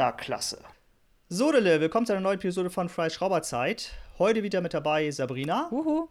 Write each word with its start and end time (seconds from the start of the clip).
Na, 0.00 0.12
klasse. 0.12 0.58
So, 1.28 1.52
Dille, 1.52 1.78
willkommen 1.78 2.06
zu 2.06 2.14
einer 2.14 2.22
neuen 2.22 2.38
Episode 2.38 2.70
von 2.70 2.88
Fry 2.88 3.10
Schrauberzeit. 3.10 3.92
Heute 4.18 4.42
wieder 4.42 4.62
mit 4.62 4.72
dabei 4.72 5.10
Sabrina. 5.10 5.68
Uhu. 5.70 6.08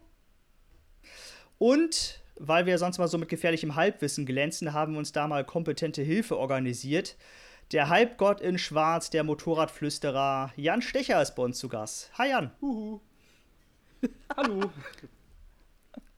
Und 1.58 2.20
weil 2.36 2.66
wir 2.66 2.78
sonst 2.78 2.98
mal 2.98 3.08
so 3.08 3.18
mit 3.18 3.28
gefährlichem 3.28 3.74
Halbwissen 3.74 4.26
glänzen, 4.26 4.72
haben 4.72 4.92
wir 4.92 5.00
uns 5.00 5.10
da 5.10 5.26
mal 5.26 5.44
kompetente 5.44 6.02
Hilfe 6.02 6.38
organisiert. 6.38 7.16
Der 7.72 7.88
Halbgott 7.88 8.40
in 8.40 8.58
Schwarz, 8.58 9.10
der 9.10 9.24
Motorradflüsterer 9.24 10.52
Jan 10.54 10.82
Stecher 10.82 11.20
ist 11.20 11.34
bei 11.34 11.42
uns 11.42 11.58
zu 11.58 11.68
Gast. 11.68 12.12
Hi 12.16 12.28
Jan. 12.28 12.52
Uhu. 12.62 13.00
Hallo. 14.36 14.70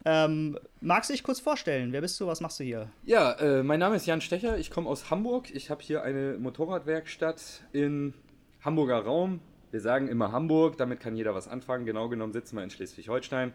Ähm, 0.05 0.59
magst 0.81 1.11
du 1.11 1.15
dich 1.15 1.23
kurz 1.23 1.41
vorstellen? 1.41 1.93
Wer 1.93 2.01
bist 2.01 2.21
du? 2.21 2.27
Was 2.27 2.41
machst 2.41 2.59
du 2.59 2.65
hier? 2.65 2.89
Ja, 3.05 3.33
äh, 3.33 3.63
mein 3.63 3.79
Name 3.79 3.97
ist 3.97 4.07
Jan 4.07 4.21
Stecher. 4.21 4.59
Ich 4.59 4.71
komme 4.71 4.89
aus 4.89 5.11
Hamburg. 5.11 5.55
Ich 5.55 5.71
habe 5.71 5.83
hier 5.83 6.03
eine 6.03 6.39
Motorradwerkstatt 6.39 7.65
in 7.73 8.15
Hamburger 8.63 9.05
Raum. 9.05 9.41
Wir 9.71 9.81
sagen 9.81 10.09
immer 10.09 10.33
Hamburg, 10.33 10.77
damit 10.77 11.01
kann 11.01 11.17
jeder 11.17 11.35
was 11.35 11.49
anfangen. 11.49 11.87
Genau 11.87 12.09
genommen 12.09 12.33
sitzen 12.33 12.57
wir 12.57 12.65
in 12.65 12.71
Schleswig-Holstein. 12.71 13.53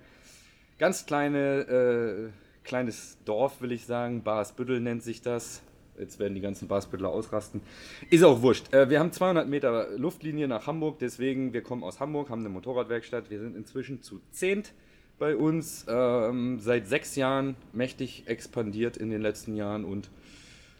Ganz 0.79 1.05
kleine, 1.05 1.59
äh, 1.61 2.29
kleines 2.63 3.17
Dorf, 3.25 3.61
will 3.61 3.71
ich 3.71 3.85
sagen. 3.85 4.23
Barsbüttel 4.23 4.79
nennt 4.79 5.03
sich 5.03 5.21
das. 5.21 5.61
Jetzt 5.99 6.19
werden 6.19 6.35
die 6.35 6.41
ganzen 6.41 6.67
Barsbüttler 6.67 7.09
ausrasten. 7.09 7.61
Ist 8.09 8.23
auch 8.23 8.41
wurscht. 8.41 8.73
Äh, 8.73 8.89
wir 8.89 8.99
haben 8.99 9.11
200 9.11 9.47
Meter 9.49 9.89
Luftlinie 9.97 10.47
nach 10.47 10.65
Hamburg, 10.67 10.99
deswegen, 10.99 11.53
wir 11.53 11.63
kommen 11.63 11.83
aus 11.83 11.99
Hamburg, 11.99 12.29
haben 12.29 12.41
eine 12.41 12.49
Motorradwerkstatt. 12.49 13.29
Wir 13.29 13.39
sind 13.39 13.55
inzwischen 13.55 14.01
zu 14.01 14.21
zehnt 14.31 14.73
bei 15.19 15.35
uns. 15.35 15.85
Ähm, 15.87 16.59
seit 16.59 16.87
sechs 16.87 17.15
Jahren 17.15 17.55
mächtig 17.73 18.27
expandiert 18.27 18.97
in 18.97 19.09
den 19.09 19.21
letzten 19.21 19.55
Jahren 19.55 19.85
und 19.85 20.09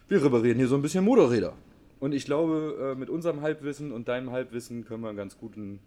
wir 0.08 0.24
reparieren 0.24 0.58
hier 0.58 0.68
so 0.68 0.76
ein 0.76 0.82
bisschen 0.82 1.04
Motorräder. 1.04 1.54
Und 2.00 2.14
ich 2.14 2.26
glaube, 2.26 2.94
äh, 2.94 3.00
mit 3.00 3.10
unserem 3.10 3.42
Halbwissen 3.42 3.92
und 3.92 4.08
deinem 4.08 4.32
Halbwissen 4.32 4.86
können 4.86 5.02
wir 5.02 5.14
ganz 5.14 5.38
guten, 5.38 5.80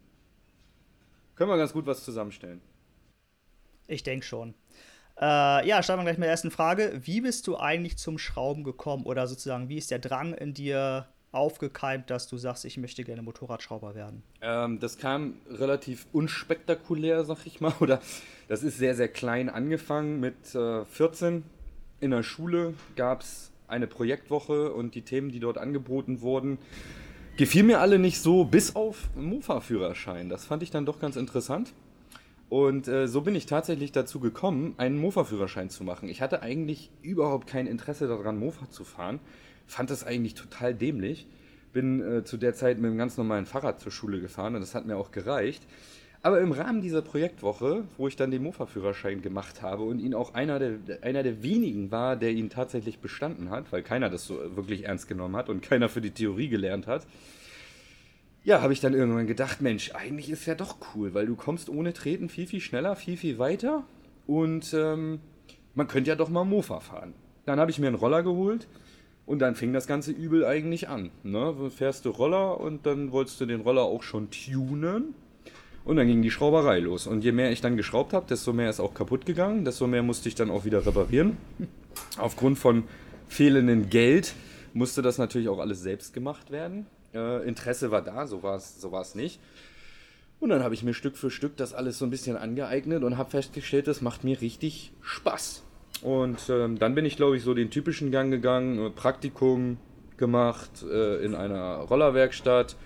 können 1.36 1.50
wir 1.50 1.56
ganz 1.56 1.72
gut 1.72 1.86
was 1.86 2.04
zusammenstellen. 2.04 2.60
Ich 3.86 4.02
denke 4.02 4.26
schon. 4.26 4.54
Äh, 5.20 5.66
ja, 5.68 5.82
starten 5.82 6.00
wir 6.00 6.04
gleich 6.04 6.18
mit 6.18 6.24
der 6.24 6.30
ersten 6.30 6.50
Frage. 6.50 7.00
Wie 7.04 7.20
bist 7.20 7.46
du 7.46 7.56
eigentlich 7.58 7.98
zum 7.98 8.18
Schrauben 8.18 8.64
gekommen? 8.64 9.04
Oder 9.04 9.26
sozusagen, 9.26 9.68
wie 9.68 9.76
ist 9.76 9.90
der 9.90 9.98
Drang 9.98 10.32
in 10.34 10.54
dir 10.54 11.06
aufgekeimt, 11.32 12.10
dass 12.10 12.26
du 12.28 12.36
sagst, 12.36 12.64
ich 12.64 12.76
möchte 12.76 13.04
gerne 13.04 13.22
Motorradschrauber 13.22 13.94
werden? 13.94 14.22
Ähm, 14.40 14.80
das 14.80 14.98
kam 14.98 15.34
relativ 15.48 16.06
unspektakulär, 16.12 17.24
sag 17.24 17.46
ich 17.46 17.60
mal. 17.60 17.72
Oder 17.80 18.00
das 18.48 18.62
ist 18.62 18.78
sehr, 18.78 18.94
sehr 18.94 19.08
klein 19.08 19.48
angefangen. 19.48 20.20
Mit 20.20 20.54
äh, 20.54 20.84
14 20.84 21.44
in 22.00 22.10
der 22.10 22.22
Schule 22.22 22.74
gab 22.96 23.22
es 23.22 23.52
eine 23.68 23.86
Projektwoche 23.86 24.72
und 24.72 24.94
die 24.94 25.02
Themen, 25.02 25.30
die 25.30 25.40
dort 25.40 25.58
angeboten 25.58 26.20
wurden, 26.20 26.58
gefielen 27.36 27.68
mir 27.68 27.80
alle 27.80 27.98
nicht 27.98 28.20
so, 28.20 28.44
bis 28.44 28.74
auf 28.74 29.08
Mofa-Führerschein. 29.14 30.28
Das 30.28 30.44
fand 30.44 30.62
ich 30.62 30.70
dann 30.70 30.86
doch 30.86 30.98
ganz 30.98 31.16
interessant. 31.16 31.72
Und 32.48 32.88
äh, 32.88 33.06
so 33.06 33.20
bin 33.20 33.36
ich 33.36 33.46
tatsächlich 33.46 33.92
dazu 33.92 34.18
gekommen, 34.18 34.74
einen 34.76 34.98
Mofa-Führerschein 34.98 35.70
zu 35.70 35.84
machen. 35.84 36.08
Ich 36.08 36.20
hatte 36.20 36.42
eigentlich 36.42 36.90
überhaupt 37.00 37.46
kein 37.46 37.68
Interesse 37.68 38.08
daran, 38.08 38.38
Mofa 38.38 38.68
zu 38.68 38.82
fahren. 38.82 39.20
Fand 39.70 39.88
das 39.90 40.02
eigentlich 40.02 40.34
total 40.34 40.74
dämlich. 40.74 41.28
Bin 41.72 42.00
äh, 42.02 42.24
zu 42.24 42.36
der 42.36 42.54
Zeit 42.54 42.78
mit 42.78 42.86
einem 42.88 42.98
ganz 42.98 43.16
normalen 43.16 43.46
Fahrrad 43.46 43.78
zur 43.78 43.92
Schule 43.92 44.20
gefahren 44.20 44.56
und 44.56 44.62
das 44.62 44.74
hat 44.74 44.84
mir 44.84 44.96
auch 44.96 45.12
gereicht. 45.12 45.62
Aber 46.22 46.40
im 46.40 46.50
Rahmen 46.50 46.82
dieser 46.82 47.02
Projektwoche, 47.02 47.84
wo 47.96 48.08
ich 48.08 48.16
dann 48.16 48.32
den 48.32 48.42
Mofa-Führerschein 48.42 49.22
gemacht 49.22 49.62
habe 49.62 49.84
und 49.84 50.00
ihn 50.00 50.12
auch 50.12 50.34
einer 50.34 50.58
der, 50.58 51.02
einer 51.02 51.22
der 51.22 51.44
wenigen 51.44 51.92
war, 51.92 52.16
der 52.16 52.32
ihn 52.32 52.50
tatsächlich 52.50 52.98
bestanden 52.98 53.50
hat, 53.50 53.70
weil 53.70 53.84
keiner 53.84 54.10
das 54.10 54.26
so 54.26 54.56
wirklich 54.56 54.86
ernst 54.86 55.06
genommen 55.06 55.36
hat 55.36 55.48
und 55.48 55.62
keiner 55.62 55.88
für 55.88 56.00
die 56.00 56.10
Theorie 56.10 56.48
gelernt 56.48 56.88
hat, 56.88 57.06
ja, 58.42 58.62
habe 58.62 58.72
ich 58.72 58.80
dann 58.80 58.92
irgendwann 58.92 59.28
gedacht, 59.28 59.60
Mensch, 59.60 59.92
eigentlich 59.94 60.30
ist 60.30 60.46
ja 60.46 60.56
doch 60.56 60.78
cool, 60.94 61.14
weil 61.14 61.26
du 61.26 61.36
kommst 61.36 61.68
ohne 61.68 61.92
Treten 61.92 62.28
viel, 62.28 62.48
viel 62.48 62.60
schneller, 62.60 62.96
viel, 62.96 63.16
viel 63.16 63.38
weiter 63.38 63.84
und 64.26 64.74
ähm, 64.74 65.20
man 65.76 65.86
könnte 65.86 66.10
ja 66.10 66.16
doch 66.16 66.28
mal 66.28 66.44
Mofa 66.44 66.80
fahren. 66.80 67.14
Dann 67.46 67.60
habe 67.60 67.70
ich 67.70 67.78
mir 67.78 67.86
einen 67.86 67.96
Roller 67.96 68.24
geholt 68.24 68.66
und 69.26 69.38
dann 69.38 69.54
fing 69.54 69.72
das 69.72 69.86
ganze 69.86 70.12
Übel 70.12 70.44
eigentlich 70.44 70.88
an. 70.88 71.10
Ne? 71.22 71.70
Fährst 71.70 72.04
du 72.04 72.10
Roller 72.10 72.60
und 72.60 72.86
dann 72.86 73.12
wolltest 73.12 73.40
du 73.40 73.46
den 73.46 73.60
Roller 73.60 73.82
auch 73.82 74.02
schon 74.02 74.28
tunen 74.30 75.14
und 75.84 75.96
dann 75.96 76.06
ging 76.06 76.22
die 76.22 76.30
Schrauberei 76.30 76.78
los. 76.80 77.06
Und 77.06 77.24
je 77.24 77.32
mehr 77.32 77.50
ich 77.50 77.60
dann 77.60 77.76
geschraubt 77.76 78.12
habe, 78.12 78.26
desto 78.28 78.52
mehr 78.52 78.70
ist 78.70 78.80
auch 78.80 78.94
kaputt 78.94 79.26
gegangen, 79.26 79.64
desto 79.64 79.86
mehr 79.86 80.02
musste 80.02 80.28
ich 80.28 80.34
dann 80.34 80.50
auch 80.50 80.64
wieder 80.64 80.84
reparieren. 80.84 81.36
Aufgrund 82.18 82.58
von 82.58 82.84
fehlendem 83.28 83.90
Geld 83.90 84.34
musste 84.72 85.02
das 85.02 85.18
natürlich 85.18 85.48
auch 85.48 85.58
alles 85.58 85.80
selbst 85.80 86.12
gemacht 86.12 86.50
werden. 86.50 86.86
Äh, 87.14 87.46
Interesse 87.46 87.90
war 87.90 88.02
da, 88.02 88.26
so 88.26 88.42
war 88.42 88.56
es 88.56 88.80
so 88.80 89.02
nicht. 89.14 89.40
Und 90.38 90.48
dann 90.48 90.62
habe 90.62 90.74
ich 90.74 90.82
mir 90.82 90.94
Stück 90.94 91.16
für 91.16 91.30
Stück 91.30 91.56
das 91.56 91.74
alles 91.74 91.98
so 91.98 92.06
ein 92.06 92.10
bisschen 92.10 92.36
angeeignet 92.36 93.02
und 93.04 93.18
habe 93.18 93.30
festgestellt, 93.30 93.86
das 93.86 94.00
macht 94.00 94.24
mir 94.24 94.40
richtig 94.40 94.92
Spaß. 95.02 95.62
Und 96.02 96.38
ähm, 96.48 96.78
dann 96.78 96.94
bin 96.94 97.04
ich, 97.04 97.16
glaube 97.16 97.36
ich, 97.36 97.42
so 97.42 97.54
den 97.54 97.70
typischen 97.70 98.10
Gang 98.10 98.30
gegangen, 98.30 98.86
äh, 98.86 98.90
Praktikum 98.90 99.76
gemacht 100.16 100.84
äh, 100.90 101.24
in 101.24 101.34
einer 101.34 101.76
Rollerwerkstatt. 101.76 102.76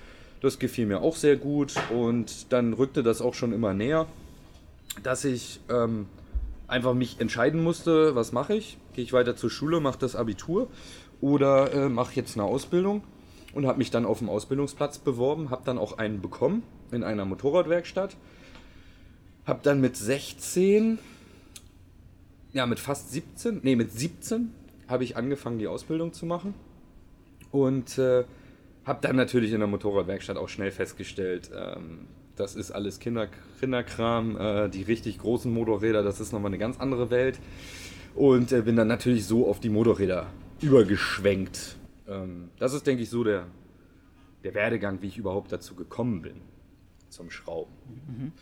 Das 0.41 0.59
gefiel 0.59 0.87
mir 0.87 1.01
auch 1.01 1.17
sehr 1.17 1.37
gut 1.37 1.75
und 1.93 2.53
dann 2.53 2.73
rückte 2.73 3.03
das 3.03 3.23
auch 3.23 3.35
schon 3.35 3.53
immer 3.53 3.73
näher, 3.73 4.07
dass 5.03 5.25
ich 5.25 5.61
ähm, 5.71 6.07
einfach 6.67 6.93
mich 6.93 7.21
entscheiden 7.21 7.63
musste, 7.63 8.15
was 8.15 8.33
mache 8.33 8.55
ich? 8.55 8.79
Gehe 8.95 9.05
ich 9.05 9.13
weiter 9.13 9.37
zur 9.37 9.51
Schule, 9.51 9.81
mache 9.81 9.99
das 9.99 10.17
Abitur 10.17 10.69
oder 11.21 11.73
äh, 11.73 11.89
mache 11.89 12.15
jetzt 12.15 12.37
eine 12.37 12.45
Ausbildung? 12.45 13.03
und 13.55 13.67
habe 13.67 13.79
mich 13.79 13.91
dann 13.91 14.05
auf 14.05 14.19
dem 14.19 14.29
Ausbildungsplatz 14.29 14.99
beworben, 14.99 15.51
habe 15.51 15.63
dann 15.65 15.79
auch 15.79 15.99
einen 15.99 16.21
bekommen 16.21 16.63
in 16.91 17.05
einer 17.05 17.25
Motorradwerkstatt. 17.25 18.17
Habe 19.47 19.61
dann 19.63 19.81
mit 19.81 19.97
16, 19.97 20.99
ja 22.55 22.67
mit 22.67 22.81
fast 22.81 23.13
17, 23.13 23.61
nee 23.63 23.77
mit 23.77 23.93
17 23.93 24.51
habe 24.89 25.05
ich 25.05 25.17
angefangen 25.17 25.59
die 25.59 25.67
Ausbildung 25.67 26.13
zu 26.13 26.25
machen 26.25 26.55
und 27.51 27.99
äh, 27.99 28.25
habe 28.85 28.99
dann 29.03 29.17
natürlich 29.17 29.53
in 29.53 29.59
der 29.59 29.69
Motorradwerkstatt 29.69 30.37
auch 30.37 30.49
schnell 30.49 30.71
festgestellt, 30.71 31.51
ähm, 31.55 32.07
das 32.37 32.57
ist 32.57 32.71
alles 32.71 32.99
Kinder, 32.99 33.29
Kinderkram, 33.61 34.37
äh, 34.37 34.69
die 34.69 34.83
richtig 34.83 35.19
großen 35.19 35.53
Motorräder, 35.53 36.03
das 36.03 36.21
ist 36.21 36.33
nochmal 36.33 36.51
eine 36.51 36.59
ganz 36.59 36.81
andere 36.81 37.11
Welt. 37.11 37.39
Und 38.15 38.53
äh, 38.53 38.63
bin 38.63 38.77
dann 38.77 38.89
natürlich 38.89 39.27
so 39.27 39.49
auf 39.49 39.61
die 39.61 39.69
Motorräder 39.69 40.27
übergeschwenkt 40.61 41.77
ähm, 42.09 42.51
das 42.59 42.73
ist, 42.75 42.87
denke 42.87 43.03
ich, 43.03 43.11
so 43.11 43.25
der, 43.25 43.47
der 44.43 44.55
Werdegang, 44.55 45.01
wie 45.03 45.07
ich 45.07 45.19
überhaupt 45.19 45.53
dazu 45.53 45.75
gekommen 45.75 46.23
bin, 46.23 46.41
zum 47.09 47.31
Schrauben. 47.31 47.73
Mhm. 48.07 48.33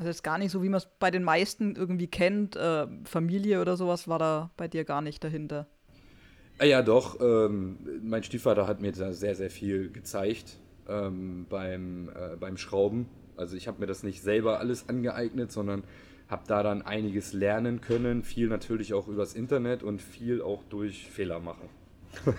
Also 0.00 0.08
ist 0.08 0.22
gar 0.22 0.38
nicht 0.38 0.50
so, 0.50 0.62
wie 0.62 0.70
man 0.70 0.78
es 0.78 0.88
bei 0.98 1.10
den 1.10 1.22
meisten 1.22 1.76
irgendwie 1.76 2.06
kennt. 2.06 2.56
Äh, 2.56 2.86
Familie 3.04 3.60
oder 3.60 3.76
sowas 3.76 4.08
war 4.08 4.18
da 4.18 4.50
bei 4.56 4.66
dir 4.66 4.84
gar 4.84 5.02
nicht 5.02 5.22
dahinter. 5.22 5.66
Ah 6.58 6.64
ja, 6.64 6.80
doch. 6.80 7.20
Ähm, 7.20 7.76
mein 8.02 8.22
Stiefvater 8.22 8.66
hat 8.66 8.80
mir 8.80 8.92
da 8.92 9.12
sehr, 9.12 9.34
sehr 9.34 9.50
viel 9.50 9.90
gezeigt 9.90 10.56
ähm, 10.88 11.44
beim, 11.50 12.08
äh, 12.08 12.36
beim 12.36 12.56
Schrauben. 12.56 13.10
Also 13.36 13.58
ich 13.58 13.68
habe 13.68 13.78
mir 13.78 13.86
das 13.86 14.02
nicht 14.02 14.22
selber 14.22 14.58
alles 14.58 14.88
angeeignet, 14.88 15.52
sondern 15.52 15.84
habe 16.28 16.44
da 16.46 16.62
dann 16.62 16.80
einiges 16.80 17.34
lernen 17.34 17.82
können. 17.82 18.22
Viel 18.22 18.48
natürlich 18.48 18.94
auch 18.94 19.06
übers 19.06 19.34
Internet 19.34 19.82
und 19.82 20.00
viel 20.00 20.40
auch 20.40 20.62
durch 20.70 21.10
Fehler 21.10 21.40
machen. 21.40 21.68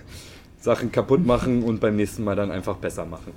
Sachen 0.58 0.92
kaputt 0.92 1.24
machen 1.24 1.62
und 1.62 1.80
beim 1.80 1.96
nächsten 1.96 2.24
Mal 2.24 2.36
dann 2.36 2.50
einfach 2.50 2.78
besser 2.78 3.06
machen. 3.06 3.34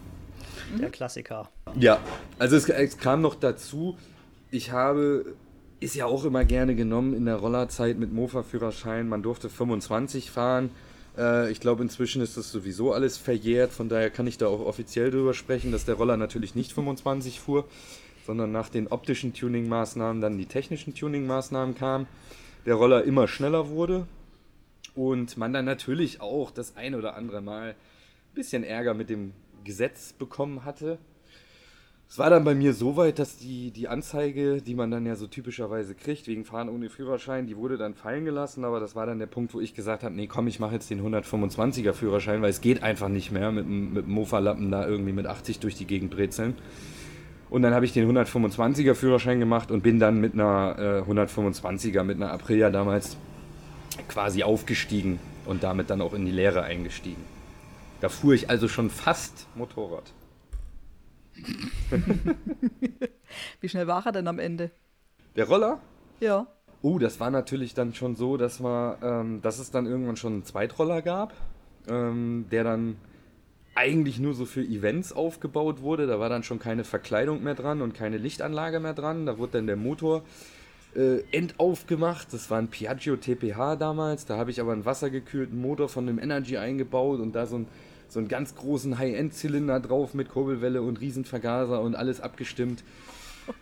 Der 0.81 0.89
Klassiker. 0.89 1.51
Ja, 1.79 1.99
also 2.39 2.57
es, 2.57 2.71
es 2.71 2.97
kam 2.97 3.21
noch 3.21 3.35
dazu, 3.35 3.99
ich 4.55 4.73
habe, 4.73 5.35
ist 5.81 5.95
ja 5.95 6.07
auch 6.07 6.25
immer 6.25 6.45
gerne 6.45 6.75
genommen 6.75 7.15
in 7.15 7.27
der 7.27 7.37
Rollerzeit 7.37 7.99
mit 7.99 8.13
Mofa-Führerschein, 8.13 9.09
man 9.09 9.23
durfte 9.23 9.49
25 9.49 10.31
fahren. 10.31 10.71
Äh, 11.19 11.51
ich 11.51 11.61
glaube, 11.61 11.83
inzwischen 11.83 12.23
ist 12.23 12.37
das 12.37 12.51
sowieso 12.51 12.93
alles 12.93 13.19
verjährt, 13.19 13.73
von 13.73 13.89
daher 13.89 14.11
kann 14.11 14.27
ich 14.27 14.39
da 14.39 14.47
auch 14.47 14.61
offiziell 14.61 15.11
drüber 15.11 15.35
sprechen, 15.35 15.73
dass 15.73 15.85
der 15.85 15.97
Roller 15.97 16.17
natürlich 16.17 16.55
nicht 16.55 16.73
25 16.73 17.41
fuhr, 17.41 17.67
sondern 18.27 18.53
nach 18.53 18.69
den 18.69 18.89
optischen 18.89 19.35
Tuning-Maßnahmen 19.35 20.23
dann 20.23 20.39
die 20.39 20.47
technischen 20.47 20.95
Tuning-Maßnahmen 20.95 21.75
kamen. 21.75 22.07
Der 22.65 22.75
Roller 22.75 23.05
immer 23.05 23.29
schneller 23.29 23.69
wurde, 23.69 24.07
und 24.95 25.37
man 25.37 25.53
dann 25.53 25.65
natürlich 25.65 26.21
auch 26.21 26.51
das 26.51 26.77
ein 26.77 26.95
oder 26.95 27.17
andere 27.17 27.41
Mal 27.41 27.71
ein 27.71 28.35
bisschen 28.35 28.65
Ärger 28.65 28.95
mit 28.95 29.11
dem 29.11 29.33
Gesetz 29.65 30.13
bekommen 30.13 30.65
hatte. 30.65 30.99
Es 32.09 32.19
war 32.19 32.31
dann 32.31 32.45
bei 32.45 32.55
mir 32.55 32.75
so 32.75 32.97
weit, 32.97 33.19
dass 33.19 33.39
die, 33.39 33.71
die 33.71 33.89
Anzeige, 33.89 34.63
die 34.63 34.75
man 34.75 34.91
dann 34.91 35.05
ja 35.05 35.17
so 35.17 35.27
typischerweise 35.27 35.95
kriegt, 35.95 36.27
wegen 36.29 36.45
Fahren 36.45 36.69
ohne 36.69 36.89
Führerschein, 36.89 37.47
die 37.47 37.57
wurde 37.57 37.77
dann 37.77 37.95
fallen 37.95 38.25
gelassen, 38.25 38.65
aber 38.65 38.79
das 38.79 38.95
war 38.95 39.07
dann 39.07 39.19
der 39.19 39.27
Punkt, 39.27 39.53
wo 39.55 39.61
ich 39.61 39.75
gesagt 39.75 40.05
habe, 40.05 40.15
nee 40.15 40.27
komm, 40.27 40.47
ich 40.47 40.61
mache 40.61 40.75
jetzt 40.75 40.91
den 40.91 41.03
125er 41.03 41.93
Führerschein, 41.93 42.41
weil 42.43 42.51
es 42.51 42.61
geht 42.61 42.83
einfach 42.83 43.09
nicht 43.09 43.33
mehr 43.33 43.51
mit, 43.51 43.67
mit 43.67 44.07
dem 44.07 44.13
Mofa-Lappen 44.13 44.71
da 44.71 44.87
irgendwie 44.87 45.13
mit 45.13 45.27
80 45.27 45.59
durch 45.59 45.75
die 45.75 45.87
Gegend 45.87 46.11
brezeln. 46.11 46.55
Und 47.51 47.63
dann 47.63 47.75
habe 47.75 47.85
ich 47.85 47.93
den 47.93 48.09
125er 48.11 48.95
Führerschein 48.95 49.41
gemacht 49.41 49.71
und 49.71 49.83
bin 49.83 49.99
dann 49.99 50.21
mit 50.21 50.35
einer 50.35 51.05
äh, 51.07 51.11
125er, 51.11 52.03
mit 52.03 52.17
einer 52.17 52.33
Aprilia 52.33 52.71
damals 52.71 53.17
quasi 54.09 54.43
aufgestiegen 54.43 55.19
und 55.47 55.63
damit 55.63 55.91
dann 55.91 56.01
auch 56.01 56.15
in 56.15 56.25
die 56.25 56.33
Lehre 56.33 56.63
eingestiegen. 56.63 57.23
Da 58.01 58.09
fuhr 58.09 58.35
ich 58.35 58.51
also 58.51 58.69
schon 58.69 58.91
fast 58.91 59.47
Motorrad. 59.55 60.13
Wie 63.61 63.69
schnell 63.69 63.87
war 63.87 64.07
er 64.07 64.13
denn 64.13 64.29
am 64.29 64.39
Ende? 64.39 64.71
Der 65.37 65.47
Roller? 65.47 65.81
Ja. 66.21 66.47
Oh, 66.83 66.99
das 66.99 67.19
war 67.19 67.31
natürlich 67.31 67.75
dann 67.75 67.95
schon 67.95 68.15
so, 68.15 68.37
dass, 68.37 68.61
wir, 68.61 68.99
ähm, 69.03 69.41
dass 69.43 69.59
es 69.59 69.71
dann 69.71 69.87
irgendwann 69.87 70.17
schon 70.17 70.35
einen 70.35 70.45
Zweitroller 70.45 71.03
gab, 71.03 71.33
ähm, 71.89 72.47
der 72.51 72.65
dann 72.65 72.97
eigentlich 73.75 74.21
nur 74.21 74.35
so 74.35 74.45
für 74.45 74.63
Events 74.63 75.13
aufgebaut 75.13 75.81
wurde. 75.81 76.07
Da 76.07 76.21
war 76.21 76.29
dann 76.29 76.43
schon 76.43 76.59
keine 76.59 76.85
Verkleidung 76.85 77.43
mehr 77.43 77.55
dran 77.55 77.83
und 77.83 77.95
keine 77.95 78.19
Lichtanlage 78.19 78.81
mehr 78.81 78.95
dran. 78.95 79.27
Da 79.27 79.39
wurde 79.39 79.53
dann 79.53 79.67
der 79.67 79.77
Motor 79.77 80.23
äh, 80.95 81.21
endaufgemacht. 81.33 82.33
Das 82.33 82.51
war 82.51 82.59
ein 82.59 82.69
Piaggio 82.69 83.17
TPH 83.17 83.77
damals. 83.77 84.27
Da 84.27 84.37
habe 84.37 84.51
ich 84.51 84.61
aber 84.61 84.73
einen 84.73 84.85
wassergekühlten 84.85 85.61
Motor 85.61 85.89
von 85.89 86.07
dem 86.07 86.19
Energy 86.19 86.57
eingebaut 86.57 87.21
und 87.21 87.35
da 87.35 87.47
so, 87.47 87.57
ein, 87.57 87.67
so 88.15 88.21
einen 88.21 88.29
ganz 88.29 88.55
großen 88.55 88.97
High-End-Zylinder 88.97 89.81
drauf 89.81 90.15
mit 90.15 90.29
Kurbelwelle 90.31 90.83
und 90.83 91.01
Riesenvergaser 91.01 91.83
und 91.83 91.95
alles 91.95 92.21
abgestimmt. 92.21 92.83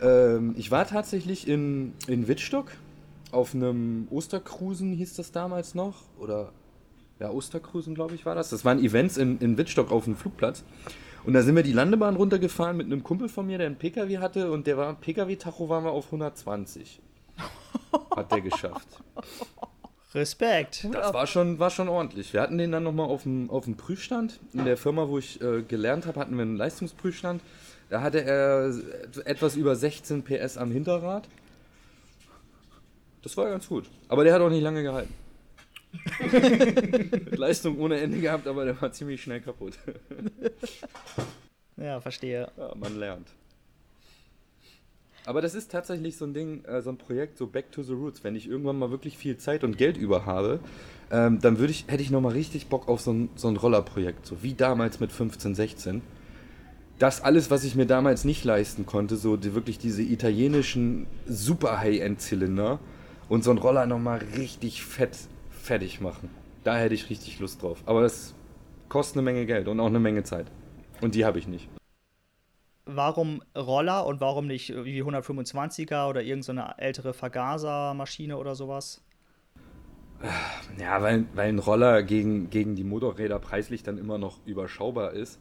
Ähm, 0.00 0.54
ich 0.56 0.70
war 0.70 0.86
tatsächlich 0.86 1.48
in, 1.48 1.94
in 2.06 2.28
Wittstock 2.28 2.70
auf 3.32 3.52
einem 3.52 4.06
Ostercruisen, 4.10 4.92
hieß 4.92 5.14
das 5.14 5.32
damals 5.32 5.74
noch. 5.74 6.04
Oder 6.20 6.52
ja, 7.18 7.32
Ostercruisen, 7.32 7.92
glaube 7.96 8.14
ich, 8.14 8.24
war 8.24 8.36
das. 8.36 8.50
Das 8.50 8.64
waren 8.64 8.78
Events 8.78 9.16
in, 9.16 9.40
in 9.40 9.58
Wittstock 9.58 9.90
auf 9.90 10.04
dem 10.04 10.14
Flugplatz. 10.14 10.62
Und 11.24 11.32
da 11.32 11.42
sind 11.42 11.56
wir 11.56 11.64
die 11.64 11.72
Landebahn 11.72 12.14
runtergefahren 12.14 12.76
mit 12.76 12.86
einem 12.86 13.02
Kumpel 13.02 13.28
von 13.28 13.44
mir, 13.44 13.58
der 13.58 13.66
einen 13.66 13.76
PKW 13.76 14.18
hatte 14.18 14.52
und 14.52 14.68
der 14.68 14.76
war 14.76 14.94
PKW-Tacho 14.94 15.68
waren 15.68 15.82
wir 15.82 15.90
auf 15.90 16.04
120. 16.06 17.00
Hat 18.14 18.30
der 18.30 18.40
geschafft. 18.40 18.86
Respekt. 20.14 20.86
Das 20.92 21.14
war 21.14 21.26
schon, 21.26 21.58
war 21.58 21.70
schon 21.70 21.88
ordentlich. 21.88 22.32
Wir 22.32 22.42
hatten 22.42 22.58
den 22.58 22.72
dann 22.72 22.82
nochmal 22.82 23.06
auf 23.06 23.22
dem, 23.22 23.50
auf 23.50 23.64
dem 23.64 23.76
Prüfstand. 23.76 24.40
In 24.52 24.64
der 24.64 24.76
Firma, 24.76 25.08
wo 25.08 25.18
ich 25.18 25.40
äh, 25.40 25.62
gelernt 25.62 26.06
habe, 26.06 26.20
hatten 26.20 26.34
wir 26.36 26.42
einen 26.42 26.56
Leistungsprüfstand. 26.56 27.42
Da 27.88 28.02
hatte 28.02 28.22
er 28.24 28.74
etwas 29.24 29.56
über 29.56 29.76
16 29.76 30.22
PS 30.22 30.56
am 30.56 30.70
Hinterrad. 30.70 31.28
Das 33.22 33.36
war 33.36 33.48
ganz 33.48 33.68
gut. 33.68 33.88
Aber 34.08 34.24
der 34.24 34.34
hat 34.34 34.40
auch 34.42 34.50
nicht 34.50 34.62
lange 34.62 34.82
gehalten. 34.82 35.14
Leistung 37.36 37.78
ohne 37.78 38.00
Ende 38.00 38.18
gehabt, 38.18 38.46
aber 38.46 38.64
der 38.64 38.80
war 38.80 38.92
ziemlich 38.92 39.22
schnell 39.22 39.40
kaputt. 39.40 39.78
ja, 41.76 42.00
verstehe. 42.00 42.50
Ja, 42.56 42.74
man 42.74 42.98
lernt. 42.98 43.28
Aber 45.24 45.40
das 45.40 45.54
ist 45.54 45.70
tatsächlich 45.70 46.16
so 46.16 46.24
ein 46.24 46.34
Ding, 46.34 46.64
äh, 46.64 46.82
so 46.82 46.90
ein 46.90 46.98
Projekt, 46.98 47.38
so 47.38 47.46
Back 47.46 47.70
to 47.70 47.82
the 47.82 47.92
Roots. 47.92 48.24
Wenn 48.24 48.34
ich 48.34 48.48
irgendwann 48.48 48.78
mal 48.78 48.90
wirklich 48.90 49.16
viel 49.16 49.36
Zeit 49.36 49.62
und 49.62 49.78
Geld 49.78 49.96
über 49.96 50.26
habe, 50.26 50.58
ähm, 51.10 51.40
dann 51.40 51.58
würde 51.58 51.70
ich, 51.70 51.84
hätte 51.86 52.02
ich 52.02 52.10
nochmal 52.10 52.32
richtig 52.32 52.66
Bock 52.66 52.88
auf 52.88 53.00
so 53.00 53.12
ein, 53.12 53.28
so 53.36 53.48
ein 53.48 53.56
Rollerprojekt, 53.56 54.26
so 54.26 54.42
wie 54.42 54.54
damals 54.54 54.98
mit 54.98 55.12
15, 55.12 55.54
16. 55.54 56.02
Das 56.98 57.22
alles, 57.22 57.50
was 57.50 57.64
ich 57.64 57.74
mir 57.74 57.86
damals 57.86 58.24
nicht 58.24 58.44
leisten 58.44 58.84
konnte, 58.84 59.16
so 59.16 59.36
die, 59.36 59.54
wirklich 59.54 59.78
diese 59.78 60.02
italienischen 60.02 61.06
super 61.26 61.80
High-End-Zylinder 61.80 62.80
und 63.28 63.44
so 63.44 63.50
ein 63.50 63.58
Roller 63.58 63.86
nochmal 63.86 64.20
richtig 64.36 64.82
fett 64.84 65.16
fertig 65.50 66.00
machen. 66.00 66.30
Da 66.64 66.76
hätte 66.76 66.94
ich 66.94 67.10
richtig 67.10 67.38
Lust 67.38 67.62
drauf. 67.62 67.82
Aber 67.86 68.02
das 68.02 68.34
kostet 68.88 69.16
eine 69.16 69.22
Menge 69.22 69.46
Geld 69.46 69.68
und 69.68 69.80
auch 69.80 69.86
eine 69.86 70.00
Menge 70.00 70.22
Zeit. 70.24 70.46
Und 71.00 71.14
die 71.14 71.24
habe 71.24 71.38
ich 71.38 71.48
nicht. 71.48 71.68
Warum 72.84 73.42
Roller 73.56 74.06
und 74.06 74.20
warum 74.20 74.46
nicht 74.46 74.70
wie 74.84 75.02
125er 75.02 76.08
oder 76.08 76.22
irgendeine 76.22 76.74
so 76.76 76.82
ältere 76.82 77.14
Vergasermaschine 77.14 78.36
oder 78.36 78.54
sowas? 78.54 79.02
Ja, 80.78 81.02
weil, 81.02 81.26
weil 81.34 81.48
ein 81.48 81.58
Roller 81.58 82.02
gegen, 82.02 82.50
gegen 82.50 82.74
die 82.76 82.84
Motorräder 82.84 83.38
preislich 83.38 83.82
dann 83.82 83.98
immer 83.98 84.18
noch 84.18 84.44
überschaubar 84.46 85.12
ist. 85.12 85.40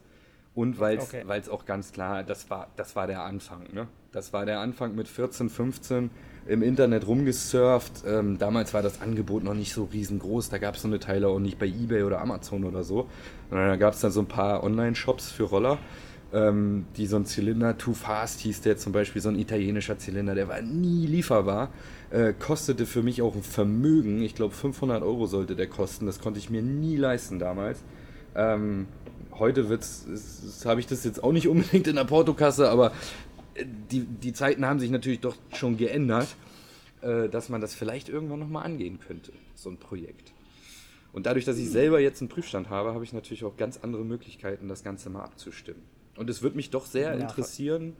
Und 0.54 0.78
weil 0.78 0.98
es 0.98 1.04
okay. 1.04 1.50
auch 1.50 1.64
ganz 1.64 1.92
klar, 1.92 2.22
das 2.22 2.50
war, 2.50 2.68
das 2.76 2.94
war 2.94 3.06
der 3.06 3.22
Anfang. 3.22 3.72
Ne? 3.72 3.88
Das 4.10 4.34
war 4.34 4.44
der 4.44 4.60
Anfang 4.60 4.94
mit 4.94 5.08
14, 5.08 5.48
15 5.48 6.10
im 6.46 6.62
Internet 6.62 7.06
rumgesurft. 7.06 8.04
Ähm, 8.06 8.36
damals 8.38 8.74
war 8.74 8.82
das 8.82 9.00
Angebot 9.00 9.44
noch 9.44 9.54
nicht 9.54 9.72
so 9.72 9.84
riesengroß. 9.84 10.50
Da 10.50 10.58
gab 10.58 10.74
es 10.74 10.82
so 10.82 10.88
eine 10.88 10.98
Teile 10.98 11.28
auch 11.28 11.38
nicht 11.38 11.58
bei 11.58 11.66
eBay 11.66 12.02
oder 12.02 12.20
Amazon 12.20 12.64
oder 12.64 12.84
so. 12.84 13.08
Sondern 13.48 13.68
da 13.68 13.76
gab 13.76 13.94
es 13.94 14.00
dann 14.00 14.10
so 14.10 14.20
ein 14.20 14.28
paar 14.28 14.62
Online-Shops 14.62 15.30
für 15.30 15.44
Roller, 15.44 15.78
ähm, 16.32 16.86
die 16.96 17.06
so 17.06 17.16
ein 17.16 17.26
Zylinder, 17.26 17.76
Too 17.76 17.94
Fast 17.94 18.40
hieß 18.40 18.62
der 18.62 18.76
zum 18.78 18.92
Beispiel, 18.92 19.20
so 19.20 19.28
ein 19.28 19.38
italienischer 19.38 19.98
Zylinder, 19.98 20.34
der 20.34 20.48
war 20.48 20.62
nie 20.62 21.06
lieferbar. 21.06 21.70
Äh, 22.10 22.32
kostete 22.32 22.86
für 22.86 23.02
mich 23.02 23.22
auch 23.22 23.34
ein 23.34 23.42
Vermögen. 23.42 24.22
Ich 24.22 24.34
glaube, 24.34 24.54
500 24.54 25.02
Euro 25.02 25.26
sollte 25.26 25.56
der 25.56 25.66
kosten. 25.66 26.06
Das 26.06 26.20
konnte 26.20 26.38
ich 26.38 26.50
mir 26.50 26.62
nie 26.62 26.96
leisten 26.96 27.38
damals. 27.38 27.82
Ähm, 28.34 28.86
heute 29.38 29.64
habe 30.64 30.80
ich 30.80 30.86
das 30.86 31.04
jetzt 31.04 31.22
auch 31.22 31.32
nicht 31.32 31.48
unbedingt 31.48 31.86
in 31.86 31.96
der 31.96 32.04
Portokasse, 32.04 32.70
aber 32.70 32.92
die, 33.90 34.00
die 34.00 34.32
Zeiten 34.32 34.64
haben 34.64 34.80
sich 34.80 34.90
natürlich 34.90 35.20
doch 35.20 35.36
schon 35.52 35.76
geändert, 35.76 36.28
äh, 37.02 37.28
dass 37.28 37.48
man 37.48 37.60
das 37.60 37.74
vielleicht 37.74 38.08
irgendwann 38.08 38.38
nochmal 38.38 38.64
angehen 38.64 38.98
könnte, 39.00 39.32
so 39.54 39.68
ein 39.68 39.76
Projekt. 39.76 40.32
Und 41.12 41.26
dadurch, 41.26 41.44
dass 41.44 41.58
ich 41.58 41.68
selber 41.68 42.00
jetzt 42.00 42.22
einen 42.22 42.30
Prüfstand 42.30 42.70
habe, 42.70 42.94
habe 42.94 43.04
ich 43.04 43.12
natürlich 43.12 43.44
auch 43.44 43.56
ganz 43.58 43.78
andere 43.82 44.04
Möglichkeiten, 44.04 44.68
das 44.68 44.82
Ganze 44.82 45.10
mal 45.10 45.22
abzustimmen. 45.22 45.82
Und 46.22 46.30
es 46.30 46.40
würde 46.40 46.54
mich 46.54 46.70
doch 46.70 46.86
sehr 46.86 47.14
ja, 47.14 47.18
interessieren, 47.18 47.96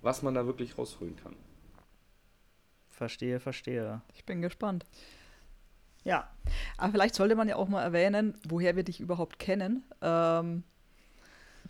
was 0.00 0.22
man 0.22 0.32
da 0.32 0.46
wirklich 0.46 0.78
rausholen 0.78 1.14
kann. 1.16 1.36
Verstehe, 2.88 3.38
verstehe. 3.38 4.00
Ich 4.14 4.24
bin 4.24 4.40
gespannt. 4.40 4.86
Ja. 6.04 6.30
Aber 6.78 6.92
vielleicht 6.92 7.14
sollte 7.14 7.36
man 7.36 7.46
ja 7.46 7.56
auch 7.56 7.68
mal 7.68 7.82
erwähnen, 7.82 8.38
woher 8.48 8.76
wir 8.76 8.82
dich 8.82 8.98
überhaupt 8.98 9.38
kennen. 9.38 9.84
Ähm, 10.00 10.62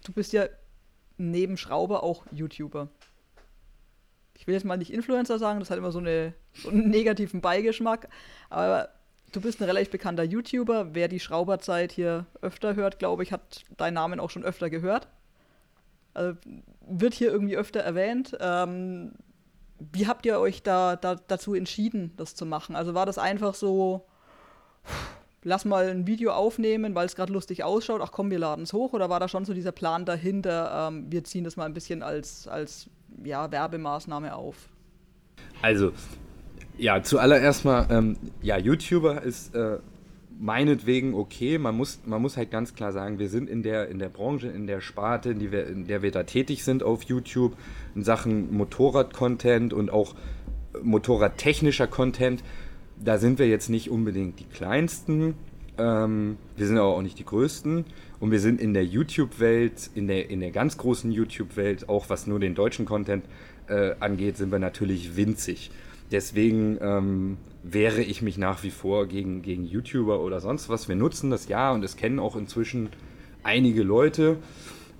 du 0.05 0.13
bist 0.13 0.33
ja 0.33 0.47
neben 1.17 1.57
Schrauber 1.57 2.05
auch 2.05 2.25
YouTuber. 2.31 2.89
Ich 4.37 4.47
will 4.47 4.55
jetzt 4.55 4.65
mal 4.65 4.77
nicht 4.77 4.93
Influencer 4.93 5.41
sagen, 5.41 5.59
das 5.59 5.71
hat 5.71 5.79
immer 5.79 5.91
so, 5.91 5.99
eine, 5.99 6.35
so 6.53 6.69
einen 6.69 6.89
negativen 6.89 7.41
Beigeschmack, 7.41 8.09
aber 8.49 8.91
du 9.33 9.41
bist 9.41 9.61
ein 9.61 9.65
relativ 9.65 9.91
bekannter 9.91 10.23
YouTuber. 10.23 10.95
Wer 10.95 11.09
die 11.09 11.19
Schrauberzeit 11.19 11.91
hier 11.91 12.27
öfter 12.43 12.77
hört, 12.77 13.01
glaube 13.01 13.25
ich, 13.25 13.33
hat 13.33 13.65
deinen 13.77 13.95
Namen 13.95 14.21
auch 14.21 14.31
schon 14.31 14.45
öfter 14.45 14.71
gehört. 14.71 15.09
Also 16.15 16.39
wird 16.89 17.15
hier 17.15 17.31
irgendwie 17.31 17.57
öfter 17.57 17.81
erwähnt. 17.81 18.37
Ähm, 18.41 19.13
wie 19.79 20.07
habt 20.07 20.25
ihr 20.27 20.39
euch 20.39 20.63
da, 20.63 20.97
da, 20.97 21.17
dazu 21.17 21.55
entschieden, 21.55 22.13
das 22.17 22.35
zu 22.35 22.47
machen? 22.47 22.77
Also 22.77 22.95
war 22.95 23.07
das 23.07 23.19
einfach 23.19 23.55
so, 23.55 24.07
lass 25.43 25.65
mal 25.65 25.89
ein 25.89 26.07
Video 26.07 26.33
aufnehmen, 26.33 26.95
weil 26.95 27.07
es 27.07 27.17
gerade 27.17 27.33
lustig 27.33 27.65
ausschaut, 27.65 28.01
ach 28.03 28.13
komm, 28.13 28.31
wir 28.31 28.39
laden 28.39 28.63
es 28.63 28.73
hoch? 28.73 28.93
Oder 28.93 29.11
war 29.11 29.21
da 29.21 29.29
schon 29.29 29.45
so 29.45 29.53
dieser 29.53 29.73
Plan 29.73 30.05
dahinter, 30.05 30.89
ähm, 30.89 31.07
wir 31.11 31.25
ziehen 31.25 31.45
das 31.45 31.57
mal 31.57 31.67
ein 31.67 31.75
bisschen 31.75 32.03
als, 32.03 32.49
als 32.49 32.89
ja, 33.25 33.51
Werbemaßnahme 33.51 34.35
auf? 34.35 34.69
Also, 35.63 35.93
ja, 36.79 37.03
zuallererst 37.03 37.65
mal, 37.65 37.87
ähm, 37.91 38.17
ja, 38.43 38.59
YouTuber 38.59 39.23
ist 39.23 39.55
äh, 39.55 39.79
meinetwegen 40.39 41.15
okay. 41.15 41.59
Man 41.59 41.77
muss, 41.77 42.01
man 42.05 42.21
muss 42.21 42.37
halt 42.37 42.51
ganz 42.51 42.75
klar 42.75 42.93
sagen, 42.93 43.19
wir 43.19 43.29
sind 43.29 43.49
in 43.49 43.63
der, 43.63 43.89
in 43.89 43.99
der 43.99 44.09
Branche, 44.09 44.49
in 44.49 44.67
der 44.67 44.81
Sparte, 44.81 45.31
in, 45.31 45.53
wir, 45.53 45.67
in 45.67 45.87
der 45.87 46.03
wir 46.03 46.11
da 46.11 46.25
tätig 46.25 46.65
sind 46.65 46.83
auf 46.83 47.03
YouTube, 47.05 47.57
in 47.95 48.03
Sachen 48.03 48.55
Motorrad-Content 48.57 49.73
und 49.73 49.91
auch 49.91 50.15
Motorradtechnischer 50.83 51.87
Content 51.87 52.43
da 53.03 53.19
sind 53.19 53.39
wir 53.39 53.49
jetzt 53.49 53.69
nicht 53.69 53.91
unbedingt 53.91 54.41
die 54.41 54.45
kleinsten, 54.45 55.35
ähm, 55.79 56.37
wir 56.57 56.67
sind 56.67 56.79
aber 56.79 56.89
auch 56.89 57.03
nicht 57.03 57.19
die 57.19 57.25
größten 57.25 57.85
und 58.21 58.31
wir 58.31 58.41
sind 58.41 58.61
in 58.61 58.75
der 58.75 58.85
YouTube-Welt, 58.85 59.91
in 59.95 60.07
der, 60.07 60.31
in 60.31 60.41
der 60.41 60.51
ganz 60.51 60.79
großen 60.79 61.11
YouTube-Welt, 61.11 61.89
auch 61.89 62.09
was 62.09 62.27
nur 62.27 62.39
den 62.39 62.55
deutschen 62.55 62.85
Content 62.85 63.25
äh, 63.69 63.95
angeht, 64.01 64.37
sind 64.37 64.53
wir 64.53 64.59
natürlich 64.59 65.17
winzig. 65.17 65.71
Deswegen 66.11 66.79
ähm, 66.81 67.37
wehre 67.63 68.03
ich 68.03 68.23
mich 68.23 68.39
nach 68.39 68.63
wie 68.63 68.71
vor 68.71 69.07
gegen, 69.07 69.43
gegen 69.43 69.65
YouTuber 69.65 70.21
oder 70.21 70.41
sonst 70.41 70.69
was. 70.69 70.89
Wir 70.89 70.97
nutzen 70.97 71.31
das 71.31 71.49
ja 71.49 71.73
und 71.73 71.83
es 71.85 71.97
kennen 71.97 72.19
auch 72.19 72.37
inzwischen 72.37 72.91
einige 73.43 73.83
Leute, 73.83 74.37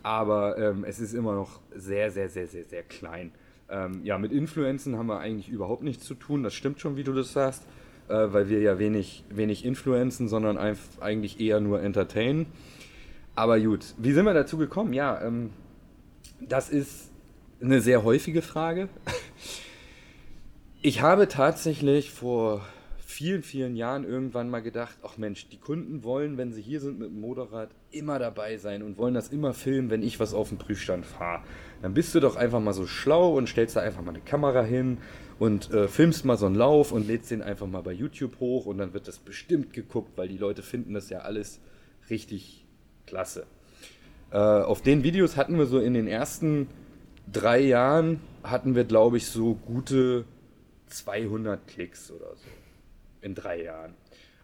aber 0.03 0.59
ähm, 0.59 0.85
es 0.85 0.99
ist 1.01 1.15
immer 1.15 1.35
noch 1.35 1.61
sehr, 1.75 2.11
sehr, 2.11 2.29
sehr, 2.29 2.47
sehr, 2.47 2.65
sehr 2.65 2.83
klein. 2.83 3.33
Ähm, 3.69 4.01
ja, 4.03 4.19
mit 4.19 4.33
Influenzen 4.33 4.97
haben 4.97 5.07
wir 5.07 5.19
eigentlich 5.19 5.49
überhaupt 5.49 5.83
nichts 5.83 6.05
zu 6.05 6.15
tun. 6.15 6.43
Das 6.43 6.55
stimmt 6.55 6.81
schon, 6.81 6.97
wie 6.97 7.05
du 7.05 7.13
das 7.13 7.33
sagst 7.33 7.63
äh, 8.09 8.33
weil 8.33 8.49
wir 8.49 8.61
ja 8.61 8.79
wenig, 8.79 9.25
wenig 9.31 9.65
influenzen, 9.65 10.29
sondern 10.29 10.59
eigentlich 11.01 11.41
eher 11.41 11.61
nur 11.61 11.83
entertainen. 11.83 12.47
Aber 13.35 13.59
gut, 13.61 13.95
wie 13.99 14.13
sind 14.13 14.25
wir 14.25 14.35
dazu 14.35 14.59
gekommen? 14.59 14.93
Ja, 14.93 15.21
ähm, 15.23 15.51
das 16.41 16.71
ist 16.71 17.11
eine 17.61 17.81
sehr 17.81 18.05
häufige 18.05 18.43
Frage. 18.43 18.89
Ich 20.87 21.01
habe 21.01 21.29
tatsächlich 21.29 22.11
vor 22.11 22.61
vielen, 22.99 23.43
vielen 23.43 23.75
Jahren 23.75 24.05
irgendwann 24.05 24.51
mal 24.51 24.61
gedacht, 24.61 24.99
ach 25.03 25.17
Mensch, 25.17 25.49
die 25.49 25.57
Kunden 25.57 26.05
wollen, 26.05 26.37
wenn 26.37 26.53
sie 26.53 26.61
hier 26.61 26.79
sind 26.79 26.99
mit 26.99 27.09
dem 27.09 27.23
Motorrad, 27.23 27.71
immer 27.91 28.19
dabei 28.19 28.59
sein 28.59 28.83
und 28.83 28.99
wollen 28.99 29.15
das 29.15 29.31
immer 29.31 29.55
filmen, 29.55 29.89
wenn 29.89 30.03
ich 30.03 30.21
was 30.21 30.35
auf 30.35 30.51
dem 30.51 30.59
Prüfstand 30.59 31.07
fahre. 31.07 31.43
Dann 31.81 31.95
bist 31.95 32.15
du 32.15 32.21
doch 32.21 32.37
einfach 32.37 32.61
mal 32.61 32.75
so 32.75 32.87
schlau 32.87 33.35
und 33.35 33.49
stellst 33.49 33.77
da 33.77 33.81
einfach 33.81 34.03
mal 34.03 34.11
eine 34.11 34.21
Kamera 34.21 34.61
hin 34.61 34.99
und 35.39 35.71
äh, 35.71 35.89
filmst 35.89 36.27
mal 36.27 36.37
so 36.37 36.45
einen 36.45 36.55
Lauf 36.55 36.93
und 36.93 37.07
lädst 37.07 37.31
den 37.31 37.41
einfach 37.41 37.67
mal 37.67 37.81
bei 37.81 37.93
YouTube 37.93 38.39
hoch 38.39 38.67
und 38.67 38.77
dann 38.77 38.93
wird 38.93 39.09
das 39.09 39.17
bestimmt 39.17 39.73
geguckt, 39.73 40.11
weil 40.17 40.29
die 40.29 40.37
Leute 40.37 40.63
finden 40.63 40.93
das 40.93 41.09
ja 41.09 41.21
alles 41.21 41.61
richtig 42.11 42.67
Klasse. 43.07 43.47
Äh, 44.33 44.37
auf 44.37 44.83
den 44.83 45.03
Videos 45.03 45.39
hatten 45.39 45.57
wir 45.57 45.65
so 45.65 45.79
in 45.79 45.95
den 45.95 46.09
ersten 46.09 46.67
drei 47.33 47.61
Jahren, 47.61 48.21
hatten 48.43 48.75
wir, 48.75 48.85
glaube 48.85 49.17
ich, 49.17 49.29
so 49.29 49.55
gute 49.55 50.27
200 50.89 51.67
Klicks 51.67 52.11
oder 52.11 52.35
so. 52.35 52.49
In 53.21 53.35
drei 53.35 53.63
Jahren. 53.63 53.95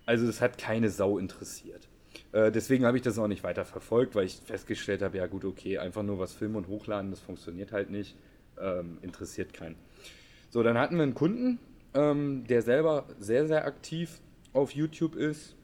Also 0.06 0.26
das 0.26 0.40
hat 0.40 0.58
keine 0.58 0.90
Sau 0.90 1.18
interessiert. 1.18 1.88
Äh, 2.32 2.50
deswegen 2.50 2.84
habe 2.84 2.96
ich 2.96 3.02
das 3.02 3.18
auch 3.18 3.28
nicht 3.28 3.42
weiter 3.44 3.64
verfolgt, 3.64 4.14
weil 4.14 4.26
ich 4.26 4.36
festgestellt 4.36 5.02
habe, 5.02 5.18
ja 5.18 5.26
gut, 5.26 5.44
okay, 5.44 5.78
einfach 5.78 6.02
nur 6.02 6.18
was 6.18 6.32
filmen 6.32 6.56
und 6.56 6.68
hochladen, 6.68 7.10
das 7.10 7.20
funktioniert 7.20 7.72
halt 7.72 7.90
nicht. 7.90 8.16
Ähm, 8.58 8.98
interessiert 9.02 9.52
keinen. 9.52 9.76
So, 10.50 10.62
dann 10.62 10.76
hatten 10.76 10.96
wir 10.96 11.04
einen 11.04 11.14
Kunden, 11.14 11.58
ähm, 11.94 12.44
der 12.48 12.62
selber 12.62 13.06
sehr, 13.18 13.46
sehr 13.46 13.64
aktiv 13.64 14.20
auf 14.52 14.72
YouTube 14.72 15.14
ist, 15.14 15.54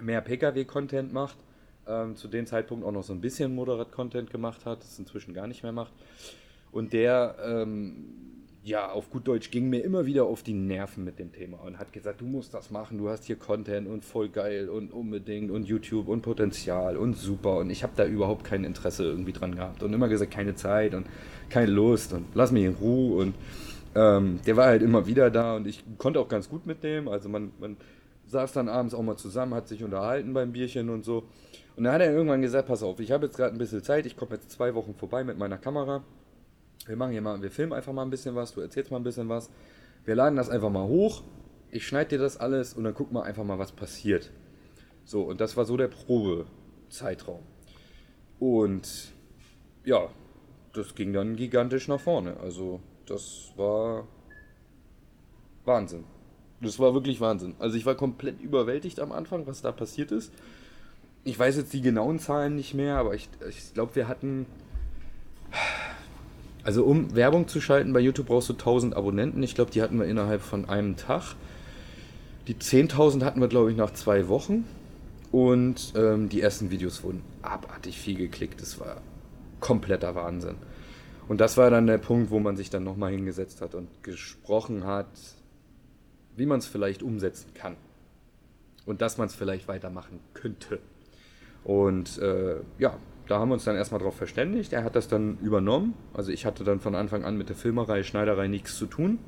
mehr 0.00 0.20
Pkw-Content 0.20 1.12
macht, 1.12 1.38
ähm, 1.86 2.16
zu 2.16 2.28
dem 2.28 2.46
Zeitpunkt 2.46 2.84
auch 2.84 2.92
noch 2.92 3.04
so 3.04 3.12
ein 3.12 3.20
bisschen 3.20 3.54
Moderat-Content 3.54 4.30
gemacht 4.30 4.66
hat, 4.66 4.82
das 4.82 4.98
inzwischen 4.98 5.34
gar 5.34 5.46
nicht 5.46 5.62
mehr 5.62 5.72
macht. 5.72 5.92
Und 6.72 6.92
der, 6.92 7.36
ähm, 7.44 8.43
ja, 8.64 8.90
auf 8.90 9.10
gut 9.10 9.28
Deutsch 9.28 9.50
ging 9.50 9.68
mir 9.68 9.80
immer 9.80 10.06
wieder 10.06 10.24
auf 10.24 10.42
die 10.42 10.54
Nerven 10.54 11.04
mit 11.04 11.18
dem 11.18 11.32
Thema 11.32 11.58
und 11.58 11.78
hat 11.78 11.92
gesagt, 11.92 12.22
du 12.22 12.24
musst 12.24 12.54
das 12.54 12.70
machen, 12.70 12.96
du 12.96 13.10
hast 13.10 13.24
hier 13.24 13.36
Content 13.36 13.86
und 13.86 14.02
voll 14.02 14.30
geil 14.30 14.70
und 14.70 14.90
unbedingt 14.90 15.50
und 15.50 15.64
YouTube 15.64 16.08
und 16.08 16.22
Potenzial 16.22 16.96
und 16.96 17.18
super 17.18 17.58
und 17.58 17.68
ich 17.68 17.82
habe 17.82 17.92
da 17.94 18.06
überhaupt 18.06 18.42
kein 18.42 18.64
Interesse 18.64 19.04
irgendwie 19.04 19.34
dran 19.34 19.54
gehabt 19.54 19.82
und 19.82 19.92
immer 19.92 20.08
gesagt, 20.08 20.32
keine 20.32 20.54
Zeit 20.54 20.94
und 20.94 21.06
keine 21.50 21.70
Lust 21.70 22.14
und 22.14 22.24
lass 22.32 22.52
mich 22.52 22.64
in 22.64 22.74
Ruhe 22.76 23.18
und 23.20 23.34
ähm, 23.94 24.40
der 24.46 24.56
war 24.56 24.64
halt 24.64 24.80
immer 24.80 25.06
wieder 25.06 25.30
da 25.30 25.56
und 25.56 25.66
ich 25.66 25.84
konnte 25.98 26.18
auch 26.18 26.28
ganz 26.28 26.48
gut 26.48 26.64
mit 26.64 26.82
dem, 26.82 27.06
also 27.06 27.28
man, 27.28 27.52
man 27.60 27.76
saß 28.28 28.54
dann 28.54 28.70
abends 28.70 28.94
auch 28.94 29.02
mal 29.02 29.16
zusammen, 29.16 29.52
hat 29.52 29.68
sich 29.68 29.84
unterhalten 29.84 30.32
beim 30.32 30.52
Bierchen 30.52 30.88
und 30.88 31.04
so 31.04 31.24
und 31.76 31.84
dann 31.84 31.92
hat 31.92 32.00
er 32.00 32.14
irgendwann 32.14 32.40
gesagt, 32.40 32.68
pass 32.68 32.82
auf, 32.82 32.98
ich 32.98 33.12
habe 33.12 33.26
jetzt 33.26 33.36
gerade 33.36 33.54
ein 33.54 33.58
bisschen 33.58 33.82
Zeit, 33.82 34.06
ich 34.06 34.16
komme 34.16 34.36
jetzt 34.36 34.50
zwei 34.50 34.74
Wochen 34.74 34.94
vorbei 34.94 35.22
mit 35.22 35.36
meiner 35.36 35.58
Kamera 35.58 36.02
wir 36.86 36.96
machen 36.96 37.12
hier 37.12 37.22
mal, 37.22 37.40
wir 37.40 37.50
filmen 37.50 37.72
einfach 37.72 37.92
mal 37.92 38.02
ein 38.02 38.10
bisschen 38.10 38.34
was, 38.34 38.52
du 38.52 38.60
erzählst 38.60 38.90
mal 38.90 38.98
ein 38.98 39.04
bisschen 39.04 39.28
was. 39.28 39.50
Wir 40.04 40.14
laden 40.14 40.36
das 40.36 40.50
einfach 40.50 40.70
mal 40.70 40.86
hoch. 40.86 41.22
Ich 41.70 41.86
schneide 41.86 42.10
dir 42.10 42.18
das 42.18 42.36
alles 42.36 42.74
und 42.74 42.84
dann 42.84 42.94
guck 42.94 43.10
mal 43.10 43.22
einfach 43.22 43.44
mal, 43.44 43.58
was 43.58 43.72
passiert. 43.72 44.30
So, 45.04 45.22
und 45.22 45.40
das 45.40 45.56
war 45.56 45.64
so 45.64 45.76
der 45.76 45.88
Probezeitraum. 45.88 47.42
Und 48.38 49.12
ja, 49.84 50.08
das 50.72 50.94
ging 50.94 51.12
dann 51.12 51.36
gigantisch 51.36 51.88
nach 51.88 52.00
vorne. 52.00 52.36
Also, 52.38 52.80
das 53.06 53.52
war 53.56 54.06
Wahnsinn. 55.64 56.04
Das 56.60 56.78
war 56.78 56.94
wirklich 56.94 57.20
Wahnsinn. 57.20 57.54
Also, 57.58 57.76
ich 57.76 57.86
war 57.86 57.94
komplett 57.94 58.40
überwältigt 58.40 59.00
am 59.00 59.12
Anfang, 59.12 59.46
was 59.46 59.62
da 59.62 59.72
passiert 59.72 60.12
ist. 60.12 60.32
Ich 61.24 61.38
weiß 61.38 61.56
jetzt 61.56 61.72
die 61.72 61.80
genauen 61.80 62.18
Zahlen 62.18 62.54
nicht 62.54 62.74
mehr, 62.74 62.96
aber 62.96 63.14
ich, 63.14 63.28
ich 63.48 63.72
glaube, 63.72 63.94
wir 63.94 64.08
hatten 64.08 64.46
also 66.64 66.84
um 66.84 67.14
Werbung 67.14 67.46
zu 67.46 67.60
schalten 67.60 67.92
bei 67.92 68.00
YouTube 68.00 68.26
brauchst 68.26 68.48
du 68.48 68.54
1000 68.54 68.96
Abonnenten. 68.96 69.42
Ich 69.42 69.54
glaube, 69.54 69.70
die 69.70 69.82
hatten 69.82 69.98
wir 69.98 70.06
innerhalb 70.06 70.40
von 70.40 70.68
einem 70.68 70.96
Tag. 70.96 71.36
Die 72.48 72.54
10.000 72.54 73.22
hatten 73.22 73.40
wir, 73.40 73.48
glaube 73.48 73.70
ich, 73.70 73.76
nach 73.76 73.92
zwei 73.92 74.28
Wochen. 74.28 74.64
Und 75.30 75.92
ähm, 75.96 76.28
die 76.28 76.40
ersten 76.40 76.70
Videos 76.70 77.02
wurden 77.02 77.22
abartig 77.42 77.98
viel 77.98 78.16
geklickt. 78.16 78.62
Das 78.62 78.80
war 78.80 79.02
kompletter 79.60 80.14
Wahnsinn. 80.14 80.56
Und 81.28 81.40
das 81.40 81.56
war 81.56 81.70
dann 81.70 81.86
der 81.86 81.98
Punkt, 81.98 82.30
wo 82.30 82.38
man 82.38 82.56
sich 82.56 82.70
dann 82.70 82.84
nochmal 82.84 83.12
hingesetzt 83.12 83.60
hat 83.60 83.74
und 83.74 83.88
gesprochen 84.02 84.84
hat, 84.84 85.08
wie 86.36 86.46
man 86.46 86.60
es 86.60 86.66
vielleicht 86.66 87.02
umsetzen 87.02 87.52
kann. 87.54 87.76
Und 88.86 89.02
dass 89.02 89.18
man 89.18 89.28
es 89.28 89.34
vielleicht 89.34 89.68
weitermachen 89.68 90.20
könnte. 90.34 90.78
Und 91.64 92.18
äh, 92.18 92.56
ja, 92.78 92.98
da 93.26 93.38
haben 93.38 93.48
wir 93.48 93.54
uns 93.54 93.64
dann 93.64 93.76
erstmal 93.76 94.00
darauf 94.00 94.16
verständigt. 94.16 94.72
Er 94.72 94.84
hat 94.84 94.96
das 94.96 95.08
dann 95.08 95.38
übernommen. 95.38 95.94
Also 96.12 96.30
ich 96.30 96.44
hatte 96.44 96.64
dann 96.64 96.80
von 96.80 96.94
Anfang 96.94 97.24
an 97.24 97.38
mit 97.38 97.48
der 97.48 97.56
Filmerei, 97.56 98.02
Schneiderei 98.02 98.48
nichts 98.48 98.76
zu 98.76 98.86
tun. 98.86 99.18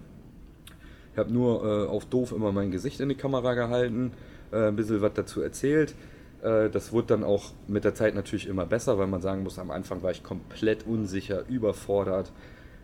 Ich 1.13 1.19
habe 1.19 1.33
nur 1.33 1.65
äh, 1.65 1.87
auf 1.89 2.05
doof 2.05 2.33
immer 2.33 2.53
mein 2.53 2.71
Gesicht 2.71 3.01
in 3.01 3.09
die 3.09 3.15
Kamera 3.15 3.55
gehalten, 3.55 4.13
äh, 4.53 4.69
ein 4.69 4.77
bisschen 4.77 5.01
was 5.01 5.15
dazu 5.15 5.41
erzählt. 5.41 5.95
Äh, 6.43 6.69
das 6.69 6.93
wurde 6.93 7.09
dann 7.09 7.25
auch 7.25 7.53
mit 7.69 7.85
der 7.85 7.95
Zeit 7.95 8.15
natürlich 8.15 8.47
immer 8.47 8.67
besser, 8.67 8.99
weil 8.99 9.07
man 9.07 9.23
sagen 9.23 9.43
muss, 9.43 9.59
am 9.59 9.71
Anfang 9.71 10.03
war 10.03 10.11
ich 10.11 10.23
komplett 10.23 10.87
unsicher, 10.87 11.45
überfordert 11.49 12.33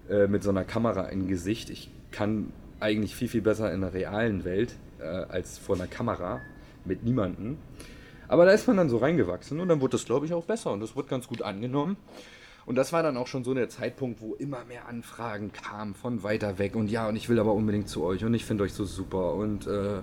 äh, 0.09 0.28
mit 0.28 0.42
so 0.42 0.49
einer 0.49 0.64
Kamera 0.64 1.09
im 1.09 1.28
Gesicht. 1.28 1.69
Ich 1.69 1.90
kann 2.11 2.52
eigentlich 2.81 3.14
viel, 3.14 3.28
viel 3.28 3.42
besser 3.42 3.73
in 3.73 3.83
der 3.83 3.92
realen 3.92 4.45
Welt 4.45 4.75
äh, 4.99 5.04
als 5.04 5.59
vor 5.59 5.76
einer 5.76 5.87
Kamera 5.87 6.40
mit 6.87 7.04
niemandem. 7.04 7.59
Aber 8.32 8.46
da 8.46 8.52
ist 8.52 8.66
man 8.66 8.78
dann 8.78 8.88
so 8.88 8.96
reingewachsen 8.96 9.60
und 9.60 9.68
dann 9.68 9.82
wurde 9.82 9.90
das, 9.90 10.06
glaube 10.06 10.24
ich, 10.24 10.32
auch 10.32 10.46
besser 10.46 10.72
und 10.72 10.80
das 10.80 10.96
wurde 10.96 11.06
ganz 11.06 11.28
gut 11.28 11.42
angenommen. 11.42 11.98
Und 12.64 12.76
das 12.76 12.90
war 12.90 13.02
dann 13.02 13.18
auch 13.18 13.26
schon 13.26 13.44
so 13.44 13.52
der 13.52 13.68
Zeitpunkt, 13.68 14.22
wo 14.22 14.34
immer 14.36 14.64
mehr 14.64 14.88
Anfragen 14.88 15.52
kamen 15.52 15.94
von 15.94 16.22
weiter 16.22 16.58
weg 16.58 16.74
und 16.74 16.90
ja, 16.90 17.06
und 17.06 17.16
ich 17.16 17.28
will 17.28 17.38
aber 17.38 17.52
unbedingt 17.52 17.90
zu 17.90 18.02
euch 18.02 18.24
und 18.24 18.32
ich 18.32 18.46
finde 18.46 18.64
euch 18.64 18.72
so 18.72 18.86
super 18.86 19.34
und 19.34 19.66
äh, 19.66 20.00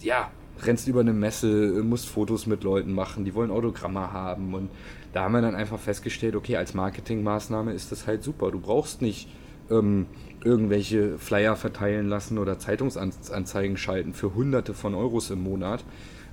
ja, 0.00 0.30
rennst 0.62 0.88
über 0.88 1.00
eine 1.00 1.12
Messe, 1.12 1.82
musst 1.82 2.08
Fotos 2.08 2.46
mit 2.46 2.64
Leuten 2.64 2.94
machen, 2.94 3.26
die 3.26 3.34
wollen 3.34 3.50
Autogramme 3.50 4.14
haben 4.14 4.54
und 4.54 4.70
da 5.12 5.24
haben 5.24 5.32
wir 5.32 5.42
dann 5.42 5.54
einfach 5.54 5.78
festgestellt, 5.78 6.36
okay, 6.36 6.56
als 6.56 6.72
Marketingmaßnahme 6.72 7.74
ist 7.74 7.92
das 7.92 8.06
halt 8.06 8.22
super. 8.22 8.50
Du 8.50 8.60
brauchst 8.60 9.02
nicht 9.02 9.28
ähm, 9.70 10.06
irgendwelche 10.44 11.18
Flyer 11.18 11.56
verteilen 11.56 12.08
lassen 12.08 12.38
oder 12.38 12.58
Zeitungsanzeigen 12.58 13.76
schalten 13.76 14.14
für 14.14 14.34
Hunderte 14.34 14.74
von 14.74 14.94
Euros 14.94 15.30
im 15.30 15.42
Monat. 15.42 15.84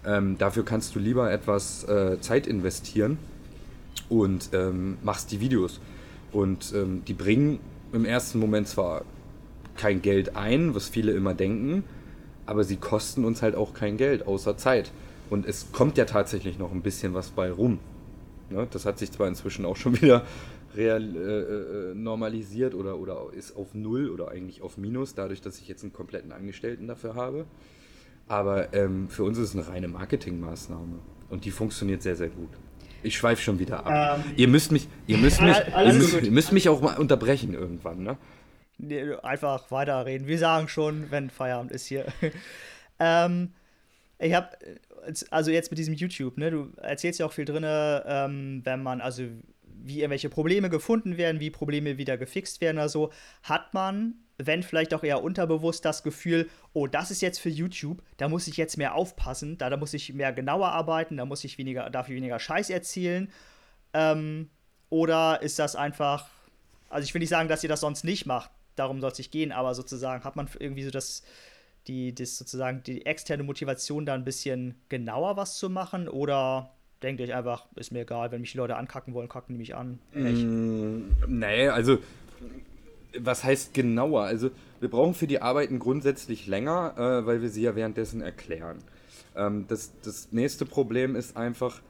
Ähm, 0.05 0.37
dafür 0.37 0.65
kannst 0.65 0.95
du 0.95 0.99
lieber 0.99 1.31
etwas 1.31 1.83
äh, 1.83 2.19
Zeit 2.21 2.47
investieren 2.47 3.17
und 4.07 4.49
ähm, 4.53 4.97
machst 5.03 5.31
die 5.31 5.39
Videos. 5.39 5.79
Und 6.31 6.73
ähm, 6.75 7.03
die 7.07 7.13
bringen 7.13 7.59
im 7.91 8.05
ersten 8.05 8.39
Moment 8.39 8.67
zwar 8.67 9.03
kein 9.75 10.01
Geld 10.01 10.35
ein, 10.35 10.75
was 10.75 10.89
viele 10.89 11.11
immer 11.11 11.33
denken, 11.33 11.83
aber 12.45 12.63
sie 12.63 12.77
kosten 12.77 13.25
uns 13.25 13.41
halt 13.41 13.55
auch 13.55 13.73
kein 13.73 13.97
Geld, 13.97 14.27
außer 14.27 14.57
Zeit. 14.57 14.91
Und 15.29 15.45
es 15.45 15.71
kommt 15.71 15.97
ja 15.97 16.05
tatsächlich 16.05 16.57
noch 16.57 16.71
ein 16.71 16.81
bisschen 16.81 17.13
was 17.13 17.29
bei 17.29 17.51
rum. 17.51 17.79
Ne? 18.49 18.67
Das 18.71 18.85
hat 18.85 18.97
sich 18.97 19.11
zwar 19.11 19.27
inzwischen 19.27 19.65
auch 19.65 19.75
schon 19.75 20.01
wieder 20.01 20.23
real, 20.75 21.15
äh, 21.15 21.91
äh, 21.91 21.95
normalisiert 21.95 22.75
oder, 22.75 22.97
oder 22.97 23.27
ist 23.33 23.55
auf 23.55 23.73
Null 23.73 24.09
oder 24.09 24.29
eigentlich 24.29 24.61
auf 24.61 24.77
Minus, 24.77 25.15
dadurch, 25.15 25.41
dass 25.41 25.59
ich 25.59 25.67
jetzt 25.67 25.83
einen 25.83 25.93
kompletten 25.93 26.31
Angestellten 26.31 26.88
dafür 26.88 27.15
habe. 27.15 27.45
Aber 28.27 28.73
ähm, 28.73 29.09
für 29.09 29.23
uns 29.23 29.38
ist 29.38 29.49
es 29.49 29.55
eine 29.55 29.67
reine 29.67 29.88
Marketingmaßnahme 29.88 30.99
und 31.29 31.45
die 31.45 31.51
funktioniert 31.51 32.03
sehr, 32.03 32.15
sehr 32.15 32.29
gut. 32.29 32.49
Ich 33.01 33.17
schweife 33.17 33.41
schon 33.41 33.59
wieder 33.59 33.85
ab. 33.85 34.19
Ähm, 34.19 34.33
ihr 34.35 34.47
müsst 34.47 34.71
mich, 34.71 34.88
ihr 35.07 35.17
müsst 35.17 35.41
mich, 35.41 35.55
ihr 35.55 35.93
müsst, 35.93 36.21
ihr 36.21 36.31
müsst, 36.31 36.51
mich 36.51 36.69
auch 36.69 36.81
mal 36.81 36.97
unterbrechen 36.97 37.53
irgendwann, 37.53 38.03
ne? 38.03 38.17
Nee, 38.77 39.13
einfach 39.23 39.71
weiterreden. 39.71 40.27
Wir 40.27 40.38
sagen 40.38 40.67
schon, 40.67 41.09
wenn 41.09 41.29
Feierabend 41.29 41.71
ist 41.71 41.85
hier. 41.85 42.05
ähm, 42.99 43.53
ich 44.19 44.33
habe, 44.33 44.49
also 45.31 45.51
jetzt 45.51 45.71
mit 45.71 45.77
diesem 45.77 45.93
YouTube, 45.93 46.38
ne? 46.38 46.51
Du 46.51 46.71
erzählst 46.77 47.19
ja 47.19 47.25
auch 47.25 47.33
viel 47.33 47.45
drin, 47.45 47.63
ähm, 47.65 48.61
wenn 48.63 48.83
man, 48.83 49.01
also 49.01 49.23
wie 49.83 50.00
irgendwelche 50.00 50.29
Probleme 50.29 50.69
gefunden 50.69 51.17
werden, 51.17 51.39
wie 51.39 51.50
Probleme 51.50 51.98
wieder 51.98 52.17
gefixt 52.17 52.62
werden 52.62 52.77
oder 52.77 52.89
so, 52.89 53.12
hat 53.43 53.74
man, 53.74 54.15
wenn 54.38 54.63
vielleicht 54.63 54.93
auch 54.93 55.03
eher 55.03 55.24
unterbewusst, 55.24 55.86
das 55.86 56.03
Gefühl, 56.03 56.50
oh, 56.74 56.88
das 56.88 57.12
ist 57.12 57.21
jetzt 57.21 57.39
für 57.39 57.50
YouTube, 57.50 58.01
da 58.17 58.29
muss 58.29 58.48
ich 58.48 58.57
jetzt 58.57 58.77
mehr 58.77 58.95
aufpassen, 58.95 59.57
da, 59.57 59.69
da 59.69 59.77
muss 59.77 59.93
ich 59.93 60.13
mehr 60.13 60.33
genauer 60.33 60.69
arbeiten, 60.69 61.17
da 61.17 61.25
muss 61.25 61.43
ich 61.43 61.57
weniger, 61.57 61.89
darf 61.89 62.09
ich 62.09 62.15
weniger 62.15 62.39
Scheiß 62.39 62.69
erzielen. 62.69 63.31
Ähm, 63.93 64.50
oder 64.89 65.41
ist 65.41 65.59
das 65.59 65.75
einfach, 65.75 66.29
also 66.89 67.03
ich 67.03 67.13
will 67.13 67.19
nicht 67.19 67.29
sagen, 67.29 67.50
dass 67.50 67.63
ihr 67.63 67.69
das 67.69 67.81
sonst 67.81 68.03
nicht 68.03 68.25
macht, 68.25 68.51
darum 68.75 69.01
soll 69.01 69.12
es 69.12 69.17
nicht 69.17 69.31
gehen, 69.31 69.51
aber 69.51 69.75
sozusagen 69.75 70.24
hat 70.24 70.36
man 70.36 70.50
irgendwie 70.59 70.83
so 70.83 70.91
das, 70.91 71.24
die, 71.88 72.13
das 72.13 72.38
sozusagen 72.38 72.83
die 72.83 73.05
externe 73.05 73.43
Motivation, 73.43 74.05
da 74.05 74.13
ein 74.13 74.25
bisschen 74.25 74.81
genauer 74.89 75.38
was 75.38 75.57
zu 75.57 75.69
machen 75.69 76.07
oder 76.07 76.71
denkt 77.01 77.21
euch 77.21 77.33
einfach, 77.33 77.65
ist 77.75 77.91
mir 77.91 78.01
egal, 78.01 78.31
wenn 78.31 78.41
mich 78.41 78.51
die 78.51 78.57
Leute 78.57 78.75
ankacken 78.75 79.13
wollen, 79.13 79.29
kacken 79.29 79.53
die 79.53 79.59
mich 79.59 79.75
an. 79.75 79.99
Mm, 80.13 81.11
nee, 81.27 81.67
also 81.67 81.99
was 83.17 83.43
heißt 83.43 83.73
genauer? 83.73 84.23
Also 84.23 84.51
wir 84.79 84.89
brauchen 84.89 85.13
für 85.13 85.27
die 85.27 85.41
Arbeiten 85.41 85.79
grundsätzlich 85.79 86.47
länger, 86.47 86.93
äh, 86.97 87.25
weil 87.25 87.41
wir 87.41 87.49
sie 87.49 87.63
ja 87.63 87.75
währenddessen 87.75 88.21
erklären. 88.21 88.79
Ähm, 89.35 89.65
das, 89.67 89.91
das 90.03 90.31
nächste 90.31 90.65
Problem 90.65 91.15
ist 91.15 91.37
einfach, 91.37 91.81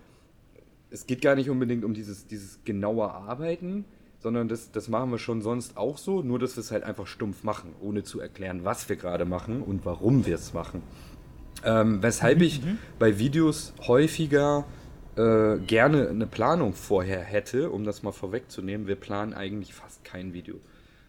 es 0.92 1.06
geht 1.06 1.22
gar 1.22 1.36
nicht 1.36 1.50
unbedingt 1.50 1.84
um 1.84 1.94
dieses, 1.94 2.28
dieses 2.28 2.60
genaue 2.64 3.12
Arbeiten, 3.12 3.86
sondern 4.20 4.48
das, 4.48 4.72
das 4.72 4.90
machen 4.90 5.12
wir 5.12 5.18
schon 5.18 5.42
sonst 5.42 5.78
auch 5.78 5.98
so, 5.98 6.22
nur 6.22 6.40
dass 6.40 6.56
wir 6.56 6.62
es 6.62 6.72
halt 6.72 6.84
einfach 6.84 7.08
stumpf 7.08 7.44
machen, 7.44 7.74
ohne 7.82 8.04
zu 8.04 8.20
erklären, 8.20 8.66
was 8.66 8.90
wir 8.90 8.96
gerade 8.96 9.26
machen 9.26 9.62
und 9.62 9.86
warum 9.86 10.26
wir 10.26 10.36
es 10.36 10.54
machen. 10.54 10.82
Ähm, 11.64 12.02
weshalb 12.02 12.40
mhm, 12.40 12.44
ich 12.44 12.64
mhm. 12.64 12.78
bei 12.98 13.20
Videos 13.20 13.74
häufiger 13.88 14.66
äh, 15.16 15.58
gerne 15.58 16.10
eine 16.10 16.28
Planung 16.28 16.74
vorher 16.74 17.22
hätte, 17.22 17.70
um 17.70 17.84
das 17.84 18.04
mal 18.04 18.12
vorwegzunehmen. 18.12 18.88
Wir 18.88 18.96
planen 18.96 19.34
eigentlich 19.34 19.74
fast 19.74 20.04
kein 20.04 20.34
Video. 20.34 20.56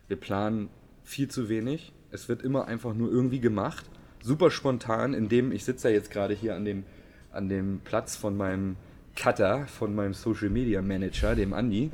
Wir 0.09 0.17
planen 0.17 0.69
viel 1.05 1.29
zu 1.29 1.49
wenig. 1.49 1.93
Es 2.11 2.29
wird 2.29 2.43
immer 2.43 2.67
einfach 2.67 2.95
nur 2.95 3.11
irgendwie 3.11 3.41
gemacht. 3.41 3.85
Super 4.23 4.51
spontan, 4.51 5.15
indem 5.15 5.53
ich 5.53 5.65
sitze 5.65 5.89
ja 5.89 5.95
jetzt 5.95 6.11
gerade 6.11 6.35
hier 6.35 6.55
an 6.55 6.65
dem 6.65 6.85
an 7.33 7.49
dem 7.49 7.81
Platz 7.85 8.17
von 8.17 8.37
meinem 8.37 8.77
Cutter, 9.17 9.67
von 9.67 9.95
meinem 9.95 10.15
Social 10.15 10.51
Media 10.51 10.83
Manager, 10.83 11.35
dem 11.35 11.53
Andi. 11.53 11.91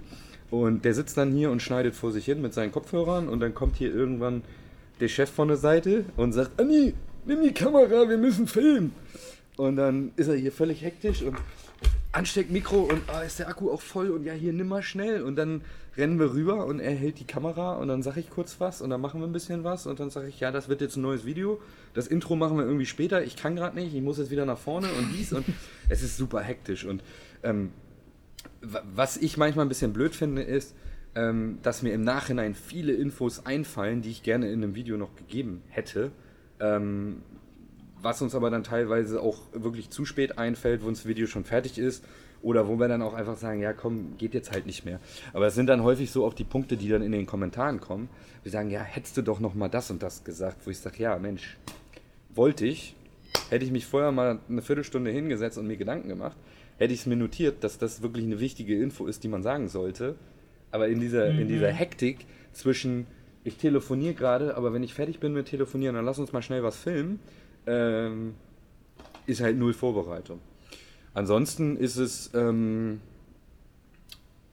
Und 0.50 0.84
der 0.84 0.94
sitzt 0.94 1.16
dann 1.16 1.32
hier 1.32 1.50
und 1.50 1.60
schneidet 1.60 1.94
vor 1.94 2.12
sich 2.12 2.24
hin 2.24 2.40
mit 2.40 2.54
seinen 2.54 2.72
Kopfhörern 2.72 3.28
und 3.28 3.40
dann 3.40 3.54
kommt 3.54 3.76
hier 3.76 3.92
irgendwann 3.92 4.42
der 5.00 5.08
Chef 5.08 5.30
von 5.30 5.48
der 5.48 5.56
Seite 5.56 6.04
und 6.16 6.32
sagt, 6.32 6.60
Andi, 6.60 6.94
nimm 7.26 7.42
die 7.42 7.52
Kamera, 7.52 8.08
wir 8.08 8.16
müssen 8.16 8.46
filmen. 8.46 8.92
Und 9.56 9.76
dann 9.76 10.12
ist 10.16 10.28
er 10.28 10.36
hier 10.36 10.52
völlig 10.52 10.82
hektisch 10.82 11.22
und 11.22 11.36
Ansteckmikro 12.12 12.80
und 12.80 13.02
ah, 13.08 13.22
ist 13.22 13.38
der 13.38 13.48
Akku 13.48 13.70
auch 13.70 13.82
voll 13.82 14.10
und 14.10 14.24
ja, 14.24 14.32
hier 14.32 14.52
nimm 14.52 14.68
mal 14.68 14.82
schnell. 14.82 15.22
Und 15.22 15.36
dann 15.36 15.62
rennen 15.96 16.18
wir 16.18 16.32
rüber 16.32 16.66
und 16.66 16.80
er 16.80 16.92
hält 16.92 17.18
die 17.18 17.26
Kamera 17.26 17.76
und 17.76 17.88
dann 17.88 18.02
sage 18.02 18.20
ich 18.20 18.30
kurz 18.30 18.56
was 18.58 18.80
und 18.80 18.90
dann 18.90 19.00
machen 19.00 19.20
wir 19.20 19.26
ein 19.26 19.32
bisschen 19.32 19.64
was 19.64 19.86
und 19.86 20.00
dann 20.00 20.10
sage 20.10 20.28
ich, 20.28 20.40
ja, 20.40 20.50
das 20.50 20.68
wird 20.68 20.80
jetzt 20.80 20.96
ein 20.96 21.02
neues 21.02 21.26
Video. 21.26 21.60
Das 21.94 22.06
Intro 22.06 22.36
machen 22.36 22.56
wir 22.56 22.64
irgendwie 22.64 22.86
später. 22.86 23.22
Ich 23.22 23.36
kann 23.36 23.56
gerade 23.56 23.76
nicht, 23.76 23.94
ich 23.94 24.02
muss 24.02 24.18
jetzt 24.18 24.30
wieder 24.30 24.46
nach 24.46 24.58
vorne 24.58 24.88
und 24.98 25.12
dies 25.12 25.32
und 25.32 25.44
es 25.88 26.02
ist 26.02 26.16
super 26.16 26.40
hektisch. 26.40 26.84
Und 26.84 27.02
ähm, 27.42 27.70
was 28.62 29.16
ich 29.16 29.36
manchmal 29.36 29.66
ein 29.66 29.68
bisschen 29.68 29.92
blöd 29.92 30.14
finde, 30.14 30.42
ist, 30.42 30.74
ähm, 31.14 31.58
dass 31.62 31.82
mir 31.82 31.92
im 31.92 32.02
Nachhinein 32.02 32.54
viele 32.54 32.92
Infos 32.92 33.44
einfallen, 33.44 34.02
die 34.02 34.10
ich 34.10 34.22
gerne 34.22 34.50
in 34.50 34.62
einem 34.62 34.74
Video 34.74 34.96
noch 34.96 35.16
gegeben 35.16 35.62
hätte. 35.68 36.12
Ähm, 36.60 37.22
was 38.02 38.22
uns 38.22 38.34
aber 38.34 38.50
dann 38.50 38.64
teilweise 38.64 39.20
auch 39.20 39.38
wirklich 39.52 39.90
zu 39.90 40.04
spät 40.04 40.38
einfällt, 40.38 40.82
wo 40.82 40.88
uns 40.88 41.00
das 41.00 41.08
Video 41.08 41.26
schon 41.26 41.44
fertig 41.44 41.78
ist. 41.78 42.04
Oder 42.42 42.68
wo 42.68 42.78
wir 42.78 42.86
dann 42.86 43.02
auch 43.02 43.14
einfach 43.14 43.36
sagen, 43.36 43.60
ja 43.60 43.72
komm, 43.72 44.16
geht 44.18 44.34
jetzt 44.34 44.52
halt 44.52 44.66
nicht 44.66 44.84
mehr. 44.84 45.00
Aber 45.32 45.46
es 45.46 45.54
sind 45.54 45.66
dann 45.66 45.82
häufig 45.82 46.10
so 46.10 46.24
auch 46.24 46.34
die 46.34 46.44
Punkte, 46.44 46.76
die 46.76 46.88
dann 46.88 47.02
in 47.02 47.10
den 47.10 47.26
Kommentaren 47.26 47.80
kommen. 47.80 48.08
Wir 48.42 48.52
sagen, 48.52 48.70
ja, 48.70 48.82
hättest 48.82 49.16
du 49.16 49.22
doch 49.22 49.40
noch 49.40 49.54
mal 49.54 49.68
das 49.68 49.90
und 49.90 50.02
das 50.02 50.22
gesagt, 50.22 50.58
wo 50.64 50.70
ich 50.70 50.78
sage, 50.78 51.02
ja 51.02 51.18
Mensch, 51.18 51.56
wollte 52.34 52.66
ich, 52.66 52.94
hätte 53.50 53.64
ich 53.64 53.72
mich 53.72 53.86
vorher 53.86 54.12
mal 54.12 54.38
eine 54.48 54.62
Viertelstunde 54.62 55.10
hingesetzt 55.10 55.58
und 55.58 55.66
mir 55.66 55.76
Gedanken 55.76 56.08
gemacht, 56.08 56.36
hätte 56.78 56.92
ich 56.92 57.00
es 57.00 57.06
mir 57.06 57.16
notiert, 57.16 57.64
dass 57.64 57.78
das 57.78 58.02
wirklich 58.02 58.24
eine 58.24 58.38
wichtige 58.38 58.80
Info 58.80 59.06
ist, 59.06 59.24
die 59.24 59.28
man 59.28 59.42
sagen 59.42 59.68
sollte. 59.68 60.14
Aber 60.70 60.88
in 60.88 61.00
dieser, 61.00 61.32
mhm. 61.32 61.40
in 61.40 61.48
dieser 61.48 61.72
Hektik 61.72 62.26
zwischen, 62.52 63.06
ich 63.44 63.56
telefoniere 63.56 64.14
gerade, 64.14 64.56
aber 64.56 64.72
wenn 64.72 64.82
ich 64.82 64.94
fertig 64.94 65.20
bin 65.20 65.32
mit 65.32 65.46
Telefonieren, 65.46 65.96
dann 65.96 66.04
lass 66.04 66.18
uns 66.18 66.32
mal 66.32 66.42
schnell 66.42 66.62
was 66.62 66.76
filmen, 66.76 67.18
ähm, 67.66 68.34
ist 69.26 69.40
halt 69.40 69.56
null 69.56 69.74
Vorbereitung. 69.74 70.40
Ansonsten 71.14 71.76
ist 71.76 71.96
es 71.96 72.30
ähm, 72.34 73.00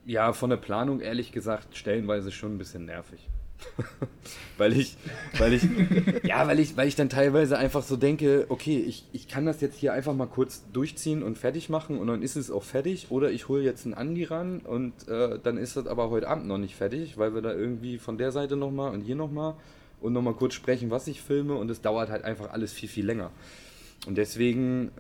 ja 0.05 0.34
von 0.34 0.50
der 0.50 0.58
Planung 0.58 1.01
ehrlich 1.01 1.32
gesagt 1.32 1.75
stellenweise 1.77 2.32
schon 2.32 2.55
ein 2.55 2.58
bisschen 2.58 2.86
nervig. 2.86 3.29
weil 4.58 4.77
ich, 4.77 4.98
weil 5.38 5.53
ich, 5.53 5.63
ja, 6.24 6.46
weil 6.48 6.60
ich, 6.60 6.75
weil 6.75 6.88
ich 6.88 6.96
dann 6.96 7.10
teilweise 7.10 7.58
einfach 7.58 7.84
so 7.84 7.96
denke, 7.96 8.46
okay, 8.50 8.77
ich, 8.79 9.05
ich 9.13 9.27
kann 9.27 9.46
das 9.46 9.62
jetzt 9.62 9.77
hier 9.77 9.93
einfach 9.93 10.13
mal 10.13 10.27
kurz 10.27 10.63
durchziehen 10.72 11.24
und 11.24 11.38
fertig 11.38 11.70
machen 11.70 11.98
und 11.98 12.08
dann 12.08 12.22
ist 12.22 12.36
es 12.36 12.51
auch 12.51 12.63
fertig. 12.63 13.08
Oder 13.10 13.32
ich 13.32 13.48
hole 13.48 13.63
jetzt 13.63 13.86
einen 13.86 13.93
Andi 13.93 14.25
ran 14.25 14.60
und 14.60 15.08
äh, 15.08 15.39
dann 15.41 15.58
ist 15.58 15.77
das 15.77 15.88
aber 15.88 16.10
heute 16.10 16.27
Abend 16.27 16.48
noch 16.48 16.58
nicht 16.58 16.75
fertig, 16.75 17.17
weil 17.17 17.34
wir 17.34 17.41
da 17.41 17.53
irgendwie 17.53 17.98
von 17.98 18.17
der 18.17 18.32
Seite 18.32 18.55
nochmal 18.55 18.93
und 18.93 19.01
hier 19.01 19.15
nochmal 19.15 19.55
und 20.03 20.13
nochmal 20.13 20.33
kurz 20.33 20.53
sprechen, 20.53 20.91
was 20.91 21.07
ich 21.07 21.22
filme 21.22 21.55
und 21.55 21.72
es 21.72 21.81
dauert 21.81 22.10
halt 22.10 22.25
einfach 22.25 22.51
alles 22.51 22.74
viel, 22.74 22.89
viel 22.89 23.05
länger. 23.05 23.31
Und 24.05 24.17
deswegen 24.17 24.91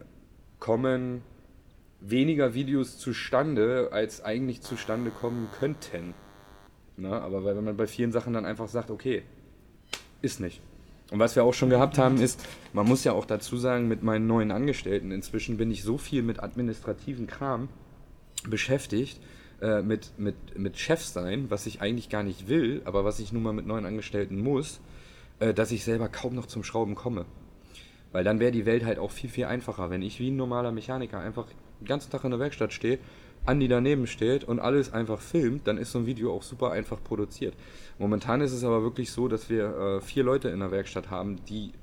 kommen 0.59 1.21
weniger 1.99 2.53
Videos 2.53 2.97
zustande, 2.97 3.89
als 3.91 4.23
eigentlich 4.23 4.61
zustande 4.61 5.11
kommen 5.11 5.49
könnten. 5.59 6.13
Na, 6.95 7.19
aber 7.19 7.43
weil, 7.43 7.57
wenn 7.57 7.65
man 7.65 7.75
bei 7.75 7.87
vielen 7.87 8.13
Sachen 8.13 8.33
dann 8.33 8.45
einfach 8.45 8.69
sagt, 8.69 8.91
okay, 8.91 9.23
ist 10.21 10.39
nicht. 10.39 10.61
Und 11.11 11.19
was 11.19 11.35
wir 11.35 11.43
auch 11.43 11.53
schon 11.53 11.69
gehabt 11.69 11.97
haben, 11.97 12.17
ist, 12.21 12.41
man 12.71 12.87
muss 12.87 13.03
ja 13.03 13.11
auch 13.11 13.25
dazu 13.25 13.57
sagen, 13.57 13.89
mit 13.89 14.03
meinen 14.03 14.25
neuen 14.25 14.51
Angestellten, 14.51 15.11
inzwischen 15.11 15.57
bin 15.57 15.69
ich 15.69 15.83
so 15.83 15.97
viel 15.97 16.23
mit 16.23 16.41
administrativen 16.41 17.27
Kram 17.27 17.67
beschäftigt, 18.47 19.19
äh, 19.61 19.81
mit, 19.81 20.11
mit, 20.17 20.57
mit 20.57 20.77
Chef 20.77 21.03
sein, 21.03 21.49
was 21.49 21.65
ich 21.65 21.81
eigentlich 21.81 22.09
gar 22.09 22.23
nicht 22.23 22.47
will, 22.47 22.81
aber 22.85 23.03
was 23.03 23.19
ich 23.19 23.33
nun 23.33 23.43
mal 23.43 23.53
mit 23.53 23.67
neuen 23.67 23.85
Angestellten 23.85 24.39
muss, 24.39 24.79
äh, 25.43 25.53
dass 25.53 25.71
ich 25.71 25.83
selber 25.83 26.09
kaum 26.09 26.35
noch 26.35 26.45
zum 26.45 26.63
Schrauben 26.63 26.95
komme. 26.95 27.25
Weil 28.11 28.23
dann 28.23 28.39
wäre 28.39 28.51
die 28.51 28.65
Welt 28.65 28.85
halt 28.85 28.99
auch 28.99 29.11
viel, 29.11 29.29
viel 29.29 29.45
einfacher, 29.45 29.89
wenn 29.89 30.01
ich 30.01 30.19
wie 30.19 30.29
ein 30.29 30.35
normaler 30.35 30.71
Mechaniker 30.71 31.19
einfach 31.19 31.47
den 31.79 31.87
ganzen 31.87 32.11
Tag 32.11 32.23
in 32.23 32.31
der 32.31 32.39
Werkstatt 32.39 32.71
stehe 32.73 32.99
Andi 33.45 33.67
daneben 33.67 34.07
steht 34.07 34.45
und 34.45 34.59
alles 34.59 34.93
einfach 34.93 35.19
filmt, 35.19 35.67
dann 35.67 35.77
ist 35.77 35.91
so 35.91 35.99
ein 35.99 36.05
Video 36.05 36.33
auch 36.33 36.43
super 36.43 36.71
einfach 36.71 37.03
produziert. 37.03 37.55
Momentan 37.99 38.39
ist 38.39 38.53
es 38.53 38.63
aber 38.63 38.83
wirklich 38.83 39.11
so, 39.11 39.27
dass 39.27 39.49
wir 39.49 39.75
äh, 39.75 40.01
vier 40.01 40.23
Leute 40.23 40.49
in 40.49 40.59
der 40.59 40.71
Werkstatt 40.71 41.09
haben, 41.09 41.43
die 41.45 41.73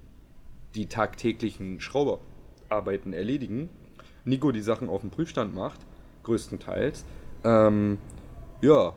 die 0.74 0.86
tagtäglichen 0.86 1.80
Schrauberarbeiten 1.80 3.12
erledigen. 3.12 3.68
Nico 4.24 4.52
die 4.52 4.62
Sachen 4.62 4.88
auf 4.88 5.02
dem 5.02 5.10
Prüfstand 5.10 5.54
macht, 5.54 5.80
größtenteils. 6.22 7.04
Ähm, 7.44 7.98
ja, 8.62 8.94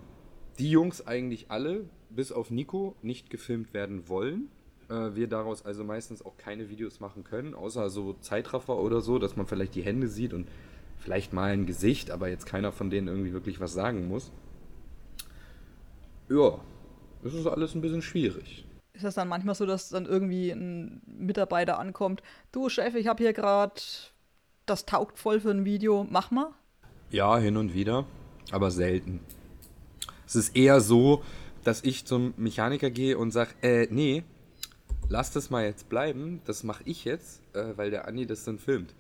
die 0.58 0.70
Jungs 0.70 1.06
eigentlich 1.06 1.48
alle, 1.50 1.86
bis 2.16 2.32
auf 2.32 2.50
Nico, 2.52 2.96
nicht 3.02 3.30
gefilmt 3.30 3.74
werden 3.74 4.08
wollen. 4.08 4.50
Äh, 4.90 5.16
wir 5.16 5.28
daraus 5.28 5.66
also 5.66 5.84
meistens 5.84 6.24
auch 6.24 6.38
keine 6.38 6.70
Videos 6.70 7.00
machen 7.00 7.24
können, 7.24 7.54
außer 7.54 7.90
so 7.90 8.14
Zeitraffer 8.14 8.78
oder 8.78 9.02
so, 9.02 9.20
dass 9.20 9.36
man 9.36 9.48
vielleicht 9.48 9.76
die 9.76 9.84
Hände 9.84 10.08
sieht 10.08 10.34
und 10.34 10.48
vielleicht 11.00 11.34
mal 11.34 11.52
ein 11.52 11.66
Gesicht, 11.66 12.12
aber 12.12 12.30
jetzt 12.30 12.46
keiner 12.46 12.72
von 12.72 12.90
denen 12.90 13.08
irgendwie 13.08 13.34
wirklich 13.34 13.60
was 13.60 13.74
sagen 13.74 14.08
muss. 14.08 14.32
Ja, 16.30 16.60
das 17.24 17.34
ist 17.34 17.46
alles 17.48 17.76
ein 17.76 17.82
bisschen 17.82 18.02
schwierig. 18.02 18.66
Ist 18.94 19.04
das 19.04 19.16
dann 19.16 19.28
manchmal 19.28 19.56
so, 19.56 19.66
dass 19.66 19.90
dann 19.90 20.06
irgendwie 20.06 20.52
ein 20.52 21.02
Mitarbeiter 21.06 21.80
ankommt, 21.80 22.22
du 22.52 22.70
Chef, 22.70 22.96
ich 22.96 23.08
habe 23.08 23.24
hier 23.24 23.34
gerade, 23.34 23.82
das 24.66 24.86
taugt 24.86 25.18
voll 25.18 25.40
für 25.40 25.52
ein 25.52 25.66
Video, 25.66 26.06
mach 26.10 26.32
mal? 26.32 26.52
Ja, 27.10 27.38
hin 27.38 27.58
und 27.58 27.74
wieder, 27.74 28.06
aber 28.52 28.72
selten. 28.72 29.20
Es 30.26 30.36
ist 30.36 30.56
eher 30.56 30.80
so, 30.80 31.24
dass 31.64 31.84
ich 31.84 32.06
zum 32.06 32.34
Mechaniker 32.38 32.90
gehe 32.90 33.18
und 33.18 33.32
sage, 33.32 33.52
äh, 33.62 33.88
nee, 33.90 34.24
lass 35.10 35.32
das 35.32 35.50
mal 35.50 35.66
jetzt 35.66 35.90
bleiben, 35.90 36.42
das 36.46 36.64
mache 36.64 36.84
ich 36.86 37.06
jetzt, 37.06 37.42
äh, 37.54 37.74
weil 37.76 37.92
der 37.92 38.08
Andi 38.08 38.26
das 38.26 38.44
dann 38.44 38.60
filmt. 38.60 38.94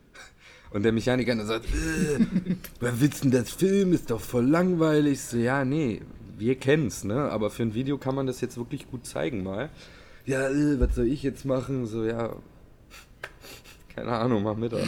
Und 0.71 0.83
der 0.83 0.91
Mechaniker 0.91 1.35
dann 1.35 1.45
sagt, 1.45 1.65
äh, 1.65 2.25
wer 2.79 2.99
willst 2.99 3.23
denn 3.23 3.31
das 3.31 3.51
Film? 3.51 3.93
Ist 3.93 4.09
doch 4.09 4.21
voll 4.21 4.47
langweilig. 4.47 5.21
So, 5.21 5.37
ja, 5.37 5.63
nee, 5.65 6.01
wir 6.37 6.55
kennen's, 6.55 7.03
ne? 7.03 7.29
Aber 7.29 7.51
für 7.51 7.63
ein 7.63 7.75
Video 7.75 7.97
kann 7.97 8.15
man 8.15 8.25
das 8.25 8.41
jetzt 8.41 8.57
wirklich 8.57 8.89
gut 8.89 9.05
zeigen 9.05 9.43
mal. 9.43 9.69
Ja, 10.25 10.49
äh, 10.49 10.79
was 10.79 10.95
soll 10.95 11.07
ich 11.07 11.21
jetzt 11.21 11.45
machen? 11.45 11.85
So, 11.85 12.05
ja, 12.05 12.35
keine 13.95 14.13
Ahnung, 14.13 14.41
mach 14.43 14.55
Mittag. 14.55 14.87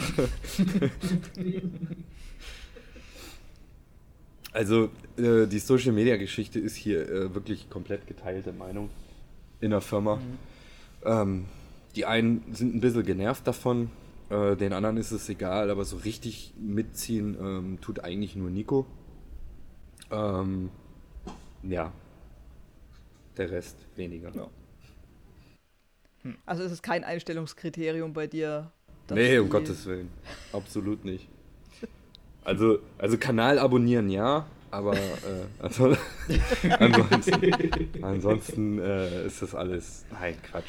also, 4.56 4.88
äh, 5.18 5.46
die 5.46 5.58
Social 5.58 5.92
Media 5.92 6.16
Geschichte 6.16 6.58
ist 6.58 6.76
hier 6.76 7.06
äh, 7.08 7.34
wirklich 7.34 7.68
komplett 7.68 8.06
geteilte 8.06 8.52
Meinung 8.52 8.88
in 9.60 9.70
der 9.70 9.82
Firma. 9.82 10.16
Mhm. 10.16 10.38
Ähm, 11.04 11.44
die 11.94 12.06
einen 12.06 12.42
sind 12.54 12.74
ein 12.74 12.80
bisschen 12.80 13.04
genervt 13.04 13.46
davon, 13.46 13.90
äh, 14.30 14.56
den 14.56 14.72
anderen 14.72 14.96
ist 14.96 15.12
es 15.12 15.28
egal, 15.28 15.70
aber 15.70 15.84
so 15.84 15.98
richtig 15.98 16.54
mitziehen 16.58 17.36
ähm, 17.38 17.78
tut 17.82 18.00
eigentlich 18.00 18.34
nur 18.34 18.48
Nico. 18.48 18.86
Ähm, 20.10 20.70
ja, 21.62 21.92
der 23.36 23.50
Rest 23.50 23.76
weniger. 23.94 24.34
Ja. 24.34 24.48
Hm. 26.22 26.36
Also 26.46 26.62
ist 26.62 26.72
es 26.72 26.80
kein 26.80 27.04
Einstellungskriterium 27.04 28.14
bei 28.14 28.26
dir? 28.26 28.72
Nee, 29.10 29.38
um 29.38 29.50
Gottes 29.50 29.84
Willen. 29.84 30.08
Absolut 30.52 31.04
nicht. 31.04 31.28
Also, 32.46 32.78
also 32.96 33.18
Kanal 33.18 33.58
abonnieren 33.58 34.08
ja, 34.08 34.46
aber 34.70 34.94
äh, 34.94 35.48
also, 35.58 35.96
ansonsten, 36.78 37.52
ansonsten 38.02 38.78
äh, 38.78 39.26
ist 39.26 39.42
das 39.42 39.52
alles. 39.56 40.04
Nein, 40.12 40.36
Quatsch. 40.48 40.68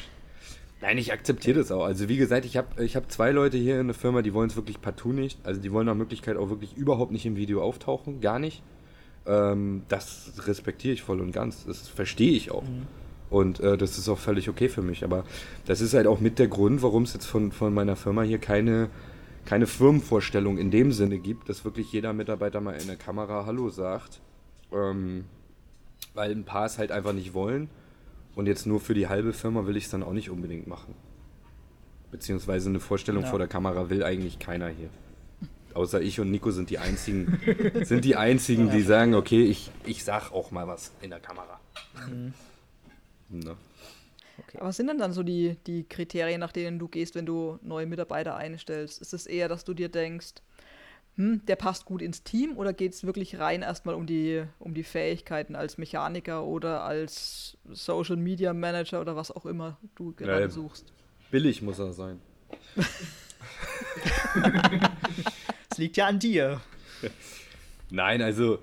Nein, 0.80 0.98
ich 0.98 1.12
akzeptiere 1.12 1.60
das 1.60 1.70
auch. 1.70 1.84
Also 1.84 2.08
wie 2.08 2.16
gesagt, 2.16 2.46
ich 2.46 2.56
habe 2.56 2.82
ich 2.82 2.96
hab 2.96 3.12
zwei 3.12 3.30
Leute 3.30 3.56
hier 3.58 3.78
in 3.80 3.86
der 3.86 3.94
Firma, 3.94 4.22
die 4.22 4.34
wollen 4.34 4.50
es 4.50 4.56
wirklich 4.56 4.80
partout 4.80 5.12
nicht. 5.12 5.38
Also 5.44 5.60
die 5.60 5.70
wollen 5.70 5.86
nach 5.86 5.94
Möglichkeit 5.94 6.36
auch 6.36 6.50
wirklich 6.50 6.76
überhaupt 6.76 7.12
nicht 7.12 7.26
im 7.26 7.36
Video 7.36 7.62
auftauchen, 7.62 8.20
gar 8.20 8.40
nicht. 8.40 8.60
Ähm, 9.24 9.82
das 9.88 10.32
respektiere 10.48 10.94
ich 10.94 11.02
voll 11.02 11.20
und 11.20 11.30
ganz. 11.30 11.64
Das 11.64 11.86
verstehe 11.86 12.32
ich 12.32 12.50
auch. 12.50 12.64
Mhm. 12.64 12.88
Und 13.30 13.60
äh, 13.60 13.76
das 13.76 13.98
ist 13.98 14.08
auch 14.08 14.18
völlig 14.18 14.48
okay 14.48 14.68
für 14.68 14.82
mich. 14.82 15.04
Aber 15.04 15.22
das 15.66 15.80
ist 15.80 15.94
halt 15.94 16.08
auch 16.08 16.18
mit 16.18 16.40
der 16.40 16.48
Grund, 16.48 16.82
warum 16.82 17.04
es 17.04 17.14
jetzt 17.14 17.26
von, 17.26 17.52
von 17.52 17.72
meiner 17.72 17.94
Firma 17.94 18.22
hier 18.22 18.38
keine, 18.38 18.88
keine 19.48 19.66
Firmenvorstellung 19.66 20.58
in 20.58 20.70
dem 20.70 20.92
Sinne 20.92 21.18
gibt, 21.18 21.48
dass 21.48 21.64
wirklich 21.64 21.90
jeder 21.90 22.12
Mitarbeiter 22.12 22.60
mal 22.60 22.74
in 22.74 22.86
der 22.86 22.96
Kamera 22.96 23.46
Hallo 23.46 23.70
sagt. 23.70 24.20
Ähm, 24.70 25.24
weil 26.12 26.32
ein 26.32 26.44
paar 26.44 26.66
es 26.66 26.76
halt 26.76 26.92
einfach 26.92 27.14
nicht 27.14 27.32
wollen. 27.32 27.70
Und 28.34 28.44
jetzt 28.44 28.66
nur 28.66 28.78
für 28.78 28.92
die 28.92 29.08
halbe 29.08 29.32
Firma 29.32 29.66
will 29.66 29.78
ich 29.78 29.84
es 29.84 29.90
dann 29.90 30.02
auch 30.02 30.12
nicht 30.12 30.28
unbedingt 30.28 30.66
machen. 30.66 30.94
Beziehungsweise 32.10 32.68
eine 32.68 32.78
Vorstellung 32.78 33.22
ja. 33.22 33.30
vor 33.30 33.38
der 33.38 33.48
Kamera 33.48 33.88
will 33.88 34.04
eigentlich 34.04 34.38
keiner 34.38 34.68
hier. 34.68 34.90
Außer 35.72 36.02
ich 36.02 36.20
und 36.20 36.30
Nico 36.30 36.50
sind 36.50 36.68
die 36.68 36.76
einzigen, 36.76 37.40
sind 37.84 38.04
die 38.04 38.16
einzigen, 38.16 38.70
die 38.70 38.82
sagen, 38.82 39.14
okay, 39.14 39.44
ich, 39.44 39.70
ich 39.86 40.04
sag 40.04 40.30
auch 40.30 40.50
mal 40.50 40.68
was 40.68 40.92
in 41.00 41.08
der 41.08 41.20
Kamera. 41.20 41.58
Mhm. 42.06 42.34
Ne? 43.30 43.56
Okay. 44.38 44.58
Aber 44.58 44.68
was 44.68 44.76
sind 44.76 44.86
denn 44.88 44.98
dann 44.98 45.12
so 45.12 45.22
die, 45.22 45.56
die 45.66 45.84
Kriterien, 45.84 46.40
nach 46.40 46.52
denen 46.52 46.78
du 46.78 46.88
gehst, 46.88 47.14
wenn 47.14 47.26
du 47.26 47.58
neue 47.62 47.86
Mitarbeiter 47.86 48.36
einstellst? 48.36 49.00
Ist 49.00 49.12
es 49.12 49.26
eher, 49.26 49.48
dass 49.48 49.64
du 49.64 49.74
dir 49.74 49.88
denkst, 49.88 50.34
hm, 51.16 51.44
der 51.46 51.56
passt 51.56 51.84
gut 51.84 52.00
ins 52.00 52.22
Team 52.22 52.56
oder 52.56 52.72
geht 52.72 52.94
es 52.94 53.04
wirklich 53.04 53.38
rein 53.38 53.62
erstmal 53.62 53.96
um 53.96 54.06
die, 54.06 54.44
um 54.58 54.74
die 54.74 54.84
Fähigkeiten 54.84 55.56
als 55.56 55.76
Mechaniker 55.76 56.44
oder 56.44 56.84
als 56.84 57.58
Social 57.70 58.16
Media 58.16 58.54
Manager 58.54 59.00
oder 59.00 59.16
was 59.16 59.30
auch 59.32 59.44
immer 59.44 59.78
du 59.96 60.12
gerade 60.12 60.42
ja, 60.42 60.48
suchst? 60.48 60.92
Billig 61.30 61.60
muss 61.60 61.78
er 61.78 61.92
sein. 61.92 62.20
Es 65.70 65.78
liegt 65.78 65.96
ja 65.96 66.06
an 66.06 66.18
dir. 66.18 66.60
Nein, 67.90 68.20
also 68.22 68.58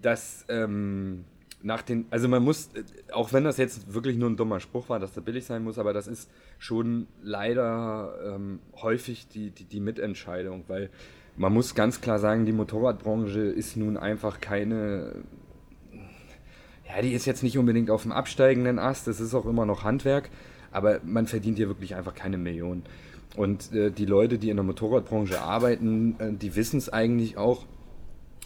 das 0.00 0.44
ähm, 0.48 1.24
nach 1.62 1.82
den, 1.82 2.06
also 2.10 2.28
man 2.28 2.42
muss, 2.42 2.70
auch 3.12 3.32
wenn 3.32 3.44
das 3.44 3.58
jetzt 3.58 3.92
wirklich 3.92 4.16
nur 4.16 4.30
ein 4.30 4.36
dummer 4.36 4.60
Spruch 4.60 4.88
war, 4.88 4.98
dass 4.98 5.12
der 5.12 5.20
billig 5.20 5.44
sein 5.44 5.62
muss, 5.62 5.78
aber 5.78 5.92
das 5.92 6.06
ist 6.06 6.30
schon 6.58 7.06
leider 7.22 8.14
ähm, 8.24 8.60
häufig 8.80 9.28
die, 9.28 9.50
die, 9.50 9.64
die 9.64 9.80
Mitentscheidung, 9.80 10.64
weil 10.68 10.90
man 11.36 11.52
muss 11.52 11.74
ganz 11.74 12.00
klar 12.00 12.18
sagen, 12.18 12.46
die 12.46 12.52
Motorradbranche 12.52 13.40
ist 13.40 13.76
nun 13.76 13.96
einfach 13.96 14.40
keine, 14.40 15.16
ja, 16.88 17.02
die 17.02 17.12
ist 17.12 17.26
jetzt 17.26 17.42
nicht 17.42 17.58
unbedingt 17.58 17.90
auf 17.90 18.02
dem 18.02 18.12
absteigenden 18.12 18.78
Ast, 18.78 19.06
das 19.06 19.20
ist 19.20 19.34
auch 19.34 19.46
immer 19.46 19.66
noch 19.66 19.84
Handwerk, 19.84 20.30
aber 20.72 21.00
man 21.04 21.26
verdient 21.26 21.58
hier 21.58 21.68
wirklich 21.68 21.94
einfach 21.94 22.14
keine 22.14 22.38
Millionen. 22.38 22.84
Und 23.36 23.72
äh, 23.72 23.90
die 23.90 24.06
Leute, 24.06 24.38
die 24.38 24.50
in 24.50 24.56
der 24.56 24.64
Motorradbranche 24.64 25.40
arbeiten, 25.40 26.16
äh, 26.18 26.32
die 26.32 26.56
wissen 26.56 26.78
es 26.78 26.88
eigentlich 26.88 27.36
auch, 27.36 27.66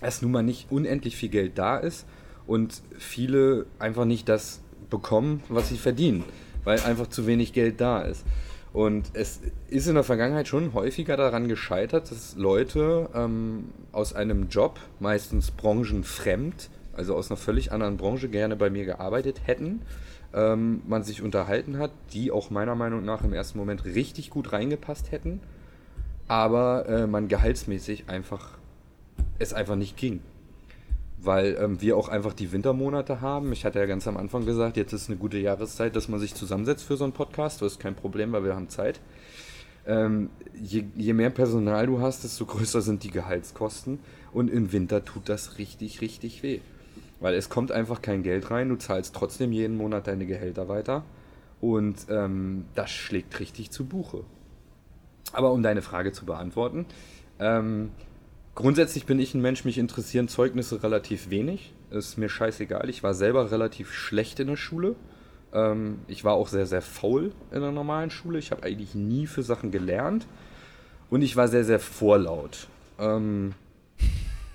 dass 0.01 0.21
nun 0.21 0.33
mal 0.33 0.43
nicht 0.43 0.71
unendlich 0.71 1.17
viel 1.17 1.31
Geld 1.31 1.57
da 1.57 1.79
ist 1.79 2.07
und 2.47 2.83
viele 2.99 3.67
einfach 3.79 4.05
nicht 4.05 4.29
das 4.29 4.61
bekommen, 4.91 5.43
was 5.49 5.69
sie 5.69 5.77
verdienen, 5.77 6.25
weil 6.65 6.81
einfach 6.81 7.09
zu 7.09 7.27
wenig 7.27 7.53
Geld 7.53 7.81
da 7.81 8.03
ist. 8.03 8.25
Und 8.73 9.11
es 9.13 9.41
ist 9.69 9.87
in 9.87 9.95
der 9.95 10.03
Vergangenheit 10.03 10.49
schon 10.49 10.75
häufiger 10.75 11.17
daran 11.17 11.47
gescheitert, 11.47 12.11
dass 12.11 12.35
Leute 12.37 13.09
ähm, 13.15 13.67
aus 13.93 14.15
einem 14.15 14.49
Job, 14.49 14.81
meistens 14.99 15.53
branchenfremd, 15.53 16.71
also 16.93 17.15
aus 17.15 17.31
einer 17.31 17.37
völlig 17.37 17.71
anderen 17.71 17.97
Branche, 17.97 18.29
gerne 18.29 18.57
bei 18.57 18.71
mir 18.71 18.85
gearbeitet 18.85 19.43
hätten, 19.45 19.83
ähm, 20.35 20.83
man 20.89 21.05
sich 21.05 21.23
unterhalten 21.23 21.79
hat, 21.79 21.93
die 22.13 22.33
auch 22.33 22.51
meiner 22.51 22.75
Meinung 22.75 23.05
nach 23.05 23.23
im 23.23 23.33
ersten 23.33 23.59
Moment 23.59 23.85
richtig 23.85 24.31
gut 24.31 24.53
reingepasst 24.53 25.13
hätten, 25.13 25.41
aber 26.27 26.89
äh, 26.89 27.07
man 27.07 27.29
gehaltsmäßig 27.29 28.09
einfach 28.09 28.59
es 29.39 29.53
einfach 29.53 29.77
nicht 29.77 29.97
ging 29.97 30.21
weil 31.25 31.57
ähm, 31.61 31.81
wir 31.81 31.97
auch 31.97 32.09
einfach 32.09 32.33
die 32.33 32.53
Wintermonate 32.53 33.21
haben. 33.21 33.53
Ich 33.53 33.65
hatte 33.65 33.79
ja 33.79 33.87
ganz 33.87 34.07
am 34.07 34.17
Anfang 34.17 34.45
gesagt, 34.45 34.77
jetzt 34.77 34.93
ist 34.93 35.09
eine 35.09 35.19
gute 35.19 35.39
Jahreszeit, 35.39 35.97
dass 35.97 36.09
man 36.09 36.21
sich 36.21 36.35
zusammensetzt 36.35 36.85
für 36.85 36.97
so 36.97 37.05
einen 37.05 37.13
Podcast. 37.13 37.63
Das 37.63 37.73
ist 37.73 37.81
kein 37.81 37.95
Problem, 37.95 38.33
weil 38.33 38.45
wir 38.45 38.55
haben 38.55 38.69
Zeit. 38.69 39.01
Ähm, 39.87 40.31
je, 40.55 40.85
je, 40.97 41.13
mehr 41.13 41.31
Personal 41.31 41.87
du 41.87 42.01
hast, 42.01 42.25
desto 42.25 42.47
größer 42.47 42.81
sind 42.81 43.05
die 43.05 43.11
Gehaltskosten. 43.11 43.99
Und 44.33 44.51
im 44.51 44.73
Winter 44.73 45.05
tut 45.05 45.29
das 45.29 45.59
richtig, 45.59 46.01
richtig 46.01 46.43
weh. 46.43 46.61
Weil 47.21 47.35
es 47.35 47.49
kommt 47.49 47.73
einfach 47.73 48.03
kein 48.03 48.23
Geld 48.23 48.51
rein, 48.51 48.69
du 48.69 48.77
zahlst 48.77 49.15
trotzdem 49.15 49.53
jeden 49.53 49.77
Monat 49.77 50.07
deine 50.07 50.27
Gehälter 50.27 50.69
weiter. 50.69 51.05
Und 51.61 52.07
ähm, 52.11 52.65
das 52.75 52.91
schlägt 52.91 53.39
richtig 53.41 53.71
zu 53.71 53.85
Buche. 53.85 54.25
Aber 55.33 55.53
um 55.53 55.63
deine 55.63 55.83
Frage 55.83 56.13
zu 56.13 56.27
beantworten, 56.27 56.87
ähm, 57.39 57.91
Grundsätzlich 58.55 59.05
bin 59.05 59.19
ich 59.19 59.35
ein 59.35 59.41
Mensch, 59.41 59.65
mich 59.65 59.79
interessieren 59.79 60.29
Zeugnisse 60.29 60.83
relativ 60.83 61.31
wenig. 61.31 61.73
Ist 61.91 62.19
mir 62.19 62.29
scheißegal. 62.29 62.89
Ich 62.89 63.03
war 63.03 63.15
selber 63.15 63.51
relativ 63.51 63.93
schlecht 63.93 64.39
in 64.39 64.47
der 64.47 64.57
Schule. 64.57 64.95
Ähm, 65.53 65.99
ich 66.07 66.25
war 66.25 66.35
auch 66.35 66.49
sehr, 66.49 66.67
sehr 66.67 66.83
faul 66.83 67.33
in 67.51 67.61
der 67.61 67.73
normalen 67.73 68.11
Schule. 68.11 68.39
Ich 68.39 68.53
habe 68.53 68.63
eigentlich 68.63 68.95
nie 68.95 69.27
für 69.27 69.43
Sachen 69.43 69.73
gelernt. 69.73 70.27
Und 71.11 71.23
ich 71.23 71.35
war 71.37 71.49
sehr, 71.49 71.65
sehr 71.65 71.81
vorlaut. 71.81 72.69
Ähm, 72.99 73.55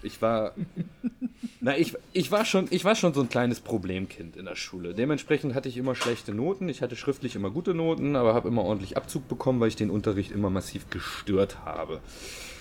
ich 0.01 0.21
war. 0.21 0.53
na, 1.59 1.77
ich, 1.77 1.95
ich, 2.13 2.31
war 2.31 2.45
schon, 2.45 2.67
ich 2.69 2.85
war 2.85 2.95
schon 2.95 3.13
so 3.13 3.19
ein 3.21 3.29
kleines 3.29 3.59
Problemkind 3.59 4.37
in 4.37 4.45
der 4.45 4.55
Schule. 4.55 4.93
Dementsprechend 4.93 5.55
hatte 5.55 5.67
ich 5.67 5.75
immer 5.75 5.95
schlechte 5.95 6.33
Noten. 6.33 6.69
Ich 6.69 6.81
hatte 6.81 6.95
schriftlich 6.95 7.35
immer 7.35 7.49
gute 7.49 7.73
Noten, 7.73 8.15
aber 8.15 8.33
habe 8.33 8.47
immer 8.47 8.63
ordentlich 8.63 8.95
Abzug 8.95 9.27
bekommen, 9.27 9.59
weil 9.59 9.67
ich 9.67 9.75
den 9.75 9.89
Unterricht 9.89 10.31
immer 10.31 10.49
massiv 10.49 10.89
gestört 10.89 11.65
habe. 11.65 11.99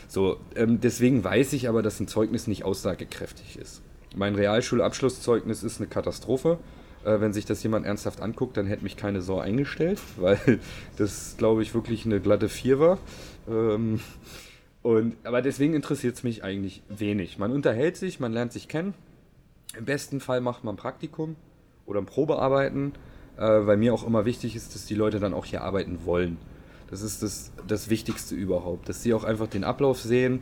So, 0.08 0.38
ähm, 0.56 0.80
deswegen 0.80 1.22
weiß 1.22 1.52
ich 1.52 1.68
aber, 1.68 1.82
dass 1.82 2.00
ein 2.00 2.08
Zeugnis 2.08 2.46
nicht 2.46 2.64
aussagekräftig 2.64 3.58
ist. 3.58 3.82
Mein 4.16 4.34
Realschulabschlusszeugnis 4.34 5.62
ist 5.62 5.78
eine 5.78 5.88
Katastrophe. 5.88 6.58
Äh, 7.04 7.20
wenn 7.20 7.32
sich 7.32 7.44
das 7.44 7.62
jemand 7.62 7.86
ernsthaft 7.86 8.20
anguckt, 8.20 8.56
dann 8.56 8.66
hätte 8.66 8.82
mich 8.82 8.96
keine 8.96 9.20
Sau 9.20 9.38
eingestellt, 9.38 10.00
weil 10.16 10.60
das, 10.96 11.36
glaube 11.36 11.62
ich, 11.62 11.74
wirklich 11.74 12.06
eine 12.06 12.20
glatte 12.20 12.48
4 12.48 12.80
war. 12.80 12.98
Ähm, 13.48 14.00
und, 14.82 15.14
aber 15.24 15.42
deswegen 15.42 15.74
interessiert 15.74 16.16
es 16.16 16.22
mich 16.22 16.42
eigentlich 16.42 16.82
wenig. 16.88 17.38
Man 17.38 17.52
unterhält 17.52 17.96
sich, 17.96 18.18
man 18.18 18.32
lernt 18.32 18.52
sich 18.52 18.68
kennen. 18.68 18.94
Im 19.76 19.84
besten 19.84 20.20
Fall 20.20 20.40
macht 20.40 20.64
man 20.64 20.74
ein 20.74 20.78
Praktikum 20.78 21.36
oder 21.84 22.00
ein 22.00 22.06
Probearbeiten, 22.06 22.92
äh, 23.36 23.42
weil 23.42 23.76
mir 23.76 23.92
auch 23.92 24.06
immer 24.06 24.24
wichtig 24.24 24.56
ist, 24.56 24.74
dass 24.74 24.86
die 24.86 24.94
Leute 24.94 25.20
dann 25.20 25.34
auch 25.34 25.44
hier 25.44 25.62
arbeiten 25.62 26.06
wollen. 26.06 26.38
Das 26.90 27.02
ist 27.02 27.22
das, 27.22 27.52
das 27.66 27.90
Wichtigste 27.90 28.34
überhaupt, 28.34 28.88
dass 28.88 29.02
sie 29.02 29.12
auch 29.14 29.24
einfach 29.24 29.46
den 29.46 29.64
Ablauf 29.64 30.00
sehen, 30.00 30.40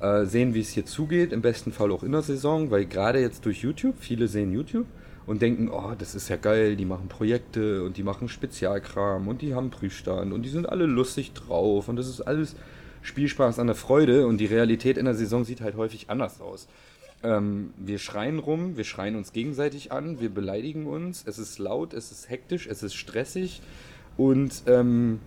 äh, 0.00 0.24
sehen, 0.24 0.54
wie 0.54 0.60
es 0.60 0.70
hier 0.70 0.86
zugeht, 0.86 1.32
im 1.32 1.42
besten 1.42 1.72
Fall 1.72 1.92
auch 1.92 2.02
in 2.02 2.12
der 2.12 2.22
Saison, 2.22 2.70
weil 2.70 2.84
gerade 2.84 3.20
jetzt 3.20 3.46
durch 3.46 3.62
YouTube, 3.62 3.96
viele 3.98 4.28
sehen 4.28 4.52
YouTube 4.52 4.86
und 5.26 5.40
denken, 5.40 5.70
oh, 5.70 5.92
das 5.96 6.14
ist 6.14 6.28
ja 6.28 6.36
geil, 6.36 6.76
die 6.76 6.84
machen 6.84 7.08
Projekte 7.08 7.82
und 7.84 7.96
die 7.96 8.02
machen 8.02 8.28
Spezialkram 8.28 9.28
und 9.28 9.40
die 9.40 9.54
haben 9.54 9.70
Prüfstand 9.70 10.32
und 10.32 10.42
die 10.42 10.48
sind 10.48 10.68
alle 10.68 10.86
lustig 10.86 11.32
drauf 11.32 11.88
und 11.88 11.96
das 11.96 12.08
ist 12.08 12.20
alles 12.20 12.56
Spielspaß 13.02 13.58
an 13.58 13.66
der 13.68 13.76
Freude 13.76 14.26
und 14.26 14.38
die 14.38 14.46
Realität 14.46 14.98
in 14.98 15.04
der 15.04 15.14
Saison 15.14 15.44
sieht 15.44 15.60
halt 15.60 15.76
häufig 15.76 16.10
anders 16.10 16.40
aus. 16.40 16.68
Ähm, 17.22 17.72
wir 17.78 17.98
schreien 17.98 18.38
rum, 18.38 18.76
wir 18.76 18.84
schreien 18.84 19.16
uns 19.16 19.32
gegenseitig 19.32 19.92
an, 19.92 20.20
wir 20.20 20.30
beleidigen 20.30 20.86
uns, 20.86 21.22
es 21.26 21.38
ist 21.38 21.58
laut, 21.58 21.94
es 21.94 22.10
ist 22.10 22.28
hektisch, 22.28 22.66
es 22.66 22.82
ist 22.82 22.94
stressig 22.94 23.62
und 24.16 24.62
ähm, 24.66 25.20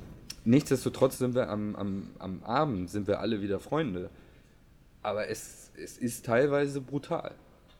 Nichtsdestotrotz 0.47 1.17
sind 1.17 1.35
wir 1.35 1.49
am, 1.49 1.75
am, 1.75 2.09
am 2.19 2.41
Abend, 2.43 2.89
sind 2.89 3.05
wir 3.05 3.19
alle 3.19 3.41
wieder 3.41 3.59
Freunde. 3.59 4.09
Aber 5.03 5.27
es, 5.27 5.73
es 5.75 5.97
ist 5.97 6.25
teilweise 6.25 6.79
brutal, 6.79 7.31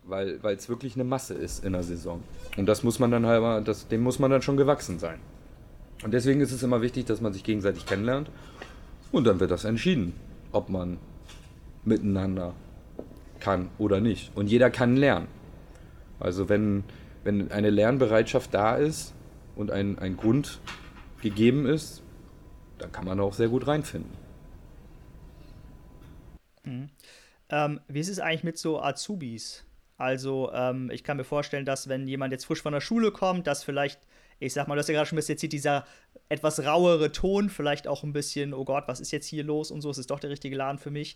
weil 0.04 0.38
es 0.44 0.68
wirklich 0.68 0.96
eine 0.96 1.06
Masse 1.06 1.34
ist 1.34 1.64
in 1.64 1.72
der 1.72 1.84
Saison. 1.84 2.22
Und 2.58 2.66
das 2.66 2.84
muss 2.84 3.00
man 3.00 3.10
dann 3.10 3.26
halber, 3.26 3.62
das, 3.62 3.88
dem 3.88 4.02
muss 4.02 4.20
man 4.20 4.32
dann 4.32 4.42
schon 4.42 4.58
gewachsen 4.58 5.00
sein. 5.00 5.20
Und 6.04 6.14
deswegen 6.14 6.42
ist 6.42 6.52
es 6.52 6.62
immer 6.62 6.82
wichtig, 6.82 7.06
dass 7.06 7.22
man 7.22 7.32
sich 7.32 7.46
gegenseitig 7.46 7.86
kennenlernt. 7.86 8.30
Und 9.14 9.26
dann 9.26 9.40
wird 9.40 9.52
das 9.52 9.64
entschieden, 9.64 10.12
ob 10.52 10.68
man 10.68 10.98
miteinander 11.86 12.54
kann 13.40 13.70
oder 13.78 14.02
nicht. 14.02 14.36
Und 14.36 14.48
jeder 14.48 14.70
kann 14.70 14.98
lernen. 14.98 15.28
Also 16.20 16.50
wenn, 16.50 16.84
wenn 17.24 17.50
eine 17.50 17.70
Lernbereitschaft 17.70 18.54
da 18.54 18.76
ist 18.76 19.14
und 19.56 19.72
ein, 19.72 19.98
ein 20.00 20.18
Grund 20.18 20.60
gegeben 21.22 21.66
ist, 21.66 22.04
da 22.78 22.88
kann 22.88 23.06
man 23.06 23.20
auch 23.20 23.34
sehr 23.34 23.50
gut 23.50 23.68
reinfinden. 23.68 24.12
Mhm. 26.64 26.90
Ähm, 27.50 27.80
wie 27.88 28.00
ist 28.00 28.10
es 28.10 28.20
eigentlich 28.20 28.44
mit 28.44 28.58
so 28.58 28.82
Azubis? 28.82 29.64
Also, 29.98 30.52
ähm, 30.54 30.92
ich 30.92 31.04
kann 31.04 31.18
mir 31.18 31.24
vorstellen, 31.24 31.66
dass 31.66 31.90
wenn 31.90 32.08
jemand 32.08 32.32
jetzt 32.32 32.46
frisch 32.46 32.62
von 32.62 32.74
der 32.74 32.82
Schule 32.82 33.12
kommt, 33.12 33.48
dass 33.48 33.64
vielleicht, 33.64 34.00
ich 34.40 34.54
sag 34.54 34.68
mal, 34.68 34.76
du 34.76 34.80
hast 34.80 34.90
ja 34.90 34.94
gerade 34.94 35.08
schon 35.08 35.16
ein 35.16 35.18
bisschen 35.18 35.36
erzählt, 35.36 35.54
dieser 35.54 35.86
etwas 36.30 36.64
rauere 36.64 37.12
Ton, 37.12 37.50
vielleicht 37.50 37.88
auch 37.88 38.04
ein 38.04 38.14
bisschen, 38.14 38.54
oh 38.54 38.66
Gott, 38.66 38.84
was 38.88 39.00
ist 39.00 39.12
jetzt 39.12 39.26
hier 39.26 39.44
los 39.44 39.72
und 39.72 39.82
so, 39.82 39.90
es 39.90 39.98
ist 39.98 40.12
doch 40.12 40.20
der 40.20 40.30
richtige 40.30 40.56
Laden 40.56 40.78
für 40.78 40.92
mich. 40.92 41.16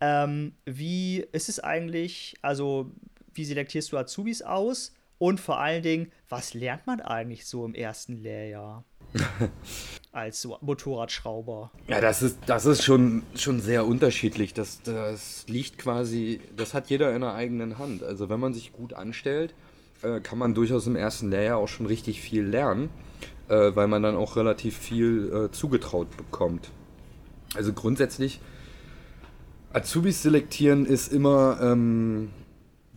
Ähm, 0.00 0.54
wie 0.66 1.26
ist 1.32 1.48
es 1.48 1.58
eigentlich, 1.58 2.36
also, 2.42 2.92
wie 3.32 3.44
selektierst 3.44 3.90
du 3.90 3.98
Azubis 3.98 4.42
aus? 4.42 4.94
Und 5.18 5.40
vor 5.40 5.58
allen 5.58 5.82
Dingen, 5.82 6.12
was 6.28 6.52
lernt 6.52 6.86
man 6.86 7.00
eigentlich 7.00 7.46
so 7.46 7.64
im 7.64 7.74
ersten 7.74 8.22
Lehrjahr? 8.22 8.84
als 10.12 10.48
Motorradschrauber. 10.62 11.70
Ja, 11.88 12.00
das 12.00 12.22
ist, 12.22 12.38
das 12.46 12.64
ist 12.64 12.82
schon, 12.82 13.22
schon 13.34 13.60
sehr 13.60 13.86
unterschiedlich. 13.86 14.54
Das, 14.54 14.82
das 14.82 15.44
liegt 15.46 15.76
quasi, 15.76 16.40
das 16.56 16.72
hat 16.72 16.88
jeder 16.88 17.14
in 17.14 17.20
der 17.20 17.34
eigenen 17.34 17.78
Hand. 17.78 18.02
Also 18.02 18.30
wenn 18.30 18.40
man 18.40 18.54
sich 18.54 18.72
gut 18.72 18.94
anstellt, 18.94 19.54
äh, 20.02 20.20
kann 20.20 20.38
man 20.38 20.54
durchaus 20.54 20.86
im 20.86 20.96
ersten 20.96 21.30
Lehrjahr 21.30 21.58
auch 21.58 21.68
schon 21.68 21.84
richtig 21.84 22.22
viel 22.22 22.44
lernen, 22.44 22.88
äh, 23.48 23.72
weil 23.74 23.88
man 23.88 24.02
dann 24.02 24.16
auch 24.16 24.36
relativ 24.36 24.76
viel 24.76 25.32
äh, 25.32 25.50
zugetraut 25.52 26.16
bekommt. 26.16 26.70
Also 27.54 27.74
grundsätzlich, 27.74 28.40
Azubis 29.72 30.22
selektieren 30.22 30.86
ist 30.86 31.12
immer, 31.12 31.58
ähm, 31.60 32.30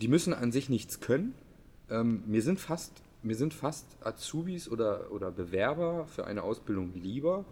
die 0.02 0.08
müssen 0.08 0.34
an 0.34 0.54
sich 0.54 0.70
nichts 0.70 1.02
können. 1.02 1.34
Ähm, 1.90 2.24
mir 2.28 2.42
sind 2.42 2.60
fast 2.62 2.94
mir 3.24 3.36
sind 3.36 3.54
fast 3.54 3.86
Azubis 4.02 4.70
oder, 4.70 5.12
oder 5.12 5.32
Bewerber 5.32 6.06
für 6.08 6.26
eine 6.26 6.44
Ausbildung 6.44 6.94
lieber, 6.94 7.46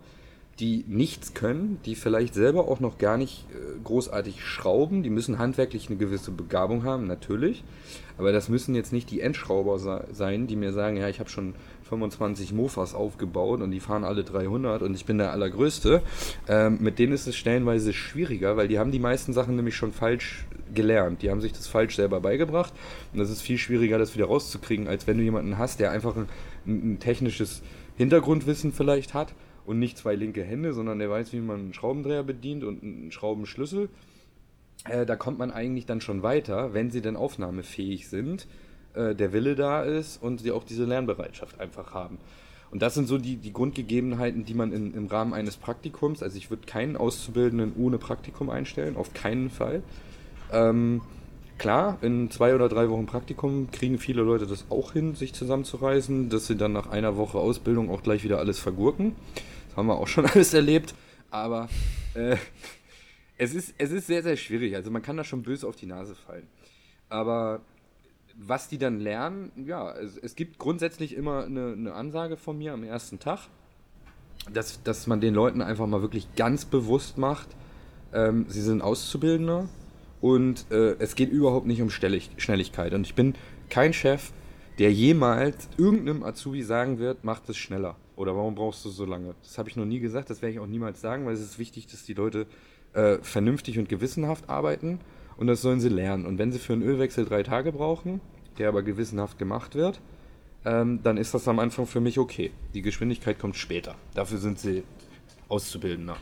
die 0.59 0.83
nichts 0.87 1.33
können, 1.33 1.79
die 1.85 1.95
vielleicht 1.95 2.33
selber 2.33 2.67
auch 2.67 2.79
noch 2.79 2.97
gar 2.97 3.17
nicht 3.17 3.45
äh, 3.51 3.79
großartig 3.83 4.43
schrauben. 4.43 5.03
Die 5.03 5.11
müssen 5.11 5.37
handwerklich 5.37 5.87
eine 5.87 5.97
gewisse 5.97 6.31
Begabung 6.31 6.83
haben, 6.83 7.05
natürlich. 7.05 7.63
Aber 8.17 8.31
das 8.31 8.49
müssen 8.49 8.73
jetzt 8.73 8.91
nicht 8.91 9.11
die 9.11 9.21
Endschrauber 9.21 9.77
sein, 10.11 10.47
die 10.47 10.55
mir 10.55 10.73
sagen, 10.73 10.97
ja, 10.97 11.07
ich 11.09 11.19
habe 11.19 11.29
schon 11.29 11.53
25 11.87 12.53
Mofas 12.53 12.93
aufgebaut 12.93 13.61
und 13.61 13.71
die 13.71 13.79
fahren 13.79 14.03
alle 14.03 14.23
300 14.23 14.81
und 14.81 14.93
ich 14.93 15.05
bin 15.05 15.17
der 15.17 15.31
Allergrößte. 15.31 16.01
Ähm, 16.47 16.77
mit 16.81 16.99
denen 16.99 17.13
ist 17.13 17.27
es 17.27 17.35
stellenweise 17.35 17.93
schwieriger, 17.93 18.57
weil 18.57 18.67
die 18.67 18.79
haben 18.79 18.91
die 18.91 18.99
meisten 18.99 19.33
Sachen 19.33 19.55
nämlich 19.55 19.75
schon 19.75 19.91
falsch 19.91 20.45
gelernt. 20.73 21.21
Die 21.21 21.31
haben 21.31 21.41
sich 21.41 21.53
das 21.53 21.67
falsch 21.67 21.95
selber 21.95 22.19
beigebracht 22.19 22.73
und 23.13 23.19
das 23.19 23.29
ist 23.29 23.41
viel 23.41 23.57
schwieriger, 23.57 23.97
das 23.97 24.15
wieder 24.15 24.25
rauszukriegen, 24.25 24.87
als 24.87 25.07
wenn 25.07 25.17
du 25.17 25.23
jemanden 25.23 25.57
hast, 25.57 25.79
der 25.79 25.91
einfach 25.91 26.15
ein, 26.15 26.27
ein 26.65 26.99
technisches 26.99 27.61
Hintergrundwissen 27.97 28.73
vielleicht 28.73 29.13
hat 29.13 29.33
und 29.65 29.79
nicht 29.79 29.97
zwei 29.97 30.15
linke 30.15 30.43
Hände, 30.43 30.73
sondern 30.73 30.99
der 30.99 31.09
weiß, 31.09 31.33
wie 31.33 31.39
man 31.39 31.59
einen 31.59 31.73
Schraubendreher 31.73 32.23
bedient 32.23 32.63
und 32.63 32.83
einen 32.83 33.11
Schraubenschlüssel. 33.11 33.89
Äh, 34.85 35.05
da 35.05 35.15
kommt 35.15 35.39
man 35.39 35.51
eigentlich 35.51 35.85
dann 35.85 36.01
schon 36.01 36.23
weiter, 36.23 36.73
wenn 36.73 36.91
sie 36.91 37.01
denn 37.01 37.15
aufnahmefähig 37.15 38.07
sind 38.07 38.47
äh, 38.97 39.15
der 39.15 39.31
Wille 39.33 39.55
da 39.55 39.83
ist 39.83 40.21
und 40.21 40.41
sie 40.41 40.51
auch 40.51 40.63
diese 40.63 40.85
Lernbereitschaft 40.85 41.59
einfach 41.59 41.93
haben. 41.93 42.17
Und 42.69 42.81
das 42.81 42.95
sind 42.95 43.07
so 43.07 43.17
die, 43.17 43.37
die 43.37 43.53
Grundgegebenheiten, 43.53 44.43
die 44.43 44.53
man 44.53 44.73
in, 44.73 44.93
im 44.93 45.07
Rahmen 45.07 45.33
eines 45.33 45.55
Praktikums, 45.55 46.21
also 46.21 46.37
ich 46.37 46.49
würde 46.49 46.65
keinen 46.65 46.97
Auszubildenden 46.97 47.73
ohne 47.77 47.97
Praktikum 47.97 48.49
einstellen, 48.49 48.97
auf 48.97 49.13
keinen 49.13 49.49
Fall. 49.49 49.83
Ähm, 50.51 51.01
klar, 51.57 51.97
in 52.01 52.29
zwei 52.29 52.53
oder 52.55 52.67
drei 52.67 52.89
Wochen 52.89 53.05
Praktikum 53.05 53.71
kriegen 53.71 53.99
viele 53.99 54.21
Leute 54.21 54.47
das 54.47 54.65
auch 54.69 54.93
hin, 54.93 55.15
sich 55.15 55.33
zusammenzureißen, 55.33 56.29
dass 56.29 56.47
sie 56.47 56.57
dann 56.57 56.73
nach 56.73 56.87
einer 56.87 57.15
Woche 57.15 57.37
Ausbildung 57.37 57.89
auch 57.89 58.03
gleich 58.03 58.23
wieder 58.23 58.39
alles 58.39 58.59
vergurken. 58.59 59.15
Das 59.69 59.77
haben 59.77 59.87
wir 59.87 59.97
auch 59.97 60.07
schon 60.07 60.25
alles 60.33 60.53
erlebt. 60.53 60.93
Aber 61.29 61.69
äh, 62.15 62.35
es, 63.37 63.53
ist, 63.53 63.75
es 63.77 63.91
ist 63.91 64.07
sehr, 64.07 64.23
sehr 64.23 64.35
schwierig. 64.35 64.75
Also 64.75 64.91
man 64.91 65.01
kann 65.01 65.15
da 65.15 65.23
schon 65.23 65.43
böse 65.43 65.67
auf 65.67 65.75
die 65.75 65.85
Nase 65.85 66.15
fallen. 66.15 66.47
Aber 67.09 67.61
was 68.37 68.69
die 68.69 68.77
dann 68.77 68.99
lernen, 68.99 69.51
ja, 69.65 69.91
es, 69.93 70.17
es 70.17 70.35
gibt 70.35 70.59
grundsätzlich 70.59 71.15
immer 71.15 71.45
eine, 71.45 71.73
eine, 71.73 71.93
Ansage 71.93 72.37
von 72.37 72.57
mir 72.57 72.73
am 72.73 72.83
ersten 72.83 73.19
Tag, 73.19 73.47
dass, 74.53 74.81
dass 74.83 75.07
man 75.07 75.19
den 75.19 75.33
Leuten 75.33 75.61
einfach 75.61 75.87
mal 75.87 76.01
wirklich 76.01 76.27
ganz 76.35 76.65
bewusst 76.65 77.17
macht, 77.17 77.47
ähm, 78.13 78.45
sie 78.47 78.61
sind 78.61 78.81
Auszubildender 78.81 79.67
und 80.21 80.65
äh, 80.71 80.95
es 80.99 81.15
geht 81.15 81.31
überhaupt 81.31 81.65
nicht 81.65 81.81
um 81.81 81.89
Stellig 81.89 82.29
Schnelligkeit. 82.37 82.93
Und 82.93 83.05
ich 83.05 83.15
bin 83.15 83.35
kein 83.69 83.93
Chef, 83.93 84.31
der 84.79 84.93
jemals 84.93 85.67
irgendeinem 85.77 86.23
Azubi 86.23 86.61
sagen 86.61 86.99
wird, 86.99 87.23
mach 87.23 87.39
das 87.39 87.57
schneller. 87.57 87.95
Oder 88.15 88.35
warum 88.35 88.55
brauchst 88.55 88.85
du 88.85 88.89
so 88.89 89.05
lange? 89.05 89.35
Das 89.43 89.57
habe 89.57 89.69
ich 89.69 89.75
noch 89.75 89.85
nie 89.85 89.99
gesagt, 89.99 90.29
das 90.29 90.41
werde 90.41 90.53
ich 90.53 90.59
auch 90.59 90.67
niemals 90.67 91.01
sagen, 91.01 91.25
weil 91.25 91.33
es 91.33 91.41
ist 91.41 91.59
wichtig, 91.59 91.87
dass 91.87 92.03
die 92.03 92.13
Leute 92.13 92.47
äh, 92.93 93.17
vernünftig 93.21 93.77
und 93.79 93.89
gewissenhaft 93.89 94.49
arbeiten 94.49 94.99
und 95.37 95.47
das 95.47 95.61
sollen 95.61 95.79
sie 95.79 95.89
lernen. 95.89 96.25
Und 96.25 96.37
wenn 96.37 96.51
sie 96.51 96.59
für 96.59 96.73
einen 96.73 96.81
Ölwechsel 96.81 97.25
drei 97.25 97.43
Tage 97.43 97.71
brauchen, 97.71 98.21
der 98.57 98.69
aber 98.69 98.83
gewissenhaft 98.83 99.37
gemacht 99.37 99.75
wird, 99.75 100.01
ähm, 100.65 100.99
dann 101.03 101.17
ist 101.17 101.33
das 101.33 101.47
am 101.47 101.59
Anfang 101.59 101.85
für 101.85 102.01
mich 102.01 102.19
okay. 102.19 102.51
Die 102.73 102.81
Geschwindigkeit 102.81 103.39
kommt 103.39 103.55
später. 103.55 103.95
Dafür 104.15 104.39
sind 104.39 104.59
sie 104.59 104.83
Auszubildender. 105.47 106.17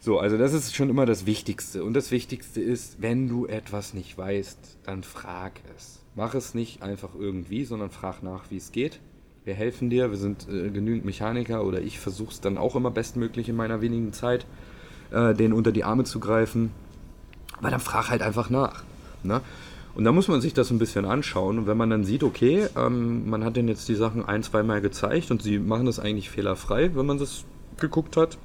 So, 0.00 0.18
also 0.18 0.38
das 0.38 0.52
ist 0.52 0.74
schon 0.74 0.88
immer 0.88 1.06
das 1.06 1.26
Wichtigste. 1.26 1.84
Und 1.84 1.94
das 1.94 2.10
Wichtigste 2.10 2.60
ist, 2.60 3.02
wenn 3.02 3.28
du 3.28 3.46
etwas 3.46 3.92
nicht 3.92 4.16
weißt, 4.16 4.78
dann 4.84 5.02
frag 5.02 5.60
es. 5.76 6.02
Mach 6.14 6.34
es 6.34 6.54
nicht 6.54 6.82
einfach 6.82 7.10
irgendwie, 7.18 7.64
sondern 7.64 7.90
frag 7.90 8.22
nach, 8.22 8.50
wie 8.50 8.56
es 8.56 8.72
geht. 8.72 9.00
Wir 9.44 9.54
helfen 9.54 9.90
dir, 9.90 10.10
wir 10.10 10.16
sind 10.16 10.48
äh, 10.48 10.70
genügend 10.70 11.04
Mechaniker 11.04 11.64
oder 11.64 11.80
ich 11.80 12.00
versuche 12.00 12.32
es 12.32 12.40
dann 12.40 12.58
auch 12.58 12.74
immer 12.74 12.90
bestmöglich 12.90 13.48
in 13.48 13.56
meiner 13.56 13.80
wenigen 13.80 14.12
Zeit, 14.12 14.46
äh, 15.12 15.34
denen 15.34 15.52
unter 15.52 15.70
die 15.70 15.84
Arme 15.84 16.04
zu 16.04 16.18
greifen 16.18 16.72
aber 17.58 17.70
dann 17.70 17.80
frag 17.80 18.10
halt 18.10 18.22
einfach 18.22 18.50
nach. 18.50 18.84
Ne? 19.22 19.40
Und 19.94 20.04
da 20.04 20.12
muss 20.12 20.28
man 20.28 20.40
sich 20.40 20.52
das 20.52 20.70
ein 20.70 20.78
bisschen 20.78 21.06
anschauen. 21.06 21.58
Und 21.58 21.66
wenn 21.66 21.76
man 21.76 21.88
dann 21.88 22.04
sieht, 22.04 22.22
okay, 22.22 22.68
ähm, 22.76 23.28
man 23.28 23.44
hat 23.44 23.56
denen 23.56 23.68
jetzt 23.68 23.88
die 23.88 23.94
Sachen 23.94 24.24
ein, 24.24 24.42
zweimal 24.42 24.80
gezeigt 24.80 25.30
und 25.30 25.42
sie 25.42 25.58
machen 25.58 25.86
das 25.86 25.98
eigentlich 25.98 26.28
fehlerfrei, 26.28 26.94
wenn 26.94 27.06
man 27.06 27.18
das 27.18 27.44
geguckt 27.80 28.16
hat, 28.16 28.36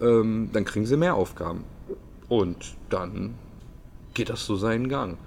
ähm, 0.00 0.50
dann 0.52 0.64
kriegen 0.64 0.86
sie 0.86 0.96
mehr 0.96 1.14
Aufgaben. 1.14 1.64
Und 2.28 2.76
dann 2.88 3.34
geht 4.14 4.30
das 4.30 4.46
so 4.46 4.56
seinen 4.56 4.88
Gang. 4.88 5.18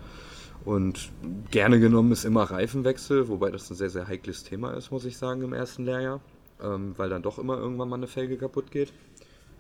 Und 0.66 1.12
gerne 1.52 1.80
genommen 1.80 2.12
ist 2.12 2.26
immer 2.26 2.44
Reifenwechsel, 2.44 3.30
wobei 3.30 3.50
das 3.50 3.70
ein 3.70 3.76
sehr, 3.76 3.90
sehr 3.90 4.08
heikles 4.08 4.44
Thema 4.44 4.72
ist, 4.72 4.92
muss 4.92 5.06
ich 5.06 5.18
sagen, 5.18 5.42
im 5.44 5.54
ersten 5.54 5.86
Lehrjahr, 5.86 6.20
ähm, 6.62 6.94
weil 6.98 7.10
dann 7.10 7.22
doch 7.22 7.40
immer 7.40 7.58
irgendwann 7.58 7.90
mal 7.90 7.96
eine 7.96 8.08
Felge 8.08 8.38
kaputt 8.38 8.72
geht. 8.72 8.92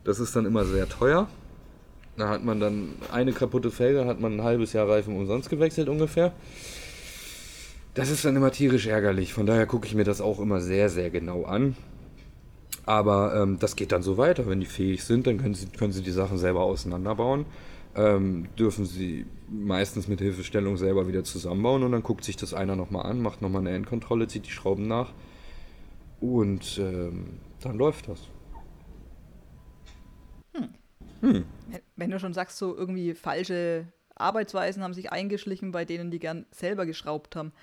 Das 0.03 0.19
ist 0.19 0.35
dann 0.35 0.45
immer 0.45 0.65
sehr 0.65 0.89
teuer. 0.89 1.27
Da 2.19 2.27
hat 2.27 2.43
man 2.43 2.59
dann 2.59 2.95
eine 3.13 3.31
kaputte 3.31 3.71
Felge, 3.71 4.05
hat 4.05 4.19
man 4.19 4.33
ein 4.33 4.43
halbes 4.43 4.73
Jahr 4.73 4.89
Reifen 4.89 5.15
umsonst 5.15 5.49
gewechselt 5.49 5.87
ungefähr. 5.87 6.33
Das 7.93 8.09
ist 8.09 8.25
dann 8.25 8.35
immer 8.35 8.51
tierisch 8.51 8.87
ärgerlich. 8.87 9.31
Von 9.33 9.45
daher 9.45 9.65
gucke 9.65 9.87
ich 9.87 9.95
mir 9.95 10.03
das 10.03 10.19
auch 10.19 10.39
immer 10.41 10.59
sehr, 10.59 10.89
sehr 10.89 11.11
genau 11.11 11.45
an. 11.45 11.77
Aber 12.85 13.41
ähm, 13.41 13.57
das 13.59 13.77
geht 13.77 13.93
dann 13.93 14.01
so 14.01 14.17
weiter. 14.17 14.47
Wenn 14.47 14.59
die 14.59 14.65
fähig 14.65 15.05
sind, 15.05 15.27
dann 15.27 15.37
können 15.37 15.53
sie, 15.53 15.67
können 15.67 15.93
sie 15.93 16.03
die 16.03 16.11
Sachen 16.11 16.37
selber 16.37 16.63
auseinanderbauen. 16.63 17.45
Ähm, 17.95 18.49
dürfen 18.59 18.85
sie 18.85 19.25
meistens 19.49 20.09
mit 20.09 20.19
Hilfestellung 20.19 20.75
selber 20.75 21.07
wieder 21.07 21.23
zusammenbauen 21.23 21.83
und 21.83 21.93
dann 21.93 22.03
guckt 22.03 22.25
sich 22.25 22.35
das 22.35 22.53
einer 22.53 22.75
nochmal 22.75 23.05
an, 23.05 23.21
macht 23.21 23.41
nochmal 23.41 23.61
eine 23.61 23.71
Endkontrolle, 23.71 24.27
zieht 24.27 24.45
die 24.45 24.51
Schrauben 24.51 24.87
nach 24.87 25.13
und 26.19 26.79
ähm, 26.79 27.39
dann 27.61 27.77
läuft 27.77 28.09
das. 28.09 28.19
Hm. 31.21 31.45
Wenn 31.95 32.11
du 32.11 32.19
schon 32.19 32.33
sagst, 32.33 32.57
so 32.57 32.75
irgendwie 32.75 33.13
falsche 33.13 33.87
Arbeitsweisen 34.15 34.83
haben 34.83 34.93
sich 34.93 35.11
eingeschlichen, 35.11 35.71
bei 35.71 35.85
denen 35.85 36.11
die 36.11 36.19
gern 36.19 36.45
selber 36.51 36.85
geschraubt 36.85 37.35
haben. 37.35 37.53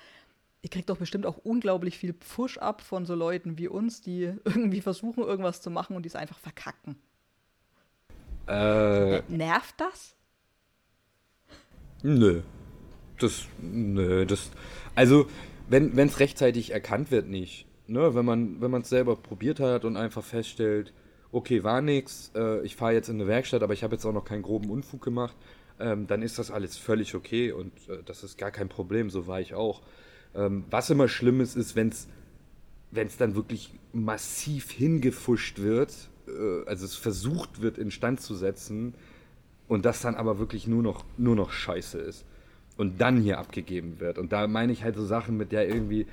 Ihr 0.61 0.69
kriegt 0.69 0.89
doch 0.89 0.97
bestimmt 0.97 1.25
auch 1.25 1.37
unglaublich 1.37 1.97
viel 1.97 2.13
Push 2.13 2.57
ab 2.57 2.81
von 2.81 3.05
so 3.05 3.15
Leuten 3.15 3.57
wie 3.57 3.67
uns, 3.67 4.01
die 4.01 4.23
irgendwie 4.45 4.81
versuchen, 4.81 5.23
irgendwas 5.23 5.61
zu 5.61 5.69
machen 5.69 5.95
und 5.95 6.03
die 6.03 6.09
es 6.09 6.15
einfach 6.15 6.39
verkacken. 6.39 6.97
Äh, 8.47 9.21
Nervt 9.29 9.75
das? 9.77 10.15
Nö. 12.03 12.41
Das, 13.19 13.47
nö, 13.59 14.27
das, 14.27 14.51
also, 14.93 15.27
wenn 15.69 15.97
es 15.97 16.19
rechtzeitig 16.19 16.71
erkannt 16.71 17.09
wird, 17.09 17.27
nicht. 17.27 17.65
Ne? 17.87 18.13
Wenn 18.13 18.25
man 18.25 18.81
es 18.81 18.89
selber 18.89 19.15
probiert 19.15 19.59
hat 19.59 19.85
und 19.85 19.97
einfach 19.97 20.23
feststellt, 20.23 20.93
okay, 21.31 21.63
war 21.63 21.81
nix, 21.81 22.31
äh, 22.35 22.61
ich 22.65 22.75
fahre 22.75 22.93
jetzt 22.93 23.09
in 23.09 23.15
eine 23.15 23.27
Werkstatt, 23.27 23.63
aber 23.63 23.73
ich 23.73 23.83
habe 23.83 23.95
jetzt 23.95 24.05
auch 24.05 24.13
noch 24.13 24.25
keinen 24.25 24.43
groben 24.43 24.69
Unfug 24.69 25.01
gemacht, 25.01 25.35
ähm, 25.79 26.07
dann 26.07 26.21
ist 26.21 26.39
das 26.39 26.51
alles 26.51 26.77
völlig 26.77 27.15
okay 27.15 27.51
und 27.51 27.71
äh, 27.89 28.03
das 28.05 28.23
ist 28.23 28.37
gar 28.37 28.51
kein 28.51 28.69
Problem, 28.69 29.09
so 29.09 29.27
war 29.27 29.39
ich 29.41 29.53
auch. 29.53 29.81
Ähm, 30.35 30.65
was 30.69 30.89
immer 30.89 31.07
schlimm 31.07 31.41
ist, 31.41 31.55
ist, 31.55 31.75
wenn 31.75 31.89
es 31.89 33.17
dann 33.17 33.35
wirklich 33.35 33.73
massiv 33.93 34.71
hingefuscht 34.71 35.59
wird, 35.59 35.93
äh, 36.27 36.65
also 36.65 36.85
es 36.85 36.95
versucht 36.95 37.61
wird, 37.61 37.77
instand 37.77 38.21
zu 38.21 38.35
setzen 38.35 38.95
und 39.67 39.85
das 39.85 40.01
dann 40.01 40.15
aber 40.15 40.39
wirklich 40.39 40.67
nur 40.67 40.83
noch, 40.83 41.05
nur 41.17 41.35
noch 41.35 41.51
scheiße 41.51 41.99
ist 41.99 42.25
und 42.77 43.01
dann 43.01 43.21
hier 43.21 43.39
abgegeben 43.39 43.99
wird. 43.99 44.17
Und 44.17 44.31
da 44.31 44.47
meine 44.47 44.71
ich 44.71 44.83
halt 44.83 44.95
so 44.95 45.05
Sachen 45.05 45.37
mit 45.37 45.51
der 45.51 45.67
irgendwie 45.67 46.07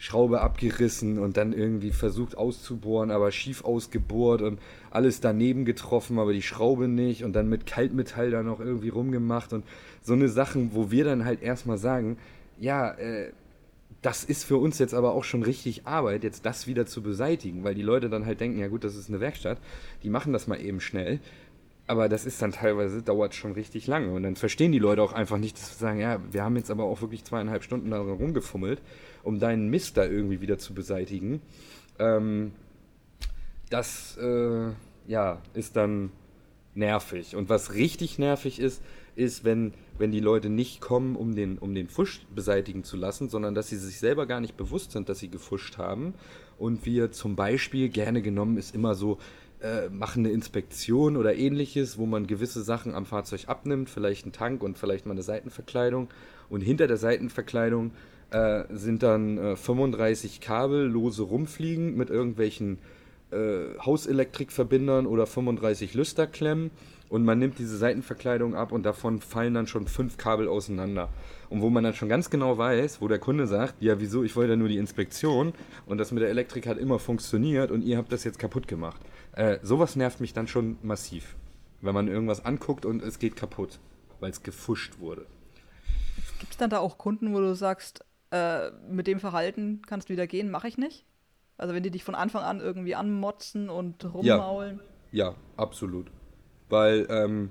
Schraube 0.00 0.40
abgerissen 0.40 1.18
und 1.18 1.36
dann 1.36 1.52
irgendwie 1.52 1.90
versucht 1.90 2.34
auszubohren, 2.34 3.10
aber 3.10 3.30
schief 3.32 3.62
ausgebohrt 3.64 4.40
und 4.40 4.58
alles 4.90 5.20
daneben 5.20 5.66
getroffen, 5.66 6.18
aber 6.18 6.32
die 6.32 6.40
Schraube 6.40 6.88
nicht 6.88 7.22
und 7.22 7.34
dann 7.34 7.50
mit 7.50 7.66
Kaltmetall 7.66 8.30
da 8.30 8.42
noch 8.42 8.60
irgendwie 8.60 8.88
rumgemacht 8.88 9.52
und 9.52 9.62
so 10.00 10.14
eine 10.14 10.30
Sachen, 10.30 10.74
wo 10.74 10.90
wir 10.90 11.04
dann 11.04 11.26
halt 11.26 11.42
erstmal 11.42 11.76
sagen, 11.76 12.16
ja, 12.58 12.92
äh, 12.92 13.30
das 14.00 14.24
ist 14.24 14.44
für 14.44 14.56
uns 14.56 14.78
jetzt 14.78 14.94
aber 14.94 15.12
auch 15.12 15.24
schon 15.24 15.42
richtig 15.42 15.86
Arbeit, 15.86 16.24
jetzt 16.24 16.46
das 16.46 16.66
wieder 16.66 16.86
zu 16.86 17.02
beseitigen, 17.02 17.62
weil 17.62 17.74
die 17.74 17.82
Leute 17.82 18.08
dann 18.08 18.24
halt 18.24 18.40
denken, 18.40 18.58
ja 18.58 18.68
gut, 18.68 18.84
das 18.84 18.96
ist 18.96 19.10
eine 19.10 19.20
Werkstatt, 19.20 19.58
die 20.02 20.08
machen 20.08 20.32
das 20.32 20.46
mal 20.46 20.58
eben 20.58 20.80
schnell. 20.80 21.20
Aber 21.90 22.08
das 22.08 22.24
ist 22.24 22.40
dann 22.40 22.52
teilweise, 22.52 23.02
dauert 23.02 23.34
schon 23.34 23.52
richtig 23.52 23.86
lange. 23.88 24.12
Und 24.12 24.22
dann 24.22 24.36
verstehen 24.36 24.70
die 24.70 24.78
Leute 24.78 25.02
auch 25.02 25.12
einfach 25.12 25.38
nicht, 25.38 25.58
dass 25.58 25.72
sie 25.72 25.78
sagen, 25.80 25.98
ja, 25.98 26.20
wir 26.30 26.44
haben 26.44 26.54
jetzt 26.56 26.70
aber 26.70 26.84
auch 26.84 27.00
wirklich 27.00 27.24
zweieinhalb 27.24 27.64
Stunden 27.64 27.90
daran 27.90 28.10
rumgefummelt 28.10 28.80
um 29.22 29.38
deinen 29.38 29.68
Mist 29.68 29.96
da 29.96 30.04
irgendwie 30.04 30.40
wieder 30.40 30.58
zu 30.58 30.74
beseitigen. 30.74 31.40
Ähm, 31.98 32.52
das 33.68 34.16
äh, 34.18 34.70
ja, 35.06 35.42
ist 35.54 35.76
dann 35.76 36.10
nervig. 36.74 37.36
Und 37.36 37.48
was 37.48 37.74
richtig 37.74 38.18
nervig 38.18 38.60
ist, 38.60 38.82
ist, 39.16 39.44
wenn, 39.44 39.74
wenn 39.98 40.12
die 40.12 40.20
Leute 40.20 40.48
nicht 40.48 40.80
kommen, 40.80 41.16
um 41.16 41.34
den, 41.34 41.58
um 41.58 41.74
den 41.74 41.88
Fusch 41.88 42.22
beseitigen 42.34 42.84
zu 42.84 42.96
lassen, 42.96 43.28
sondern 43.28 43.54
dass 43.54 43.68
sie 43.68 43.76
sich 43.76 43.98
selber 43.98 44.26
gar 44.26 44.40
nicht 44.40 44.56
bewusst 44.56 44.92
sind, 44.92 45.08
dass 45.08 45.18
sie 45.18 45.28
gefuscht 45.28 45.78
haben. 45.78 46.14
Und 46.58 46.86
wir 46.86 47.10
zum 47.10 47.36
Beispiel, 47.36 47.88
gerne 47.88 48.22
genommen 48.22 48.56
ist 48.56 48.74
immer 48.74 48.94
so, 48.94 49.18
äh, 49.62 49.88
machen 49.88 50.24
eine 50.24 50.34
Inspektion 50.34 51.16
oder 51.16 51.34
ähnliches, 51.34 51.98
wo 51.98 52.06
man 52.06 52.26
gewisse 52.26 52.62
Sachen 52.62 52.94
am 52.94 53.06
Fahrzeug 53.06 53.48
abnimmt, 53.48 53.90
vielleicht 53.90 54.24
einen 54.24 54.32
Tank 54.32 54.62
und 54.62 54.78
vielleicht 54.78 55.06
mal 55.06 55.12
eine 55.12 55.22
Seitenverkleidung. 55.22 56.08
Und 56.48 56.60
hinter 56.62 56.86
der 56.86 56.96
Seitenverkleidung 56.96 57.92
äh, 58.30 58.64
sind 58.70 59.02
dann 59.02 59.38
äh, 59.38 59.56
35 59.56 60.40
Kabel 60.40 60.86
lose 60.86 61.22
rumfliegen 61.22 61.96
mit 61.96 62.10
irgendwelchen 62.10 62.78
äh, 63.30 63.78
Hauselektrikverbindern 63.84 65.06
oder 65.06 65.26
35 65.26 65.94
Lüsterklemmen 65.94 66.70
und 67.10 67.24
man 67.24 67.40
nimmt 67.40 67.58
diese 67.58 67.76
Seitenverkleidung 67.76 68.54
ab 68.54 68.70
und 68.70 68.84
davon 68.84 69.20
fallen 69.20 69.52
dann 69.52 69.66
schon 69.66 69.88
fünf 69.88 70.16
Kabel 70.16 70.48
auseinander. 70.48 71.08
Und 71.50 71.60
wo 71.60 71.68
man 71.68 71.82
dann 71.82 71.92
schon 71.92 72.08
ganz 72.08 72.30
genau 72.30 72.56
weiß, 72.56 73.02
wo 73.02 73.08
der 73.08 73.18
Kunde 73.18 73.48
sagt, 73.48 73.74
ja 73.82 73.98
wieso, 73.98 74.22
ich 74.22 74.36
wollte 74.36 74.52
ja 74.52 74.56
nur 74.56 74.68
die 74.68 74.78
Inspektion 74.78 75.52
und 75.86 75.98
das 75.98 76.12
mit 76.12 76.22
der 76.22 76.30
Elektrik 76.30 76.68
hat 76.68 76.78
immer 76.78 77.00
funktioniert 77.00 77.72
und 77.72 77.82
ihr 77.82 77.98
habt 77.98 78.12
das 78.12 78.22
jetzt 78.22 78.38
kaputt 78.38 78.68
gemacht. 78.68 79.00
Äh, 79.32 79.58
sowas 79.62 79.96
nervt 79.96 80.20
mich 80.20 80.32
dann 80.34 80.46
schon 80.46 80.78
massiv, 80.82 81.34
wenn 81.80 81.94
man 81.94 82.06
irgendwas 82.06 82.44
anguckt 82.44 82.86
und 82.86 83.02
es 83.02 83.18
geht 83.18 83.34
kaputt, 83.34 83.80
weil 84.20 84.30
es 84.30 84.44
gefuscht 84.44 85.00
wurde. 85.00 85.26
Gibt 86.38 86.52
es 86.52 86.58
dann 86.58 86.70
da 86.70 86.78
auch 86.78 86.96
Kunden, 86.96 87.34
wo 87.34 87.40
du 87.40 87.56
sagst, 87.56 88.04
äh, 88.30 88.70
mit 88.88 89.08
dem 89.08 89.18
Verhalten 89.18 89.82
kannst 89.84 90.08
du 90.08 90.12
wieder 90.12 90.28
gehen, 90.28 90.48
mache 90.48 90.68
ich 90.68 90.78
nicht? 90.78 91.04
Also 91.58 91.74
wenn 91.74 91.82
die 91.82 91.90
dich 91.90 92.04
von 92.04 92.14
Anfang 92.14 92.44
an 92.44 92.60
irgendwie 92.60 92.94
anmotzen 92.94 93.68
und 93.68 94.04
rummaulen? 94.14 94.78
Ja, 95.10 95.30
ja 95.30 95.34
absolut. 95.56 96.06
Weil, 96.70 97.06
ähm, 97.10 97.50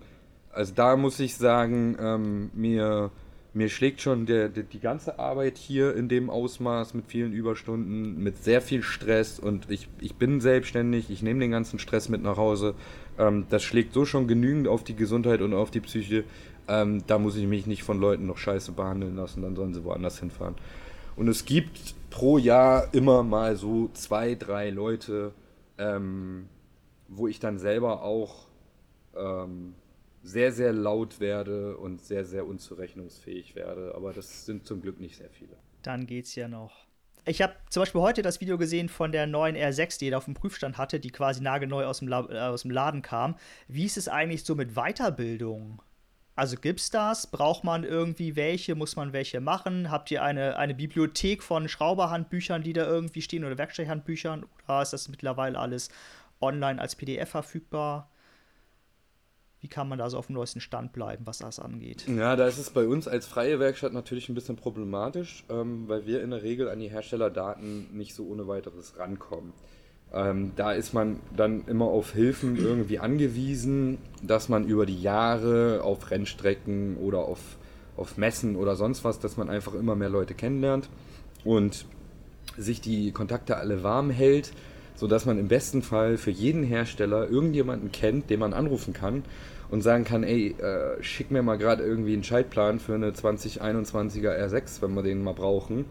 also 0.51 0.73
da 0.73 0.95
muss 0.95 1.19
ich 1.19 1.35
sagen, 1.35 1.95
ähm, 1.99 2.49
mir, 2.53 3.11
mir 3.53 3.69
schlägt 3.69 4.01
schon 4.01 4.25
der, 4.25 4.49
der, 4.49 4.63
die 4.63 4.79
ganze 4.79 5.19
Arbeit 5.19 5.57
hier 5.57 5.95
in 5.95 6.07
dem 6.09 6.29
Ausmaß 6.29 6.93
mit 6.93 7.05
vielen 7.07 7.33
Überstunden, 7.33 8.23
mit 8.23 8.43
sehr 8.43 8.61
viel 8.61 8.81
Stress 8.81 9.37
und 9.37 9.69
ich, 9.69 9.89
ich 9.99 10.15
bin 10.15 10.41
selbstständig, 10.41 11.09
ich 11.09 11.21
nehme 11.21 11.41
den 11.41 11.51
ganzen 11.51 11.79
Stress 11.79 12.09
mit 12.09 12.23
nach 12.23 12.37
Hause. 12.37 12.73
Ähm, 13.17 13.45
das 13.49 13.63
schlägt 13.63 13.93
so 13.93 14.05
schon 14.05 14.27
genügend 14.27 14.67
auf 14.67 14.83
die 14.83 14.95
Gesundheit 14.95 15.41
und 15.41 15.53
auf 15.53 15.69
die 15.69 15.81
Psyche. 15.81 16.23
Ähm, 16.67 17.03
da 17.07 17.19
muss 17.19 17.35
ich 17.35 17.47
mich 17.47 17.67
nicht 17.67 17.83
von 17.83 17.99
Leuten 17.99 18.25
noch 18.25 18.37
scheiße 18.37 18.71
behandeln 18.71 19.15
lassen, 19.15 19.41
dann 19.41 19.55
sollen 19.55 19.73
sie 19.73 19.83
woanders 19.83 20.19
hinfahren. 20.19 20.55
Und 21.15 21.27
es 21.27 21.43
gibt 21.43 21.95
pro 22.09 22.37
Jahr 22.37 22.87
immer 22.93 23.23
mal 23.23 23.57
so 23.57 23.89
zwei, 23.93 24.35
drei 24.35 24.69
Leute, 24.69 25.33
ähm, 25.77 26.45
wo 27.09 27.27
ich 27.27 27.39
dann 27.39 27.57
selber 27.57 28.03
auch 28.03 28.48
ähm, 29.19 29.75
sehr, 30.23 30.51
sehr 30.51 30.73
laut 30.73 31.19
werde 31.19 31.77
und 31.77 32.01
sehr, 32.01 32.25
sehr 32.25 32.45
unzurechnungsfähig 32.45 33.55
werde. 33.55 33.93
Aber 33.95 34.13
das 34.13 34.45
sind 34.45 34.65
zum 34.65 34.81
Glück 34.81 34.99
nicht 34.99 35.17
sehr 35.17 35.29
viele. 35.29 35.55
Dann 35.81 36.05
geht's 36.05 36.35
ja 36.35 36.47
noch. 36.47 36.87
Ich 37.25 37.41
habe 37.41 37.53
zum 37.69 37.81
Beispiel 37.81 38.01
heute 38.01 38.21
das 38.21 38.41
Video 38.41 38.57
gesehen 38.57 38.89
von 38.89 39.11
der 39.11 39.27
neuen 39.27 39.55
R6, 39.55 39.99
die 39.99 40.09
er 40.09 40.17
auf 40.17 40.25
dem 40.25 40.33
Prüfstand 40.33 40.77
hatte, 40.77 40.99
die 40.99 41.11
quasi 41.11 41.41
nagelneu 41.41 41.85
aus 41.85 41.99
dem, 41.99 42.11
äh, 42.11 42.15
aus 42.15 42.63
dem 42.63 42.71
Laden 42.71 43.01
kam. 43.01 43.35
Wie 43.67 43.85
ist 43.85 43.97
es 43.97 44.07
eigentlich 44.07 44.45
so 44.45 44.55
mit 44.55 44.73
Weiterbildung? 44.73 45.81
Also 46.35 46.55
gibt's 46.55 46.89
das? 46.89 47.27
Braucht 47.27 47.65
man 47.65 47.83
irgendwie 47.83 48.37
welche? 48.37 48.73
Muss 48.73 48.95
man 48.95 49.11
welche 49.11 49.41
machen? 49.41 49.91
Habt 49.91 50.09
ihr 50.09 50.23
eine, 50.23 50.55
eine 50.57 50.73
Bibliothek 50.73 51.43
von 51.43 51.67
Schrauberhandbüchern, 51.67 52.63
die 52.63 52.73
da 52.73 52.87
irgendwie 52.87 53.21
stehen 53.21 53.43
oder 53.43 53.57
Werkstatthandbüchern? 53.57 54.45
Oder 54.65 54.81
ist 54.81 54.93
das 54.93 55.09
mittlerweile 55.09 55.59
alles 55.59 55.89
online 56.39 56.79
als 56.79 56.95
PDF 56.95 57.29
verfügbar? 57.29 58.09
Wie 59.61 59.67
kann 59.67 59.89
man 59.89 59.99
da 59.99 60.09
so 60.09 60.17
auf 60.17 60.27
dem 60.27 60.35
neuesten 60.35 60.61
Stand 60.61 60.93
bleiben, 60.93 61.27
was 61.27 61.39
das 61.39 61.59
angeht? 61.59 62.05
Ja, 62.07 62.37
da 62.37 62.47
ist 62.47 62.59
es 62.59 62.69
bei 62.69 62.87
uns 62.87 63.09
als 63.09 63.27
freie 63.27 63.59
Werkstatt 63.59 63.91
natürlich 63.91 64.29
ein 64.29 64.35
bisschen 64.35 64.55
problematisch, 64.55 65.43
ähm, 65.49 65.83
weil 65.87 66.05
wir 66.05 66.23
in 66.23 66.29
der 66.29 66.43
Regel 66.43 66.69
an 66.69 66.79
die 66.79 66.89
Herstellerdaten 66.89 67.95
nicht 67.95 68.15
so 68.15 68.25
ohne 68.25 68.47
weiteres 68.47 68.97
rankommen. 68.97 69.51
Ähm, 70.13 70.53
da 70.55 70.71
ist 70.71 70.93
man 70.93 71.19
dann 71.35 71.65
immer 71.67 71.85
auf 71.85 72.13
Hilfen 72.13 72.55
irgendwie 72.55 72.99
angewiesen, 72.99 73.99
dass 74.23 74.47
man 74.47 74.65
über 74.65 74.85
die 74.85 75.01
Jahre 75.01 75.81
auf 75.83 76.09
Rennstrecken 76.09 76.95
oder 76.97 77.19
auf, 77.19 77.57
auf 77.97 78.17
Messen 78.17 78.55
oder 78.55 78.75
sonst 78.75 79.03
was, 79.03 79.19
dass 79.19 79.35
man 79.35 79.49
einfach 79.49 79.73
immer 79.73 79.95
mehr 79.95 80.09
Leute 80.09 80.35
kennenlernt 80.35 80.89
und 81.43 81.85
sich 82.57 82.81
die 82.81 83.11
Kontakte 83.11 83.57
alle 83.57 83.83
warm 83.83 84.09
hält 84.09 84.51
sodass 84.99 85.25
man 85.25 85.39
im 85.39 85.47
besten 85.47 85.81
Fall 85.81 86.17
für 86.17 86.29
jeden 86.29 86.61
Hersteller 86.61 87.29
irgendjemanden 87.29 87.89
kennt, 87.93 88.29
den 88.29 88.41
man 88.41 88.51
anrufen 88.51 88.93
kann 88.93 89.23
und 89.71 89.81
sagen 89.81 90.03
kann, 90.03 90.23
ey, 90.23 90.55
äh, 90.59 91.01
schick 91.01 91.31
mir 91.31 91.41
mal 91.41 91.57
gerade 91.57 91.83
irgendwie 91.83 92.11
einen 92.11 92.25
Schaltplan 92.25 92.79
für 92.79 92.95
eine 92.95 93.11
2021er 93.11 94.37
R6, 94.37 94.81
wenn 94.81 94.93
wir 94.95 95.01
den 95.01 95.23
mal 95.23 95.33
brauchen, 95.33 95.85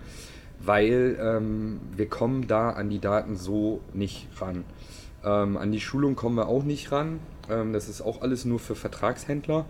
weil 0.60 1.16
ähm, 1.18 1.80
wir 1.96 2.06
kommen 2.06 2.48
da 2.48 2.68
an 2.70 2.90
die 2.90 2.98
Daten 2.98 3.36
so 3.36 3.80
nicht 3.94 4.28
ran. 4.42 4.64
Ähm, 5.24 5.56
an 5.56 5.72
die 5.72 5.80
Schulung 5.80 6.14
kommen 6.14 6.36
wir 6.36 6.46
auch 6.46 6.64
nicht 6.64 6.92
ran. 6.92 7.20
Ähm, 7.48 7.72
das 7.72 7.88
ist 7.88 8.02
auch 8.02 8.20
alles 8.20 8.44
nur 8.44 8.58
für 8.58 8.74
Vertragshändler 8.74 9.64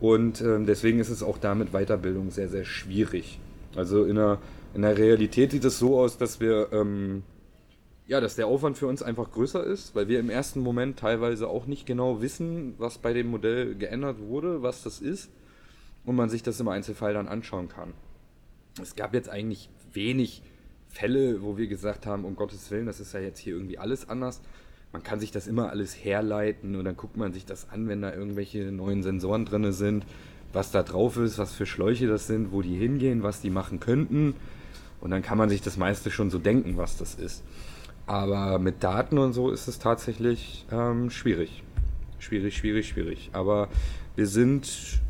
und 0.00 0.40
ähm, 0.40 0.64
deswegen 0.64 1.00
ist 1.00 1.10
es 1.10 1.22
auch 1.22 1.36
damit 1.36 1.72
Weiterbildung 1.72 2.30
sehr, 2.30 2.48
sehr 2.48 2.64
schwierig. 2.64 3.40
Also 3.76 4.04
in 4.04 4.14
der, 4.14 4.38
in 4.72 4.80
der 4.80 4.96
Realität 4.96 5.50
sieht 5.50 5.66
es 5.66 5.78
so 5.78 6.00
aus, 6.00 6.16
dass 6.16 6.40
wir 6.40 6.72
ähm, 6.72 7.24
ja, 8.10 8.20
dass 8.20 8.34
der 8.34 8.48
Aufwand 8.48 8.76
für 8.76 8.88
uns 8.88 9.04
einfach 9.04 9.30
größer 9.30 9.62
ist, 9.62 9.94
weil 9.94 10.08
wir 10.08 10.18
im 10.18 10.30
ersten 10.30 10.58
Moment 10.58 10.98
teilweise 10.98 11.46
auch 11.46 11.66
nicht 11.66 11.86
genau 11.86 12.20
wissen, 12.20 12.74
was 12.76 12.98
bei 12.98 13.12
dem 13.12 13.28
Modell 13.28 13.76
geändert 13.76 14.18
wurde, 14.18 14.64
was 14.64 14.82
das 14.82 15.00
ist 15.00 15.30
und 16.04 16.16
man 16.16 16.28
sich 16.28 16.42
das 16.42 16.58
im 16.58 16.66
Einzelfall 16.66 17.14
dann 17.14 17.28
anschauen 17.28 17.68
kann. 17.68 17.92
Es 18.82 18.96
gab 18.96 19.14
jetzt 19.14 19.28
eigentlich 19.28 19.70
wenig 19.92 20.42
Fälle, 20.88 21.40
wo 21.42 21.56
wir 21.56 21.68
gesagt 21.68 22.04
haben, 22.04 22.24
um 22.24 22.34
Gottes 22.34 22.68
Willen, 22.72 22.86
das 22.86 22.98
ist 22.98 23.14
ja 23.14 23.20
jetzt 23.20 23.38
hier 23.38 23.54
irgendwie 23.54 23.78
alles 23.78 24.08
anders. 24.08 24.40
Man 24.92 25.04
kann 25.04 25.20
sich 25.20 25.30
das 25.30 25.46
immer 25.46 25.70
alles 25.70 25.94
herleiten 25.94 26.74
und 26.74 26.84
dann 26.84 26.96
guckt 26.96 27.16
man 27.16 27.32
sich 27.32 27.46
das 27.46 27.70
an, 27.70 27.86
wenn 27.86 28.02
da 28.02 28.12
irgendwelche 28.12 28.72
neuen 28.72 29.04
Sensoren 29.04 29.44
drin 29.44 29.70
sind, 29.70 30.04
was 30.52 30.72
da 30.72 30.82
drauf 30.82 31.16
ist, 31.16 31.38
was 31.38 31.52
für 31.52 31.64
Schläuche 31.64 32.08
das 32.08 32.26
sind, 32.26 32.50
wo 32.50 32.60
die 32.60 32.74
hingehen, 32.74 33.22
was 33.22 33.40
die 33.40 33.50
machen 33.50 33.78
könnten. 33.78 34.34
Und 35.00 35.12
dann 35.12 35.22
kann 35.22 35.38
man 35.38 35.48
sich 35.48 35.62
das 35.62 35.76
meiste 35.76 36.10
schon 36.10 36.28
so 36.28 36.40
denken, 36.40 36.76
was 36.76 36.96
das 36.96 37.14
ist. 37.14 37.44
Aber 38.10 38.58
mit 38.58 38.82
Daten 38.82 39.18
und 39.18 39.34
so 39.34 39.52
ist 39.52 39.68
es 39.68 39.78
tatsächlich 39.78 40.66
ähm, 40.72 41.10
schwierig. 41.10 41.62
Schwierig, 42.18 42.56
schwierig, 42.56 42.88
schwierig. 42.88 43.30
Aber 43.32 43.68
wir 44.16 44.26
sind, 44.26 45.00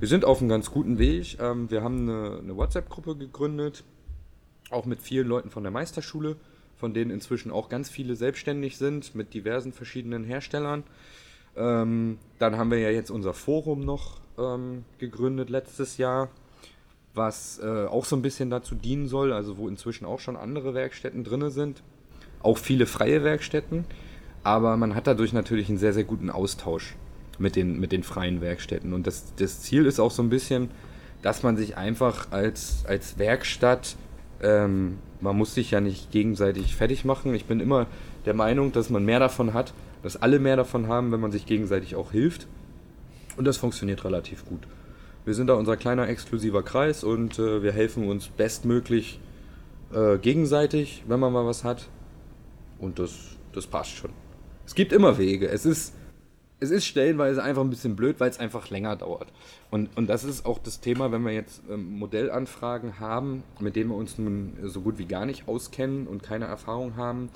wir 0.00 0.08
sind 0.08 0.24
auf 0.24 0.40
einem 0.40 0.48
ganz 0.48 0.72
guten 0.72 0.98
Weg. 0.98 1.38
Ähm, 1.38 1.70
wir 1.70 1.84
haben 1.84 2.08
eine, 2.08 2.40
eine 2.42 2.56
WhatsApp-Gruppe 2.56 3.14
gegründet, 3.14 3.84
auch 4.70 4.84
mit 4.84 5.00
vielen 5.00 5.28
Leuten 5.28 5.48
von 5.48 5.62
der 5.62 5.70
Meisterschule, 5.70 6.34
von 6.74 6.92
denen 6.92 7.12
inzwischen 7.12 7.52
auch 7.52 7.68
ganz 7.68 7.88
viele 7.88 8.16
selbstständig 8.16 8.78
sind, 8.78 9.14
mit 9.14 9.32
diversen 9.32 9.72
verschiedenen 9.72 10.24
Herstellern. 10.24 10.82
Ähm, 11.54 12.18
dann 12.40 12.58
haben 12.58 12.72
wir 12.72 12.80
ja 12.80 12.90
jetzt 12.90 13.12
unser 13.12 13.32
Forum 13.32 13.84
noch 13.84 14.18
ähm, 14.38 14.84
gegründet 14.98 15.50
letztes 15.50 15.98
Jahr, 15.98 16.30
was 17.14 17.60
äh, 17.60 17.86
auch 17.86 18.04
so 18.04 18.16
ein 18.16 18.22
bisschen 18.22 18.50
dazu 18.50 18.74
dienen 18.74 19.06
soll, 19.06 19.32
also 19.32 19.56
wo 19.56 19.68
inzwischen 19.68 20.04
auch 20.04 20.18
schon 20.18 20.36
andere 20.36 20.74
Werkstätten 20.74 21.22
drin 21.22 21.48
sind 21.50 21.84
auch 22.44 22.58
viele 22.58 22.86
freie 22.86 23.24
Werkstätten, 23.24 23.84
aber 24.42 24.76
man 24.76 24.94
hat 24.94 25.06
dadurch 25.06 25.32
natürlich 25.32 25.68
einen 25.68 25.78
sehr, 25.78 25.92
sehr 25.92 26.04
guten 26.04 26.30
Austausch 26.30 26.94
mit 27.38 27.56
den, 27.56 27.80
mit 27.80 27.92
den 27.92 28.02
freien 28.02 28.40
Werkstätten. 28.40 28.92
Und 28.92 29.06
das, 29.06 29.34
das 29.36 29.60
Ziel 29.62 29.86
ist 29.86 29.98
auch 29.98 30.10
so 30.10 30.22
ein 30.22 30.28
bisschen, 30.28 30.70
dass 31.22 31.42
man 31.42 31.56
sich 31.56 31.76
einfach 31.76 32.30
als, 32.30 32.84
als 32.86 33.18
Werkstatt, 33.18 33.96
ähm, 34.42 34.98
man 35.20 35.36
muss 35.36 35.54
sich 35.54 35.70
ja 35.70 35.80
nicht 35.80 36.10
gegenseitig 36.10 36.76
fertig 36.76 37.04
machen. 37.04 37.34
Ich 37.34 37.46
bin 37.46 37.60
immer 37.60 37.86
der 38.26 38.34
Meinung, 38.34 38.72
dass 38.72 38.90
man 38.90 39.04
mehr 39.04 39.20
davon 39.20 39.54
hat, 39.54 39.72
dass 40.02 40.20
alle 40.20 40.38
mehr 40.38 40.56
davon 40.56 40.86
haben, 40.86 41.12
wenn 41.12 41.20
man 41.20 41.32
sich 41.32 41.46
gegenseitig 41.46 41.96
auch 41.96 42.12
hilft. 42.12 42.46
Und 43.38 43.46
das 43.46 43.56
funktioniert 43.56 44.04
relativ 44.04 44.44
gut. 44.44 44.60
Wir 45.24 45.32
sind 45.32 45.46
da 45.46 45.54
unser 45.54 45.78
kleiner 45.78 46.08
exklusiver 46.08 46.62
Kreis 46.62 47.02
und 47.02 47.38
äh, 47.38 47.62
wir 47.62 47.72
helfen 47.72 48.06
uns 48.06 48.28
bestmöglich 48.28 49.18
äh, 49.94 50.18
gegenseitig, 50.18 51.04
wenn 51.08 51.20
man 51.20 51.32
mal 51.32 51.46
was 51.46 51.64
hat. 51.64 51.88
Und 52.78 52.98
das, 52.98 53.36
das 53.52 53.66
passt 53.66 53.92
schon. 53.92 54.10
Es 54.66 54.74
gibt 54.74 54.92
immer 54.92 55.18
Wege. 55.18 55.48
Es 55.48 55.66
ist, 55.66 55.94
es 56.60 56.70
ist 56.70 56.86
stellenweise 56.86 57.42
einfach 57.42 57.62
ein 57.62 57.70
bisschen 57.70 57.96
blöd, 57.96 58.16
weil 58.18 58.30
es 58.30 58.38
einfach 58.38 58.70
länger 58.70 58.96
dauert. 58.96 59.28
Und, 59.70 59.96
und 59.96 60.08
das 60.08 60.24
ist 60.24 60.46
auch 60.46 60.58
das 60.58 60.80
Thema, 60.80 61.12
wenn 61.12 61.22
wir 61.22 61.32
jetzt 61.32 61.62
ähm, 61.70 61.98
Modellanfragen 61.98 63.00
haben, 63.00 63.42
mit 63.60 63.76
denen 63.76 63.90
wir 63.90 63.96
uns 63.96 64.18
nun 64.18 64.56
so 64.62 64.80
gut 64.80 64.98
wie 64.98 65.06
gar 65.06 65.26
nicht 65.26 65.48
auskennen 65.48 66.06
und 66.06 66.22
keine 66.22 66.46
Erfahrung 66.46 66.96
haben. 66.96 67.28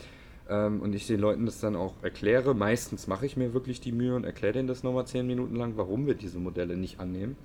Ähm, 0.48 0.80
und 0.80 0.94
ich 0.94 1.06
den 1.06 1.20
Leuten 1.20 1.46
das 1.46 1.60
dann 1.60 1.76
auch 1.76 1.94
erkläre. 2.02 2.54
Meistens 2.54 3.06
mache 3.06 3.26
ich 3.26 3.36
mir 3.36 3.52
wirklich 3.52 3.80
die 3.80 3.92
Mühe 3.92 4.16
und 4.16 4.24
erkläre 4.24 4.54
denen 4.54 4.68
das 4.68 4.82
nochmal 4.82 5.06
zehn 5.06 5.26
Minuten 5.26 5.56
lang, 5.56 5.76
warum 5.76 6.06
wir 6.06 6.14
diese 6.14 6.38
Modelle 6.38 6.76
nicht 6.76 7.00
annehmen. 7.00 7.36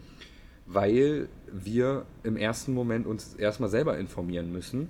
Weil 0.66 1.28
wir 1.52 2.06
im 2.24 2.38
ersten 2.38 2.74
Moment 2.74 3.06
uns 3.06 3.34
erstmal 3.34 3.70
selber 3.70 3.98
informieren 3.98 4.52
müssen 4.54 4.90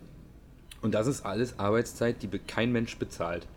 und 0.83 0.93
das 0.93 1.07
ist 1.07 1.25
alles 1.25 1.59
Arbeitszeit, 1.59 2.21
die 2.21 2.27
kein 2.27 2.73
Mensch 2.73 2.97
bezahlt. 2.97 3.47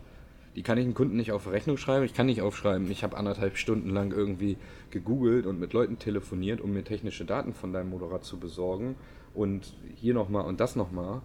Die 0.55 0.63
kann 0.63 0.77
ich 0.77 0.85
einem 0.85 0.95
Kunden 0.95 1.17
nicht 1.17 1.33
auf 1.33 1.51
Rechnung 1.51 1.77
schreiben. 1.77 2.05
Ich 2.05 2.13
kann 2.13 2.25
nicht 2.25 2.41
aufschreiben, 2.41 2.89
ich 2.89 3.03
habe 3.03 3.17
anderthalb 3.17 3.57
Stunden 3.57 3.89
lang 3.89 4.11
irgendwie 4.11 4.57
gegoogelt 4.91 5.45
und 5.45 5.59
mit 5.59 5.73
Leuten 5.73 5.99
telefoniert, 5.99 6.61
um 6.61 6.73
mir 6.73 6.83
technische 6.83 7.25
Daten 7.25 7.53
von 7.53 7.73
deinem 7.73 7.89
Motorrad 7.89 8.23
zu 8.23 8.39
besorgen. 8.39 8.95
Und 9.35 9.75
hier 9.97 10.13
nochmal 10.13 10.45
und 10.45 10.59
das 10.61 10.75
nochmal. 10.75 11.21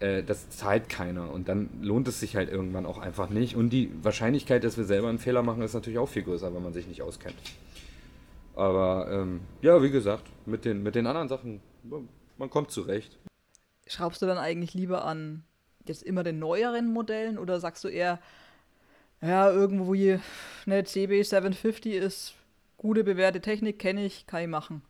Äh, 0.00 0.24
das 0.24 0.50
zahlt 0.50 0.88
keiner. 0.88 1.32
Und 1.32 1.48
dann 1.48 1.70
lohnt 1.80 2.08
es 2.08 2.18
sich 2.18 2.34
halt 2.34 2.50
irgendwann 2.50 2.84
auch 2.84 2.98
einfach 2.98 3.30
nicht. 3.30 3.54
Und 3.54 3.70
die 3.70 3.90
Wahrscheinlichkeit, 4.02 4.64
dass 4.64 4.76
wir 4.76 4.84
selber 4.84 5.08
einen 5.08 5.18
Fehler 5.18 5.42
machen, 5.42 5.62
ist 5.62 5.72
natürlich 5.72 6.00
auch 6.00 6.08
viel 6.08 6.24
größer, 6.24 6.52
wenn 6.52 6.62
man 6.62 6.74
sich 6.74 6.88
nicht 6.88 7.00
auskennt. 7.00 7.36
Aber 8.56 9.08
ähm, 9.08 9.40
ja, 9.62 9.82
wie 9.82 9.90
gesagt, 9.90 10.24
mit 10.46 10.64
den, 10.64 10.82
mit 10.82 10.96
den 10.96 11.06
anderen 11.06 11.28
Sachen, 11.28 11.60
man 12.36 12.50
kommt 12.50 12.72
zurecht 12.72 13.18
schraubst 13.86 14.22
du 14.22 14.26
dann 14.26 14.38
eigentlich 14.38 14.74
lieber 14.74 15.04
an 15.04 15.44
jetzt 15.86 16.02
immer 16.02 16.22
den 16.22 16.38
neueren 16.38 16.92
Modellen 16.92 17.38
oder 17.38 17.60
sagst 17.60 17.84
du 17.84 17.88
eher, 17.88 18.18
Ja, 19.20 19.50
irgendwo 19.50 19.94
hier 19.94 20.20
eine 20.66 20.82
CB750 20.82 21.90
ist 21.90 22.34
gute 22.76 23.04
bewährte 23.04 23.40
Technik, 23.40 23.78
kenne 23.78 24.04
ich, 24.04 24.26
kann 24.26 24.42
ich 24.42 24.48
machen. 24.48 24.82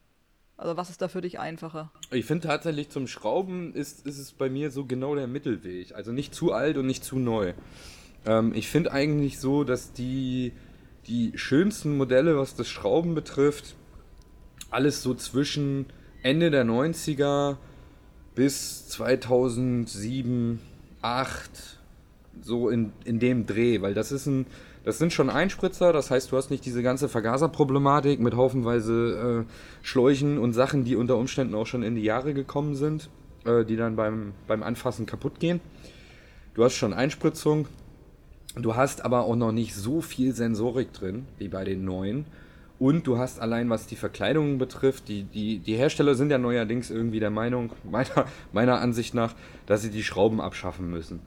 Also 0.57 0.77
was 0.77 0.91
ist 0.91 1.03
da 1.03 1.09
für 1.09 1.21
dich 1.21 1.39
einfacher? 1.39 1.91
Ich 2.11 2.27
finde 2.27 2.47
tatsächlich 2.49 2.89
zum 2.89 3.07
Schrauben 3.07 3.75
ist, 3.75 4.07
ist 4.07 4.19
es 4.19 4.33
bei 4.33 4.49
mir 4.49 4.71
so 4.71 4.85
genau 4.85 5.15
der 5.15 5.27
Mittelweg. 5.27 5.95
Also 5.95 6.13
nicht 6.13 6.35
zu 6.35 6.53
alt 6.53 6.77
und 6.77 6.87
nicht 6.87 7.05
zu 7.05 7.19
neu. 7.19 7.55
Ähm, 8.25 8.53
ich 8.55 8.69
finde 8.69 8.93
eigentlich 8.93 9.39
so, 9.39 9.65
dass 9.65 9.93
die, 9.93 10.53
die 11.07 11.33
schönsten 11.37 11.97
Modelle, 11.97 12.37
was 12.37 12.55
das 12.55 12.69
Schrauben 12.69 13.15
betrifft, 13.15 13.75
alles 14.71 15.03
so 15.03 15.15
zwischen 15.15 15.87
Ende 16.23 16.51
der 16.51 16.65
90er 16.65 17.57
bis 18.35 18.89
2007, 18.89 20.61
2008, 21.01 21.79
so 22.43 22.69
in, 22.69 22.93
in 23.05 23.19
dem 23.19 23.47
Dreh, 23.47 23.81
weil 23.83 23.95
das 23.95 24.11
ist 24.11 24.27
ein, 24.27 24.47
das 24.85 24.99
sind 24.99 25.13
schon 25.13 25.31
Einspritzer, 25.31 25.93
das 25.93 26.11
heißt, 26.11 26.33
du 26.33 26.37
hast 26.37 26.51
nicht 26.51 26.65
diese 26.65 26.83
ganze 26.83 27.09
Vergaserproblematik 27.09 28.21
mit 28.21 28.35
haufenweise 28.35 29.47
äh, 29.47 29.53
Schläuchen 29.83 30.39
und 30.39 30.53
Sachen, 30.53 30.85
die 30.85 30.97
unter 30.97 31.17
Umständen 31.17 31.55
auch 31.55 31.67
schon 31.67 31.83
in 31.83 31.95
die 31.95 32.03
Jahre 32.03 32.35
gekommen 32.35 32.75
sind, 32.75 33.09
äh, 33.45 33.65
die 33.65 33.77
dann 33.77 33.97
beim, 33.97 34.33
beim 34.47 34.63
Anfassen 34.63 35.07
kaputt 35.07 35.41
gehen. 35.41 35.61
Du 36.55 36.65
hast 36.65 36.75
schon 36.75 36.93
Einspritzung, 36.93 37.67
du 38.57 38.77
hast 38.77 39.05
aber 39.05 39.25
auch 39.25 39.37
noch 39.37 39.53
nicht 39.53 39.75
so 39.75 40.01
viel 40.01 40.35
Sensorik 40.35 40.93
drin, 40.93 41.27
wie 41.39 41.49
bei 41.49 41.65
den 41.65 41.85
neuen. 41.85 42.27
Und 42.85 43.07
du 43.07 43.17
hast 43.17 43.41
allein, 43.41 43.71
was 43.71 43.87
die 43.87 43.97
Verkleidung 43.97 44.59
betrifft, 44.59 45.09
die, 45.09 45.23
die, 45.23 45.59
die 45.59 45.75
Hersteller 45.75 46.15
sind 46.15 46.31
ja 46.31 46.37
neuerdings 46.37 46.91
irgendwie 46.91 47.19
der 47.19 47.31
Meinung, 47.31 47.73
meiner, 47.91 48.27
meiner 48.53 48.79
Ansicht 48.79 49.15
nach, 49.15 49.35
dass 49.65 49.81
sie 49.81 49.89
die 49.89 50.03
Schrauben 50.03 50.39
abschaffen 50.39 50.91
müssen. 50.91 51.21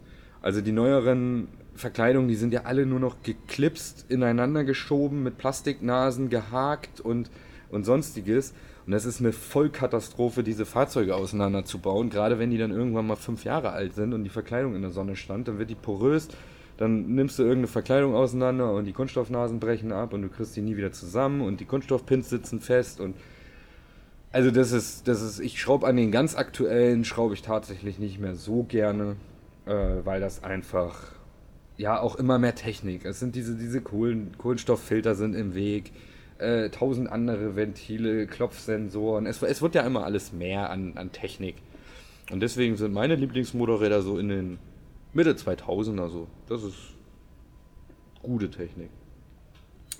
Also 0.43 0.61
die 0.61 0.71
neueren 0.71 1.47
Verkleidungen, 1.73 2.27
die 2.27 2.35
sind 2.35 2.53
ja 2.53 2.65
alle 2.65 2.85
nur 2.85 2.99
noch 2.99 3.23
geklipst, 3.23 4.05
ineinander 4.07 4.65
geschoben, 4.65 5.23
mit 5.23 5.39
Plastiknasen 5.39 6.29
gehakt 6.29 7.01
und, 7.01 7.31
und 7.71 7.85
sonstiges. 7.85 8.53
Und 8.85 8.91
das 8.91 9.05
ist 9.05 9.19
eine 9.19 9.33
Vollkatastrophe, 9.33 10.43
diese 10.43 10.67
Fahrzeuge 10.67 11.15
auseinanderzubauen. 11.15 12.11
Gerade 12.11 12.37
wenn 12.37 12.51
die 12.51 12.59
dann 12.59 12.69
irgendwann 12.69 13.07
mal 13.07 13.15
fünf 13.15 13.45
Jahre 13.45 13.71
alt 13.71 13.95
sind 13.95 14.13
und 14.13 14.23
die 14.23 14.29
Verkleidung 14.29 14.75
in 14.75 14.83
der 14.83 14.91
Sonne 14.91 15.15
stand, 15.15 15.47
dann 15.47 15.57
wird 15.57 15.71
die 15.71 15.75
porös. 15.75 16.27
Dann 16.77 17.15
nimmst 17.15 17.39
du 17.39 17.43
irgendeine 17.43 17.67
Verkleidung 17.67 18.15
auseinander 18.15 18.71
und 18.73 18.85
die 18.85 18.93
Kunststoffnasen 18.93 19.59
brechen 19.59 19.91
ab 19.91 20.13
und 20.13 20.21
du 20.21 20.29
kriegst 20.29 20.55
die 20.55 20.61
nie 20.61 20.77
wieder 20.77 20.91
zusammen 20.91 21.41
und 21.41 21.59
die 21.59 21.65
Kunststoffpins 21.65 22.29
sitzen 22.29 22.61
fest 22.61 22.99
und 22.99 23.15
also 24.31 24.51
das 24.51 24.71
ist, 24.71 25.07
das 25.07 25.21
ist, 25.21 25.39
ich 25.39 25.59
schraube 25.59 25.87
an 25.87 25.95
den 25.95 26.11
ganz 26.11 26.35
aktuellen, 26.35 27.05
schraube 27.05 27.33
ich 27.33 27.41
tatsächlich 27.41 27.97
nicht 27.97 28.19
mehr 28.19 28.35
so 28.35 28.63
gerne 28.63 29.15
äh, 29.67 30.05
weil 30.05 30.21
das 30.21 30.43
einfach 30.43 31.11
ja 31.77 31.99
auch 31.99 32.15
immer 32.15 32.39
mehr 32.39 32.55
Technik. 32.55 33.05
Es 33.05 33.19
sind 33.19 33.35
diese, 33.35 33.55
diese 33.55 33.81
Kohlen, 33.81 34.35
Kohlenstofffilter 34.37 35.13
sind 35.15 35.35
im 35.35 35.53
Weg, 35.53 35.91
äh, 36.39 36.69
tausend 36.69 37.11
andere 37.11 37.55
Ventile, 37.55 38.25
Klopfsensoren. 38.27 39.25
Es, 39.25 39.41
es 39.41 39.61
wird 39.61 39.75
ja 39.75 39.81
immer 39.81 40.05
alles 40.05 40.33
mehr 40.33 40.69
an, 40.69 40.93
an 40.95 41.11
Technik. 41.11 41.55
Und 42.31 42.41
deswegen 42.41 42.77
sind 42.77 42.93
meine 42.93 43.15
Lieblingsmotorräder 43.15 44.01
so 44.01 44.17
in 44.17 44.29
den 44.29 44.59
Mitte 45.17 45.35
2000 45.35 45.99
er 45.99 46.09
so. 46.09 46.27
Das 46.45 46.61
ist 46.61 46.77
gute 48.21 48.51
Technik. 48.51 48.91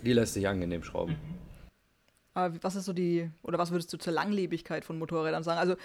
Die 0.03 0.13
lässt 0.13 0.35
sich 0.35 0.47
angenehm 0.47 0.83
schrauben. 0.83 1.15
Aber 2.35 2.55
was 2.61 2.75
ist 2.75 2.85
so 2.85 2.93
die, 2.93 3.31
oder 3.41 3.57
was 3.57 3.71
würdest 3.71 3.91
du 3.91 3.97
zur 3.97 4.13
Langlebigkeit 4.13 4.85
von 4.85 4.99
Motorrädern 4.99 5.43
sagen? 5.43 5.57
Also 5.57 5.75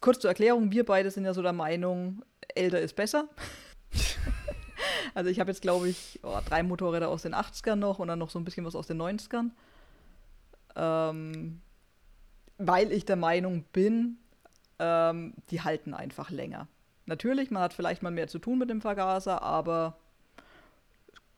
kurz 0.00 0.20
zur 0.20 0.30
Erklärung, 0.30 0.70
wir 0.70 0.86
beide 0.86 1.10
sind 1.10 1.26
ja 1.26 1.34
so 1.34 1.42
der 1.42 1.52
Meinung, 1.52 2.22
älter 2.54 2.80
ist 2.80 2.96
besser. 2.96 3.28
also 5.14 5.28
ich 5.28 5.40
habe 5.40 5.50
jetzt, 5.50 5.60
glaube 5.60 5.90
ich, 5.90 6.20
oh, 6.22 6.38
drei 6.46 6.62
Motorräder 6.62 7.10
aus 7.10 7.20
den 7.20 7.34
80ern 7.34 7.76
noch 7.76 7.98
und 7.98 8.08
dann 8.08 8.18
noch 8.18 8.30
so 8.30 8.38
ein 8.38 8.44
bisschen 8.46 8.64
was 8.64 8.74
aus 8.74 8.86
den 8.86 8.96
90ern. 8.96 9.50
Ähm, 10.74 11.60
weil 12.56 12.92
ich 12.92 13.04
der 13.04 13.16
Meinung 13.16 13.66
bin, 13.74 14.16
ähm, 14.78 15.34
die 15.50 15.60
halten 15.60 15.92
einfach 15.92 16.30
länger. 16.30 16.66
Natürlich, 17.06 17.50
man 17.50 17.62
hat 17.62 17.74
vielleicht 17.74 18.02
mal 18.02 18.10
mehr 18.10 18.28
zu 18.28 18.38
tun 18.38 18.58
mit 18.58 18.70
dem 18.70 18.80
Vergaser, 18.80 19.42
aber 19.42 19.96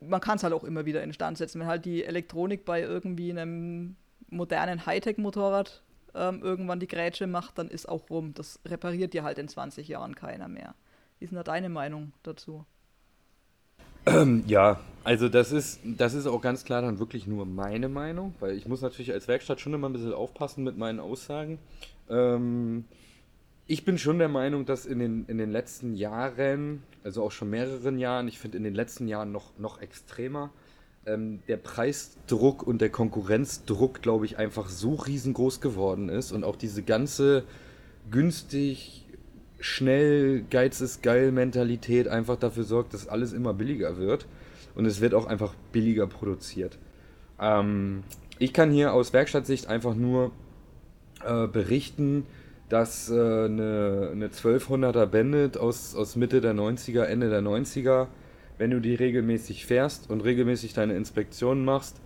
man 0.00 0.20
kann 0.20 0.36
es 0.36 0.44
halt 0.44 0.52
auch 0.52 0.64
immer 0.64 0.86
wieder 0.86 1.02
instand 1.02 1.38
setzen. 1.38 1.60
Wenn 1.60 1.66
halt 1.66 1.84
die 1.84 2.04
Elektronik 2.04 2.64
bei 2.64 2.82
irgendwie 2.82 3.30
einem 3.30 3.96
modernen 4.28 4.86
Hightech-Motorrad 4.86 5.82
ähm, 6.14 6.42
irgendwann 6.42 6.80
die 6.80 6.86
Grätsche 6.86 7.26
macht, 7.26 7.58
dann 7.58 7.68
ist 7.68 7.88
auch 7.88 8.10
rum. 8.10 8.34
Das 8.34 8.60
repariert 8.64 9.12
dir 9.14 9.24
halt 9.24 9.38
in 9.38 9.48
20 9.48 9.88
Jahren 9.88 10.14
keiner 10.14 10.48
mehr. 10.48 10.74
Wie 11.18 11.24
ist 11.24 11.30
denn 11.30 11.36
da 11.36 11.42
deine 11.42 11.68
Meinung 11.68 12.12
dazu? 12.22 12.64
Ja, 14.46 14.78
also 15.02 15.28
das 15.28 15.50
ist, 15.50 15.80
das 15.84 16.14
ist 16.14 16.28
auch 16.28 16.40
ganz 16.40 16.64
klar 16.64 16.80
dann 16.80 17.00
wirklich 17.00 17.26
nur 17.26 17.44
meine 17.44 17.88
Meinung, 17.88 18.36
weil 18.38 18.56
ich 18.56 18.68
muss 18.68 18.80
natürlich 18.80 19.12
als 19.12 19.26
Werkstatt 19.26 19.60
schon 19.60 19.74
immer 19.74 19.88
ein 19.88 19.92
bisschen 19.92 20.12
aufpassen 20.12 20.62
mit 20.62 20.78
meinen 20.78 21.00
Aussagen. 21.00 21.58
Ähm, 22.08 22.84
ich 23.66 23.84
bin 23.84 23.98
schon 23.98 24.18
der 24.18 24.28
Meinung, 24.28 24.64
dass 24.64 24.86
in 24.86 24.98
den, 24.98 25.24
in 25.26 25.38
den 25.38 25.50
letzten 25.50 25.94
Jahren, 25.94 26.82
also 27.02 27.22
auch 27.22 27.32
schon 27.32 27.50
mehreren 27.50 27.98
Jahren, 27.98 28.28
ich 28.28 28.38
finde 28.38 28.58
in 28.58 28.64
den 28.64 28.74
letzten 28.74 29.08
Jahren 29.08 29.32
noch, 29.32 29.58
noch 29.58 29.80
extremer, 29.80 30.50
ähm, 31.04 31.40
der 31.48 31.56
Preisdruck 31.56 32.62
und 32.62 32.80
der 32.80 32.90
Konkurrenzdruck, 32.90 34.02
glaube 34.02 34.24
ich, 34.24 34.38
einfach 34.38 34.68
so 34.68 34.94
riesengroß 34.94 35.60
geworden 35.60 36.08
ist 36.08 36.32
und 36.32 36.44
auch 36.44 36.56
diese 36.56 36.82
ganze 36.82 37.44
günstig 38.10 39.04
schnell, 39.58 40.44
Geiz 40.50 40.80
ist 40.80 41.02
geil 41.02 41.32
Mentalität 41.32 42.08
einfach 42.08 42.36
dafür 42.36 42.64
sorgt, 42.64 42.94
dass 42.94 43.08
alles 43.08 43.32
immer 43.32 43.54
billiger 43.54 43.96
wird. 43.96 44.26
Und 44.74 44.84
es 44.84 45.00
wird 45.00 45.14
auch 45.14 45.26
einfach 45.26 45.54
billiger 45.72 46.06
produziert. 46.06 46.78
Ähm, 47.40 48.04
ich 48.38 48.52
kann 48.52 48.70
hier 48.70 48.92
aus 48.92 49.12
Werkstattsicht 49.12 49.66
einfach 49.68 49.94
nur 49.94 50.32
äh, 51.24 51.46
berichten, 51.46 52.26
dass 52.68 53.10
äh, 53.10 53.14
eine, 53.14 54.10
eine 54.12 54.28
1200er 54.28 55.06
Bandit 55.06 55.56
aus, 55.56 55.94
aus 55.94 56.16
Mitte 56.16 56.40
der 56.40 56.54
90er, 56.54 57.02
Ende 57.02 57.30
der 57.30 57.42
90er, 57.42 58.08
wenn 58.58 58.70
du 58.70 58.80
die 58.80 58.94
regelmäßig 58.94 59.66
fährst 59.66 60.10
und 60.10 60.22
regelmäßig 60.22 60.74
deine 60.74 60.94
Inspektionen 60.94 61.64
machst, 61.64 62.00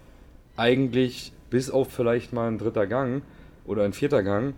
eigentlich 0.57 1.33
bis 1.49 1.71
auf 1.71 1.91
vielleicht 1.91 2.33
mal 2.33 2.49
ein 2.49 2.59
dritter 2.59 2.87
Gang 2.87 3.23
oder 3.65 3.85
ein 3.85 3.93
vierter 3.93 4.23
Gang, 4.23 4.55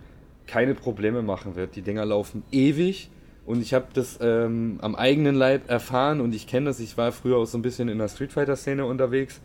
keine 0.47 0.75
Probleme 0.75 1.21
machen 1.21 1.55
wird. 1.55 1.75
Die 1.75 1.81
Dinger 1.81 2.05
laufen 2.05 2.43
ewig 2.51 3.09
und 3.45 3.61
ich 3.61 3.73
habe 3.73 3.87
das 3.93 4.19
ähm, 4.21 4.79
am 4.81 4.95
eigenen 4.95 5.35
Leib 5.35 5.69
erfahren 5.69 6.19
und 6.19 6.35
ich 6.35 6.47
kenne 6.47 6.67
das. 6.67 6.79
Ich 6.79 6.97
war 6.97 7.11
früher 7.11 7.37
auch 7.37 7.45
so 7.45 7.57
ein 7.57 7.61
bisschen 7.61 7.89
in 7.89 7.97
der 7.97 8.09
Street 8.09 8.33
Fighter 8.33 8.55
Szene 8.55 8.85
unterwegs. 8.85 9.41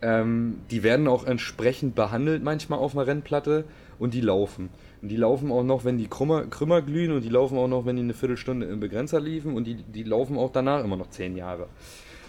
Ähm, 0.00 0.58
die 0.70 0.82
werden 0.82 1.06
auch 1.06 1.24
entsprechend 1.24 1.94
behandelt 1.94 2.42
manchmal 2.42 2.80
auf 2.80 2.96
einer 2.96 3.06
Rennplatte 3.06 3.64
und 3.98 4.14
die 4.14 4.20
laufen. 4.20 4.70
Und 5.02 5.08
die 5.08 5.16
laufen 5.16 5.50
auch 5.50 5.64
noch, 5.64 5.84
wenn 5.84 5.98
die 5.98 6.06
krümmer, 6.06 6.46
krümmer 6.46 6.80
glühen 6.80 7.12
und 7.12 7.22
die 7.22 7.28
laufen 7.28 7.58
auch 7.58 7.68
noch, 7.68 7.84
wenn 7.84 7.96
die 7.96 8.02
eine 8.02 8.14
Viertelstunde 8.14 8.66
im 8.66 8.80
Begrenzer 8.80 9.20
liefen 9.20 9.54
und 9.54 9.64
die, 9.64 9.74
die 9.74 10.04
laufen 10.04 10.38
auch 10.38 10.52
danach 10.52 10.84
immer 10.84 10.96
noch 10.96 11.10
zehn 11.10 11.36
Jahre. 11.36 11.68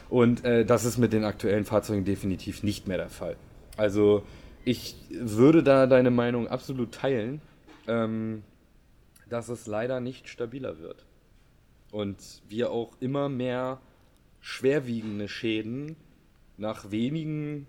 Und 0.09 0.43
äh, 0.43 0.65
das 0.65 0.83
ist 0.83 0.97
mit 0.97 1.13
den 1.13 1.23
aktuellen 1.23 1.65
Fahrzeugen 1.65 2.03
definitiv 2.03 2.63
nicht 2.63 2.87
mehr 2.87 2.97
der 2.97 3.09
Fall. 3.09 3.35
Also 3.77 4.23
ich 4.65 4.95
würde 5.11 5.63
da 5.63 5.87
deine 5.87 6.11
Meinung 6.11 6.47
absolut 6.47 6.91
teilen 6.93 7.41
ähm, 7.87 8.43
dass 9.29 9.49
es 9.49 9.67
leider 9.67 9.99
nicht 9.99 10.29
stabiler 10.29 10.79
wird. 10.79 11.05
Und 11.91 12.41
wir 12.49 12.71
auch 12.71 12.95
immer 12.99 13.29
mehr 13.29 13.79
schwerwiegende 14.41 15.27
Schäden 15.27 15.95
nach 16.57 16.91
wenigen, 16.91 17.67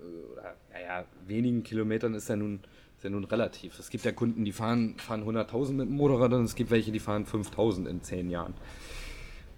äh, 0.00 0.72
naja, 0.72 1.04
wenigen 1.26 1.62
Kilometern 1.62 2.14
ist 2.14 2.28
ja 2.28 2.36
nun, 2.36 2.60
ist 3.04 3.10
ja 3.10 3.10
nun 3.10 3.24
relativ. 3.24 3.78
Es 3.78 3.90
gibt 3.90 4.04
ja 4.06 4.12
Kunden, 4.12 4.46
die 4.46 4.52
fahren, 4.52 4.94
fahren 4.96 5.24
100.000 5.24 5.72
mit 5.72 5.88
dem 5.88 5.96
Motorrad 5.96 6.32
und 6.32 6.44
es 6.44 6.54
gibt 6.54 6.70
welche, 6.70 6.90
die 6.90 7.00
fahren 7.00 7.26
5.000 7.26 7.86
in 7.86 8.02
10 8.02 8.30
Jahren. 8.30 8.54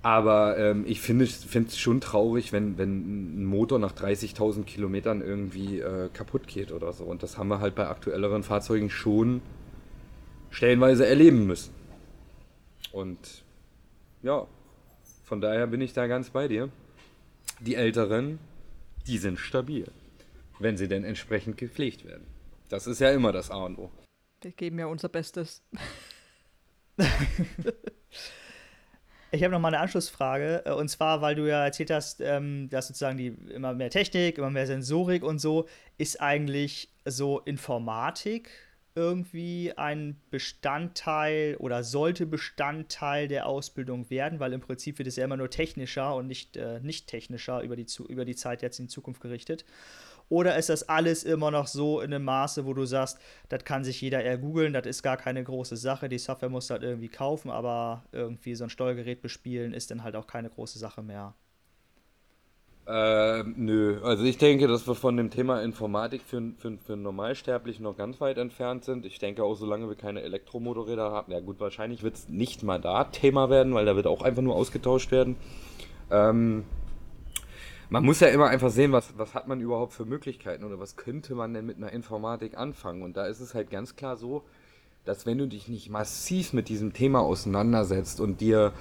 Aber 0.03 0.59
ähm, 0.59 0.85
ich 0.87 1.01
finde 1.01 1.25
es 1.27 1.79
schon 1.79 2.01
traurig, 2.01 2.53
wenn, 2.53 2.77
wenn 2.77 3.43
ein 3.43 3.45
Motor 3.45 3.79
nach 3.79 3.93
30.000 3.93 4.65
Kilometern 4.65 5.21
irgendwie 5.21 5.79
äh, 5.79 6.09
kaputt 6.13 6.49
geht 6.49 6.73
oder 6.73 6.93
so. 6.93 7.05
Und 7.05 7.23
das 7.23 7.39
haben 7.39 7.47
wir 7.47 7.61
halt 7.61 7.77
bei 7.77 7.87
aktuelleren 7.87 8.43
Fahrzeugen 8.43 8.91
schon 8.91 9.41
stellenweise 10.51 11.07
erleben 11.07 11.47
müssen. 11.47 11.73
Und 12.91 13.45
ja, 14.23 14.47
von 15.23 15.41
daher 15.41 15.69
bin 15.69 15.81
ich 15.81 15.93
da 15.93 16.09
ganz 16.09 16.31
bei 16.31 16.49
dir. 16.49 16.69
Die 17.61 17.77
Älteren, 17.77 18.41
die 19.07 19.19
sind 19.19 19.39
stabil, 19.39 19.87
wenn 20.59 20.77
sie 20.77 20.89
denn 20.89 21.05
entsprechend 21.05 21.59
gepflegt 21.59 22.05
werden. 22.05 22.36
Das 22.69 22.87
ist 22.87 23.01
ja 23.01 23.11
immer 23.11 23.33
das 23.33 23.51
A 23.51 23.65
und 23.65 23.79
O. 23.79 23.91
Wir 24.41 24.53
geben 24.53 24.79
ja 24.79 24.87
unser 24.87 25.09
Bestes. 25.09 25.63
Ich 29.33 29.43
habe 29.43 29.53
noch 29.53 29.61
mal 29.61 29.69
eine 29.69 29.81
Anschlussfrage. 29.81 30.63
Äh, 30.65 30.73
und 30.73 30.89
zwar, 30.89 31.21
weil 31.21 31.35
du 31.35 31.47
ja 31.49 31.65
erzählt 31.65 31.91
hast, 31.91 32.21
ähm, 32.21 32.69
dass 32.71 32.89
sozusagen 32.89 33.19
die 33.19 33.29
immer 33.53 33.75
mehr 33.75 33.91
Technik, 33.91 34.39
immer 34.39 34.51
mehr 34.51 34.67
Sensorik 34.67 35.23
und 35.23 35.41
so, 35.41 35.67
ist 35.99 36.21
eigentlich 36.21 36.91
so 37.05 37.41
Informatik 37.41 38.51
irgendwie 38.95 39.75
ein 39.77 40.19
Bestandteil 40.31 41.57
oder 41.59 41.85
sollte 41.85 42.25
Bestandteil 42.25 43.29
der 43.29 43.47
Ausbildung 43.47 44.09
werden, 44.09 44.41
weil 44.41 44.55
im 44.55 44.63
Prinzip 44.63 44.99
wird 44.99 45.07
es 45.07 45.17
ja 45.17 45.25
immer 45.27 45.37
nur 45.37 45.51
technischer 45.51 46.15
und 46.15 46.27
nicht, 46.29 46.57
äh, 46.57 46.81
nicht 46.81 47.07
technischer 47.07 47.61
über 47.61 47.77
die, 47.77 47.87
über 48.09 48.25
die 48.25 48.37
Zeit 48.37 48.63
jetzt 48.63 48.81
in 48.81 48.89
Zukunft 48.89 49.21
gerichtet. 49.21 49.67
Oder 50.29 50.57
ist 50.57 50.69
das 50.69 50.89
alles 50.89 51.23
immer 51.23 51.51
noch 51.51 51.67
so 51.69 52.01
in 52.01 52.13
einem 52.13 52.25
Maße, 52.25 52.67
wo 52.67 52.75
du 52.75 52.85
sagst, 52.85 53.19
das 53.49 53.65
kann 53.65 53.85
sich 53.85 54.01
jeder 54.01 54.23
eher 54.23 54.39
googeln, 54.39 54.73
das 54.73 54.87
ist 54.87 55.03
gar 55.03 55.17
keine 55.17 55.45
große 55.45 55.77
Sache, 55.77 56.09
die 56.09 56.19
Software 56.19 56.49
muss 56.49 56.71
halt 56.71 56.83
irgendwie 56.83 57.09
kaufen, 57.09 57.51
aber 57.51 58.05
irgendwie 58.13 58.55
so 58.55 58.65
ein 58.65 58.71
Steuergerät 58.71 59.23
bespielen 59.23 59.73
ist 59.73 59.91
dann 59.91 60.03
halt 60.03 60.17
auch 60.17 60.27
keine 60.27 60.51
große 60.51 60.79
Sache 60.79 61.03
mehr. 61.03 61.35
Äh, 62.89 63.43
nö, 63.57 64.01
also 64.05 64.23
ich 64.23 64.39
denke, 64.39 64.69
dass 64.69 64.87
wir 64.87 64.95
von 64.95 65.17
dem 65.17 65.31
Thema 65.31 65.61
Informatik 65.61 66.23
für, 66.23 66.53
für, 66.57 66.79
für 66.79 66.97
Normalsterblichen 66.97 67.83
noch 67.83 67.97
ganz 67.97 68.21
weit 68.21 68.39
entfernt 68.39 68.85
sind. 68.85 69.05
Ich 69.05 69.19
denke 69.19 69.43
auch, 69.43 69.57
solange 69.57 69.89
wir 69.89 69.97
keine 69.97 70.23
Elektromotorräder 70.23 71.11
haben, 71.11 71.33
ja 71.33 71.41
gut, 71.41 71.59
wahrscheinlich 71.59 72.05
wird 72.05 72.15
es 72.15 72.29
nicht 72.29 72.63
mal 72.63 72.81
da 72.81 73.03
Thema 73.05 73.51
werden, 73.51 73.75
weil 73.75 73.87
da 73.87 73.97
wird 73.97 74.07
auch 74.07 74.23
einfach 74.23 74.43
nur 74.43 74.55
ausgetauscht 74.55 75.11
werden. 75.11 75.35
Ähm, 76.13 76.65
man 77.89 78.05
muss 78.05 78.21
ja 78.21 78.29
immer 78.29 78.49
einfach 78.49 78.71
sehen, 78.71 78.93
was, 78.93 79.17
was 79.17 79.35
hat 79.35 79.49
man 79.49 79.61
überhaupt 79.61 79.93
für 79.93 80.05
Möglichkeiten 80.05 80.65
oder 80.65 80.79
was 80.79 80.97
könnte 80.97 81.35
man 81.35 81.55
denn 81.55 81.67
mit 81.67 81.77
einer 81.77 81.93
Informatik 81.93 82.57
anfangen. 82.57 83.03
Und 83.03 83.17
da 83.17 83.27
ist 83.27 83.41
es 83.41 83.55
halt 83.55 83.71
ganz 83.71 83.97
klar 83.97 84.17
so, 84.17 84.43
dass 85.05 85.25
wenn 85.25 85.39
du 85.39 85.47
dich 85.47 85.69
nicht 85.69 85.89
massiv 85.89 86.53
mit 86.53 86.69
diesem 86.69 86.93
Thema 86.93 87.21
auseinandersetzt 87.21 88.21
und 88.21 88.41
dir 88.41 88.73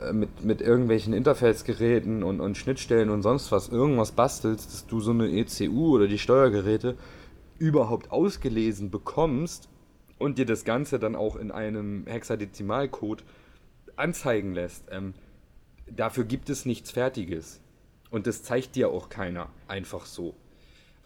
äh, 0.00 0.12
mit, 0.12 0.44
mit 0.44 0.62
irgendwelchen 0.62 1.12
Interface-Geräten 1.12 2.22
und, 2.22 2.40
und 2.40 2.56
Schnittstellen 2.56 3.10
und 3.10 3.22
sonst 3.22 3.52
was 3.52 3.68
irgendwas 3.68 4.12
bastelst, 4.12 4.72
dass 4.72 4.86
du 4.86 5.00
so 5.00 5.10
eine 5.10 5.28
ECU 5.28 5.94
oder 5.94 6.08
die 6.08 6.18
Steuergeräte 6.18 6.96
überhaupt 7.58 8.10
ausgelesen 8.10 8.90
bekommst 8.90 9.68
und 10.18 10.38
dir 10.38 10.46
das 10.46 10.64
Ganze 10.64 10.98
dann 10.98 11.14
auch 11.14 11.36
in 11.36 11.50
einem 11.50 12.06
Hexadezimalcode 12.06 13.24
anzeigen 13.96 14.54
lässt. 14.54 14.86
Ähm, 14.90 15.12
dafür 15.90 16.24
gibt 16.24 16.48
es 16.50 16.64
nichts 16.64 16.90
Fertiges. 16.90 17.60
Und 18.14 18.28
das 18.28 18.44
zeigt 18.44 18.76
dir 18.76 18.90
auch 18.90 19.08
keiner 19.08 19.48
einfach 19.66 20.06
so. 20.06 20.36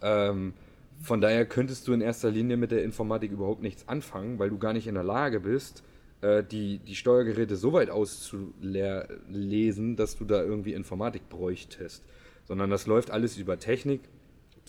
Ähm, 0.02 0.52
von 1.00 1.22
daher 1.22 1.46
könntest 1.46 1.88
du 1.88 1.94
in 1.94 2.02
erster 2.02 2.30
Linie 2.30 2.58
mit 2.58 2.70
der 2.70 2.84
Informatik 2.84 3.32
überhaupt 3.32 3.62
nichts 3.62 3.88
anfangen, 3.88 4.38
weil 4.38 4.50
du 4.50 4.58
gar 4.58 4.74
nicht 4.74 4.86
in 4.86 4.94
der 4.94 5.04
Lage 5.04 5.40
bist, 5.40 5.82
äh, 6.20 6.44
die, 6.44 6.80
die 6.80 6.94
Steuergeräte 6.94 7.56
so 7.56 7.72
weit 7.72 7.88
auszulesen, 7.88 9.96
dass 9.96 10.18
du 10.18 10.26
da 10.26 10.42
irgendwie 10.42 10.74
Informatik 10.74 11.30
bräuchtest. 11.30 12.04
Sondern 12.44 12.68
das 12.68 12.86
läuft 12.86 13.10
alles 13.10 13.38
über 13.38 13.58
Technik, 13.58 14.02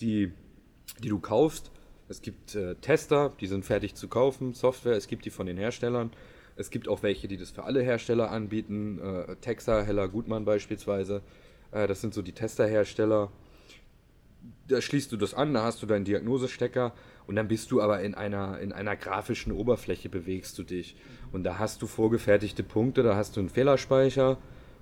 die, 0.00 0.32
die 1.04 1.10
du 1.10 1.18
kaufst. 1.18 1.70
Es 2.08 2.22
gibt 2.22 2.54
äh, 2.54 2.74
Tester, 2.76 3.34
die 3.38 3.48
sind 3.48 3.66
fertig 3.66 3.96
zu 3.96 4.08
kaufen, 4.08 4.54
Software, 4.54 4.96
es 4.96 5.08
gibt 5.08 5.26
die 5.26 5.30
von 5.30 5.44
den 5.44 5.58
Herstellern. 5.58 6.10
Es 6.56 6.70
gibt 6.70 6.88
auch 6.88 7.02
welche, 7.02 7.28
die 7.28 7.36
das 7.36 7.50
für 7.50 7.64
alle 7.64 7.82
Hersteller 7.82 8.30
anbieten. 8.30 8.98
Äh, 8.98 9.36
Texa, 9.42 9.82
Heller, 9.82 10.08
Gutmann 10.08 10.46
beispielsweise. 10.46 11.20
Äh, 11.72 11.86
das 11.86 12.00
sind 12.00 12.14
so 12.14 12.22
die 12.22 12.32
Testerhersteller. 12.32 13.30
Da 14.68 14.80
schließt 14.80 15.10
du 15.12 15.16
das 15.16 15.34
an, 15.34 15.52
da 15.54 15.64
hast 15.64 15.82
du 15.82 15.86
deinen 15.86 16.04
Diagnosestecker 16.04 16.92
und 17.26 17.36
dann 17.36 17.48
bist 17.48 17.70
du 17.70 17.80
aber 17.80 18.00
in 18.00 18.14
einer, 18.14 18.58
in 18.60 18.72
einer 18.72 18.96
grafischen 18.96 19.52
Oberfläche 19.52 20.08
bewegst 20.08 20.58
du 20.58 20.62
dich. 20.62 20.96
Und 21.32 21.44
da 21.44 21.58
hast 21.58 21.82
du 21.82 21.86
vorgefertigte 21.86 22.62
Punkte, 22.62 23.02
da 23.02 23.16
hast 23.16 23.36
du 23.36 23.40
einen 23.40 23.50
Fehlerspeicher. 23.50 24.38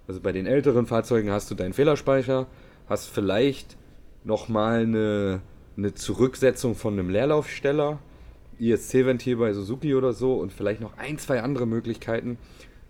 Also 0.07 0.21
bei 0.21 0.33
den 0.33 0.47
älteren 0.47 0.87
Fahrzeugen 0.87 1.31
hast 1.31 1.51
du 1.51 1.55
deinen 1.55 1.75
Fehlerspeicher, 1.75 2.47
hast 2.89 3.09
vielleicht 3.09 3.77
nochmal 4.25 4.81
eine, 4.81 5.43
eine 5.77 5.95
Zurücksetzung 5.95 6.75
von 6.75 6.95
einem 6.95 7.11
Leerlaufsteller, 7.11 7.99
ISC-Ventil 8.59 9.37
bei 9.37 9.53
Suzuki 9.53 9.95
oder 9.95 10.13
so 10.13 10.35
und 10.35 10.53
vielleicht 10.53 10.81
noch 10.81 10.97
ein, 10.97 11.19
zwei 11.19 11.43
andere 11.43 11.67
Möglichkeiten. 11.67 12.39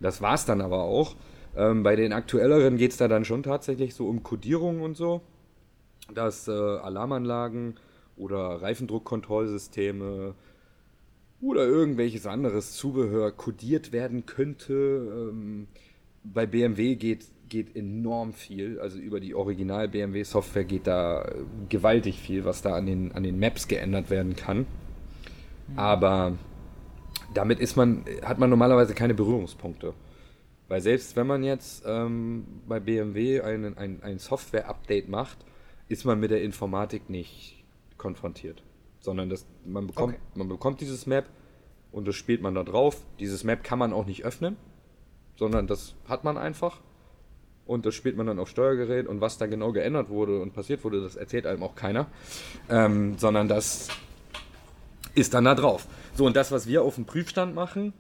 Das 0.01 0.23
war's 0.23 0.45
dann 0.45 0.61
aber 0.61 0.83
auch. 0.83 1.17
Ähm, 1.59 1.83
bei 1.83 1.97
den 1.97 2.13
aktuelleren 2.13 2.77
geht 2.77 2.93
es 2.93 2.99
da 2.99 3.09
dann 3.09 3.25
schon 3.25 3.43
tatsächlich 3.43 3.93
so 3.93 4.07
um 4.07 4.23
Codierung 4.23 4.81
und 4.81 4.97
so, 4.97 5.23
dass 6.15 6.47
äh, 6.47 6.53
Alarmanlagen 6.53 7.75
oder 8.17 8.63
Reifendruckkontrollsysteme 8.63 10.35
oder 11.41 11.67
irgendwelches 11.67 12.27
anderes 12.27 12.75
Zubehör 12.75 13.33
kodiert 13.33 13.91
werden 13.91 14.25
könnte. 14.25 14.73
Ähm, 15.33 15.67
bei 16.23 16.47
BMW 16.47 16.95
geht, 16.95 17.25
geht 17.49 17.75
enorm 17.75 18.35
viel, 18.35 18.79
also 18.79 18.99
über 18.99 19.19
die 19.19 19.35
Original 19.35 19.89
BMW 19.89 20.23
Software 20.23 20.65
geht 20.65 20.87
da 20.87 21.23
äh, 21.23 21.45
gewaltig 21.69 22.21
viel, 22.21 22.45
was 22.45 22.63
da 22.63 22.77
an 22.77 22.87
den, 22.87 23.11
an 23.13 23.25
den 23.25 23.41
Maps 23.41 23.67
geändert 23.67 24.11
werden 24.11 24.37
kann. 24.37 24.59
Mhm. 24.59 25.79
Aber 25.79 26.39
damit 27.35 27.59
ist 27.59 27.75
man, 27.75 28.05
hat 28.23 28.39
man 28.39 28.49
normalerweise 28.49 28.95
keine 28.95 29.15
Berührungspunkte. 29.15 29.93
Weil 30.69 30.81
selbst 30.83 31.17
wenn 31.17 31.27
man 31.27 31.43
jetzt 31.43 31.83
ähm, 31.87 32.45
bei 32.69 32.79
BMW 32.79 33.41
ein, 33.41 33.77
ein, 33.77 34.03
ein 34.03 34.19
Software-Update 34.19 35.09
macht, 35.09 35.39
ist 35.89 36.05
man 36.05 36.21
mit 36.21 36.31
der 36.31 36.43
Informatik 36.43 37.09
nicht 37.09 37.65
konfrontiert. 37.97 38.63
Sondern 39.01 39.31
das, 39.31 39.47
man, 39.65 39.87
bekommt, 39.87 40.15
okay. 40.15 40.23
man 40.35 40.49
bekommt 40.49 40.81
dieses 40.81 41.07
Map 41.07 41.29
und 41.91 42.07
das 42.07 42.17
spielt 42.17 42.43
man 42.43 42.55
da 42.55 42.65
drauf. 42.65 43.03
Dieses 43.19 43.45
Map 43.45 43.65
kann 43.65 43.79
man 43.79 43.93
auch 43.95 44.05
nicht 44.05 44.25
öffnen, 44.25 44.57
sondern 45.37 45.67
das 45.67 45.95
hat 46.07 46.25
man 46.25 46.37
einfach. 46.37 46.81
Und 47.65 47.85
das 47.85 47.95
spielt 47.95 48.17
man 48.17 48.27
dann 48.27 48.39
auf 48.39 48.49
Steuergerät 48.49 49.07
und 49.07 49.21
was 49.21 49.37
da 49.37 49.47
genau 49.47 49.73
geändert 49.73 50.09
wurde 50.09 50.41
und 50.41 50.55
passiert 50.55 50.85
wurde, 50.85 51.03
das 51.03 51.17
erzählt 51.17 51.47
einem 51.47 51.63
auch 51.63 51.75
keiner. 51.75 52.07
Ähm, 52.71 53.19
sondern 53.19 53.47
das 53.47 53.89
ist 55.15 55.35
dann 55.35 55.45
da 55.45 55.55
drauf. 55.55 55.87
So, 56.15 56.25
und 56.27 56.35
das, 56.35 56.51
was 56.51 56.67
wir 56.67 56.83
auf 56.83 56.95
dem 56.95 57.05
Prüfstand 57.05 57.55
machen, 57.55 57.93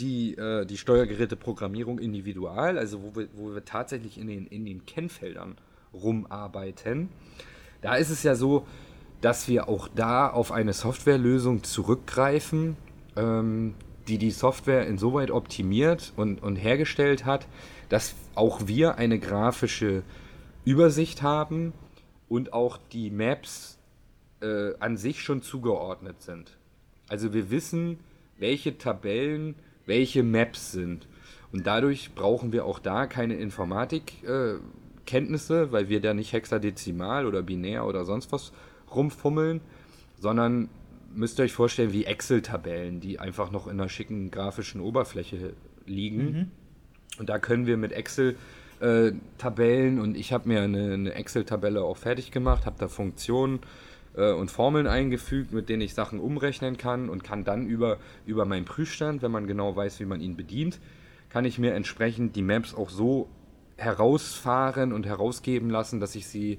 die, 0.00 0.34
äh, 0.36 0.64
die 0.64 0.76
Steuergeräteprogrammierung 0.76 1.98
individual, 1.98 2.78
also 2.78 3.02
wo 3.02 3.16
wir, 3.16 3.28
wo 3.34 3.54
wir 3.54 3.64
tatsächlich 3.64 4.18
in 4.18 4.28
den, 4.28 4.46
in 4.46 4.64
den 4.64 4.86
Kennfeldern 4.86 5.56
rumarbeiten. 5.92 7.08
Da 7.82 7.96
ist 7.96 8.10
es 8.10 8.22
ja 8.22 8.34
so, 8.34 8.66
dass 9.20 9.48
wir 9.48 9.68
auch 9.68 9.88
da 9.88 10.28
auf 10.28 10.52
eine 10.52 10.72
Softwarelösung 10.72 11.62
zurückgreifen, 11.62 12.76
ähm, 13.16 13.74
die 14.08 14.18
die 14.18 14.30
Software 14.30 14.86
insoweit 14.86 15.30
optimiert 15.30 16.12
und, 16.16 16.42
und 16.42 16.56
hergestellt 16.56 17.24
hat, 17.24 17.46
dass 17.88 18.14
auch 18.34 18.66
wir 18.66 18.96
eine 18.96 19.18
grafische 19.18 20.02
Übersicht 20.64 21.22
haben 21.22 21.72
und 22.28 22.52
auch 22.52 22.78
die 22.92 23.10
Maps 23.10 23.78
äh, 24.40 24.72
an 24.78 24.96
sich 24.96 25.22
schon 25.22 25.42
zugeordnet 25.42 26.22
sind. 26.22 26.56
Also 27.08 27.32
wir 27.32 27.50
wissen, 27.50 27.98
welche 28.38 28.76
Tabellen 28.76 29.54
welche 29.86 30.22
Maps 30.22 30.72
sind. 30.72 31.06
Und 31.52 31.66
dadurch 31.66 32.14
brauchen 32.14 32.52
wir 32.52 32.64
auch 32.64 32.78
da 32.78 33.06
keine 33.06 33.34
Informatikkenntnisse, 33.34 35.62
äh, 35.62 35.72
weil 35.72 35.88
wir 35.88 36.00
da 36.00 36.14
nicht 36.14 36.32
hexadezimal 36.32 37.26
oder 37.26 37.42
binär 37.42 37.86
oder 37.86 38.04
sonst 38.04 38.30
was 38.32 38.52
rumfummeln, 38.94 39.60
sondern 40.18 40.68
müsst 41.14 41.38
ihr 41.38 41.44
euch 41.44 41.52
vorstellen 41.52 41.92
wie 41.92 42.06
Excel-Tabellen, 42.06 43.00
die 43.00 43.20
einfach 43.20 43.50
noch 43.50 43.66
in 43.66 43.80
einer 43.80 43.88
schicken 43.88 44.30
grafischen 44.30 44.80
Oberfläche 44.80 45.54
liegen. 45.86 46.24
Mhm. 46.24 46.50
Und 47.18 47.28
da 47.28 47.38
können 47.38 47.66
wir 47.66 47.76
mit 47.76 47.92
Excel 47.92 48.36
äh, 48.80 49.12
Tabellen 49.38 50.00
und 50.00 50.16
ich 50.16 50.32
habe 50.32 50.48
mir 50.48 50.62
eine, 50.62 50.94
eine 50.94 51.14
Excel-Tabelle 51.14 51.82
auch 51.82 51.96
fertig 51.96 52.32
gemacht, 52.32 52.66
habe 52.66 52.76
da 52.78 52.88
Funktionen 52.88 53.60
äh, 54.14 54.32
und 54.32 54.50
Formeln 54.50 54.86
eingefügt, 54.86 55.52
mit 55.52 55.68
denen 55.68 55.82
ich 55.82 55.94
Sachen 55.94 56.20
umrechnen 56.20 56.76
kann 56.76 57.08
und 57.08 57.24
kann 57.24 57.44
dann 57.44 57.66
über, 57.66 57.98
über 58.26 58.44
meinen 58.44 58.64
Prüfstand, 58.64 59.22
wenn 59.22 59.30
man 59.30 59.46
genau 59.46 59.74
weiß, 59.76 60.00
wie 60.00 60.04
man 60.04 60.20
ihn 60.20 60.36
bedient, 60.36 60.80
kann 61.28 61.44
ich 61.44 61.58
mir 61.58 61.74
entsprechend 61.74 62.36
die 62.36 62.42
Maps 62.42 62.74
auch 62.74 62.90
so 62.90 63.28
herausfahren 63.76 64.92
und 64.92 65.06
herausgeben 65.06 65.68
lassen, 65.68 66.00
dass 66.00 66.14
ich 66.14 66.26
sie 66.26 66.58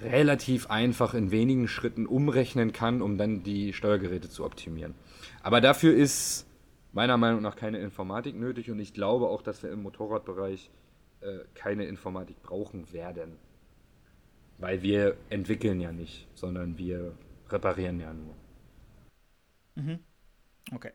relativ 0.00 0.70
einfach 0.70 1.14
in 1.14 1.30
wenigen 1.30 1.68
Schritten 1.68 2.06
umrechnen 2.06 2.72
kann, 2.72 3.02
um 3.02 3.18
dann 3.18 3.42
die 3.42 3.72
Steuergeräte 3.72 4.30
zu 4.30 4.44
optimieren. 4.44 4.94
Aber 5.42 5.60
dafür 5.60 5.94
ist 5.94 6.46
meiner 6.92 7.16
Meinung 7.16 7.42
nach 7.42 7.56
keine 7.56 7.78
Informatik 7.78 8.34
nötig 8.36 8.70
und 8.70 8.78
ich 8.78 8.94
glaube 8.94 9.26
auch, 9.26 9.42
dass 9.42 9.62
wir 9.62 9.70
im 9.70 9.82
Motorradbereich 9.82 10.70
äh, 11.20 11.40
keine 11.54 11.84
Informatik 11.84 12.42
brauchen 12.42 12.92
werden. 12.92 13.36
Weil 14.60 14.82
wir 14.82 15.16
entwickeln 15.30 15.80
ja 15.80 15.90
nicht, 15.90 16.28
sondern 16.34 16.78
wir 16.78 17.16
reparieren 17.48 17.98
ja 17.98 18.12
nur. 18.12 18.34
Mhm. 19.74 19.98
Okay. 20.72 20.92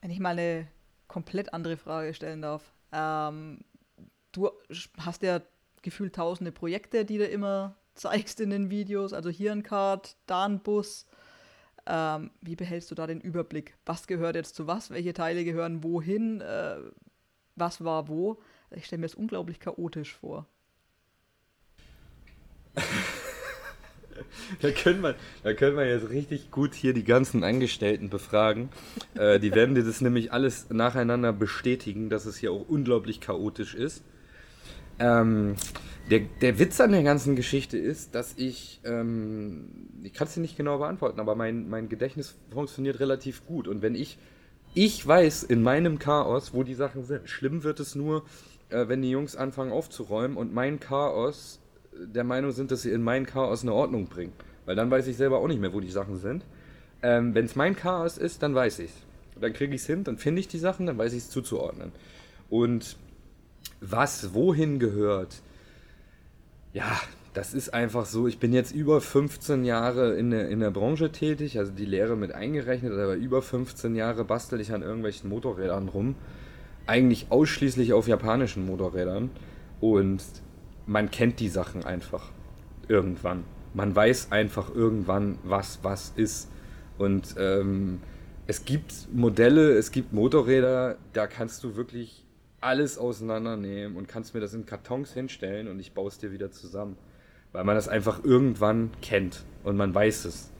Wenn 0.00 0.10
ich 0.10 0.20
mal 0.20 0.30
eine 0.30 0.68
komplett 1.12 1.52
andere 1.52 1.76
Frage 1.76 2.14
stellen 2.14 2.40
darf. 2.40 2.72
Ähm, 2.90 3.60
du 4.32 4.50
hast 4.96 5.22
ja 5.22 5.42
gefühlt 5.82 6.14
tausende 6.14 6.52
Projekte, 6.52 7.04
die 7.04 7.18
du 7.18 7.26
immer 7.26 7.76
zeigst 7.94 8.40
in 8.40 8.48
den 8.48 8.70
Videos. 8.70 9.12
Also 9.12 9.28
hier 9.28 9.52
ein 9.52 9.62
Card, 9.62 10.16
da 10.26 10.46
ein 10.46 10.60
Bus. 10.60 11.06
Ähm, 11.84 12.30
wie 12.40 12.56
behältst 12.56 12.90
du 12.90 12.94
da 12.94 13.06
den 13.06 13.20
Überblick? 13.20 13.76
Was 13.84 14.06
gehört 14.06 14.36
jetzt 14.36 14.54
zu 14.54 14.66
was? 14.66 14.90
Welche 14.90 15.12
Teile 15.12 15.44
gehören 15.44 15.82
wohin? 15.82 16.40
Äh, 16.40 16.78
was 17.56 17.84
war 17.84 18.08
wo? 18.08 18.40
Ich 18.70 18.86
stelle 18.86 19.00
mir 19.00 19.06
das 19.06 19.14
unglaublich 19.14 19.60
chaotisch 19.60 20.14
vor. 20.14 20.46
Da, 24.60 24.70
können 24.70 25.02
wir, 25.02 25.14
da 25.42 25.54
können 25.54 25.76
wir 25.76 25.86
jetzt 25.86 26.10
richtig 26.10 26.50
gut 26.50 26.74
hier 26.74 26.94
die 26.94 27.04
ganzen 27.04 27.44
Angestellten 27.44 28.08
befragen. 28.08 28.70
Äh, 29.14 29.40
die 29.40 29.54
werden 29.54 29.74
dir 29.74 29.84
das 29.84 30.00
nämlich 30.00 30.32
alles 30.32 30.70
nacheinander 30.70 31.32
bestätigen, 31.32 32.08
dass 32.08 32.26
es 32.26 32.36
hier 32.36 32.52
auch 32.52 32.68
unglaublich 32.68 33.20
chaotisch 33.20 33.74
ist. 33.74 34.02
Ähm, 34.98 35.56
der, 36.10 36.20
der 36.40 36.58
Witz 36.58 36.80
an 36.80 36.92
der 36.92 37.02
ganzen 37.02 37.36
Geschichte 37.36 37.78
ist, 37.78 38.14
dass 38.14 38.34
ich, 38.36 38.80
ähm, 38.84 39.88
ich 40.02 40.12
kann 40.12 40.26
es 40.26 40.34
dir 40.34 40.40
nicht 40.40 40.56
genau 40.56 40.78
beantworten, 40.78 41.20
aber 41.20 41.34
mein, 41.34 41.68
mein 41.68 41.88
Gedächtnis 41.88 42.36
funktioniert 42.50 43.00
relativ 43.00 43.46
gut. 43.46 43.68
Und 43.68 43.82
wenn 43.82 43.94
ich, 43.94 44.18
ich 44.74 45.06
weiß 45.06 45.44
in 45.44 45.62
meinem 45.62 45.98
Chaos, 45.98 46.54
wo 46.54 46.62
die 46.62 46.74
Sachen 46.74 47.04
sind. 47.04 47.28
Schlimm 47.28 47.62
wird 47.62 47.78
es 47.78 47.94
nur, 47.94 48.24
äh, 48.70 48.88
wenn 48.88 49.02
die 49.02 49.10
Jungs 49.10 49.36
anfangen 49.36 49.70
aufzuräumen 49.70 50.36
und 50.36 50.52
mein 50.52 50.80
Chaos 50.80 51.61
der 51.96 52.24
Meinung 52.24 52.52
sind, 52.52 52.70
dass 52.70 52.82
sie 52.82 52.90
in 52.90 53.02
mein 53.02 53.26
Chaos 53.26 53.62
eine 53.62 53.72
Ordnung 53.72 54.06
bringen. 54.06 54.32
Weil 54.64 54.76
dann 54.76 54.90
weiß 54.90 55.06
ich 55.06 55.16
selber 55.16 55.38
auch 55.38 55.48
nicht 55.48 55.60
mehr, 55.60 55.72
wo 55.72 55.80
die 55.80 55.90
Sachen 55.90 56.18
sind. 56.18 56.44
Ähm, 57.02 57.34
wenn 57.34 57.44
es 57.44 57.56
mein 57.56 57.76
Chaos 57.76 58.18
ist, 58.18 58.42
dann 58.42 58.54
weiß 58.54 58.78
ich 58.78 58.90
es. 58.90 59.40
Dann 59.40 59.52
kriege 59.52 59.74
ich 59.74 59.80
es 59.80 59.86
hin, 59.86 60.04
dann 60.04 60.18
finde 60.18 60.40
ich 60.40 60.48
die 60.48 60.58
Sachen, 60.58 60.86
dann 60.86 60.98
weiß 60.98 61.12
ich 61.12 61.20
es 61.20 61.30
zuzuordnen. 61.30 61.92
Und 62.48 62.96
was 63.80 64.34
wohin 64.34 64.78
gehört, 64.78 65.42
ja, 66.72 67.00
das 67.34 67.54
ist 67.54 67.72
einfach 67.72 68.04
so. 68.04 68.28
Ich 68.28 68.38
bin 68.38 68.52
jetzt 68.52 68.72
über 68.72 69.00
15 69.00 69.64
Jahre 69.64 70.14
in 70.14 70.30
der, 70.30 70.48
in 70.48 70.60
der 70.60 70.70
Branche 70.70 71.10
tätig, 71.12 71.58
also 71.58 71.72
die 71.72 71.86
Lehre 71.86 72.16
mit 72.16 72.32
eingerechnet, 72.32 72.92
aber 72.92 73.14
über 73.14 73.40
15 73.40 73.96
Jahre 73.96 74.24
bastel 74.24 74.60
ich 74.60 74.72
an 74.72 74.82
irgendwelchen 74.82 75.30
Motorrädern 75.30 75.88
rum. 75.88 76.14
Eigentlich 76.86 77.26
ausschließlich 77.30 77.94
auf 77.94 78.06
japanischen 78.06 78.66
Motorrädern. 78.66 79.30
Und 79.80 80.22
man 80.92 81.10
kennt 81.10 81.40
die 81.40 81.48
Sachen 81.48 81.84
einfach 81.84 82.30
irgendwann. 82.88 83.44
Man 83.74 83.96
weiß 83.96 84.30
einfach 84.30 84.74
irgendwann, 84.74 85.38
was 85.42 85.80
was 85.82 86.12
ist. 86.16 86.48
Und 86.98 87.34
ähm, 87.38 88.00
es 88.46 88.64
gibt 88.64 89.08
Modelle, 89.12 89.72
es 89.72 89.90
gibt 89.90 90.12
Motorräder, 90.12 90.98
da 91.12 91.26
kannst 91.26 91.64
du 91.64 91.74
wirklich 91.74 92.24
alles 92.60 92.98
auseinandernehmen 92.98 93.96
und 93.96 94.08
kannst 94.08 94.34
mir 94.34 94.40
das 94.40 94.54
in 94.54 94.66
Kartons 94.66 95.12
hinstellen 95.12 95.68
und 95.68 95.80
ich 95.80 95.92
baue 95.94 96.08
es 96.08 96.18
dir 96.18 96.32
wieder 96.32 96.50
zusammen. 96.50 96.96
Weil 97.52 97.64
man 97.64 97.74
das 97.74 97.88
einfach 97.88 98.22
irgendwann 98.24 98.90
kennt 99.00 99.44
und 99.64 99.76
man 99.76 99.94
weiß 99.94 100.26
es. 100.26 100.50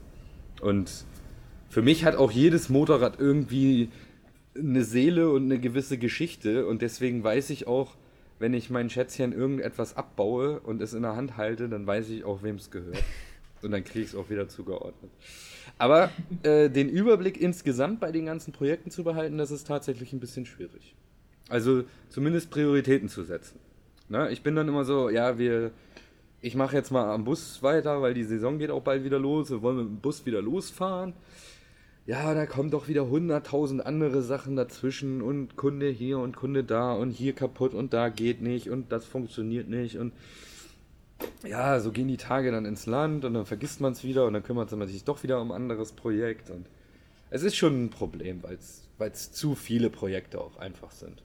Und 0.60 1.04
für 1.68 1.82
mich 1.82 2.04
hat 2.04 2.16
auch 2.16 2.30
jedes 2.30 2.68
Motorrad 2.68 3.20
irgendwie 3.20 3.90
eine 4.56 4.84
Seele 4.84 5.30
und 5.30 5.44
eine 5.44 5.58
gewisse 5.58 5.96
Geschichte 5.96 6.66
und 6.66 6.82
deswegen 6.82 7.22
weiß 7.24 7.50
ich 7.50 7.66
auch, 7.66 7.96
wenn 8.42 8.54
ich 8.54 8.70
mein 8.70 8.90
Schätzchen 8.90 9.32
irgendetwas 9.32 9.96
abbaue 9.96 10.58
und 10.58 10.82
es 10.82 10.94
in 10.94 11.02
der 11.02 11.14
Hand 11.14 11.36
halte, 11.36 11.68
dann 11.68 11.86
weiß 11.86 12.08
ich 12.10 12.24
auch, 12.24 12.42
wem 12.42 12.56
es 12.56 12.72
gehört. 12.72 13.02
Und 13.62 13.70
dann 13.70 13.84
kriege 13.84 14.00
ich 14.00 14.08
es 14.08 14.16
auch 14.16 14.30
wieder 14.30 14.48
zugeordnet. 14.48 15.12
Aber 15.78 16.10
äh, 16.42 16.68
den 16.68 16.88
Überblick 16.88 17.40
insgesamt 17.40 18.00
bei 18.00 18.10
den 18.10 18.26
ganzen 18.26 18.52
Projekten 18.52 18.90
zu 18.90 19.04
behalten, 19.04 19.38
das 19.38 19.52
ist 19.52 19.68
tatsächlich 19.68 20.12
ein 20.12 20.18
bisschen 20.18 20.44
schwierig. 20.44 20.96
Also 21.48 21.84
zumindest 22.08 22.50
Prioritäten 22.50 23.08
zu 23.08 23.22
setzen. 23.22 23.60
Na, 24.08 24.28
ich 24.28 24.42
bin 24.42 24.56
dann 24.56 24.66
immer 24.66 24.84
so, 24.84 25.08
ja, 25.08 25.38
wir, 25.38 25.70
ich 26.40 26.56
mache 26.56 26.74
jetzt 26.74 26.90
mal 26.90 27.14
am 27.14 27.22
Bus 27.22 27.62
weiter, 27.62 28.02
weil 28.02 28.12
die 28.12 28.24
Saison 28.24 28.58
geht 28.58 28.70
auch 28.70 28.82
bald 28.82 29.04
wieder 29.04 29.20
los. 29.20 29.50
Wir 29.50 29.62
wollen 29.62 29.76
mit 29.76 29.86
dem 29.86 30.00
Bus 30.00 30.26
wieder 30.26 30.42
losfahren 30.42 31.14
ja, 32.06 32.34
da 32.34 32.46
kommen 32.46 32.70
doch 32.70 32.88
wieder 32.88 33.08
hunderttausend 33.08 33.84
andere 33.86 34.22
Sachen 34.22 34.56
dazwischen 34.56 35.22
und 35.22 35.56
Kunde 35.56 35.88
hier 35.88 36.18
und 36.18 36.36
Kunde 36.36 36.64
da 36.64 36.92
und 36.94 37.10
hier 37.10 37.32
kaputt 37.32 37.74
und 37.74 37.92
da 37.92 38.08
geht 38.08 38.42
nicht 38.42 38.70
und 38.70 38.90
das 38.90 39.04
funktioniert 39.04 39.68
nicht 39.68 39.98
und 39.98 40.12
ja, 41.44 41.78
so 41.78 41.92
gehen 41.92 42.08
die 42.08 42.16
Tage 42.16 42.50
dann 42.50 42.64
ins 42.64 42.86
Land 42.86 43.24
und 43.24 43.34
dann 43.34 43.46
vergisst 43.46 43.80
man 43.80 43.92
es 43.92 44.02
wieder 44.02 44.26
und 44.26 44.32
dann 44.32 44.42
kümmert 44.42 44.72
man 44.72 44.88
sich 44.88 45.04
doch 45.04 45.22
wieder 45.22 45.40
um 45.40 45.52
ein 45.52 45.62
anderes 45.62 45.92
Projekt 45.92 46.50
und 46.50 46.66
es 47.30 47.42
ist 47.42 47.56
schon 47.56 47.84
ein 47.84 47.90
Problem, 47.90 48.42
weil 48.42 48.58
es 49.10 49.32
zu 49.32 49.54
viele 49.54 49.88
Projekte 49.88 50.40
auch 50.40 50.56
einfach 50.56 50.90
sind. 50.90 51.22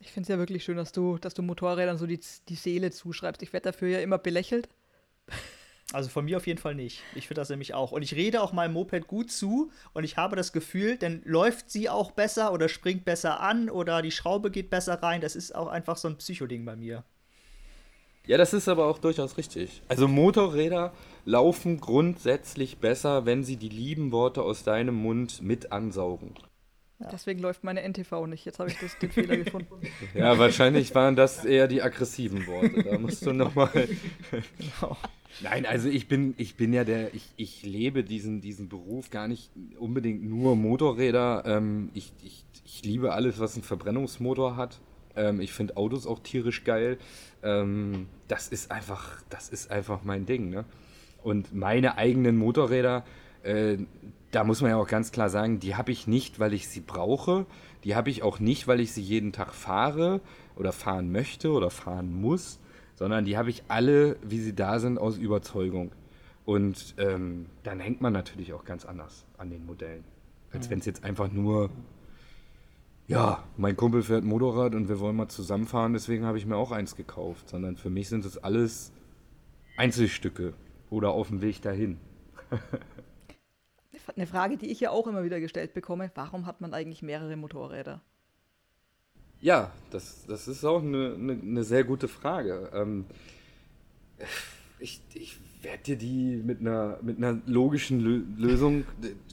Ich 0.00 0.12
finde 0.12 0.22
es 0.22 0.28
ja 0.28 0.38
wirklich 0.38 0.64
schön, 0.64 0.76
dass 0.76 0.92
du, 0.92 1.18
dass 1.18 1.34
du 1.34 1.42
Motorrädern 1.42 1.98
so 1.98 2.06
die, 2.06 2.20
die 2.48 2.54
Seele 2.54 2.90
zuschreibst. 2.90 3.42
Ich 3.42 3.52
werde 3.52 3.72
dafür 3.72 3.88
ja 3.88 4.00
immer 4.00 4.18
belächelt. 4.18 4.68
Also 5.92 6.10
von 6.10 6.26
mir 6.26 6.36
auf 6.36 6.46
jeden 6.46 6.58
Fall 6.58 6.74
nicht. 6.74 7.02
Ich 7.14 7.28
finde 7.28 7.40
das 7.40 7.48
nämlich 7.48 7.72
auch. 7.72 7.92
Und 7.92 8.02
ich 8.02 8.14
rede 8.14 8.42
auch 8.42 8.52
meinem 8.52 8.74
Moped 8.74 9.06
gut 9.06 9.32
zu 9.32 9.70
und 9.94 10.04
ich 10.04 10.18
habe 10.18 10.36
das 10.36 10.52
Gefühl, 10.52 10.98
dann 10.98 11.22
läuft 11.24 11.70
sie 11.70 11.88
auch 11.88 12.10
besser 12.10 12.52
oder 12.52 12.68
springt 12.68 13.06
besser 13.06 13.40
an 13.40 13.70
oder 13.70 14.02
die 14.02 14.10
Schraube 14.10 14.50
geht 14.50 14.68
besser 14.68 15.02
rein. 15.02 15.22
Das 15.22 15.34
ist 15.34 15.54
auch 15.54 15.68
einfach 15.68 15.96
so 15.96 16.08
ein 16.08 16.18
Psychoding 16.18 16.66
bei 16.66 16.76
mir. 16.76 17.04
Ja, 18.26 18.36
das 18.36 18.52
ist 18.52 18.68
aber 18.68 18.84
auch 18.84 18.98
durchaus 18.98 19.38
richtig. 19.38 19.80
Also 19.88 20.06
Motorräder 20.06 20.92
laufen 21.24 21.80
grundsätzlich 21.80 22.76
besser, 22.76 23.24
wenn 23.24 23.42
sie 23.42 23.56
die 23.56 23.70
lieben 23.70 24.12
Worte 24.12 24.42
aus 24.42 24.64
deinem 24.64 24.94
Mund 24.94 25.40
mit 25.40 25.72
ansaugen. 25.72 26.34
Ja. 27.00 27.08
Deswegen 27.12 27.40
läuft 27.40 27.62
meine 27.62 27.82
NTV 27.88 28.26
nicht. 28.26 28.44
Jetzt 28.44 28.58
habe 28.58 28.70
ich 28.70 28.78
das, 28.78 28.98
den 28.98 29.10
Fehler 29.10 29.36
gefunden. 29.36 29.68
Ja, 30.14 30.36
wahrscheinlich 30.36 30.92
waren 30.96 31.14
das 31.14 31.44
eher 31.44 31.68
die 31.68 31.80
aggressiven 31.80 32.46
Worte. 32.48 32.82
Da 32.82 32.98
musst 32.98 33.24
du 33.24 33.32
nochmal. 33.32 33.70
genau. 34.58 34.96
Nein, 35.40 35.64
also 35.64 35.88
ich 35.88 36.08
bin, 36.08 36.34
ich 36.38 36.56
bin 36.56 36.72
ja 36.72 36.82
der, 36.82 37.14
ich, 37.14 37.30
ich 37.36 37.62
lebe 37.62 38.02
diesen, 38.02 38.40
diesen 38.40 38.68
Beruf 38.68 39.10
gar 39.10 39.28
nicht 39.28 39.50
unbedingt 39.78 40.24
nur 40.24 40.56
Motorräder. 40.56 41.44
Ähm, 41.46 41.90
ich, 41.94 42.12
ich, 42.24 42.44
ich 42.64 42.82
liebe 42.84 43.12
alles, 43.12 43.38
was 43.38 43.54
einen 43.54 43.62
Verbrennungsmotor 43.62 44.56
hat. 44.56 44.80
Ähm, 45.14 45.40
ich 45.40 45.52
finde 45.52 45.76
Autos 45.76 46.06
auch 46.06 46.18
tierisch 46.18 46.64
geil. 46.64 46.98
Ähm, 47.44 48.08
das 48.26 48.48
ist 48.48 48.72
einfach, 48.72 49.22
das 49.30 49.48
ist 49.48 49.70
einfach 49.70 50.02
mein 50.02 50.26
Ding. 50.26 50.50
Ne? 50.50 50.64
Und 51.22 51.54
meine 51.54 51.96
eigenen 51.96 52.36
Motorräder, 52.36 53.04
äh, 53.44 53.76
da 54.30 54.44
muss 54.44 54.60
man 54.60 54.70
ja 54.70 54.76
auch 54.76 54.88
ganz 54.88 55.12
klar 55.12 55.30
sagen, 55.30 55.60
die 55.60 55.74
habe 55.76 55.92
ich 55.92 56.06
nicht, 56.06 56.38
weil 56.38 56.52
ich 56.52 56.68
sie 56.68 56.80
brauche. 56.80 57.46
Die 57.84 57.94
habe 57.94 58.10
ich 58.10 58.22
auch 58.22 58.40
nicht, 58.40 58.68
weil 58.68 58.80
ich 58.80 58.92
sie 58.92 59.02
jeden 59.02 59.32
Tag 59.32 59.54
fahre 59.54 60.20
oder 60.56 60.72
fahren 60.72 61.12
möchte 61.12 61.50
oder 61.50 61.70
fahren 61.70 62.12
muss 62.20 62.58
sondern 62.98 63.24
die 63.24 63.36
habe 63.38 63.48
ich 63.48 63.62
alle, 63.68 64.16
wie 64.22 64.40
sie 64.40 64.56
da 64.56 64.80
sind, 64.80 64.98
aus 64.98 65.18
Überzeugung. 65.18 65.92
Und 66.44 66.96
ähm, 66.98 67.46
dann 67.62 67.78
hängt 67.78 68.00
man 68.00 68.12
natürlich 68.12 68.52
auch 68.52 68.64
ganz 68.64 68.84
anders 68.84 69.24
an 69.36 69.50
den 69.50 69.64
Modellen. 69.66 70.02
Als 70.52 70.66
mhm. 70.66 70.72
wenn 70.72 70.78
es 70.80 70.86
jetzt 70.86 71.04
einfach 71.04 71.30
nur, 71.30 71.70
ja, 73.06 73.44
mein 73.56 73.76
Kumpel 73.76 74.02
fährt 74.02 74.24
Motorrad 74.24 74.74
und 74.74 74.88
wir 74.88 74.98
wollen 74.98 75.14
mal 75.14 75.28
zusammenfahren, 75.28 75.92
deswegen 75.92 76.24
habe 76.24 76.38
ich 76.38 76.46
mir 76.46 76.56
auch 76.56 76.72
eins 76.72 76.96
gekauft. 76.96 77.48
Sondern 77.48 77.76
für 77.76 77.88
mich 77.88 78.08
sind 78.08 78.24
es 78.24 78.36
alles 78.36 78.90
Einzelstücke 79.76 80.54
oder 80.90 81.10
auf 81.10 81.28
dem 81.28 81.40
Weg 81.40 81.62
dahin. 81.62 81.98
Eine 84.16 84.26
Frage, 84.26 84.56
die 84.56 84.70
ich 84.70 84.80
ja 84.80 84.90
auch 84.90 85.06
immer 85.06 85.24
wieder 85.24 85.40
gestellt 85.40 85.74
bekomme, 85.74 86.10
warum 86.14 86.46
hat 86.46 86.60
man 86.60 86.74
eigentlich 86.74 87.02
mehrere 87.02 87.36
Motorräder? 87.36 88.00
Ja, 89.40 89.70
das, 89.90 90.26
das 90.26 90.48
ist 90.48 90.64
auch 90.64 90.82
eine, 90.82 91.14
eine, 91.14 91.32
eine 91.32 91.64
sehr 91.64 91.84
gute 91.84 92.08
Frage. 92.08 92.70
Ähm, 92.74 93.04
ich, 94.80 95.00
ich 95.14 95.36
werde 95.62 95.82
dir 95.84 95.96
die 95.96 96.42
mit 96.44 96.60
einer, 96.60 96.98
mit 97.02 97.18
einer 97.18 97.40
logischen 97.46 98.00
Lö 98.00 98.22
Lösung, 98.36 98.84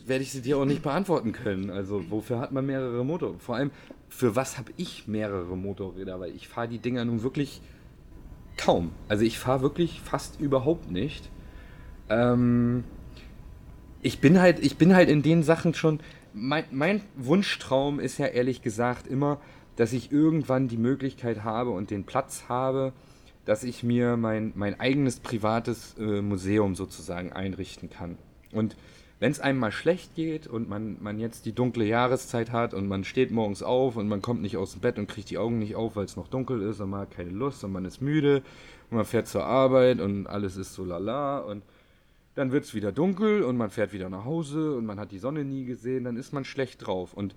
werde 0.05 0.23
ich 0.23 0.31
sie 0.31 0.41
dir 0.41 0.57
auch 0.57 0.65
nicht 0.65 0.83
beantworten 0.83 1.31
können. 1.31 1.69
Also 1.69 2.09
wofür 2.09 2.39
hat 2.39 2.51
man 2.51 2.65
mehrere 2.65 3.03
Motorräder? 3.03 3.39
Vor 3.39 3.55
allem, 3.55 3.71
für 4.09 4.35
was 4.35 4.57
habe 4.57 4.71
ich 4.77 5.07
mehrere 5.07 5.57
Motorräder? 5.57 6.19
Weil 6.19 6.35
ich 6.35 6.47
fahre 6.47 6.67
die 6.67 6.79
Dinger 6.79 7.05
nun 7.05 7.23
wirklich 7.23 7.61
kaum. 8.57 8.91
Also 9.07 9.23
ich 9.23 9.39
fahre 9.39 9.61
wirklich 9.61 10.01
fast 10.01 10.39
überhaupt 10.39 10.91
nicht. 10.91 11.29
Ähm, 12.09 12.83
ich 14.05 14.19
bin 14.19 14.39
halt, 14.39 14.59
ich 14.59 14.77
bin 14.77 14.95
halt 14.95 15.09
in 15.09 15.23
den 15.23 15.41
Sachen 15.41 15.73
schon. 15.73 15.99
Mein, 16.31 16.65
mein 16.69 17.01
Wunschtraum 17.15 17.99
ist 17.99 18.19
ja 18.19 18.27
ehrlich 18.27 18.61
gesagt 18.61 19.07
immer, 19.07 19.41
dass 19.77 19.93
ich 19.93 20.11
irgendwann 20.11 20.67
die 20.67 20.77
Möglichkeit 20.77 21.43
habe 21.43 21.71
und 21.71 21.89
den 21.89 22.03
Platz 22.03 22.43
habe, 22.47 22.93
dass 23.45 23.63
ich 23.63 23.81
mir 23.81 24.15
mein, 24.15 24.53
mein 24.55 24.79
eigenes 24.79 25.19
privates 25.19 25.95
äh, 25.97 26.21
Museum 26.21 26.75
sozusagen 26.75 27.33
einrichten 27.33 27.89
kann. 27.89 28.19
Und 28.51 28.75
wenn 29.19 29.31
es 29.31 29.39
einem 29.39 29.57
mal 29.57 29.71
schlecht 29.71 30.13
geht 30.13 30.45
und 30.45 30.69
man, 30.69 30.97
man 31.01 31.17
jetzt 31.17 31.47
die 31.47 31.53
dunkle 31.53 31.85
Jahreszeit 31.85 32.51
hat 32.51 32.75
und 32.75 32.87
man 32.87 33.05
steht 33.05 33.31
morgens 33.31 33.63
auf 33.63 33.95
und 33.95 34.07
man 34.07 34.21
kommt 34.21 34.43
nicht 34.43 34.57
aus 34.57 34.73
dem 34.73 34.81
Bett 34.81 34.99
und 34.99 35.07
kriegt 35.07 35.31
die 35.31 35.39
Augen 35.39 35.57
nicht 35.57 35.75
auf, 35.75 35.95
weil 35.95 36.05
es 36.05 36.15
noch 36.15 36.27
dunkel 36.27 36.61
ist 36.61 36.79
und 36.79 36.91
man 36.91 37.01
hat 37.01 37.11
keine 37.11 37.31
Lust 37.31 37.63
und 37.63 37.71
man 37.71 37.85
ist 37.85 38.03
müde 38.03 38.43
und 38.91 38.97
man 38.97 39.05
fährt 39.05 39.27
zur 39.27 39.45
Arbeit 39.45 39.99
und 39.99 40.27
alles 40.27 40.57
ist 40.57 40.75
so 40.75 40.85
lala 40.85 41.39
und 41.39 41.63
dann 42.35 42.51
wird 42.51 42.65
es 42.65 42.73
wieder 42.73 42.91
dunkel 42.91 43.43
und 43.43 43.57
man 43.57 43.69
fährt 43.69 43.93
wieder 43.93 44.09
nach 44.09 44.25
Hause 44.25 44.75
und 44.75 44.85
man 44.85 44.99
hat 44.99 45.11
die 45.11 45.19
Sonne 45.19 45.45
nie 45.45 45.65
gesehen, 45.65 46.03
dann 46.03 46.17
ist 46.17 46.33
man 46.33 46.45
schlecht 46.45 46.85
drauf. 46.85 47.13
Und 47.13 47.33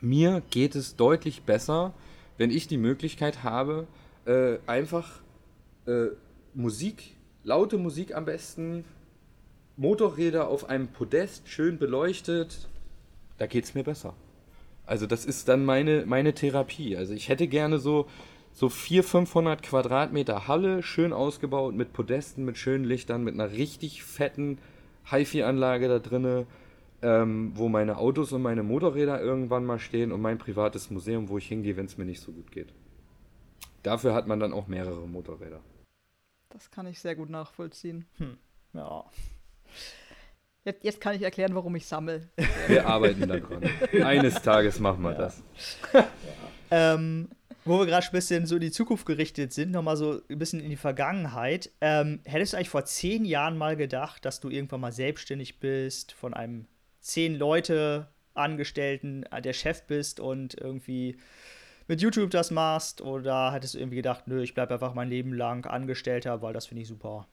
mir 0.00 0.42
geht 0.50 0.74
es 0.74 0.96
deutlich 0.96 1.42
besser, 1.42 1.92
wenn 2.38 2.50
ich 2.50 2.68
die 2.68 2.78
Möglichkeit 2.78 3.42
habe, 3.42 3.86
äh, 4.24 4.58
einfach 4.66 5.20
äh, 5.86 6.06
Musik, 6.54 7.16
laute 7.44 7.78
Musik 7.78 8.14
am 8.14 8.24
besten, 8.24 8.84
Motorräder 9.76 10.48
auf 10.48 10.68
einem 10.68 10.88
Podest, 10.88 11.48
schön 11.48 11.78
beleuchtet, 11.78 12.68
da 13.38 13.46
geht 13.46 13.64
es 13.64 13.74
mir 13.74 13.82
besser. 13.82 14.14
Also 14.86 15.06
das 15.06 15.24
ist 15.24 15.48
dann 15.48 15.64
meine, 15.64 16.04
meine 16.06 16.34
Therapie. 16.34 16.96
Also 16.96 17.14
ich 17.14 17.28
hätte 17.28 17.48
gerne 17.48 17.78
so 17.78 18.06
so 18.52 18.68
400, 18.68 19.10
500 19.10 19.62
Quadratmeter 19.62 20.46
Halle, 20.48 20.82
schön 20.82 21.12
ausgebaut 21.12 21.74
mit 21.74 21.92
Podesten, 21.92 22.44
mit 22.44 22.58
schönen 22.58 22.84
Lichtern, 22.84 23.24
mit 23.24 23.34
einer 23.34 23.50
richtig 23.52 24.02
fetten 24.02 24.58
HiFi-Anlage 25.10 25.88
da 25.88 25.98
drinne, 25.98 26.46
ähm, 27.02 27.52
wo 27.54 27.68
meine 27.68 27.96
Autos 27.96 28.32
und 28.32 28.42
meine 28.42 28.62
Motorräder 28.62 29.20
irgendwann 29.20 29.64
mal 29.64 29.78
stehen 29.78 30.12
und 30.12 30.20
mein 30.20 30.38
privates 30.38 30.90
Museum, 30.90 31.28
wo 31.28 31.38
ich 31.38 31.48
hingehe, 31.48 31.76
wenn 31.76 31.86
es 31.86 31.98
mir 31.98 32.04
nicht 32.04 32.20
so 32.20 32.30
gut 32.32 32.52
geht. 32.52 32.72
Dafür 33.82 34.14
hat 34.14 34.26
man 34.28 34.38
dann 34.38 34.52
auch 34.52 34.68
mehrere 34.68 35.08
Motorräder. 35.08 35.60
Das 36.50 36.70
kann 36.70 36.86
ich 36.86 37.00
sehr 37.00 37.16
gut 37.16 37.30
nachvollziehen. 37.30 38.04
Hm. 38.18 38.36
Ja. 38.74 39.04
Jetzt, 40.64 40.84
jetzt 40.84 41.00
kann 41.00 41.16
ich 41.16 41.22
erklären, 41.22 41.54
warum 41.56 41.74
ich 41.74 41.86
sammle. 41.86 42.28
Wir 42.68 42.86
arbeiten 42.86 43.26
daran. 43.26 43.62
Eines 44.04 44.40
Tages 44.42 44.78
machen 44.78 45.02
wir 45.02 45.12
Ja. 45.12 45.18
das. 45.18 45.42
Ähm, 46.70 47.28
wo 47.64 47.78
wir 47.78 47.86
gerade 47.86 48.06
ein 48.06 48.12
bisschen 48.12 48.46
so 48.46 48.56
in 48.56 48.60
die 48.60 48.70
Zukunft 48.70 49.06
gerichtet 49.06 49.52
sind, 49.52 49.70
nochmal 49.70 49.96
so 49.96 50.20
ein 50.28 50.38
bisschen 50.38 50.60
in 50.60 50.70
die 50.70 50.76
Vergangenheit. 50.76 51.70
Ähm, 51.80 52.20
hättest 52.24 52.52
du 52.52 52.56
eigentlich 52.56 52.70
vor 52.70 52.84
zehn 52.84 53.24
Jahren 53.24 53.56
mal 53.56 53.76
gedacht, 53.76 54.24
dass 54.24 54.40
du 54.40 54.48
irgendwann 54.48 54.80
mal 54.80 54.92
selbstständig 54.92 55.60
bist, 55.60 56.12
von 56.12 56.34
einem 56.34 56.66
zehn 57.00 57.34
Leute 57.36 58.08
Angestellten 58.34 59.24
äh, 59.24 59.42
der 59.42 59.52
Chef 59.52 59.82
bist 59.82 60.18
und 60.20 60.54
irgendwie 60.54 61.16
mit 61.88 62.00
YouTube 62.00 62.30
das 62.30 62.50
machst? 62.50 63.00
Oder 63.00 63.52
hättest 63.52 63.74
du 63.74 63.78
irgendwie 63.78 63.96
gedacht, 63.96 64.26
nö, 64.26 64.42
ich 64.42 64.54
bleibe 64.54 64.74
einfach 64.74 64.94
mein 64.94 65.08
Leben 65.08 65.32
lang 65.32 65.66
Angestellter, 65.66 66.42
weil 66.42 66.52
das 66.52 66.66
finde 66.66 66.82
ich 66.82 66.88
super? 66.88 67.26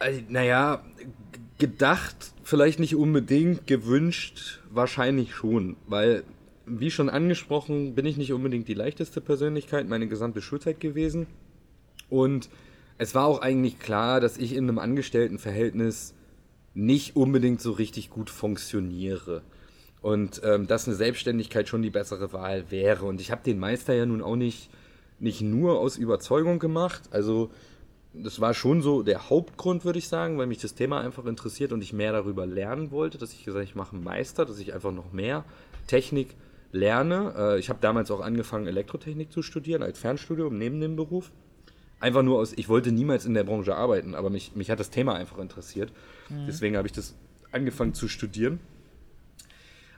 Äh, 0.00 0.22
Naja, 0.28 0.84
gedacht 1.58 2.32
vielleicht 2.44 2.78
nicht 2.78 2.94
unbedingt, 2.94 3.66
gewünscht 3.66 4.60
wahrscheinlich 4.70 5.34
schon, 5.34 5.76
weil, 5.86 6.24
wie 6.68 6.90
schon 6.90 7.08
angesprochen, 7.08 7.94
bin 7.94 8.06
ich 8.06 8.16
nicht 8.16 8.32
unbedingt 8.32 8.68
die 8.68 8.74
leichteste 8.74 9.20
Persönlichkeit 9.20 9.88
meine 9.88 10.08
gesamte 10.08 10.42
Schulzeit 10.42 10.80
gewesen. 10.80 11.26
Und 12.08 12.48
es 12.98 13.14
war 13.14 13.26
auch 13.26 13.40
eigentlich 13.40 13.78
klar, 13.78 14.20
dass 14.20 14.38
ich 14.38 14.54
in 14.54 14.64
einem 14.64 14.78
Angestelltenverhältnis 14.78 16.14
nicht 16.74 17.16
unbedingt 17.16 17.60
so 17.60 17.72
richtig 17.72 18.10
gut 18.10 18.30
funktioniere. 18.30 19.42
Und 20.00 20.40
ähm, 20.44 20.66
dass 20.66 20.86
eine 20.86 20.96
Selbstständigkeit 20.96 21.68
schon 21.68 21.82
die 21.82 21.90
bessere 21.90 22.32
Wahl 22.32 22.70
wäre. 22.70 23.04
Und 23.04 23.20
ich 23.20 23.30
habe 23.30 23.42
den 23.44 23.58
Meister 23.58 23.94
ja 23.94 24.06
nun 24.06 24.22
auch 24.22 24.36
nicht, 24.36 24.70
nicht 25.18 25.40
nur 25.40 25.80
aus 25.80 25.96
Überzeugung 25.96 26.58
gemacht. 26.58 27.02
Also 27.10 27.50
das 28.12 28.40
war 28.40 28.54
schon 28.54 28.80
so 28.80 29.02
der 29.02 29.28
Hauptgrund, 29.28 29.84
würde 29.84 29.98
ich 29.98 30.08
sagen, 30.08 30.38
weil 30.38 30.46
mich 30.46 30.58
das 30.58 30.74
Thema 30.74 31.00
einfach 31.00 31.26
interessiert 31.26 31.72
und 31.72 31.82
ich 31.82 31.92
mehr 31.92 32.12
darüber 32.12 32.46
lernen 32.46 32.90
wollte, 32.90 33.18
dass 33.18 33.32
ich 33.32 33.44
gesagt 33.44 33.56
habe, 33.56 33.64
ich 33.64 33.74
mache 33.74 33.96
einen 33.96 34.04
Meister, 34.04 34.44
dass 34.44 34.58
ich 34.58 34.72
einfach 34.72 34.92
noch 34.92 35.12
mehr 35.12 35.44
Technik 35.86 36.34
lerne. 36.72 37.34
Äh, 37.36 37.58
ich 37.58 37.68
habe 37.68 37.78
damals 37.80 38.10
auch 38.10 38.20
angefangen, 38.20 38.66
Elektrotechnik 38.66 39.32
zu 39.32 39.42
studieren 39.42 39.82
als 39.82 39.98
Fernstudium 39.98 40.56
neben 40.56 40.80
dem 40.80 40.96
Beruf. 40.96 41.30
Einfach 42.00 42.22
nur 42.22 42.38
aus, 42.38 42.52
ich 42.52 42.68
wollte 42.68 42.92
niemals 42.92 43.26
in 43.26 43.34
der 43.34 43.42
Branche 43.42 43.74
arbeiten, 43.74 44.14
aber 44.14 44.30
mich, 44.30 44.54
mich 44.54 44.70
hat 44.70 44.78
das 44.78 44.90
Thema 44.90 45.14
einfach 45.14 45.38
interessiert. 45.38 45.92
Deswegen 46.46 46.76
habe 46.76 46.86
ich 46.86 46.92
das 46.92 47.16
angefangen 47.50 47.92
zu 47.92 48.06
studieren. 48.06 48.60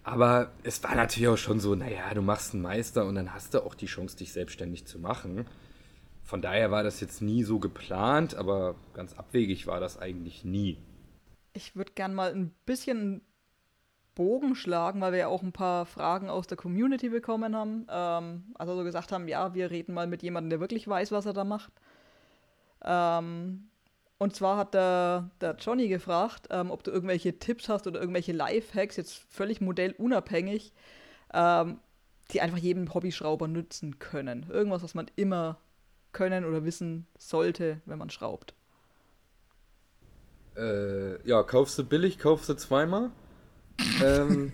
Aber 0.03 0.51
es 0.63 0.83
war 0.83 0.95
natürlich 0.95 1.29
auch 1.29 1.37
schon 1.37 1.61
so, 1.61 1.75
naja, 1.75 2.13
du 2.15 2.23
machst 2.23 2.55
einen 2.55 2.63
Meister 2.63 3.05
und 3.05 3.17
dann 3.17 3.35
hast 3.35 3.55
du 3.55 3.63
auch 3.63 3.75
die 3.75 3.87
Chance, 3.87 4.17
dich 4.17 4.33
selbstständig 4.33 4.87
zu 4.87 4.99
machen. 4.99 5.47
Von 6.23 6.41
daher 6.41 6.71
war 6.71 6.83
das 6.83 7.01
jetzt 7.01 7.21
nie 7.21 7.43
so 7.43 7.59
geplant, 7.59 8.35
aber 8.35 8.77
ganz 8.95 9.13
abwegig 9.15 9.67
war 9.67 9.81
das 9.81 9.99
eigentlich 9.99 10.45
nie. 10.45 10.79
Ich 11.53 11.77
würde 11.77 11.93
gern 11.95 12.15
mal 12.15 12.33
ein 12.33 12.55
bisschen 12.65 13.23
Bogen 14.15 14.55
schlagen, 14.55 15.01
weil 15.01 15.13
wir 15.13 15.19
ja 15.21 15.29
auch 15.29 15.43
ein 15.43 15.53
paar 15.53 15.87
Fragen 15.87 16.29
aus 16.29 16.47
der 16.47 16.57
Community 16.57 17.09
bekommen 17.09 17.57
haben. 17.57 17.87
Ähm, 17.91 18.45
also 18.55 18.77
so 18.77 18.85
gesagt 18.85 19.13
haben, 19.13 19.29
ja, 19.29 19.55
wir 19.55 19.71
reden 19.71 19.95
mal 19.95 20.07
mit 20.07 20.23
jemandem, 20.23 20.51
der 20.51 20.61
wirklich 20.61 20.87
weiß, 20.87 21.13
was 21.13 21.27
er 21.27 21.33
da 21.33 21.45
macht. 21.45 21.73
Ähm, 22.85 23.71
und 24.19 24.37
zwar 24.37 24.59
hat 24.59 24.75
der, 24.75 25.31
der 25.41 25.57
Johnny 25.59 25.89
gefragt, 25.89 26.49
ähm, 26.51 26.71
ob 26.71 26.85
du 26.85 26.91
irgendwelche 26.91 27.39
Tipps 27.39 27.69
hast 27.69 27.87
oder 27.87 28.01
irgendwelche 28.01 28.33
Lifehacks, 28.33 28.97
jetzt 28.97 29.15
völlig 29.31 29.61
modellunabhängig, 29.61 30.73
ähm, 31.33 31.79
die 32.33 32.41
einfach 32.41 32.59
jedem 32.59 32.93
Hobbyschrauber 32.93 33.49
nützen 33.49 33.99
können. 33.99 34.47
Irgendwas, 34.51 34.83
was 34.83 34.95
man 34.95 35.11
immer 35.17 35.59
können 36.13 36.45
oder 36.45 36.65
wissen 36.65 37.07
sollte, 37.19 37.81
wenn 37.87 37.99
man 37.99 38.11
schraubt. 38.11 38.55
Äh, 40.57 41.27
ja, 41.27 41.43
kaufst 41.43 41.79
du 41.79 41.85
billig, 41.85 42.19
kaufst 42.19 42.49
du 42.49 42.55
zweimal. 42.55 43.11
Ähm, 44.03 44.53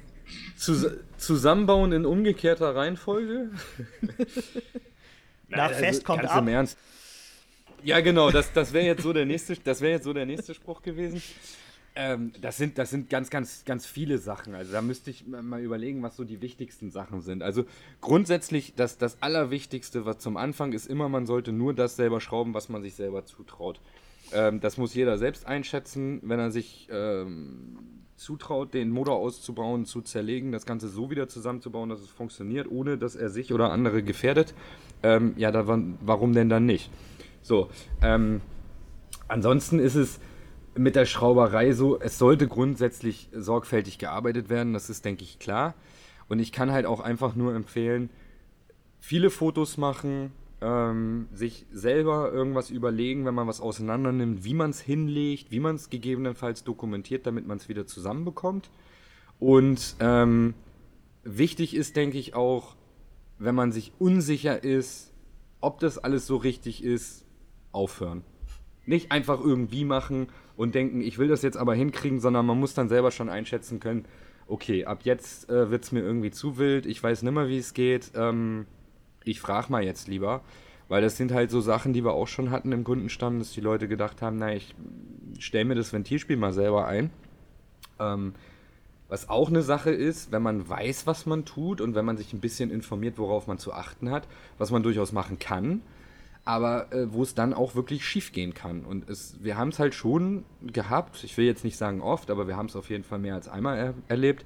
zus 0.57 0.87
zusammenbauen 1.19 1.93
in 1.93 2.05
umgekehrter 2.07 2.75
Reihenfolge. 2.75 3.51
Na, 5.49 5.69
fest 5.69 6.05
kommt 6.05 6.23
ganz 6.23 6.33
ab. 6.33 6.43
Im 6.43 6.49
Ernst. 6.49 6.79
Ja, 7.85 8.01
genau, 8.01 8.31
das, 8.31 8.53
das 8.53 8.73
wäre 8.73 8.85
jetzt 8.87 9.03
so 9.03 9.13
der 9.13 9.27
nächste, 9.27 9.57
das 9.57 9.81
wäre 9.81 9.93
jetzt 9.93 10.05
so 10.05 10.13
der 10.13 10.27
nächste 10.27 10.55
Spruch 10.55 10.83
gewesen. 10.83 11.23
Ähm, 11.95 12.33
das 12.43 12.57
sind, 12.59 12.77
das 12.79 12.91
sind 12.91 13.09
ganz, 13.09 13.31
ganz, 13.31 13.65
ganz 13.65 13.87
viele 13.87 14.19
Sachen. 14.19 14.55
Also 14.55 14.73
da 14.73 14.83
müsste 14.83 15.11
ich 15.11 15.27
mal- 15.27 15.43
mal 15.43 15.63
überlegen, 15.63 16.03
was 16.03 16.17
so 16.17 16.25
die 16.25 16.43
wichtigsten 16.43 16.91
Sachen 16.91 17.23
sind. 17.23 17.43
Also 17.43 17.65
grundsätzlich, 18.01 18.75
das, 18.77 18.99
das 18.99 19.23
Allerwichtigste, 19.23 20.05
was 20.05 20.19
zum 20.19 20.37
Anfang 20.37 20.73
ist, 20.73 20.87
immer, 20.87 21.09
man 21.09 21.27
sollte 21.27 21.53
nur 21.53 21.73
das 21.75 21.97
selber 21.97 22.21
schrauben, 22.21 22.53
was 22.55 22.69
man 22.69 22.83
sich 22.83 22.95
selber 22.95 23.25
zutraut. 23.25 23.81
Ähm, 24.33 24.61
das 24.61 24.77
muss 24.77 24.93
jeder 24.95 25.17
selbst 25.17 25.47
einschätzen, 25.47 26.21
wenn 26.23 26.39
er 26.41 26.51
sich 26.51 26.89
ähm, 26.91 27.79
zutraut, 28.17 28.75
den 28.75 28.91
Motor 28.91 29.17
auszubauen, 29.17 29.85
zu 29.85 30.01
zerlegen, 30.01 30.53
das 30.53 30.67
Ganze 30.67 30.89
so 30.89 31.11
wieder 31.11 31.29
zusammenzubauen, 31.29 31.91
dass 31.91 32.01
es 32.01 32.09
funktioniert, 32.09 32.71
ohne 32.71 32.99
dass 32.99 33.15
er 33.15 33.29
sich 33.29 33.53
oder 33.53 33.71
andere 33.71 34.03
gefährdet. 34.03 34.55
Ähm, 35.03 35.35
ja, 35.37 35.53
da, 35.53 35.67
warum 36.01 36.33
denn 36.33 36.49
dann 36.49 36.67
nicht? 36.67 36.91
So, 37.43 37.69
ähm, 38.03 38.41
ansonsten 39.29 39.79
ist 39.79 39.95
es 39.95 40.19
mit 40.75 40.97
der 40.97 41.07
Schrauberei 41.07 41.73
so, 41.73 41.99
es 42.01 42.19
sollte 42.19 42.49
grundsätzlich 42.49 43.29
sorgfältig 43.33 43.99
gearbeitet 43.99 44.49
werden, 44.49 44.73
das 44.73 44.91
ist, 44.91 45.05
denke 45.05 45.23
ich, 45.23 45.39
klar. 45.39 45.75
Und 46.29 46.39
ich 46.39 46.53
kann 46.53 46.73
halt 46.73 46.87
auch 46.87 47.01
einfach 47.01 47.35
nur 47.37 47.55
empfehlen, 47.55 48.11
viele 48.99 49.31
Fotos 49.31 49.77
machen, 49.77 50.33
ähm, 50.61 51.29
sich 51.33 51.67
selber 51.71 52.33
irgendwas 52.33 52.71
überlegen, 52.71 53.25
wenn 53.25 53.35
man 53.35 53.47
was 53.47 53.61
auseinander 53.61 54.13
nimmt, 54.13 54.45
wie 54.45 54.55
man 54.55 54.71
es 54.71 54.81
hinlegt, 54.81 55.51
wie 55.51 55.61
man 55.61 55.77
es 55.77 55.91
gegebenenfalls 55.91 56.65
dokumentiert, 56.65 57.27
damit 57.27 57.47
man 57.47 57.59
es 57.59 57.69
wieder 57.69 57.87
zusammenbekommt. 57.87 58.71
Und 59.39 59.97
ähm, 60.01 60.55
wichtig 61.25 61.77
ist, 61.77 61.97
denke 61.97 62.19
ich, 62.19 62.35
auch, 62.35 62.75
wenn 63.39 63.55
man 63.55 63.71
sich 63.71 63.93
unsicher 63.99 64.65
ist, 64.65 65.13
ob 65.61 65.81
das 65.81 65.99
alles 65.99 66.27
so 66.27 66.37
richtig 66.37 66.83
ist, 66.83 67.25
aufhören. 67.73 68.23
Nicht 68.87 69.13
einfach 69.13 69.41
irgendwie 69.41 69.85
machen 69.85 70.29
und 70.57 70.75
denken, 70.75 71.03
ich 71.03 71.19
will 71.19 71.29
das 71.29 71.43
jetzt 71.43 71.57
aber 71.57 71.75
hinkriegen, 71.75 72.21
sondern 72.21 72.47
man 72.47 72.59
muss 72.59 72.73
dann 72.73 72.89
selber 72.89 73.11
schon 73.11 73.29
einschätzen 73.29 73.81
können, 73.81 74.07
okay, 74.47 74.85
ab 74.85 75.01
jetzt 75.03 75.51
äh, 75.51 75.71
wird 75.71 75.85
es 75.85 75.93
mir 75.93 76.01
irgendwie 76.01 76.31
zu 76.31 76.57
wild, 76.57 76.87
ich 76.87 77.03
weiß 77.03 77.23
nimmer, 77.23 77.49
wie 77.49 77.59
es 77.59 77.75
geht, 77.75 78.13
ähm, 78.15 78.67
ich 79.27 79.41
frage 79.41 79.71
mal 79.71 79.83
jetzt 79.83 80.09
lieber, 80.09 80.43
weil 80.89 81.03
das 81.03 81.17
sind 81.17 81.33
halt 81.33 81.51
so 81.51 81.61
Sachen, 81.61 81.93
die 81.93 82.05
wir 82.05 82.13
auch 82.13 82.29
schon 82.29 82.51
hatten 82.51 82.73
im 82.73 82.85
Kundenstamm, 82.85 83.41
dass 83.41 83.53
die 83.53 83.61
Leute 83.61 83.89
gedacht 83.89 84.23
haben, 84.23 84.39
na, 84.39 84.55
ich 84.55 84.75
stelle 85.39 85.65
mir 85.65 85.75
das 85.75 85.93
Ventilspiel 85.93 86.37
mal 86.37 86.53
selber 86.53 86.87
ein. 86.87 87.11
Ähm, 87.99 88.35
was 89.09 89.29
auch 89.29 89.49
eine 89.49 89.63
Sache 89.63 89.91
ist, 89.91 90.33
wenn 90.33 90.43
man 90.43 90.69
weiß, 90.69 91.07
was 91.07 91.27
man 91.27 91.45
tut 91.45 91.81
und 91.81 91.95
wenn 91.95 92.05
man 92.05 92.17
sich 92.17 92.33
ein 92.33 92.41
bisschen 92.41 92.71
informiert, 92.71 93.19
worauf 93.19 93.47
man 93.47 93.59
zu 93.59 93.73
achten 93.73 94.11
hat, 94.11 94.27
was 94.59 94.71
man 94.71 94.83
durchaus 94.83 95.13
machen 95.13 95.39
kann, 95.39 95.83
aber 96.45 96.93
äh, 96.93 97.13
wo 97.13 97.23
es 97.23 97.35
dann 97.35 97.55
auch 97.55 97.75
wirklich 97.75 98.05
schief 98.05 98.33
gehen 98.33 98.55
kann. 98.55 98.85
Und 98.85 99.09
es, 99.09 99.37
wir 99.43 99.57
haben 99.57 99.69
es 99.69 99.79
halt 99.79 99.95
schon 99.95 100.45
gehabt, 100.63 101.23
ich 101.25 101.37
will 101.37 101.47
jetzt 101.47 101.65
nicht 101.65 101.77
sagen 101.77 102.01
oft, 102.01 102.31
aber 102.31 102.47
wir 102.49 102.57
haben 102.57 102.67
es 102.67 102.77
auf 102.77 102.91
jeden 102.91 103.05
Fall 103.05 103.19
mehr 103.19 103.35
als 103.35 103.49
einmal 103.49 103.77
er 103.77 103.95
erlebt, 104.09 104.45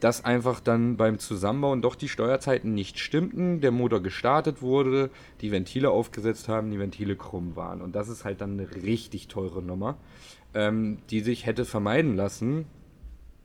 dass 0.00 0.24
einfach 0.24 0.60
dann 0.60 0.96
beim 0.96 1.18
Zusammenbauen 1.18 1.82
doch 1.82 1.94
die 1.94 2.08
Steuerzeiten 2.08 2.74
nicht 2.74 2.98
stimmten, 2.98 3.60
der 3.60 3.70
Motor 3.70 4.02
gestartet 4.02 4.62
wurde, 4.62 5.10
die 5.40 5.52
Ventile 5.52 5.90
aufgesetzt 5.90 6.48
haben, 6.48 6.70
die 6.70 6.78
Ventile 6.78 7.16
krumm 7.16 7.56
waren. 7.56 7.82
Und 7.82 7.94
das 7.94 8.08
ist 8.08 8.24
halt 8.24 8.40
dann 8.40 8.58
eine 8.58 8.82
richtig 8.82 9.28
teure 9.28 9.62
Nummer, 9.62 9.96
ähm, 10.54 10.98
die 11.10 11.20
sich 11.20 11.46
hätte 11.46 11.64
vermeiden 11.64 12.16
lassen, 12.16 12.66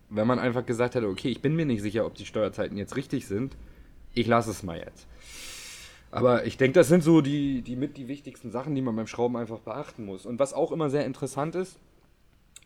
wenn 0.09 0.27
man 0.27 0.39
einfach 0.39 0.65
gesagt 0.65 0.95
hätte, 0.95 1.07
okay, 1.07 1.29
ich 1.29 1.41
bin 1.41 1.55
mir 1.55 1.65
nicht 1.65 1.81
sicher, 1.81 2.05
ob 2.05 2.15
die 2.15 2.25
Steuerzeiten 2.25 2.77
jetzt 2.77 2.95
richtig 2.95 3.27
sind, 3.27 3.55
ich 4.13 4.27
lasse 4.27 4.51
es 4.51 4.63
mal 4.63 4.77
jetzt. 4.77 5.07
Aber 6.11 6.45
ich 6.45 6.55
denke, 6.55 6.79
das 6.79 6.87
sind 6.87 7.03
so 7.03 7.19
die, 7.19 7.61
die 7.61 7.75
mit 7.75 7.97
die 7.97 8.07
wichtigsten 8.07 8.49
Sachen, 8.49 8.73
die 8.73 8.81
man 8.81 8.95
beim 8.95 9.07
Schrauben 9.07 9.35
einfach 9.35 9.59
beachten 9.59 10.05
muss. 10.05 10.25
Und 10.25 10.39
was 10.39 10.53
auch 10.53 10.71
immer 10.71 10.89
sehr 10.89 11.05
interessant 11.05 11.55
ist, 11.55 11.77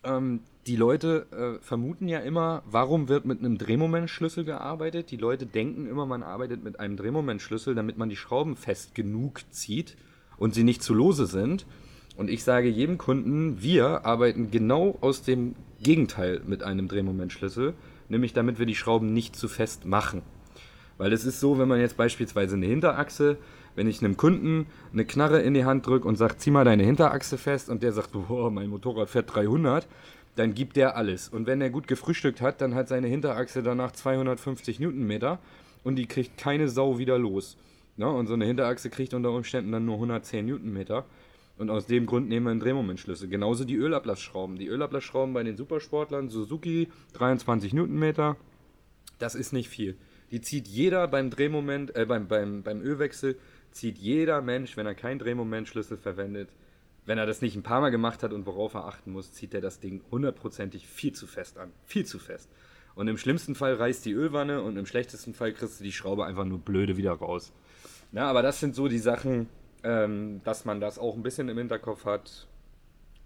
ähm, 0.04 0.40
die 0.66 0.76
Leute 0.76 1.26
äh, 1.60 1.64
vermuten 1.64 2.08
ja 2.08 2.18
immer, 2.18 2.62
warum 2.66 3.08
wird 3.08 3.24
mit 3.24 3.38
einem 3.38 3.56
Drehmomentschlüssel 3.56 4.44
gearbeitet? 4.44 5.10
Die 5.10 5.16
Leute 5.16 5.46
denken 5.46 5.86
immer, 5.86 6.06
man 6.06 6.22
arbeitet 6.22 6.62
mit 6.62 6.78
einem 6.78 6.96
Drehmomentschlüssel, 6.96 7.74
damit 7.74 7.96
man 7.96 8.08
die 8.08 8.16
Schrauben 8.16 8.56
fest 8.56 8.94
genug 8.94 9.40
zieht 9.50 9.96
und 10.36 10.54
sie 10.54 10.64
nicht 10.64 10.82
zu 10.82 10.92
lose 10.92 11.26
sind. 11.26 11.66
Und 12.16 12.28
ich 12.28 12.44
sage 12.44 12.68
jedem 12.68 12.98
Kunden, 12.98 13.62
wir 13.62 14.04
arbeiten 14.04 14.50
genau 14.50 14.98
aus 15.00 15.22
dem 15.22 15.54
Gegenteil 15.82 16.42
mit 16.46 16.62
einem 16.62 16.88
Drehmomentschlüssel, 16.88 17.72
nämlich 18.10 18.34
damit 18.34 18.58
wir 18.58 18.66
die 18.66 18.74
Schrauben 18.74 19.14
nicht 19.14 19.36
zu 19.36 19.48
fest 19.48 19.86
machen. 19.86 20.20
Weil 20.98 21.14
es 21.14 21.24
ist 21.24 21.40
so, 21.40 21.58
wenn 21.58 21.68
man 21.68 21.80
jetzt 21.80 21.96
beispielsweise 21.96 22.56
eine 22.56 22.66
Hinterachse 22.66 23.38
wenn 23.74 23.86
ich 23.86 24.02
einem 24.02 24.16
Kunden 24.16 24.66
eine 24.92 25.04
Knarre 25.04 25.40
in 25.40 25.54
die 25.54 25.64
Hand 25.64 25.86
drücke 25.86 26.06
und 26.06 26.16
sage, 26.16 26.36
zieh 26.36 26.50
mal 26.50 26.64
deine 26.64 26.84
Hinterachse 26.84 27.38
fest 27.38 27.68
und 27.68 27.82
der 27.82 27.92
sagt, 27.92 28.12
boah, 28.12 28.50
mein 28.50 28.68
Motorrad 28.68 29.08
fährt 29.08 29.34
300, 29.34 29.86
dann 30.36 30.54
gibt 30.54 30.76
der 30.76 30.96
alles. 30.96 31.28
Und 31.28 31.46
wenn 31.46 31.60
er 31.60 31.70
gut 31.70 31.88
gefrühstückt 31.88 32.40
hat, 32.40 32.60
dann 32.60 32.74
hat 32.74 32.88
seine 32.88 33.08
Hinterachse 33.08 33.62
danach 33.62 33.92
250 33.92 34.80
Newtonmeter 34.80 35.38
und 35.82 35.96
die 35.96 36.06
kriegt 36.06 36.38
keine 36.38 36.68
Sau 36.68 36.98
wieder 36.98 37.18
los. 37.18 37.56
Ja, 37.96 38.06
und 38.06 38.26
so 38.26 38.34
eine 38.34 38.46
Hinterachse 38.46 38.88
kriegt 38.90 39.12
unter 39.12 39.30
Umständen 39.32 39.72
dann 39.72 39.84
nur 39.84 39.96
110 39.96 40.46
Newtonmeter. 40.46 41.04
Und 41.58 41.68
aus 41.68 41.86
dem 41.86 42.06
Grund 42.06 42.28
nehmen 42.30 42.46
wir 42.46 42.50
einen 42.52 42.60
Drehmomentschlüssel. 42.60 43.28
Genauso 43.28 43.64
die 43.64 43.76
Ölablassschrauben. 43.76 44.56
Die 44.56 44.68
Ölablassschrauben 44.68 45.34
bei 45.34 45.42
den 45.42 45.58
Supersportlern, 45.58 46.30
Suzuki, 46.30 46.88
23 47.12 47.74
Newtonmeter. 47.74 48.36
Das 49.18 49.34
ist 49.34 49.52
nicht 49.52 49.68
viel. 49.68 49.98
Die 50.30 50.40
zieht 50.40 50.68
jeder 50.68 51.06
beim 51.08 51.28
Drehmoment, 51.28 51.94
äh, 51.94 52.06
beim, 52.06 52.28
beim, 52.28 52.62
beim 52.62 52.80
Ölwechsel, 52.80 53.36
zieht 53.72 53.98
jeder 53.98 54.40
Mensch, 54.40 54.76
wenn 54.76 54.86
er 54.86 54.94
keinen 54.94 55.18
Drehmomentschlüssel 55.18 55.98
verwendet, 55.98 56.48
wenn 57.10 57.18
er 57.18 57.26
das 57.26 57.42
nicht 57.42 57.56
ein 57.56 57.64
paar 57.64 57.80
Mal 57.80 57.90
gemacht 57.90 58.22
hat 58.22 58.32
und 58.32 58.46
worauf 58.46 58.74
er 58.74 58.86
achten 58.86 59.10
muss, 59.10 59.32
zieht 59.32 59.52
er 59.52 59.60
das 59.60 59.80
Ding 59.80 60.00
hundertprozentig 60.12 60.86
viel 60.86 61.12
zu 61.12 61.26
fest 61.26 61.58
an. 61.58 61.72
Viel 61.84 62.06
zu 62.06 62.20
fest. 62.20 62.48
Und 62.94 63.08
im 63.08 63.18
schlimmsten 63.18 63.56
Fall 63.56 63.74
reißt 63.74 64.04
die 64.04 64.12
Ölwanne 64.12 64.62
und 64.62 64.76
im 64.76 64.86
schlechtesten 64.86 65.34
Fall 65.34 65.52
kriegst 65.52 65.80
du 65.80 65.84
die 65.84 65.90
Schraube 65.90 66.24
einfach 66.24 66.44
nur 66.44 66.60
blöde 66.60 66.96
wieder 66.96 67.10
raus. 67.14 67.52
Na, 68.12 68.30
aber 68.30 68.42
das 68.42 68.60
sind 68.60 68.76
so 68.76 68.86
die 68.86 69.00
Sachen, 69.00 69.48
ähm, 69.82 70.40
dass 70.44 70.64
man 70.64 70.80
das 70.80 71.00
auch 71.00 71.16
ein 71.16 71.24
bisschen 71.24 71.48
im 71.48 71.58
Hinterkopf 71.58 72.04
hat. 72.04 72.46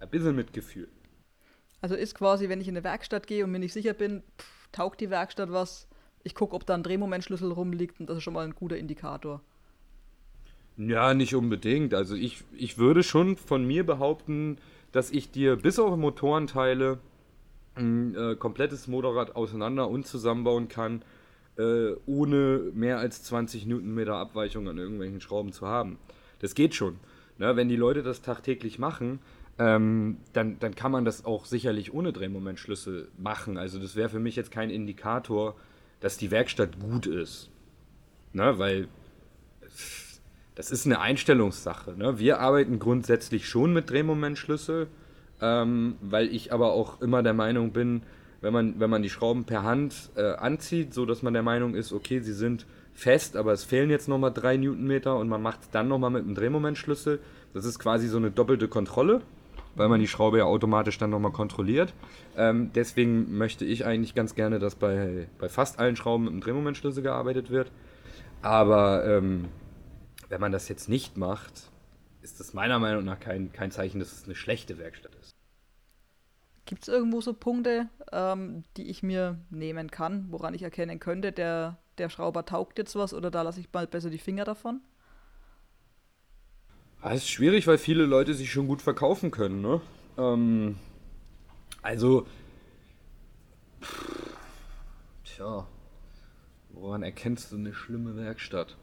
Ein 0.01 0.09
bisschen 0.09 0.35
mit 0.35 0.55
Gefühl. 0.55 0.89
Also 1.83 1.95
ist 1.95 2.15
quasi, 2.15 2.49
wenn 2.49 2.63
ich 2.63 2.69
in 2.69 2.79
eine 2.79 2.85
Werkstatt 2.85 3.27
gehe 3.27 3.45
und 3.45 3.51
mir 3.51 3.59
nicht 3.59 3.75
sicher 3.75 3.93
bin, 3.93 4.23
pff, 4.39 4.69
taugt 4.73 5.03
die 5.03 5.11
Werkstatt 5.11 5.53
was, 5.53 5.89
ich 6.23 6.35
gucke, 6.35 6.57
ob 6.57 6.65
da 6.65 6.73
ein 6.73 6.85
Drehmomentschlüssel 6.85 7.53
rumliegt 7.53 8.01
und 8.01 8.09
das 8.09 8.17
ist 8.17 8.23
schon 8.23 8.33
mal 8.33 8.47
ein 8.47 8.55
guter 8.55 8.79
Indikator. 8.79 9.43
Ja, 10.77 11.15
nicht 11.15 11.35
unbedingt. 11.35 11.95
Also 11.95 12.17
ich, 12.17 12.45
ich 12.57 12.79
würde 12.79 13.03
schon 13.03 13.37
von 13.37 13.65
mir 13.65 13.87
behaupten, 13.87 14.59
dass 14.93 15.11
ich 15.11 15.31
dir 15.31 15.57
bis 15.57 15.79
auf 15.79 15.97
Motorenteile 15.97 16.99
ein 17.77 18.15
äh, 18.15 18.37
komplettes 18.37 18.87
Motorrad 18.87 19.37
auseinander 19.37 19.89
und 19.89 20.07
zusammenbauen 20.07 20.69
kann, 20.69 21.03
äh, 21.57 21.93
ohne 22.07 22.71
mehr 22.75 22.99
als 22.99 23.23
20 23.25 23.67
Newtonmeter 23.67 24.17
Abweichung 24.17 24.69
an 24.69 24.79
irgendwelchen 24.79 25.21
Schrauben 25.21 25.53
zu 25.53 25.67
haben. 25.67 25.99
Das 26.41 26.55
geht 26.55 26.75
schon. 26.75 26.99
Ne? 27.39 27.57
Wenn 27.57 27.69
die 27.69 27.77
Leute 27.77 28.03
das 28.03 28.23
tagtäglich 28.23 28.79
machen, 28.79 29.21
ähm, 29.59 30.19
dann, 30.33 30.59
dann 30.59 30.75
kann 30.75 30.91
man 30.91 31.05
das 31.05 31.25
auch 31.25 31.45
sicherlich 31.45 31.95
ohne 31.95 32.13
Drehmomentschlüssel 32.13 33.09
machen. 33.17 33.57
Also 33.57 33.79
das 33.79 33.95
wäre 33.95 34.09
für 34.09 34.19
mich 34.19 34.35
jetzt 34.37 34.51
kein 34.51 34.71
Indikator, 34.71 35.55
dass 36.01 36.17
die 36.17 36.31
Werkstatt 36.31 36.81
gut 36.81 37.07
ist. 37.07 37.51
Ne? 38.33 38.59
Weil 38.59 38.89
das 40.55 40.71
ist 40.71 40.87
eine 40.87 41.01
Einstellungssache. 41.01 41.95
Ne? 41.97 42.19
Wir 42.19 42.41
arbeiten 42.41 42.79
grundsätzlich 42.79 43.49
schon 43.49 43.73
mit 43.73 43.91
Drehmomentschlüssel, 43.91 44.87
ähm, 45.41 45.97
weil 46.01 46.29
ich 46.29 46.53
aber 46.53 46.73
auch 46.73 47.01
immer 47.01 47.23
der 47.23 47.35
Meinung 47.35 47.73
bin, 47.73 48.03
wenn 48.41 48.53
man, 48.53 48.79
wenn 48.79 48.91
man 48.91 49.03
die 49.03 49.11
Schrauben 49.11 49.45
per 49.45 49.63
Hand 49.63 50.11
äh, 50.17 50.35
anzieht, 50.35 50.95
so 50.95 51.07
dass 51.07 51.23
man 51.23 51.33
der 51.33 51.43
Meinung 51.43 51.75
ist, 51.75 51.93
okay, 51.93 52.21
sie 52.21 52.35
sind 52.35 52.67
fest, 52.93 53.37
aber 53.37 53.53
es 53.53 53.65
fehlen 53.65 53.91
jetzt 53.91 54.07
nochmal 54.07 54.33
3 54.33 54.59
Newtonmeter 54.59 55.17
und 55.17 55.29
man 55.29 55.43
macht 55.43 55.63
es 55.63 55.71
dann 55.71 55.89
nochmal 55.89 56.11
mit 56.11 56.25
einem 56.25 56.35
Drehmomentschlüssel. 56.35 57.21
Das 57.53 57.65
ist 57.65 57.79
quasi 57.79 58.07
so 58.07 58.19
eine 58.19 58.31
doppelte 58.31 58.69
Kontrolle, 58.69 59.23
weil 59.75 59.89
man 59.89 59.99
die 59.99 60.07
Schraube 60.07 60.39
ja 60.39 60.45
automatisch 60.45 60.99
dann 60.99 61.11
nochmal 61.11 61.33
kontrolliert. 61.33 61.95
Ähm, 62.37 62.71
deswegen 62.75 63.37
möchte 63.37 63.65
ich 63.65 63.85
eigentlich 63.85 64.15
ganz 64.15 64.35
gerne, 64.37 64.61
dass 64.61 64.77
bei, 64.77 65.27
bei 65.39 65.49
fast 65.49 65.81
allen 65.81 65.97
Schrauben 65.97 66.25
mit 66.25 66.33
einem 66.33 66.43
Drehmomentschlüssel 66.43 67.03
gearbeitet 67.03 67.51
wird. 67.51 67.73
Aber 68.43 69.05
ähm, 69.07 69.47
wenn 70.35 70.41
man 70.41 70.51
das 70.51 70.69
jetzt 70.69 70.89
nicht 70.89 71.17
macht, 71.17 71.71
ist 72.21 72.41
das 72.41 72.55
meiner 72.55 72.81
Meinung 72.81 73.05
nach 73.05 73.21
kein, 73.21 73.53
kein 73.53 73.71
Zeichen, 73.71 74.01
dass 74.01 74.11
es 74.11 74.25
eine 74.25 74.35
schlechte 74.35 74.79
Werkstatt 74.79 75.15
ist. 75.15 75.31
Gibt 76.65 76.83
es 76.83 76.89
irgendwo 76.89 77.21
so 77.21 77.35
Punkte, 77.35 77.89
ähm, 78.11 78.65
die 78.77 78.91
ich 78.91 79.05
mir 79.05 79.39
nehmen 79.51 79.93
kann, 79.93 80.27
woran 80.31 80.53
ich 80.53 80.63
erkennen 80.65 80.99
könnte, 80.99 81.31
der, 81.31 81.79
der 81.99 82.09
Schrauber 82.09 82.45
taugt 82.45 82.79
jetzt 82.79 82.97
was 82.97 83.15
oder 83.15 83.31
da 83.31 83.43
lasse 83.43 83.61
ich 83.61 83.71
bald 83.71 83.93
besser 83.93 84.11
die 84.11 84.19
Finger 84.19 84.43
davon? 84.43 84.81
Das 87.01 87.13
ah, 87.13 87.15
ist 87.15 87.29
schwierig, 87.29 87.69
weil 87.69 87.79
viele 87.79 88.05
Leute 88.05 88.35
sich 88.35 88.51
schon 88.51 88.67
gut 88.67 88.83
verkaufen 88.83 89.31
können, 89.31 89.61
ne? 89.61 89.81
Ähm, 90.19 90.79
also, 91.81 92.27
tja, 95.23 95.69
woran 96.71 97.05
erkennst 97.05 97.53
du 97.53 97.57
eine 97.57 97.73
schlimme 97.73 98.17
Werkstatt? 98.17 98.77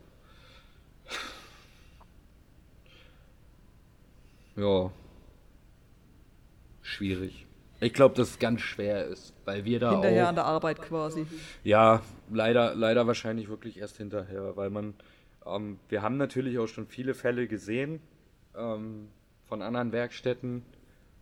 Ja. 4.55 4.91
Schwierig. 6.81 7.45
Ich 7.79 7.93
glaube, 7.93 8.15
dass 8.15 8.29
es 8.29 8.39
ganz 8.39 8.61
schwer 8.61 9.05
ist, 9.05 9.33
weil 9.45 9.65
wir 9.65 9.79
da 9.79 9.91
hinterher 9.91 10.25
auch, 10.25 10.29
an 10.29 10.35
der 10.35 10.45
Arbeit 10.45 10.81
quasi. 10.81 11.25
Ja, 11.63 12.01
leider, 12.31 12.75
leider 12.75 13.07
wahrscheinlich 13.07 13.49
wirklich 13.49 13.79
erst 13.79 13.97
hinterher, 13.97 14.55
weil 14.55 14.69
man, 14.69 14.93
ähm, 15.47 15.79
wir 15.89 16.03
haben 16.03 16.17
natürlich 16.17 16.59
auch 16.59 16.67
schon 16.67 16.85
viele 16.85 17.15
Fälle 17.15 17.47
gesehen 17.47 17.99
ähm, 18.55 19.07
von 19.47 19.63
anderen 19.63 19.91
Werkstätten, 19.91 20.63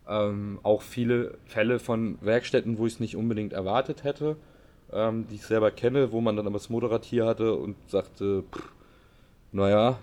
ähm, 0.05 0.59
auch 0.63 0.81
viele 0.81 1.37
Fälle 1.45 1.79
von 1.79 2.17
Werkstätten, 2.21 2.77
wo 2.77 2.87
ich 2.87 2.93
es 2.95 2.99
nicht 2.99 3.15
unbedingt 3.15 3.53
erwartet 3.53 4.03
hätte, 4.03 4.35
ähm, 4.91 5.27
die 5.27 5.35
ich 5.35 5.45
selber 5.45 5.71
kenne, 5.71 6.11
wo 6.11 6.19
man 6.19 6.35
dann 6.35 6.45
aber 6.45 6.57
das 6.57 6.69
Motorrad 6.69 7.05
hier 7.05 7.25
hatte 7.25 7.53
und 7.53 7.77
sagte, 7.89 8.43
pff, 8.51 8.73
naja, 9.53 9.97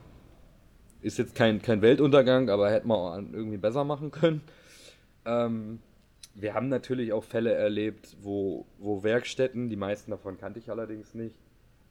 ist 1.06 1.18
jetzt 1.18 1.34
kein, 1.36 1.62
kein 1.62 1.82
Weltuntergang, 1.82 2.50
aber 2.50 2.70
hätte 2.70 2.88
man 2.88 3.32
irgendwie 3.32 3.58
besser 3.58 3.84
machen 3.84 4.10
können. 4.10 4.42
Ähm, 5.24 5.78
wir 6.34 6.52
haben 6.52 6.68
natürlich 6.68 7.12
auch 7.12 7.24
Fälle 7.24 7.54
erlebt, 7.54 8.16
wo, 8.20 8.66
wo 8.78 9.02
Werkstätten, 9.04 9.70
die 9.70 9.76
meisten 9.76 10.10
davon 10.10 10.36
kannte 10.36 10.58
ich 10.58 10.68
allerdings 10.68 11.14
nicht, 11.14 11.36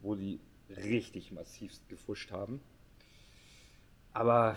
wo 0.02 0.14
die 0.14 0.38
richtig 0.68 1.32
massivst 1.32 1.88
gefuscht 1.88 2.30
haben. 2.30 2.60
Aber 4.12 4.56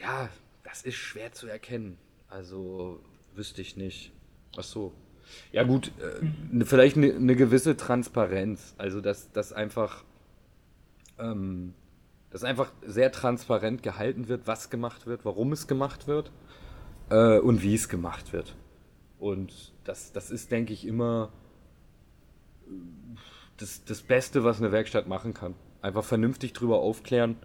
ja, 0.00 0.28
das 0.62 0.82
ist 0.82 0.94
schwer 0.94 1.32
zu 1.32 1.48
erkennen. 1.48 1.98
Also 2.28 3.00
wüsste 3.34 3.60
ich 3.60 3.76
nicht. 3.76 4.12
Ach 4.56 4.62
so. 4.62 4.92
Ja 5.52 5.64
gut, 5.64 5.92
äh, 6.00 6.24
ne, 6.50 6.64
vielleicht 6.64 6.96
eine 6.96 7.18
ne 7.18 7.34
gewisse 7.34 7.76
Transparenz. 7.76 8.74
Also 8.78 9.00
dass, 9.00 9.32
dass 9.32 9.52
einfach 9.52 10.04
ähm, 11.18 11.74
dass 12.30 12.44
einfach 12.44 12.72
sehr 12.86 13.12
transparent 13.12 13.82
gehalten 13.82 14.28
wird, 14.28 14.46
was 14.46 14.70
gemacht 14.70 15.06
wird, 15.06 15.24
warum 15.24 15.52
es 15.52 15.66
gemacht 15.66 16.06
wird 16.06 16.30
äh, 17.10 17.38
und 17.38 17.62
wie 17.62 17.74
es 17.74 17.88
gemacht 17.88 18.32
wird. 18.32 18.54
Und 19.18 19.72
das, 19.84 20.12
das 20.12 20.30
ist, 20.30 20.50
denke 20.50 20.72
ich, 20.72 20.86
immer 20.86 21.32
das, 23.56 23.84
das 23.84 24.02
Beste, 24.02 24.44
was 24.44 24.58
eine 24.58 24.72
Werkstatt 24.72 25.08
machen 25.08 25.34
kann. 25.34 25.54
Einfach 25.82 26.04
vernünftig 26.04 26.52
darüber 26.52 26.78
aufklären, 26.78 27.36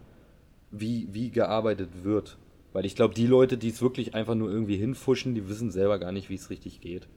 wie, 0.70 1.08
wie 1.12 1.30
gearbeitet 1.30 2.04
wird. 2.04 2.38
Weil 2.72 2.84
ich 2.84 2.94
glaube, 2.94 3.14
die 3.14 3.26
Leute, 3.26 3.58
die 3.58 3.68
es 3.68 3.82
wirklich 3.82 4.14
einfach 4.14 4.34
nur 4.34 4.50
irgendwie 4.50 4.76
hinfuschen, 4.76 5.34
die 5.34 5.48
wissen 5.48 5.70
selber 5.70 5.98
gar 5.98 6.12
nicht, 6.12 6.28
wie 6.28 6.34
es 6.34 6.50
richtig 6.50 6.80
geht. 6.80 7.08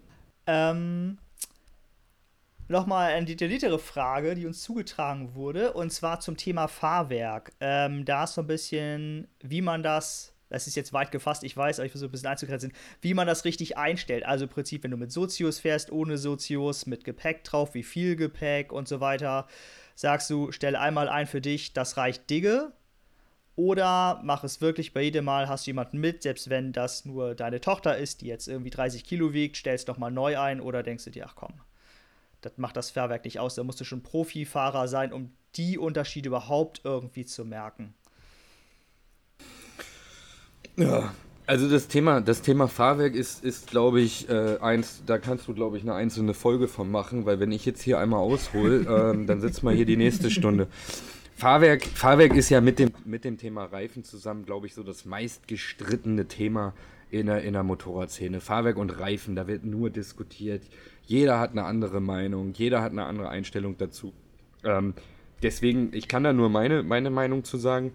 Ähm, 0.47 1.17
nochmal 2.70 3.13
eine 3.13 3.26
detailliertere 3.26 3.80
Frage, 3.80 4.36
die 4.36 4.45
uns 4.45 4.61
zugetragen 4.61 5.36
wurde, 5.36 5.74
und 5.74 5.91
zwar 5.91 6.20
zum 6.20 6.38
Thema 6.38 6.67
Fahrwerk. 6.67 7.51
Ähm, 7.59 8.05
da 8.05 8.24
ist 8.24 8.36
so 8.36 8.41
ein 8.41 8.47
bisschen, 8.47 9.28
wie 9.41 9.61
man 9.61 9.84
das, 9.84 10.34
das 10.49 10.67
ist 10.67 10.76
jetzt 10.76 10.93
weit 10.93 11.11
gefasst, 11.11 11.43
ich 11.43 11.57
weiß, 11.57 11.80
aber 11.80 11.88
ich 11.88 11.91
versuche 11.91 12.09
ein 12.09 12.11
bisschen 12.11 12.30
einzugrenzen, 12.30 12.74
wie 13.01 13.13
man 13.13 13.28
das 13.28 13.43
richtig 13.43 13.78
einstellt. 13.78 14.26
Also 14.26 14.45
im 14.45 14.49
Prinzip, 14.49 14.84
wenn 14.84 14.91
du 14.91 14.97
mit 14.97 15.11
Sozius 15.11 15.59
fährst, 15.59 15.91
ohne 15.91 16.17
Sozius, 16.17 16.86
mit 16.86 17.03
Gepäck 17.03 17.43
drauf, 17.43 17.74
wie 17.74 17.84
viel 17.84 18.15
Gepäck 18.15 18.72
und 18.72 18.88
so 18.88 18.99
weiter, 18.99 19.47
sagst 19.95 20.30
du, 20.30 20.51
stell 20.51 20.76
einmal 20.76 21.09
ein 21.09 21.28
für 21.28 21.41
dich, 21.41 21.74
das 21.74 21.97
reicht 21.97 22.30
Digge. 22.30 22.72
Oder 23.55 24.22
mach 24.24 24.45
es 24.45 24.61
wirklich 24.61 24.93
bei 24.93 25.01
jedem 25.01 25.26
Mal, 25.26 25.49
hast 25.49 25.65
du 25.65 25.72
jemanden 25.72 25.97
mit, 25.97 26.24
selbst 26.24 26.49
wenn 26.49 26.72
das 26.72 27.03
nur 27.03 27.36
deine 27.36 27.59
Tochter 27.59 27.97
ist, 27.97 28.22
die 28.22 28.28
jetzt 28.28 28.47
irgendwie 28.47 28.70
30 28.70 29.03
Kilo 29.03 29.34
wiegt, 29.34 29.57
stellst 29.57 29.89
nochmal 29.89 30.11
neu 30.11 30.39
ein 30.39 30.61
oder 30.61 30.82
denkst 30.82 31.03
du 31.03 31.09
dir, 31.09 31.26
ach 31.28 31.36
komm, 31.36 31.59
das 32.41 32.57
macht 32.57 32.77
das 32.77 32.91
Fahrwerk 32.91 33.25
nicht 33.25 33.39
aus. 33.39 33.55
Da 33.55 33.63
musst 33.63 33.79
du 33.79 33.85
schon 33.85 34.01
Profifahrer 34.01 34.87
sein, 34.87 35.13
um 35.13 35.31
die 35.55 35.77
Unterschiede 35.77 36.29
überhaupt 36.29 36.81
irgendwie 36.83 37.25
zu 37.25 37.45
merken. 37.45 37.93
Ja, 40.77 41.13
also 41.45 41.67
das 41.67 41.87
Thema, 41.87 42.21
das 42.21 42.41
Thema 42.41 42.67
Fahrwerk 42.67 43.15
ist, 43.15 43.43
ist 43.43 43.71
glaube 43.71 44.01
ich, 44.01 44.29
äh, 44.29 44.57
eins, 44.61 45.01
da 45.05 45.17
kannst 45.17 45.47
du, 45.47 45.53
glaube 45.53 45.77
ich, 45.77 45.83
eine 45.83 45.95
einzelne 45.95 46.33
Folge 46.33 46.67
von 46.67 46.89
machen, 46.91 47.25
weil 47.25 47.39
wenn 47.39 47.51
ich 47.51 47.65
jetzt 47.65 47.81
hier 47.81 47.99
einmal 47.99 48.19
aushole, 48.19 48.85
ähm, 49.13 49.25
dann 49.25 49.41
sitzen 49.41 49.65
wir 49.65 49.73
hier 49.73 49.85
die 49.85 49.97
nächste 49.97 50.29
Stunde. 50.29 50.67
Fahrwerk, 51.35 51.85
Fahrwerk 51.85 52.35
ist 52.35 52.49
ja 52.49 52.61
mit 52.61 52.79
dem, 52.79 52.91
mit 53.03 53.23
dem 53.23 53.37
Thema 53.37 53.65
Reifen 53.65 54.03
zusammen, 54.03 54.45
glaube 54.45 54.67
ich, 54.67 54.75
so 54.75 54.83
das 54.83 55.05
meistgestrittene 55.05 56.27
Thema 56.27 56.73
in 57.09 57.25
der, 57.25 57.41
in 57.41 57.53
der 57.53 57.63
Motorradszene. 57.63 58.41
Fahrwerk 58.41 58.77
und 58.77 58.99
Reifen, 58.99 59.35
da 59.35 59.47
wird 59.47 59.65
nur 59.65 59.89
diskutiert. 59.89 60.63
Jeder 61.10 61.39
hat 61.39 61.53
eine 61.53 61.66
andere 61.66 62.01
Meinung, 62.01 62.53
jeder 62.53 62.84
hat 62.84 62.91
eine 62.91 63.05
andere 63.05 63.30
Einstellung 63.30 63.76
dazu. 63.80 64.14
Ähm, 64.64 64.93
deswegen, 65.41 65.89
ich 65.91 66.07
kann 66.07 66.24
da 66.24 66.34
nur 66.34 66.49
meine, 66.49 66.84
meine 66.84 67.10
Meinung 67.10 67.43
zu 67.43 67.57
sagen. 67.57 67.93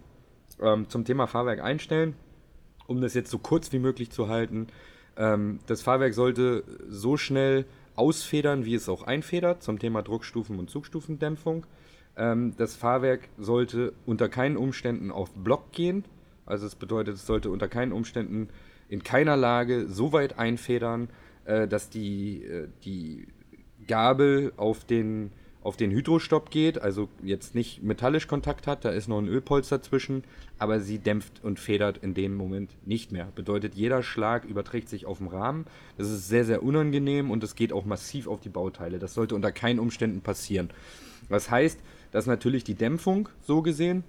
Ähm, 0.60 0.88
zum 0.88 1.04
Thema 1.04 1.28
Fahrwerk 1.28 1.62
einstellen, 1.62 2.14
um 2.88 3.00
das 3.00 3.14
jetzt 3.14 3.30
so 3.30 3.38
kurz 3.38 3.72
wie 3.72 3.78
möglich 3.78 4.10
zu 4.10 4.28
halten. 4.28 4.66
Ähm, 5.16 5.60
das 5.68 5.80
Fahrwerk 5.80 6.12
sollte 6.12 6.64
so 6.88 7.16
schnell 7.16 7.66
ausfedern, 7.94 8.64
wie 8.64 8.74
es 8.74 8.88
auch 8.88 9.04
einfedert, 9.04 9.62
zum 9.62 9.78
Thema 9.78 10.02
Druckstufen- 10.02 10.58
und 10.58 10.68
Zugstufendämpfung. 10.68 11.66
Ähm, 12.16 12.54
das 12.56 12.74
Fahrwerk 12.74 13.28
sollte 13.38 13.92
unter 14.06 14.28
keinen 14.28 14.56
Umständen 14.56 15.12
auf 15.12 15.30
Block 15.30 15.70
gehen. 15.70 16.04
Also 16.46 16.66
es 16.66 16.74
bedeutet, 16.74 17.14
es 17.14 17.26
sollte 17.26 17.50
unter 17.50 17.68
keinen 17.68 17.92
Umständen 17.92 18.48
in 18.88 19.04
keiner 19.04 19.36
Lage 19.36 19.86
so 19.86 20.12
weit 20.12 20.36
einfedern, 20.36 21.08
äh, 21.44 21.68
dass 21.68 21.90
die, 21.90 22.42
äh, 22.44 22.68
die 22.84 23.26
Gabel 23.86 24.52
auf 24.56 24.84
den, 24.84 25.30
auf 25.62 25.76
den 25.76 25.90
Hydrostopp 25.90 26.50
geht, 26.50 26.80
also 26.80 27.08
jetzt 27.22 27.54
nicht 27.54 27.82
metallisch 27.82 28.26
Kontakt 28.26 28.66
hat, 28.66 28.84
da 28.84 28.90
ist 28.90 29.08
noch 29.08 29.18
ein 29.18 29.28
Ölpolster 29.28 29.78
dazwischen, 29.78 30.24
aber 30.58 30.80
sie 30.80 30.98
dämpft 30.98 31.42
und 31.42 31.58
federt 31.58 31.98
in 31.98 32.14
dem 32.14 32.36
Moment 32.36 32.76
nicht 32.86 33.12
mehr. 33.12 33.28
Bedeutet, 33.34 33.74
jeder 33.74 34.02
Schlag 34.02 34.44
überträgt 34.44 34.88
sich 34.88 35.06
auf 35.06 35.18
den 35.18 35.28
Rahmen. 35.28 35.66
Das 35.96 36.10
ist 36.10 36.28
sehr, 36.28 36.44
sehr 36.44 36.62
unangenehm 36.62 37.30
und 37.30 37.42
es 37.42 37.54
geht 37.54 37.72
auch 37.72 37.84
massiv 37.84 38.26
auf 38.26 38.40
die 38.40 38.50
Bauteile. 38.50 38.98
Das 38.98 39.14
sollte 39.14 39.34
unter 39.34 39.52
keinen 39.52 39.78
Umständen 39.78 40.20
passieren. 40.20 40.70
Was 41.28 41.50
heißt, 41.50 41.80
dass 42.12 42.26
natürlich 42.26 42.64
die 42.64 42.74
Dämpfung 42.74 43.28
so 43.40 43.62
gesehen 43.62 44.04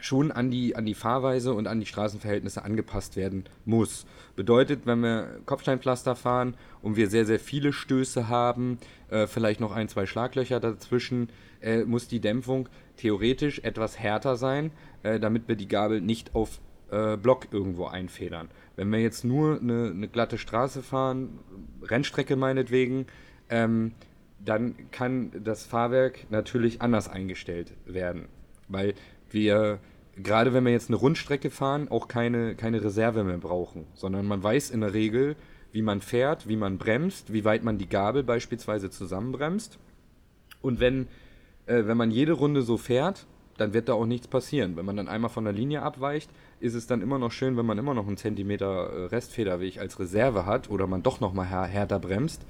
schon 0.00 0.30
an 0.30 0.50
die, 0.50 0.76
an 0.76 0.86
die 0.86 0.94
Fahrweise 0.94 1.54
und 1.54 1.66
an 1.66 1.80
die 1.80 1.86
Straßenverhältnisse 1.86 2.64
angepasst 2.64 3.16
werden 3.16 3.44
muss. 3.64 4.06
Bedeutet, 4.36 4.86
wenn 4.86 5.00
wir 5.00 5.40
Kopfsteinpflaster 5.46 6.14
fahren 6.14 6.54
und 6.82 6.96
wir 6.96 7.08
sehr, 7.08 7.24
sehr 7.24 7.40
viele 7.40 7.72
Stöße 7.72 8.28
haben, 8.28 8.78
äh, 9.10 9.26
vielleicht 9.26 9.60
noch 9.60 9.72
ein, 9.72 9.88
zwei 9.88 10.06
Schlaglöcher 10.06 10.60
dazwischen, 10.60 11.30
äh, 11.60 11.84
muss 11.84 12.08
die 12.08 12.20
Dämpfung 12.20 12.68
theoretisch 12.96 13.60
etwas 13.60 13.98
härter 13.98 14.36
sein, 14.36 14.70
äh, 15.02 15.18
damit 15.18 15.48
wir 15.48 15.56
die 15.56 15.68
Gabel 15.68 16.00
nicht 16.00 16.34
auf 16.34 16.60
äh, 16.90 17.16
Block 17.16 17.48
irgendwo 17.50 17.86
einfedern. 17.86 18.48
Wenn 18.76 18.90
wir 18.90 19.00
jetzt 19.00 19.24
nur 19.24 19.60
eine, 19.60 19.90
eine 19.90 20.08
glatte 20.08 20.38
Straße 20.38 20.82
fahren, 20.82 21.38
Rennstrecke 21.82 22.36
meinetwegen, 22.36 23.06
ähm, 23.50 23.92
dann 24.44 24.74
kann 24.92 25.32
das 25.42 25.66
Fahrwerk 25.66 26.26
natürlich 26.30 26.80
anders 26.80 27.08
eingestellt 27.08 27.72
werden. 27.86 28.26
Weil 28.68 28.94
wir, 29.30 29.78
gerade 30.16 30.52
wenn 30.52 30.64
wir 30.64 30.72
jetzt 30.72 30.88
eine 30.88 30.96
Rundstrecke 30.96 31.50
fahren, 31.50 31.88
auch 31.88 32.08
keine, 32.08 32.54
keine 32.54 32.82
Reserve 32.82 33.24
mehr 33.24 33.38
brauchen, 33.38 33.86
sondern 33.94 34.26
man 34.26 34.42
weiß 34.42 34.70
in 34.70 34.80
der 34.80 34.94
Regel, 34.94 35.36
wie 35.72 35.82
man 35.82 36.00
fährt, 36.00 36.48
wie 36.48 36.56
man 36.56 36.78
bremst, 36.78 37.32
wie 37.32 37.44
weit 37.44 37.62
man 37.62 37.78
die 37.78 37.88
Gabel 37.88 38.22
beispielsweise 38.22 38.90
zusammenbremst. 38.90 39.78
Und 40.62 40.80
wenn, 40.80 41.08
äh, 41.66 41.84
wenn 41.86 41.96
man 41.96 42.10
jede 42.10 42.32
Runde 42.32 42.62
so 42.62 42.76
fährt, 42.76 43.26
dann 43.58 43.74
wird 43.74 43.88
da 43.88 43.94
auch 43.94 44.06
nichts 44.06 44.28
passieren. 44.28 44.76
Wenn 44.76 44.86
man 44.86 44.96
dann 44.96 45.08
einmal 45.08 45.30
von 45.30 45.44
der 45.44 45.52
Linie 45.52 45.82
abweicht, 45.82 46.30
ist 46.60 46.74
es 46.74 46.86
dann 46.86 47.02
immer 47.02 47.18
noch 47.18 47.32
schön, 47.32 47.56
wenn 47.56 47.66
man 47.66 47.78
immer 47.78 47.92
noch 47.92 48.06
einen 48.06 48.16
Zentimeter 48.16 48.66
äh, 48.66 49.04
Restfederweg 49.06 49.78
als 49.78 49.98
Reserve 49.98 50.46
hat 50.46 50.70
oder 50.70 50.86
man 50.86 51.02
doch 51.02 51.20
nochmal 51.20 51.46
härter 51.46 51.98
bremst. 51.98 52.46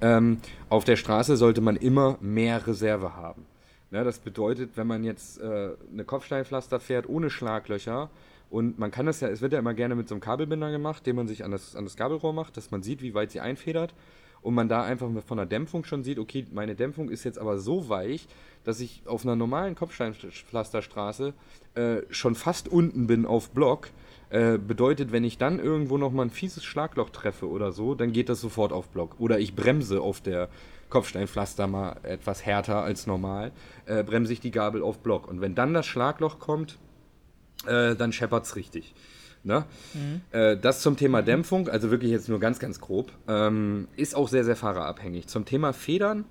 Ähm, 0.00 0.38
auf 0.68 0.84
der 0.84 0.96
Straße 0.96 1.36
sollte 1.36 1.60
man 1.60 1.76
immer 1.76 2.18
mehr 2.20 2.66
Reserve 2.66 3.16
haben. 3.16 3.46
Ja, 3.94 4.02
das 4.02 4.18
bedeutet, 4.18 4.70
wenn 4.74 4.88
man 4.88 5.04
jetzt 5.04 5.40
äh, 5.40 5.70
eine 5.92 6.02
Kopfsteinpflaster 6.04 6.80
fährt 6.80 7.08
ohne 7.08 7.30
Schlaglöcher 7.30 8.10
und 8.50 8.76
man 8.76 8.90
kann 8.90 9.06
das 9.06 9.20
ja, 9.20 9.28
es 9.28 9.40
wird 9.40 9.52
ja 9.52 9.60
immer 9.60 9.72
gerne 9.72 9.94
mit 9.94 10.08
so 10.08 10.16
einem 10.16 10.20
Kabelbinder 10.20 10.72
gemacht, 10.72 11.06
den 11.06 11.14
man 11.14 11.28
sich 11.28 11.44
an 11.44 11.52
das, 11.52 11.76
an 11.76 11.84
das 11.84 11.94
Kabelrohr 11.94 12.32
macht, 12.32 12.56
dass 12.56 12.72
man 12.72 12.82
sieht, 12.82 13.02
wie 13.02 13.14
weit 13.14 13.30
sie 13.30 13.38
einfedert 13.38 13.94
und 14.42 14.54
man 14.54 14.68
da 14.68 14.82
einfach 14.82 15.08
von 15.24 15.36
der 15.36 15.46
Dämpfung 15.46 15.84
schon 15.84 16.02
sieht, 16.02 16.18
okay, 16.18 16.44
meine 16.52 16.74
Dämpfung 16.74 17.08
ist 17.08 17.22
jetzt 17.22 17.38
aber 17.38 17.58
so 17.58 17.88
weich, 17.88 18.26
dass 18.64 18.80
ich 18.80 19.02
auf 19.06 19.24
einer 19.24 19.36
normalen 19.36 19.76
Kopfsteinpflasterstraße 19.76 21.32
äh, 21.76 21.98
schon 22.10 22.34
fast 22.34 22.66
unten 22.66 23.06
bin 23.06 23.26
auf 23.26 23.50
Block. 23.50 23.90
Äh, 24.30 24.58
bedeutet, 24.58 25.12
wenn 25.12 25.22
ich 25.22 25.38
dann 25.38 25.60
irgendwo 25.60 25.98
nochmal 25.98 26.26
ein 26.26 26.30
fieses 26.30 26.64
Schlagloch 26.64 27.10
treffe 27.10 27.48
oder 27.48 27.70
so, 27.70 27.94
dann 27.94 28.10
geht 28.10 28.28
das 28.28 28.40
sofort 28.40 28.72
auf 28.72 28.88
Block. 28.88 29.20
Oder 29.20 29.38
ich 29.38 29.54
bremse 29.54 30.00
auf 30.00 30.20
der 30.20 30.48
Kopfsteinpflaster 30.90 31.66
mal 31.66 31.96
etwas 32.02 32.44
härter 32.44 32.82
als 32.82 33.06
normal, 33.06 33.52
äh, 33.86 34.02
bremse 34.02 34.32
ich 34.32 34.40
die 34.40 34.50
Gabel 34.50 34.82
auf 34.82 34.98
Block. 34.98 35.28
Und 35.28 35.40
wenn 35.40 35.54
dann 35.54 35.74
das 35.74 35.86
Schlagloch 35.86 36.38
kommt, 36.38 36.78
äh, 37.66 37.94
dann 37.94 38.12
scheppert 38.12 38.44
es 38.44 38.56
richtig. 38.56 38.94
Ne? 39.42 39.64
Mhm. 39.92 40.20
Äh, 40.30 40.56
das 40.56 40.80
zum 40.80 40.96
Thema 40.96 41.20
Dämpfung, 41.22 41.68
also 41.68 41.90
wirklich 41.90 42.10
jetzt 42.10 42.28
nur 42.28 42.40
ganz, 42.40 42.58
ganz 42.58 42.80
grob, 42.80 43.12
ähm, 43.28 43.88
ist 43.96 44.16
auch 44.16 44.28
sehr, 44.28 44.44
sehr 44.44 44.56
fahrerabhängig. 44.56 45.26
Zum 45.26 45.44
Thema 45.44 45.72
Federn, 45.74 46.24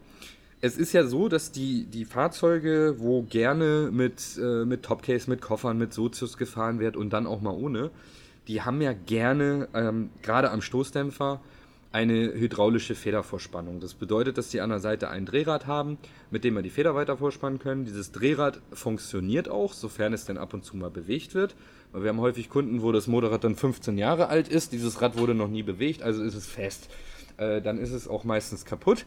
es 0.62 0.78
ist 0.78 0.94
ja 0.94 1.06
so, 1.06 1.28
dass 1.28 1.52
die, 1.52 1.86
die 1.86 2.06
Fahrzeuge, 2.06 2.96
wo 2.98 3.22
gerne 3.24 3.90
mit, 3.92 4.40
äh, 4.42 4.66
mit 4.66 4.84
Topcase, 4.84 5.30
mit 5.30 5.42
Koffern, 5.42 5.78
mit 5.78 5.94
Sozius 5.94 6.38
gefahren 6.38 6.80
wird 6.80 6.98
und 6.98 7.12
dann 7.12 7.28
auch 7.28 7.42
mal 7.42 7.54
ohne, 7.54 7.92
die 8.48 8.62
haben 8.62 8.82
ja 8.82 8.94
gerne, 8.94 9.68
ähm, 9.74 10.10
gerade 10.22 10.50
am 10.50 10.62
Stoßdämpfer, 10.62 11.42
eine 11.94 12.34
hydraulische 12.34 12.96
Federvorspannung. 12.96 13.80
Das 13.80 13.94
bedeutet, 13.94 14.40
dass 14.40 14.50
die 14.50 14.62
an 14.62 14.72
der 14.72 14.80
Seite 14.80 15.10
ein 15.10 15.28
Drehrad 15.28 15.68
haben, 15.68 16.00
mit 16.32 16.44
dem 16.44 16.56
wir 16.56 16.64
die 16.64 16.72
Feder 16.72 16.96
weiter 16.96 17.18
vorspannen 17.18 17.60
können. 17.60 17.86
Dieses 17.86 18.12
Drehrad 18.12 18.62
funktioniert 18.74 19.48
auch, 19.48 19.74
sofern 19.74 20.12
es 20.12 20.26
denn 20.26 20.40
ab 20.40 20.56
und 20.56 20.66
zu 20.66 20.76
mal 20.76 20.90
bewegt 20.90 21.36
wird. 21.36 21.56
Wir 21.94 22.10
haben 22.10 22.20
häufig 22.20 22.50
Kunden, 22.50 22.82
wo 22.82 22.92
das 22.92 23.06
Motorrad 23.06 23.44
dann 23.44 23.56
15 23.56 24.00
Jahre 24.00 24.28
alt 24.28 24.48
ist, 24.48 24.72
dieses 24.72 25.04
Rad 25.04 25.20
wurde 25.20 25.36
noch 25.36 25.48
nie 25.48 25.62
bewegt, 25.62 26.02
also 26.02 26.24
ist 26.24 26.34
es 26.34 26.48
fest. 26.48 26.90
Äh, 27.38 27.62
dann 27.62 27.78
ist 27.78 27.92
es 27.92 28.08
auch 28.08 28.24
meistens 28.24 28.66
kaputt. 28.66 29.06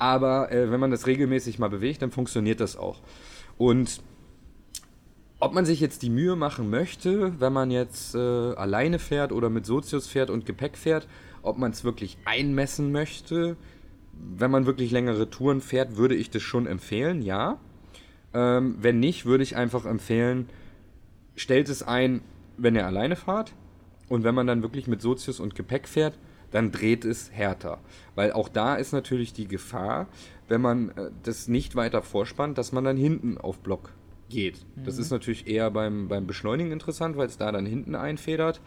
Aber 0.00 0.50
äh, 0.50 0.72
wenn 0.72 0.80
man 0.80 0.90
das 0.90 1.06
regelmäßig 1.06 1.60
mal 1.60 1.70
bewegt, 1.70 2.02
dann 2.02 2.10
funktioniert 2.10 2.58
das 2.58 2.76
auch. 2.76 2.98
Und 3.56 4.02
ob 5.38 5.54
man 5.54 5.64
sich 5.64 5.78
jetzt 5.78 6.02
die 6.02 6.10
Mühe 6.10 6.34
machen 6.34 6.70
möchte, 6.70 7.38
wenn 7.38 7.52
man 7.52 7.70
jetzt 7.70 8.16
äh, 8.16 8.18
alleine 8.18 8.98
fährt 8.98 9.30
oder 9.30 9.48
mit 9.48 9.64
Sozius 9.64 10.08
fährt 10.08 10.28
und 10.28 10.44
Gepäck 10.44 10.76
fährt, 10.76 11.06
ob 11.46 11.58
man 11.58 11.70
es 11.70 11.84
wirklich 11.84 12.18
einmessen 12.24 12.92
möchte. 12.92 13.56
Wenn 14.12 14.50
man 14.50 14.66
wirklich 14.66 14.90
längere 14.90 15.28
Touren 15.30 15.60
fährt, 15.60 15.96
würde 15.96 16.14
ich 16.14 16.30
das 16.30 16.42
schon 16.42 16.66
empfehlen, 16.66 17.22
ja. 17.22 17.58
Ähm, 18.34 18.76
wenn 18.80 18.98
nicht, 19.00 19.26
würde 19.26 19.44
ich 19.44 19.56
einfach 19.56 19.84
empfehlen, 19.84 20.48
stellt 21.34 21.68
es 21.68 21.82
ein, 21.82 22.22
wenn 22.56 22.74
ihr 22.74 22.86
alleine 22.86 23.16
fahrt. 23.16 23.52
Und 24.08 24.24
wenn 24.24 24.34
man 24.34 24.46
dann 24.46 24.62
wirklich 24.62 24.86
mit 24.86 25.02
Sozius 25.02 25.40
und 25.40 25.54
Gepäck 25.54 25.88
fährt, 25.88 26.18
dann 26.50 26.70
dreht 26.70 27.04
es 27.04 27.32
härter. 27.32 27.80
Weil 28.14 28.32
auch 28.32 28.48
da 28.48 28.76
ist 28.76 28.92
natürlich 28.92 29.32
die 29.32 29.48
Gefahr, 29.48 30.06
wenn 30.48 30.60
man 30.60 30.90
äh, 30.90 31.10
das 31.22 31.48
nicht 31.48 31.76
weiter 31.76 32.02
vorspannt, 32.02 32.56
dass 32.56 32.72
man 32.72 32.84
dann 32.84 32.96
hinten 32.96 33.36
auf 33.38 33.58
Block 33.58 33.92
geht. 34.28 34.64
Mhm. 34.76 34.84
Das 34.84 34.98
ist 34.98 35.10
natürlich 35.10 35.46
eher 35.46 35.70
beim, 35.70 36.08
beim 36.08 36.26
Beschleunigen 36.26 36.72
interessant, 36.72 37.16
weil 37.16 37.26
es 37.26 37.38
da 37.38 37.52
dann 37.52 37.66
hinten 37.66 37.94
einfedert. 37.94 38.60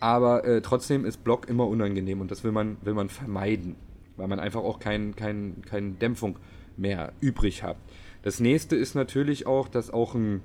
Aber 0.00 0.44
äh, 0.44 0.60
trotzdem 0.60 1.04
ist 1.04 1.24
Block 1.24 1.48
immer 1.48 1.66
unangenehm 1.66 2.20
und 2.20 2.30
das 2.30 2.44
will 2.44 2.52
man, 2.52 2.76
will 2.82 2.94
man 2.94 3.08
vermeiden, 3.08 3.76
weil 4.16 4.28
man 4.28 4.40
einfach 4.40 4.60
auch 4.60 4.78
keine 4.78 5.12
kein, 5.12 5.62
kein 5.68 5.98
Dämpfung 5.98 6.38
mehr 6.76 7.12
übrig 7.20 7.62
hat. 7.62 7.76
Das 8.22 8.40
nächste 8.40 8.76
ist 8.76 8.94
natürlich 8.94 9.46
auch, 9.46 9.68
dass 9.68 9.90
auch 9.90 10.14
ein, 10.14 10.42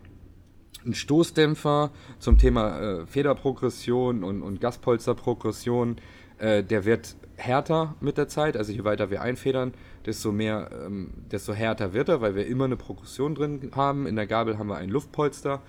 ein 0.85 0.93
Stoßdämpfer 0.93 1.91
zum 2.19 2.37
Thema 2.37 2.79
äh, 2.79 3.05
Federprogression 3.05 4.23
und, 4.23 4.41
und 4.41 4.61
Gaspolsterprogression, 4.61 5.97
äh, 6.37 6.63
der 6.63 6.85
wird 6.85 7.15
härter 7.37 7.95
mit 8.01 8.17
der 8.17 8.27
Zeit. 8.27 8.57
Also 8.57 8.71
je 8.71 8.83
weiter 8.83 9.09
wir 9.09 9.21
einfedern, 9.21 9.73
desto 10.05 10.31
mehr, 10.31 10.69
ähm, 10.85 11.11
desto 11.31 11.53
härter 11.53 11.93
wird 11.93 12.09
er, 12.09 12.21
weil 12.21 12.35
wir 12.35 12.45
immer 12.47 12.65
eine 12.65 12.77
Progression 12.77 13.35
drin 13.35 13.71
haben. 13.75 14.05
In 14.07 14.15
der 14.15 14.27
Gabel 14.27 14.57
haben 14.57 14.67
wir 14.67 14.77
ein 14.77 14.89
Luftpolster 14.89 15.61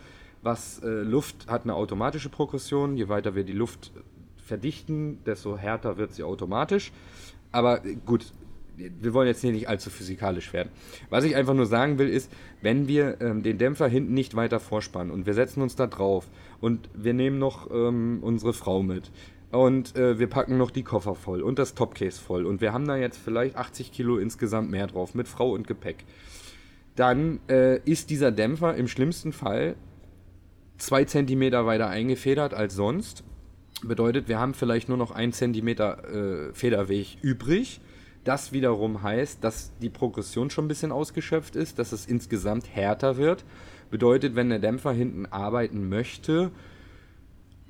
was 0.43 0.83
äh, 0.83 0.89
Luft 0.89 1.49
hat 1.49 1.65
eine 1.65 1.75
automatische 1.75 2.29
Progression. 2.29 2.97
Je 2.97 3.09
weiter 3.09 3.35
wir 3.35 3.45
die 3.45 3.53
Luft 3.53 3.93
verdichten, 4.37 5.19
desto 5.25 5.57
härter 5.57 5.97
wird 5.97 6.13
sie 6.13 6.23
automatisch. 6.23 6.93
Aber 7.53 7.85
äh, 7.85 7.97
gut, 8.07 8.33
wir 8.77 9.13
wollen 9.13 9.29
jetzt 9.29 9.41
hier 9.43 9.53
nicht 9.53 9.69
allzu 9.69 9.91
physikalisch 9.91 10.53
werden. 10.53 10.71
Was 11.11 11.25
ich 11.25 11.37
einfach 11.37 11.55
nur 11.55 11.67
sagen 11.67 11.99
will, 11.99 12.09
ist, 12.09 12.31
wenn 12.63 12.89
wir 12.89 13.21
ähm, 13.21 13.43
den 13.43 13.59
Dämpfer 13.59 13.89
hinten 13.89 14.15
nicht 14.15 14.35
weiter 14.35 14.61
vorspannen 14.61 15.13
und 15.13 15.27
wir 15.27 15.35
setzen 15.35 15.63
uns 15.63 15.77
da 15.77 15.87
drauf 15.87 16.27
und 16.61 16.89
wir 16.95 17.15
nehmen 17.15 17.39
noch 17.39 17.71
ähm, 17.71 18.19
unsere 18.23 18.53
Frau 18.53 18.83
mit 18.83 19.11
und 19.51 19.97
äh, 19.97 20.19
wir 20.19 20.29
packen 20.29 20.57
noch 20.57 20.71
die 20.71 20.85
Koffer 20.85 21.15
voll 21.15 21.43
und 21.43 21.59
das 21.59 21.75
Topcase 21.75 22.21
voll 22.21 22.47
und 22.47 22.61
wir 22.61 22.73
haben 22.73 22.87
da 22.87 22.97
jetzt 22.97 23.19
vielleicht 23.19 23.57
80 23.57 23.93
Kilo 23.93 24.19
insgesamt 24.19 24.71
mehr 24.71 24.87
drauf 24.87 25.15
mit 25.15 25.29
Frau 25.29 25.53
und 25.53 25.67
Gepäck, 25.67 26.05
dann 26.97 27.41
äh, 27.49 27.81
ist 27.85 28.11
dieser 28.11 28.33
Dämpfer 28.33 28.75
im 28.77 28.89
schlimmsten 28.89 29.33
Fall 29.33 29.77
zwei 30.81 31.05
Zentimeter 31.05 31.67
weiter 31.67 31.89
eingefedert 31.89 32.55
als 32.55 32.75
sonst. 32.75 33.23
Bedeutet, 33.83 34.29
wir 34.29 34.39
haben 34.39 34.55
vielleicht 34.55 34.89
nur 34.89 34.99
noch 34.99 35.11
ein 35.11 35.33
Zentimeter 35.33 36.05
äh, 36.51 36.55
Federweg 36.55 37.17
übrig. 37.23 37.81
Das 38.25 38.53
wiederum 38.53 39.03
heißt, 39.03 39.43
dass 39.43 39.73
die 39.81 39.89
Progression 39.89 40.51
schon 40.51 40.67
ein 40.67 40.69
bisschen 40.69 40.93
ausgeschöpft 40.93 41.57
ist, 41.57 41.79
dass 41.79 41.93
es 41.93 42.07
insgesamt 42.07 42.69
härter 42.75 43.17
wird. 43.17 43.45
Bedeutet, 43.91 44.37
wenn 44.37 44.51
der 44.51 44.59
Dämpfer 44.59 44.93
hinten 44.93 45.27
arbeiten 45.27 45.89
möchte, 45.89 46.51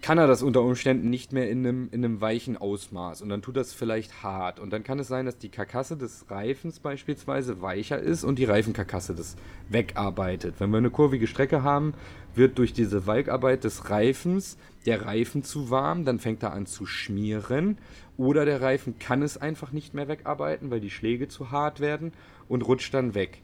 kann 0.03 0.19
er 0.19 0.27
das 0.27 0.43
unter 0.43 0.63
Umständen 0.63 1.11
nicht 1.11 1.33
mehr 1.33 1.51
in 1.51 1.67
einem, 1.67 1.89
in 1.93 2.05
einem 2.05 2.21
weichen 2.21 2.57
Ausmaß 2.57 3.21
und 3.21 3.29
dann 3.29 3.43
tut 3.43 3.57
das 3.57 3.75
vielleicht 3.75 4.23
hart 4.23 4.59
und 4.59 4.71
dann 4.73 4.83
kann 4.83 4.99
es 4.99 5.09
sein, 5.09 5.27
dass 5.27 5.37
die 5.37 5.51
Karkasse 5.51 5.97
des 5.97 6.31
Reifens 6.31 6.81
beispielsweise 6.81 7.61
weicher 7.61 7.99
ist 7.99 8.25
und 8.25 8.39
die 8.39 8.47
Reifenkarkasse 8.47 9.15
das 9.15 9.37
wegarbeitet. 9.69 10.55
Wenn 10.59 10.71
wir 10.71 10.79
eine 10.79 10.91
kurvige 10.91 11.27
Strecke 11.27 11.63
haben, 11.63 11.93
wird 12.35 12.59
durch 12.59 12.73
diese 12.73 13.07
Walkarbeit 13.07 13.65
des 13.65 13.91
Reifens 13.91 14.57
der 14.87 15.05
Reifen 15.05 15.43
zu 15.43 15.71
warm, 15.71 16.05
dann 16.05 16.19
fängt 16.19 16.43
er 16.43 16.53
an 16.53 16.65
zu 16.65 16.87
schmieren 16.87 17.77
oder 18.17 18.47
der 18.47 18.63
Reifen 18.63 18.99
kann 18.99 19.23
es 19.23 19.37
einfach 19.37 19.73
nicht 19.73 19.93
mehr 19.93 20.09
wegarbeiten, 20.09 20.71
weil 20.71 20.81
die 20.81 20.91
Schläge 20.91 21.29
zu 21.29 21.51
hart 21.51 21.81
werden 21.81 22.13
und 22.49 22.63
rutscht 22.67 22.95
dann 22.95 23.15
weg. 23.15 23.43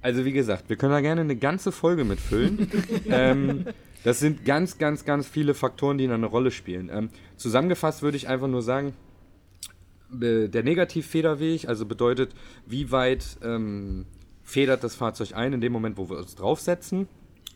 Also 0.00 0.24
wie 0.24 0.32
gesagt, 0.32 0.68
wir 0.68 0.76
können 0.76 0.92
da 0.92 1.00
gerne 1.00 1.22
eine 1.22 1.36
ganze 1.36 1.72
Folge 1.72 2.04
mitfüllen. 2.04 2.70
ähm, 3.06 3.66
das 4.04 4.20
sind 4.20 4.44
ganz, 4.44 4.78
ganz, 4.78 5.04
ganz 5.04 5.26
viele 5.26 5.54
Faktoren, 5.54 5.98
die 5.98 6.08
eine 6.08 6.26
Rolle 6.26 6.50
spielen. 6.50 6.90
Ähm, 6.92 7.10
zusammengefasst 7.36 8.02
würde 8.02 8.16
ich 8.16 8.28
einfach 8.28 8.48
nur 8.48 8.62
sagen, 8.62 8.94
der 10.10 10.62
Negativfederweg, 10.62 11.68
also 11.68 11.84
bedeutet, 11.84 12.34
wie 12.66 12.90
weit 12.90 13.38
ähm, 13.42 14.06
federt 14.42 14.82
das 14.82 14.94
Fahrzeug 14.94 15.34
ein 15.34 15.52
in 15.52 15.60
dem 15.60 15.72
Moment, 15.72 15.98
wo 15.98 16.08
wir 16.08 16.16
uns 16.16 16.34
draufsetzen, 16.34 17.08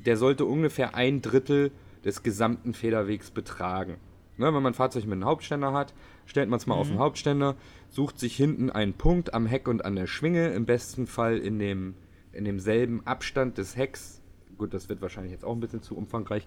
der 0.05 0.17
sollte 0.17 0.45
ungefähr 0.45 0.95
ein 0.95 1.23
Drittel 1.23 1.71
des 2.05 2.23
gesamten 2.23 2.75
Federwegs 2.75 3.31
betragen. 3.31 3.97
Ne, 4.37 4.47
wenn 4.47 4.55
man 4.55 4.73
ein 4.73 4.75
Fahrzeug 4.75 5.05
mit 5.05 5.13
einem 5.13 5.25
Hauptständer 5.25 5.73
hat, 5.73 5.95
stellt 6.27 6.49
man 6.49 6.59
es 6.59 6.67
mal 6.67 6.75
mhm. 6.75 6.81
auf 6.81 6.89
den 6.89 6.99
Hauptständer, 6.99 7.57
sucht 7.91 8.19
sich 8.19 8.35
hinten 8.35 8.71
einen 8.71 8.95
Punkt 8.95 9.35
am 9.35 9.47
Heck 9.47 9.69
und 9.69 9.85
an 9.85 9.95
der 9.95 10.07
Schwinge, 10.07 10.49
im 10.49 10.65
besten 10.65 11.07
Fall 11.07 11.39
in, 11.39 11.59
dem, 11.59 11.95
in 12.33 12.45
demselben 12.45 13.07
Abstand 13.07 13.59
des 13.59 13.77
Hecks 13.77 14.22
gut, 14.59 14.75
das 14.75 14.89
wird 14.89 15.01
wahrscheinlich 15.01 15.33
jetzt 15.33 15.45
auch 15.45 15.53
ein 15.53 15.61
bisschen 15.61 15.83
zu 15.83 15.97
umfangreich. 15.97 16.47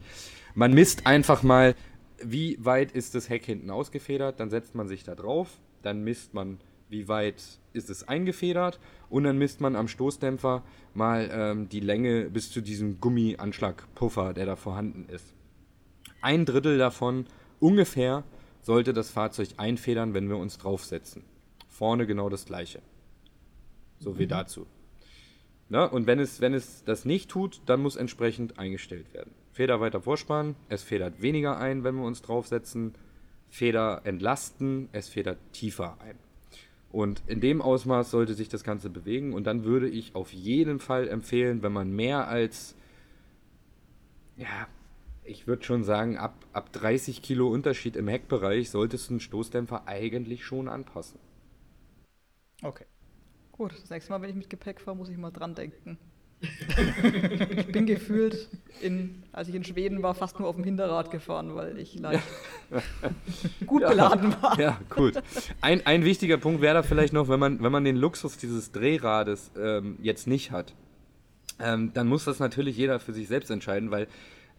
Man 0.53 0.73
misst 0.73 1.05
einfach 1.07 1.43
mal, 1.43 1.75
wie 2.23 2.63
weit 2.63 2.91
ist 2.91 3.15
das 3.15 3.29
Heck 3.29 3.45
hinten 3.45 3.69
ausgefedert, 3.69 4.39
dann 4.39 4.49
setzt 4.49 4.75
man 4.75 4.87
sich 4.87 5.03
da 5.03 5.15
drauf, 5.15 5.59
dann 5.81 6.03
misst 6.03 6.33
man, 6.33 6.59
wie 6.89 7.07
weit 7.07 7.43
ist 7.73 7.89
es 7.89 8.07
eingefedert 8.07 8.79
und 9.09 9.23
dann 9.23 9.37
misst 9.37 9.61
man 9.61 9.75
am 9.75 9.87
Stoßdämpfer 9.87 10.63
mal 10.93 11.29
ähm, 11.31 11.69
die 11.69 11.79
Länge 11.79 12.29
bis 12.29 12.51
zu 12.51 12.61
diesem 12.61 12.99
Gummianschlagpuffer, 12.99 14.33
der 14.33 14.45
da 14.45 14.55
vorhanden 14.55 15.07
ist. 15.09 15.33
Ein 16.21 16.45
Drittel 16.45 16.77
davon 16.77 17.25
ungefähr 17.59 18.23
sollte 18.61 18.93
das 18.93 19.11
Fahrzeug 19.11 19.49
einfedern, 19.57 20.13
wenn 20.13 20.27
wir 20.29 20.37
uns 20.37 20.57
draufsetzen. 20.57 21.23
Vorne 21.67 22.07
genau 22.07 22.29
das 22.29 22.45
gleiche. 22.45 22.81
So 23.99 24.13
mhm. 24.13 24.19
wie 24.19 24.27
dazu. 24.27 24.65
Ne? 25.69 25.89
Und 25.89 26.07
wenn 26.07 26.19
es, 26.19 26.41
wenn 26.41 26.53
es 26.53 26.83
das 26.83 27.05
nicht 27.05 27.29
tut, 27.29 27.61
dann 27.65 27.81
muss 27.81 27.95
entsprechend 27.95 28.59
eingestellt 28.59 29.13
werden. 29.13 29.31
Feder 29.51 29.79
weiter 29.79 30.01
vorspannen, 30.01 30.55
es 30.69 30.83
federt 30.83 31.21
weniger 31.21 31.57
ein, 31.57 31.83
wenn 31.83 31.95
wir 31.95 32.05
uns 32.05 32.21
draufsetzen. 32.21 32.93
Feder 33.49 34.01
entlasten, 34.03 34.89
es 34.91 35.07
federt 35.07 35.37
tiefer 35.53 35.97
ein. 36.01 36.17
Und 36.91 37.23
in 37.27 37.41
dem 37.41 37.61
Ausmaß 37.61 38.11
sollte 38.11 38.33
sich 38.33 38.49
das 38.49 38.63
Ganze 38.63 38.89
bewegen. 38.89 39.33
Und 39.33 39.45
dann 39.47 39.63
würde 39.63 39.89
ich 39.89 40.15
auf 40.15 40.31
jeden 40.33 40.79
Fall 40.79 41.07
empfehlen, 41.07 41.63
wenn 41.63 41.73
man 41.73 41.91
mehr 41.91 42.27
als, 42.27 42.75
ja, 44.37 44.67
ich 45.23 45.47
würde 45.47 45.63
schon 45.63 45.83
sagen, 45.83 46.17
ab, 46.17 46.45
ab 46.53 46.71
30 46.71 47.21
Kilo 47.21 47.49
Unterschied 47.49 47.95
im 47.95 48.07
Heckbereich 48.07 48.69
solltest 48.69 49.09
du 49.09 49.13
einen 49.13 49.19
Stoßdämpfer 49.19 49.87
eigentlich 49.87 50.45
schon 50.45 50.67
anpassen. 50.67 51.19
Okay. 52.61 52.85
Gut, 53.57 53.71
das 53.71 53.89
nächste 53.89 54.11
Mal, 54.11 54.21
wenn 54.21 54.29
ich 54.29 54.35
mit 54.35 54.49
Gepäck 54.49 54.81
fahre, 54.81 54.97
muss 54.97 55.07
ich 55.07 55.15
mal 55.15 55.31
dran 55.31 55.55
denken. 55.55 55.97
ich 56.41 57.67
bin 57.67 57.85
gefühlt, 57.85 58.49
in, 58.81 59.23
als 59.31 59.47
ich 59.47 59.55
in 59.55 59.63
Schweden 59.63 60.03
war, 60.03 60.13
fast 60.13 60.37
nur 60.39 60.49
auf 60.49 60.55
dem 60.55 60.65
Hinterrad 60.65 61.09
gefahren, 61.09 61.55
weil 61.55 61.77
ich 61.77 61.97
leicht 61.97 62.21
gut 63.65 63.83
ja, 63.83 63.89
beladen 63.89 64.35
war. 64.41 64.59
Ja, 64.59 64.77
gut. 64.89 65.13
Ein, 65.61 65.85
ein 65.85 66.03
wichtiger 66.03 66.37
Punkt 66.37 66.59
wäre 66.59 66.73
da 66.73 66.83
vielleicht 66.83 67.13
noch, 67.13 67.29
wenn 67.29 67.39
man, 67.39 67.63
wenn 67.63 67.71
man 67.71 67.85
den 67.85 67.95
Luxus 67.95 68.35
dieses 68.37 68.73
Drehrades 68.73 69.51
ähm, 69.57 69.97
jetzt 70.01 70.27
nicht 70.27 70.51
hat, 70.51 70.73
ähm, 71.59 71.93
dann 71.93 72.07
muss 72.07 72.25
das 72.25 72.39
natürlich 72.39 72.75
jeder 72.75 72.99
für 72.99 73.13
sich 73.13 73.29
selbst 73.29 73.49
entscheiden, 73.51 73.89
weil 73.89 74.07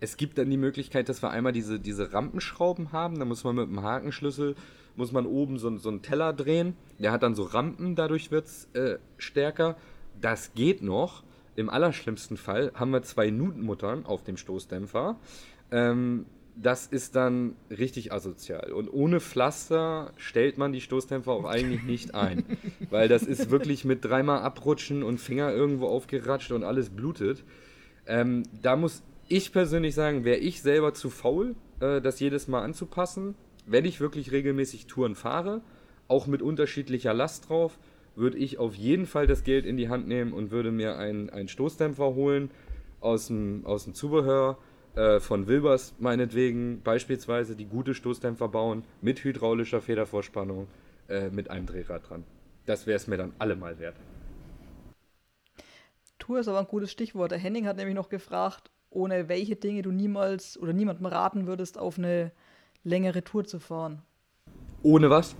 es 0.00 0.16
gibt 0.16 0.38
dann 0.38 0.48
die 0.48 0.56
Möglichkeit, 0.56 1.10
dass 1.10 1.22
wir 1.22 1.28
einmal 1.28 1.52
diese, 1.52 1.78
diese 1.78 2.14
Rampenschrauben 2.14 2.92
haben, 2.92 3.18
da 3.18 3.26
muss 3.26 3.44
man 3.44 3.56
mit 3.56 3.68
dem 3.68 3.82
Hakenschlüssel 3.82 4.56
muss 4.96 5.12
man 5.12 5.26
oben 5.26 5.58
so, 5.58 5.76
so 5.76 5.88
einen 5.88 6.02
Teller 6.02 6.32
drehen. 6.32 6.76
Der 6.98 7.12
hat 7.12 7.22
dann 7.22 7.34
so 7.34 7.44
Rampen, 7.44 7.94
dadurch 7.94 8.30
wird 8.30 8.46
es 8.46 8.68
äh, 8.72 8.98
stärker. 9.18 9.76
Das 10.20 10.54
geht 10.54 10.82
noch. 10.82 11.22
Im 11.54 11.70
allerschlimmsten 11.70 12.36
Fall 12.36 12.72
haben 12.74 12.90
wir 12.90 13.02
zwei 13.02 13.30
Nutenmuttern 13.30 14.04
auf 14.04 14.24
dem 14.24 14.36
Stoßdämpfer. 14.36 15.16
Ähm, 15.70 16.26
das 16.56 16.86
ist 16.86 17.16
dann 17.16 17.54
richtig 17.70 18.12
asozial. 18.12 18.72
Und 18.72 18.88
ohne 18.88 19.20
Pflaster 19.20 20.12
stellt 20.16 20.56
man 20.56 20.72
die 20.72 20.80
Stoßdämpfer 20.80 21.30
auch 21.30 21.44
eigentlich 21.44 21.82
nicht 21.82 22.14
ein. 22.14 22.44
weil 22.90 23.08
das 23.08 23.22
ist 23.22 23.50
wirklich 23.50 23.84
mit 23.84 24.04
dreimal 24.04 24.40
abrutschen 24.40 25.02
und 25.02 25.18
Finger 25.18 25.52
irgendwo 25.52 25.86
aufgeratscht 25.86 26.52
und 26.52 26.64
alles 26.64 26.90
blutet. 26.90 27.44
Ähm, 28.06 28.44
da 28.62 28.76
muss 28.76 29.02
ich 29.28 29.52
persönlich 29.52 29.94
sagen, 29.94 30.24
wäre 30.24 30.38
ich 30.38 30.62
selber 30.62 30.94
zu 30.94 31.10
faul, 31.10 31.56
äh, 31.80 32.00
das 32.00 32.20
jedes 32.20 32.48
Mal 32.48 32.62
anzupassen 32.62 33.34
wenn 33.66 33.84
ich 33.84 34.00
wirklich 34.00 34.32
regelmäßig 34.32 34.86
Touren 34.86 35.14
fahre, 35.14 35.60
auch 36.08 36.26
mit 36.26 36.42
unterschiedlicher 36.42 37.12
Last 37.12 37.48
drauf, 37.48 37.78
würde 38.14 38.38
ich 38.38 38.58
auf 38.58 38.74
jeden 38.74 39.06
Fall 39.06 39.26
das 39.26 39.44
Geld 39.44 39.66
in 39.66 39.76
die 39.76 39.88
Hand 39.88 40.08
nehmen 40.08 40.32
und 40.32 40.50
würde 40.50 40.70
mir 40.70 40.96
einen, 40.96 41.28
einen 41.30 41.48
Stoßdämpfer 41.48 42.14
holen 42.14 42.50
aus 43.00 43.26
dem, 43.26 43.66
aus 43.66 43.84
dem 43.84 43.94
Zubehör 43.94 44.56
äh, 44.94 45.20
von 45.20 45.46
Wilbers 45.46 45.94
meinetwegen, 45.98 46.80
beispielsweise 46.82 47.54
die 47.56 47.66
gute 47.66 47.94
Stoßdämpfer 47.94 48.48
bauen 48.48 48.84
mit 49.02 49.22
hydraulischer 49.22 49.82
Federvorspannung 49.82 50.68
äh, 51.08 51.28
mit 51.28 51.50
einem 51.50 51.66
Drehrad 51.66 52.08
dran. 52.08 52.24
Das 52.64 52.86
wäre 52.86 52.96
es 52.96 53.06
mir 53.06 53.18
dann 53.18 53.32
allemal 53.38 53.78
wert. 53.78 53.96
Tour 56.18 56.40
ist 56.40 56.48
aber 56.48 56.60
ein 56.60 56.66
gutes 56.66 56.90
Stichwort. 56.90 57.30
Der 57.30 57.38
Henning 57.38 57.66
hat 57.66 57.76
nämlich 57.76 57.94
noch 57.94 58.08
gefragt, 58.08 58.70
ohne 58.90 59.28
welche 59.28 59.56
Dinge 59.56 59.82
du 59.82 59.92
niemals 59.92 60.58
oder 60.58 60.72
niemandem 60.72 61.06
raten 61.06 61.46
würdest, 61.46 61.78
auf 61.78 61.98
eine 61.98 62.32
längere 62.86 63.22
Tour 63.22 63.44
zu 63.44 63.58
fahren. 63.58 64.02
Ohne 64.82 65.10
was? 65.10 65.34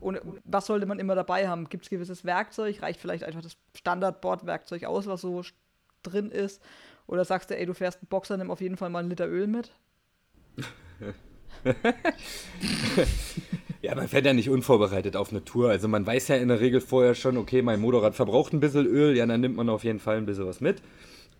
Ohne, 0.00 0.20
was 0.44 0.66
sollte 0.66 0.86
man 0.86 0.98
immer 0.98 1.14
dabei 1.14 1.48
haben? 1.48 1.68
Gibt 1.68 1.84
es 1.84 1.90
gewisses 1.90 2.24
Werkzeug? 2.24 2.82
Reicht 2.82 3.00
vielleicht 3.00 3.24
einfach 3.24 3.40
das 3.40 3.56
Standard-Bordwerkzeug 3.74 4.84
aus, 4.84 5.06
was 5.06 5.22
so 5.22 5.42
drin 6.02 6.30
ist? 6.30 6.62
Oder 7.06 7.24
sagst 7.24 7.50
du, 7.50 7.56
ey, 7.56 7.64
du 7.66 7.74
fährst 7.74 7.98
einen 7.98 8.08
Boxer, 8.08 8.36
nimm 8.36 8.50
auf 8.50 8.60
jeden 8.60 8.76
Fall 8.76 8.90
mal 8.90 8.98
einen 9.00 9.08
Liter 9.08 9.26
Öl 9.26 9.46
mit? 9.46 9.72
ja, 13.82 13.94
man 13.94 14.08
fährt 14.08 14.26
ja 14.26 14.34
nicht 14.34 14.50
unvorbereitet 14.50 15.16
auf 15.16 15.30
eine 15.30 15.44
Tour. 15.44 15.70
Also 15.70 15.88
man 15.88 16.06
weiß 16.06 16.28
ja 16.28 16.36
in 16.36 16.48
der 16.48 16.60
Regel 16.60 16.82
vorher 16.82 17.14
schon, 17.14 17.38
okay, 17.38 17.62
mein 17.62 17.80
Motorrad 17.80 18.14
verbraucht 18.14 18.52
ein 18.52 18.60
bisschen 18.60 18.86
Öl, 18.86 19.16
ja, 19.16 19.24
dann 19.24 19.40
nimmt 19.40 19.56
man 19.56 19.70
auf 19.70 19.84
jeden 19.84 20.00
Fall 20.00 20.18
ein 20.18 20.26
bisschen 20.26 20.46
was 20.46 20.60
mit. 20.60 20.82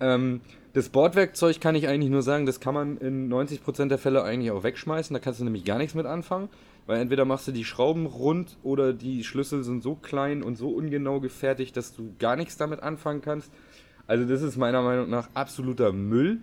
Ähm, 0.01 0.41
das 0.73 0.89
Bordwerkzeug 0.89 1.61
kann 1.61 1.77
ich 1.77 1.87
eigentlich 1.87 2.11
nur 2.11 2.23
sagen, 2.23 2.47
das 2.47 2.59
kann 2.59 2.75
man 2.75 2.97
in 2.99 3.33
90% 3.33 3.89
der 3.89 3.99
Fälle 3.99 4.25
eigentlich 4.25 4.51
auch 4.51 4.65
wegschmeißen. 4.65 5.15
Da 5.15 5.21
kannst 5.21 5.41
du 5.41 5.45
nämlich 5.45 5.65
gar 5.65 5.79
nichts 5.79 5.95
mit 5.95 6.07
anfangen. 6.07 6.49
Weil 6.87 7.01
entweder 7.01 7.25
machst 7.25 7.49
du 7.49 7.53
die 7.53 7.65
Schrauben 7.65 8.07
rund 8.07 8.59
oder 8.63 8.93
die 8.93 9.25
Schlüssel 9.25 9.65
sind 9.65 9.83
so 9.83 9.95
klein 9.95 10.43
und 10.43 10.57
so 10.57 10.69
ungenau 10.69 11.21
gefertigt, 11.21 11.77
dass 11.77 11.95
du 11.95 12.15
gar 12.19 12.37
nichts 12.37 12.57
damit 12.57 12.83
anfangen 12.83 13.23
kannst. 13.23 13.51
Also 14.07 14.27
das 14.27 14.43
ist 14.43 14.57
meiner 14.57 14.83
Meinung 14.83 15.09
nach 15.09 15.31
absoluter 15.33 15.93
Müll. 15.93 16.43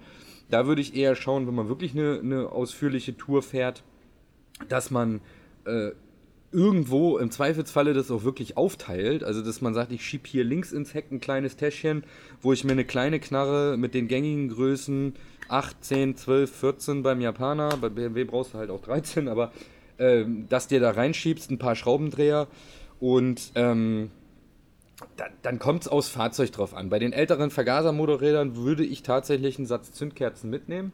Da 0.50 0.66
würde 0.66 0.82
ich 0.82 0.96
eher 0.96 1.16
schauen, 1.16 1.46
wenn 1.46 1.54
man 1.54 1.70
wirklich 1.70 1.92
eine, 1.92 2.20
eine 2.20 2.52
ausführliche 2.52 3.16
Tour 3.16 3.44
fährt, 3.44 3.84
dass 4.68 4.90
man 4.92 5.22
äh, 5.66 5.92
irgendwo 6.52 7.18
im 7.18 7.32
Zweifelsfalle 7.32 7.94
das 7.94 8.12
auch 8.12 8.24
wirklich 8.24 8.58
aufteilt. 8.58 9.24
Also, 9.24 9.42
dass 9.42 9.62
man 9.62 9.74
sagt, 9.74 9.92
ich 9.92 10.06
schiebe 10.06 10.28
hier 10.28 10.44
links 10.44 10.72
ins 10.72 10.94
Heck 10.94 11.12
ein 11.12 11.20
kleines 11.20 11.56
Täschchen, 11.56 12.04
wo 12.42 12.54
ich 12.54 12.64
mir 12.64 12.74
eine 12.74 12.86
kleine 12.86 13.20
Knarre 13.20 13.78
mit 13.78 13.94
den 13.94 14.08
gängigen 14.08 14.50
Größen 14.50 15.16
8, 15.48 15.84
10, 15.84 16.18
12, 16.18 16.56
14 16.56 17.04
beim 17.04 17.22
Japaner, 17.22 17.78
bei 17.78 17.90
BMW 17.90 18.24
brauchst 18.24 18.54
du 18.54 18.58
halt 18.58 18.70
auch 18.70 18.82
13, 18.82 19.28
aber 19.28 19.52
äh, 19.98 20.26
dass 20.50 20.68
dir 20.68 20.80
da 20.80 20.92
reinschiebst, 20.92 21.52
ein 21.52 21.58
paar 21.58 21.76
Schraubendreher 21.76 22.48
und 23.00 23.52
ähm, 23.56 24.12
dann, 25.18 25.32
dann 25.42 25.60
kommt 25.60 25.82
es 25.82 25.88
aufs 25.88 26.10
Fahrzeug 26.10 26.52
drauf 26.52 26.74
an. 26.74 26.90
Bei 26.90 27.00
den 27.00 27.12
älteren 27.12 27.50
Vergasermotorrädern 27.50 28.56
würde 28.56 28.86
ich 28.86 29.04
tatsächlich 29.04 29.58
einen 29.58 29.68
Satz 29.68 29.92
Zündkerzen 29.92 30.50
mitnehmen 30.50 30.92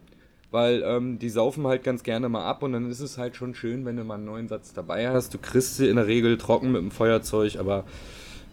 weil 0.52 0.84
ähm, 0.86 1.20
die 1.20 1.30
saufen 1.30 1.68
halt 1.68 1.84
ganz 1.84 2.04
gerne 2.04 2.30
mal 2.30 2.46
ab 2.46 2.64
und 2.64 2.74
dann 2.74 2.90
ist 2.90 3.00
es 3.00 3.18
halt 3.18 3.36
schon 3.36 3.54
schön, 3.54 3.86
wenn 3.86 3.98
du 3.98 4.04
mal 4.04 4.16
einen 4.16 4.26
neuen 4.26 4.48
Satz 4.48 4.74
dabei 4.74 5.10
hast. 5.10 5.34
Du 5.34 5.38
kriegst 5.38 5.78
sie 5.78 5.90
in 5.90 5.98
der 5.98 6.08
Regel 6.08 6.38
trocken 6.38 6.72
mit 6.72 6.82
dem 6.82 6.92
Feuerzeug, 6.92 7.58
aber 7.58 7.84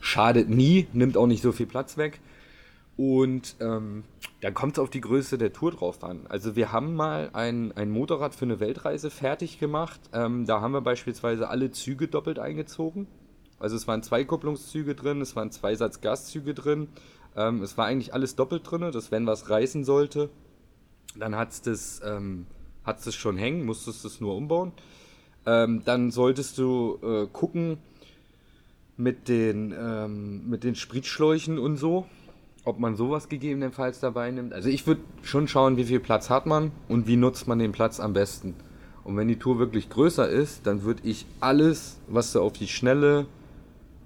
schadet 0.01 0.49
nie, 0.49 0.87
nimmt 0.93 1.17
auch 1.17 1.27
nicht 1.27 1.43
so 1.43 1.53
viel 1.53 1.67
Platz 1.67 1.97
weg. 1.97 2.21
Und 2.97 3.57
ähm, 3.61 4.05
dann 4.41 4.55
kommt 4.55 4.75
es 4.75 4.79
auf 4.79 4.91
die 4.91 5.01
Größe 5.01 5.39
der 5.39 5.53
Tour 5.53 5.73
drauf 5.73 6.05
an. 6.05 6.27
Also 6.29 6.55
wir 6.55 6.71
haben 6.71 6.95
mal 6.95 7.31
ein, 7.33 7.73
ein 7.73 7.91
Motorrad 7.91 8.35
für 8.35 8.45
eine 8.45 8.61
Weltreise 8.61 9.11
fertig 9.11 9.59
gemacht. 9.59 10.01
Ähm, 10.13 10.47
da 10.47 10.61
haben 10.61 10.73
wir 10.73 10.81
beispielsweise 10.81 11.49
alle 11.49 11.71
Züge 11.71 12.09
doppelt 12.09 12.39
eingezogen. 12.39 13.07
Also 13.59 13.77
es 13.77 13.89
waren 13.89 14.03
zwei 14.03 14.25
Kupplungszüge 14.25 14.95
drin, 14.95 15.21
es 15.21 15.35
waren 15.35 15.51
zwei 15.51 15.75
Satz 15.75 16.01
Gaszüge 16.01 16.55
drin. 16.55 16.89
Ähm, 17.37 17.63
es 17.63 17.79
war 17.79 17.87
eigentlich 17.87 18.15
alles 18.15 18.37
doppelt 18.37 18.71
drin, 18.71 18.83
dass 18.93 19.11
wenn 19.11 19.27
was 19.27 19.49
reißen 19.49 19.85
sollte, 19.85 20.29
dann 21.17 21.35
hat 21.37 21.51
es 21.51 21.63
das 21.63 22.01
ähm, 22.05 22.47
es 22.87 23.15
schon 23.15 23.37
hängen, 23.37 23.65
musstest 23.65 24.05
es 24.05 24.21
nur 24.21 24.37
umbauen. 24.37 24.73
Ähm, 25.47 25.83
dann 25.85 26.11
solltest 26.11 26.59
du 26.59 26.99
äh, 27.03 27.27
gucken 27.33 27.79
mit 28.97 29.29
den, 29.29 29.75
ähm, 29.79 30.49
mit 30.49 30.65
den 30.65 30.75
Spritschläuchen 30.75 31.59
und 31.59 31.77
so, 31.77 32.07
ob 32.65 32.79
man 32.79 32.97
sowas 32.97 33.29
gegebenenfalls 33.29 34.01
dabei 34.01 34.31
nimmt. 34.31 34.53
Also 34.53 34.69
ich 34.69 34.87
würde 34.87 35.03
schon 35.23 35.49
schauen, 35.49 35.77
wie 35.77 35.85
viel 35.85 36.01
Platz 36.01 36.31
hat 36.31 36.47
man 36.47 36.73
und 36.89 37.07
wie 37.07 37.17
nutzt 37.17 37.47
man 37.47 37.59
den 37.59 37.73
Platz 37.73 38.01
am 38.01 38.13
besten. 38.13 38.55
Und 39.03 39.17
wenn 39.19 39.29
die 39.29 39.39
Tour 39.39 39.59
wirklich 39.59 39.91
größer 39.91 40.29
ist, 40.29 40.67
dann 40.67 40.83
würde 40.83 41.03
ich 41.05 41.27
alles, 41.41 41.99
was 42.09 42.33
du 42.33 42.41
auf 42.41 42.55
die 42.55 42.69
Schnelle 42.69 43.27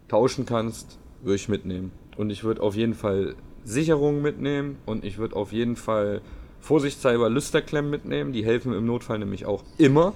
tauschen 0.08 0.44
kannst, 0.44 0.98
würde 1.22 1.36
ich 1.36 1.48
mitnehmen. 1.48 1.92
Und 2.16 2.30
ich 2.30 2.42
würde 2.42 2.62
auf 2.62 2.74
jeden 2.74 2.94
Fall 2.94 3.36
Sicherungen 3.64 4.22
mitnehmen 4.22 4.76
und 4.86 5.04
ich 5.04 5.18
würde 5.18 5.36
auf 5.36 5.52
jeden 5.52 5.76
Fall 5.76 6.20
vorsichtshalber 6.60 7.28
Lüsterklemmen 7.28 7.90
mitnehmen. 7.90 8.32
Die 8.32 8.44
helfen 8.44 8.72
im 8.72 8.86
Notfall 8.86 9.18
nämlich 9.18 9.46
auch 9.46 9.64
immer. 9.78 10.14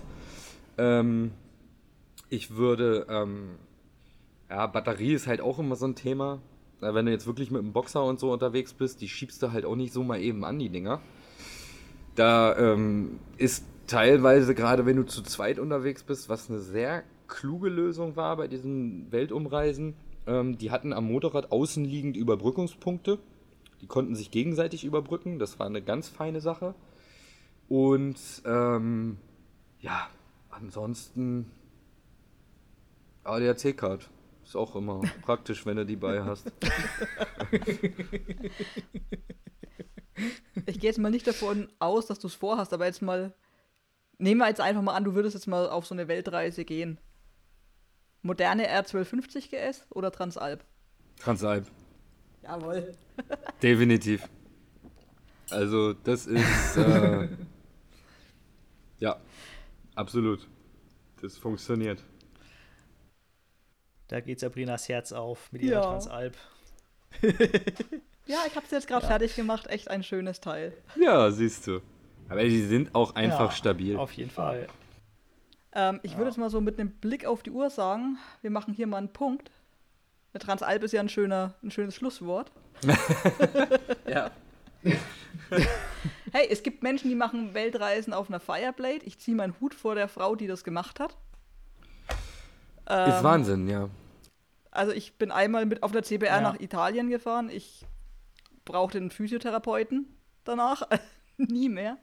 Ähm, 0.78 1.32
ich 2.28 2.56
würde, 2.56 3.06
ähm, 3.08 3.50
ja, 4.48 4.66
Batterie 4.66 5.12
ist 5.12 5.26
halt 5.26 5.40
auch 5.40 5.58
immer 5.58 5.76
so 5.76 5.86
ein 5.86 5.94
Thema. 5.94 6.40
Wenn 6.80 7.06
du 7.06 7.12
jetzt 7.12 7.26
wirklich 7.26 7.50
mit 7.50 7.60
einem 7.60 7.72
Boxer 7.72 8.02
und 8.02 8.18
so 8.18 8.32
unterwegs 8.32 8.72
bist, 8.72 9.00
die 9.00 9.08
schiebst 9.08 9.40
du 9.42 9.52
halt 9.52 9.64
auch 9.64 9.76
nicht 9.76 9.92
so 9.92 10.02
mal 10.02 10.20
eben 10.20 10.44
an, 10.44 10.58
die 10.58 10.68
Dinger. 10.68 11.00
Da 12.16 12.56
ähm, 12.58 13.20
ist 13.38 13.64
teilweise, 13.86 14.54
gerade 14.54 14.84
wenn 14.84 14.96
du 14.96 15.04
zu 15.04 15.22
zweit 15.22 15.58
unterwegs 15.58 16.02
bist, 16.02 16.28
was 16.28 16.50
eine 16.50 16.58
sehr 16.58 17.04
kluge 17.28 17.68
Lösung 17.68 18.16
war 18.16 18.36
bei 18.36 18.48
diesen 18.48 19.10
Weltumreisen, 19.12 19.94
ähm, 20.26 20.58
die 20.58 20.70
hatten 20.70 20.92
am 20.92 21.06
Motorrad 21.06 21.52
außenliegend 21.52 22.16
Überbrückungspunkte. 22.16 23.18
Die 23.82 23.86
konnten 23.86 24.14
sich 24.14 24.30
gegenseitig 24.30 24.84
überbrücken. 24.84 25.38
Das 25.38 25.58
war 25.58 25.66
eine 25.66 25.82
ganz 25.82 26.08
feine 26.08 26.40
Sache. 26.40 26.74
Und 27.68 28.16
ähm, 28.46 29.18
ja, 29.80 30.08
ansonsten 30.50 31.50
ADAC-Card. 33.24 34.08
Ist 34.44 34.56
auch 34.56 34.74
immer 34.74 35.00
praktisch, 35.22 35.66
wenn 35.66 35.76
du 35.76 35.86
die 35.86 35.96
bei 35.96 36.24
hast. 36.24 36.50
Ich 40.66 40.78
gehe 40.78 40.90
jetzt 40.90 40.98
mal 40.98 41.10
nicht 41.10 41.26
davon 41.26 41.68
aus, 41.78 42.06
dass 42.06 42.18
du 42.18 42.26
es 42.26 42.34
vorhast, 42.34 42.72
aber 42.72 42.86
jetzt 42.86 43.02
mal. 43.02 43.34
Nehmen 44.18 44.40
wir 44.40 44.48
jetzt 44.48 44.60
einfach 44.60 44.82
mal 44.82 44.94
an, 44.94 45.04
du 45.04 45.14
würdest 45.14 45.34
jetzt 45.34 45.48
mal 45.48 45.68
auf 45.68 45.86
so 45.86 45.94
eine 45.94 46.06
Weltreise 46.06 46.64
gehen. 46.64 47.00
Moderne 48.20 48.68
R1250 48.68 49.50
GS 49.50 49.86
oder 49.90 50.12
Transalp? 50.12 50.64
Transalp. 51.18 51.66
Jawohl. 52.42 52.92
Definitiv. 53.62 54.28
Also, 55.50 55.92
das 55.92 56.26
ist. 56.26 56.76
Äh, 56.76 57.28
ja, 58.98 59.16
absolut. 59.94 60.48
Das 61.20 61.38
funktioniert. 61.38 62.02
Da 64.08 64.20
geht 64.20 64.40
Sabrinas 64.40 64.88
Herz 64.88 65.12
auf 65.12 65.50
mit 65.52 65.62
ihrer 65.62 65.80
Ja. 65.80 65.82
Transalp. 65.82 66.36
Ja, 68.26 68.38
ich 68.46 68.54
habe 68.54 68.64
es 68.64 68.70
jetzt 68.70 68.86
gerade 68.86 69.04
fertig 69.04 69.34
gemacht. 69.34 69.66
Echt 69.66 69.90
ein 69.90 70.04
schönes 70.04 70.40
Teil. 70.40 70.72
Ja, 70.94 71.28
siehst 71.32 71.66
du. 71.66 71.80
Aber 72.28 72.44
die 72.44 72.62
sind 72.62 72.94
auch 72.94 73.16
einfach 73.16 73.50
Ja, 73.50 73.56
stabil. 73.56 73.96
Auf 73.96 74.12
jeden 74.12 74.30
Fall. 74.30 74.68
Ähm, 75.74 75.98
ich 76.04 76.16
würde 76.16 76.30
jetzt 76.30 76.38
mal 76.38 76.48
so 76.48 76.60
mit 76.60 76.78
einem 76.78 76.92
Blick 76.92 77.26
auf 77.26 77.42
die 77.42 77.50
Uhr 77.50 77.68
sagen, 77.68 78.18
wir 78.40 78.50
machen 78.52 78.74
hier 78.74 78.86
mal 78.86 78.98
einen 78.98 79.12
Punkt. 79.12 79.50
Eine 80.32 80.40
Transalp 80.40 80.82
ist 80.82 80.92
ja 80.92 81.00
ein, 81.00 81.08
schöner, 81.08 81.54
ein 81.62 81.70
schönes 81.70 81.94
Schlusswort. 81.94 82.50
Ja. 84.08 84.30
Hey, 86.32 86.48
es 86.50 86.62
gibt 86.62 86.82
Menschen, 86.82 87.10
die 87.10 87.14
machen 87.14 87.52
Weltreisen 87.52 88.14
auf 88.14 88.28
einer 88.30 88.40
Fireblade. 88.40 89.04
Ich 89.04 89.18
ziehe 89.18 89.36
meinen 89.36 89.54
Hut 89.60 89.74
vor 89.74 89.94
der 89.94 90.08
Frau, 90.08 90.34
die 90.34 90.46
das 90.46 90.64
gemacht 90.64 90.98
hat. 90.98 91.14
Ist 92.88 93.16
Ähm, 93.18 93.22
Wahnsinn, 93.22 93.68
ja. 93.68 93.90
Also 94.70 94.92
ich 94.92 95.18
bin 95.18 95.30
einmal 95.30 95.66
mit 95.66 95.82
auf 95.82 95.92
der 95.92 96.02
CBR 96.02 96.36
Ja. 96.36 96.40
nach 96.40 96.58
Italien 96.58 97.10
gefahren. 97.10 97.50
Ich 97.50 97.84
brauchte 98.64 98.96
einen 98.96 99.10
Physiotherapeuten 99.10 100.06
danach. 100.44 100.82
Nie 101.36 101.68
mehr. 101.68 101.98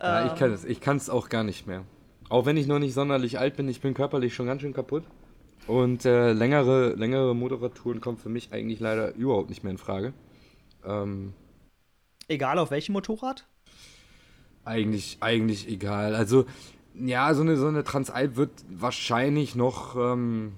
ja 0.00 0.24
ich 0.24 0.32
Ähm, 0.32 0.38
kann 0.38 0.52
es 0.52 0.64
ich 0.64 0.80
kann's 0.80 1.10
auch 1.10 1.28
gar 1.28 1.44
nicht 1.44 1.66
mehr. 1.66 1.84
Auch 2.30 2.46
wenn 2.46 2.56
ich 2.56 2.66
noch 2.66 2.78
nicht 2.78 2.94
sonderlich 2.94 3.38
alt 3.38 3.54
bin, 3.56 3.68
ich 3.68 3.82
bin 3.82 3.92
körperlich 3.92 4.34
schon 4.34 4.46
ganz 4.46 4.62
schön 4.62 4.72
kaputt. 4.72 5.04
Und 5.66 6.04
äh, 6.04 6.32
längere, 6.32 6.94
längere 6.94 7.34
Motorradtouren 7.34 8.00
kommen 8.00 8.18
für 8.18 8.28
mich 8.28 8.52
eigentlich 8.52 8.80
leider 8.80 9.14
überhaupt 9.14 9.48
nicht 9.48 9.62
mehr 9.62 9.70
in 9.70 9.78
Frage. 9.78 10.12
Ähm, 10.84 11.32
Egal 12.28 12.58
auf 12.58 12.70
welchem 12.70 12.92
Motorrad? 12.92 13.46
Eigentlich, 14.64 15.18
eigentlich 15.20 15.68
egal. 15.68 16.14
Also, 16.14 16.46
ja, 16.94 17.32
so 17.34 17.42
eine, 17.42 17.56
so 17.56 17.66
eine 17.66 17.84
Transalp 17.84 18.36
wird 18.36 18.50
wahrscheinlich 18.68 19.54
noch, 19.54 19.96
ähm, 19.96 20.52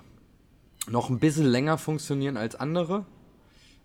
noch 0.89 1.11
ein 1.11 1.19
bisschen 1.19 1.47
länger 1.47 1.79
funktionieren 1.79 2.37
als 2.37 2.57
andere. 2.57 3.07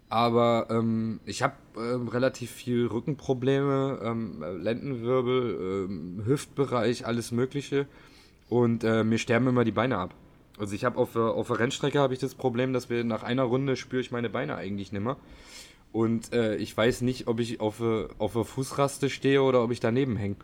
Aber 0.10 0.68
ähm, 0.70 1.22
ich 1.26 1.42
habe 1.42 1.56
ähm, 1.78 2.08
relativ 2.10 2.52
viel 2.52 2.88
Rückenprobleme, 2.88 4.00
ähm, 4.04 4.44
Lendenwirbel, 4.60 5.88
ähm, 5.90 6.24
Hüftbereich, 6.26 7.06
alles 7.06 7.32
Mögliche. 7.32 7.88
Und 8.50 8.84
äh, 8.84 9.04
mir 9.06 9.18
sterben 9.18 9.48
immer 9.48 9.64
die 9.64 9.72
Beine 9.72 9.98
ab. 9.98 10.14
Also 10.62 10.76
ich 10.76 10.86
habe 10.86 10.98
auf, 11.00 11.14
der- 11.14 11.24
auf 11.34 11.48
der 11.48 11.58
Rennstrecke 11.60 12.00
habe 12.00 12.14
ich 12.14 12.20
das 12.20 12.36
Problem, 12.36 12.72
dass 12.72 12.88
wir 12.90 13.04
nach 13.04 13.24
einer 13.24 13.44
Runde 13.44 13.76
spüre 13.76 14.00
ich 14.02 14.12
meine 14.12 14.30
Beine 14.30 14.56
eigentlich 14.56 14.92
nimmer. 14.92 15.18
Und 15.92 16.32
äh, 16.34 16.56
ich 16.58 16.78
weiß 16.78 17.02
nicht, 17.02 17.28
ob 17.28 17.40
ich 17.40 17.60
auf, 17.60 17.82
auf 18.20 18.34
der 18.34 18.46
Fußraste 18.46 19.10
stehe 19.10 19.42
oder 19.42 19.64
ob 19.64 19.72
ich 19.72 19.80
daneben 19.80 20.16
hänge. 20.18 20.36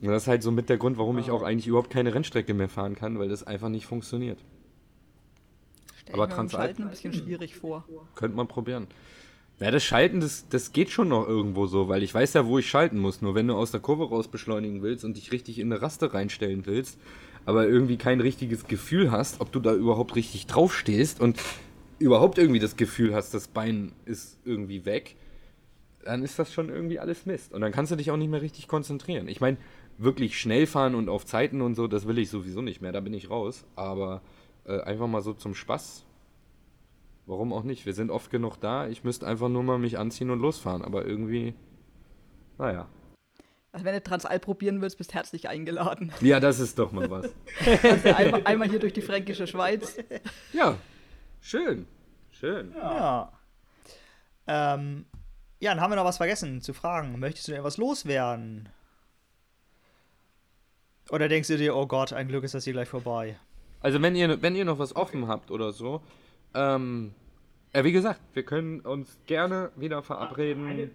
Und 0.00 0.08
das 0.08 0.22
ist 0.22 0.28
halt 0.28 0.44
so 0.44 0.52
mit 0.52 0.68
der 0.68 0.76
Grund, 0.76 0.96
warum 0.96 1.18
ich 1.18 1.32
auch 1.32 1.42
eigentlich 1.42 1.66
überhaupt 1.66 1.90
keine 1.90 2.14
Rennstrecke 2.14 2.54
mehr 2.54 2.68
fahren 2.68 2.94
kann, 2.94 3.18
weil 3.18 3.28
das 3.28 3.42
einfach 3.42 3.68
nicht 3.68 3.84
funktioniert. 3.86 4.38
stell 6.02 6.14
aber 6.14 6.24
ich 6.24 6.30
mir 6.30 6.36
beim 6.36 6.46
Transalp- 6.46 6.50
Schalten 6.52 6.82
ein 6.84 6.90
bisschen 6.90 7.12
schwierig 7.12 7.56
vor. 7.56 7.84
Könnte 8.14 8.36
man 8.36 8.46
probieren. 8.46 8.86
Ja, 9.58 9.72
das 9.72 9.82
Schalten, 9.82 10.20
das, 10.20 10.48
das 10.48 10.72
geht 10.72 10.90
schon 10.90 11.08
noch 11.08 11.26
irgendwo 11.26 11.66
so, 11.66 11.88
weil 11.88 12.04
ich 12.04 12.14
weiß 12.14 12.32
ja, 12.34 12.46
wo 12.46 12.58
ich 12.60 12.70
schalten 12.70 12.98
muss. 13.00 13.20
Nur 13.22 13.34
wenn 13.34 13.48
du 13.48 13.56
aus 13.56 13.72
der 13.72 13.80
Kurve 13.80 14.08
raus 14.08 14.28
beschleunigen 14.28 14.82
willst 14.82 15.04
und 15.04 15.16
dich 15.16 15.32
richtig 15.32 15.58
in 15.58 15.72
eine 15.72 15.82
Raste 15.82 16.14
reinstellen 16.14 16.64
willst, 16.64 16.96
aber 17.48 17.66
irgendwie 17.66 17.96
kein 17.96 18.20
richtiges 18.20 18.66
Gefühl 18.66 19.10
hast, 19.10 19.40
ob 19.40 19.50
du 19.52 19.60
da 19.60 19.74
überhaupt 19.74 20.14
richtig 20.16 20.46
drauf 20.46 20.76
stehst 20.76 21.20
und 21.20 21.40
überhaupt 21.98 22.36
irgendwie 22.36 22.60
das 22.60 22.76
Gefühl 22.76 23.14
hast, 23.14 23.32
das 23.32 23.48
Bein 23.48 23.92
ist 24.04 24.38
irgendwie 24.44 24.84
weg, 24.84 25.16
dann 26.04 26.22
ist 26.22 26.38
das 26.38 26.52
schon 26.52 26.68
irgendwie 26.68 26.98
alles 26.98 27.24
Mist. 27.24 27.54
Und 27.54 27.62
dann 27.62 27.72
kannst 27.72 27.90
du 27.90 27.96
dich 27.96 28.10
auch 28.10 28.16
nicht 28.18 28.30
mehr 28.30 28.42
richtig 28.42 28.68
konzentrieren. 28.68 29.28
Ich 29.28 29.40
meine, 29.40 29.56
wirklich 29.96 30.38
schnell 30.38 30.66
fahren 30.66 30.94
und 30.94 31.08
auf 31.08 31.24
Zeiten 31.24 31.62
und 31.62 31.74
so, 31.74 31.88
das 31.88 32.06
will 32.06 32.18
ich 32.18 32.28
sowieso 32.28 32.60
nicht 32.60 32.82
mehr, 32.82 32.92
da 32.92 33.00
bin 33.00 33.14
ich 33.14 33.30
raus. 33.30 33.64
Aber 33.76 34.20
äh, 34.66 34.80
einfach 34.82 35.06
mal 35.06 35.22
so 35.22 35.32
zum 35.32 35.54
Spaß 35.54 36.04
Warum 37.28 37.52
auch 37.52 37.62
nicht? 37.62 37.84
Wir 37.84 37.92
sind 37.92 38.10
oft 38.10 38.30
genug 38.30 38.56
da. 38.58 38.88
Ich 38.88 39.04
müsste 39.04 39.26
einfach 39.26 39.50
nur 39.50 39.62
mal 39.62 39.78
mich 39.78 39.98
anziehen 39.98 40.30
und 40.30 40.40
losfahren. 40.40 40.80
Aber 40.80 41.04
irgendwie, 41.04 41.52
naja. 42.56 42.88
Also 43.72 43.84
wenn 43.84 43.94
du 43.94 44.02
Transalp 44.02 44.42
probieren 44.42 44.80
willst, 44.80 44.98
bist 44.98 45.14
herzlich 45.14 45.48
eingeladen. 45.48 46.12
Ja, 46.20 46.40
das 46.40 46.58
ist 46.58 46.78
doch 46.78 46.90
mal 46.92 47.10
was. 47.10 47.28
Du 48.02 48.16
einmal, 48.16 48.42
einmal 48.44 48.68
hier 48.68 48.78
durch 48.78 48.94
die 48.94 49.02
fränkische 49.02 49.46
Schweiz. 49.46 49.96
Ja, 50.52 50.78
schön. 51.40 51.86
Schön. 52.30 52.72
Ja. 52.76 53.32
Ähm, 54.46 55.04
ja, 55.60 55.74
dann 55.74 55.80
haben 55.82 55.90
wir 55.90 55.96
noch 55.96 56.04
was 56.04 56.16
vergessen 56.16 56.62
zu 56.62 56.72
fragen. 56.72 57.18
Möchtest 57.18 57.48
du 57.48 57.52
denn 57.52 57.60
etwas 57.60 57.76
loswerden? 57.76 58.68
Oder 61.10 61.28
denkst 61.28 61.48
du 61.48 61.56
dir, 61.56 61.74
oh 61.74 61.86
Gott, 61.86 62.12
ein 62.12 62.28
Glück 62.28 62.44
ist 62.44 62.54
das 62.54 62.64
hier 62.64 62.72
gleich 62.72 62.88
vorbei? 62.88 63.36
Also 63.80 64.00
wenn 64.02 64.14
ihr, 64.16 64.40
wenn 64.42 64.56
ihr 64.56 64.64
noch 64.64 64.78
was 64.78 64.94
offen 64.96 65.28
habt 65.28 65.50
oder 65.50 65.72
so, 65.72 66.02
ähm, 66.54 67.14
ja, 67.74 67.84
wie 67.84 67.92
gesagt, 67.92 68.20
wir 68.34 68.44
können 68.44 68.80
uns 68.80 69.18
gerne 69.26 69.70
wieder 69.76 70.02
verabreden. 70.02 70.90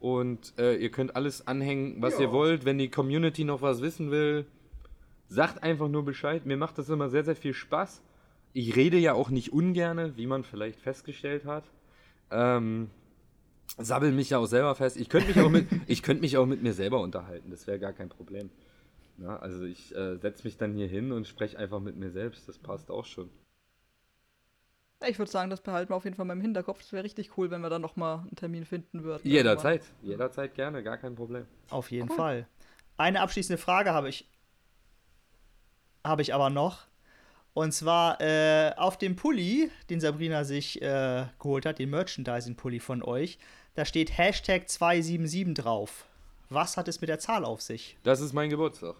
Und 0.00 0.54
äh, 0.58 0.76
ihr 0.76 0.90
könnt 0.90 1.14
alles 1.14 1.46
anhängen, 1.46 2.00
was 2.00 2.18
ihr 2.18 2.32
wollt. 2.32 2.64
Wenn 2.64 2.78
die 2.78 2.88
Community 2.88 3.44
noch 3.44 3.60
was 3.60 3.82
wissen 3.82 4.10
will, 4.10 4.46
sagt 5.28 5.62
einfach 5.62 5.88
nur 5.88 6.04
Bescheid. 6.06 6.46
Mir 6.46 6.56
macht 6.56 6.78
das 6.78 6.88
immer 6.88 7.10
sehr, 7.10 7.22
sehr 7.22 7.36
viel 7.36 7.52
Spaß. 7.52 8.02
Ich 8.54 8.74
rede 8.76 8.96
ja 8.96 9.12
auch 9.12 9.28
nicht 9.28 9.52
ungerne, 9.52 10.16
wie 10.16 10.26
man 10.26 10.42
vielleicht 10.42 10.80
festgestellt 10.80 11.44
hat. 11.44 11.64
Ähm, 12.30 12.88
sabbel 13.76 14.10
mich 14.12 14.30
ja 14.30 14.38
auch 14.38 14.46
selber 14.46 14.74
fest. 14.74 14.96
Ich 14.96 15.10
könnte 15.10 15.28
mich 15.28 15.40
auch 15.40 15.50
mit, 15.50 15.66
ich 15.86 16.02
könnte 16.02 16.22
mich 16.22 16.38
auch 16.38 16.46
mit 16.46 16.62
mir 16.62 16.72
selber 16.72 17.00
unterhalten. 17.00 17.50
Das 17.50 17.66
wäre 17.66 17.78
gar 17.78 17.92
kein 17.92 18.08
Problem. 18.08 18.48
Na, 19.18 19.38
also 19.38 19.64
ich 19.64 19.94
äh, 19.94 20.16
setze 20.16 20.44
mich 20.44 20.56
dann 20.56 20.72
hier 20.72 20.88
hin 20.88 21.12
und 21.12 21.28
spreche 21.28 21.58
einfach 21.58 21.80
mit 21.80 21.96
mir 21.96 22.10
selbst. 22.10 22.48
Das 22.48 22.58
passt 22.58 22.90
auch 22.90 23.04
schon. 23.04 23.28
Ich 25.06 25.18
würde 25.18 25.30
sagen, 25.30 25.48
das 25.48 25.62
behalten 25.62 25.90
wir 25.90 25.96
auf 25.96 26.04
jeden 26.04 26.16
Fall 26.16 26.26
mal 26.26 26.34
im 26.34 26.40
Hinterkopf. 26.42 26.80
Es 26.82 26.92
wäre 26.92 27.04
richtig 27.04 27.36
cool, 27.38 27.50
wenn 27.50 27.62
wir 27.62 27.70
dann 27.70 27.80
nochmal 27.80 28.18
einen 28.18 28.36
Termin 28.36 28.64
finden 28.66 29.02
würden. 29.02 29.26
Jederzeit, 29.26 29.82
jederzeit 30.02 30.54
gerne, 30.54 30.82
gar 30.82 30.98
kein 30.98 31.14
Problem. 31.14 31.46
Auf 31.70 31.90
jeden 31.90 32.10
Fall. 32.10 32.46
Eine 32.98 33.20
abschließende 33.22 33.56
Frage 33.56 33.92
habe 33.94 34.10
ich, 34.10 34.28
habe 36.04 36.20
ich 36.22 36.34
aber 36.34 36.50
noch. 36.50 36.86
Und 37.54 37.72
zwar 37.72 38.20
äh, 38.20 38.72
auf 38.76 38.98
dem 38.98 39.16
Pulli, 39.16 39.70
den 39.88 40.00
Sabrina 40.00 40.44
sich 40.44 40.80
äh, 40.82 41.26
geholt 41.38 41.66
hat, 41.66 41.78
den 41.78 41.90
Merchandising-Pulli 41.90 42.78
von 42.78 43.02
euch, 43.02 43.38
da 43.74 43.84
steht 43.84 44.16
Hashtag 44.16 44.68
277 44.68 45.54
drauf. 45.64 46.04
Was 46.50 46.76
hat 46.76 46.88
es 46.88 47.00
mit 47.00 47.08
der 47.08 47.18
Zahl 47.18 47.44
auf 47.44 47.60
sich? 47.62 47.96
Das 48.02 48.20
ist 48.20 48.32
mein 48.34 48.50
Geburtstag. 48.50 48.96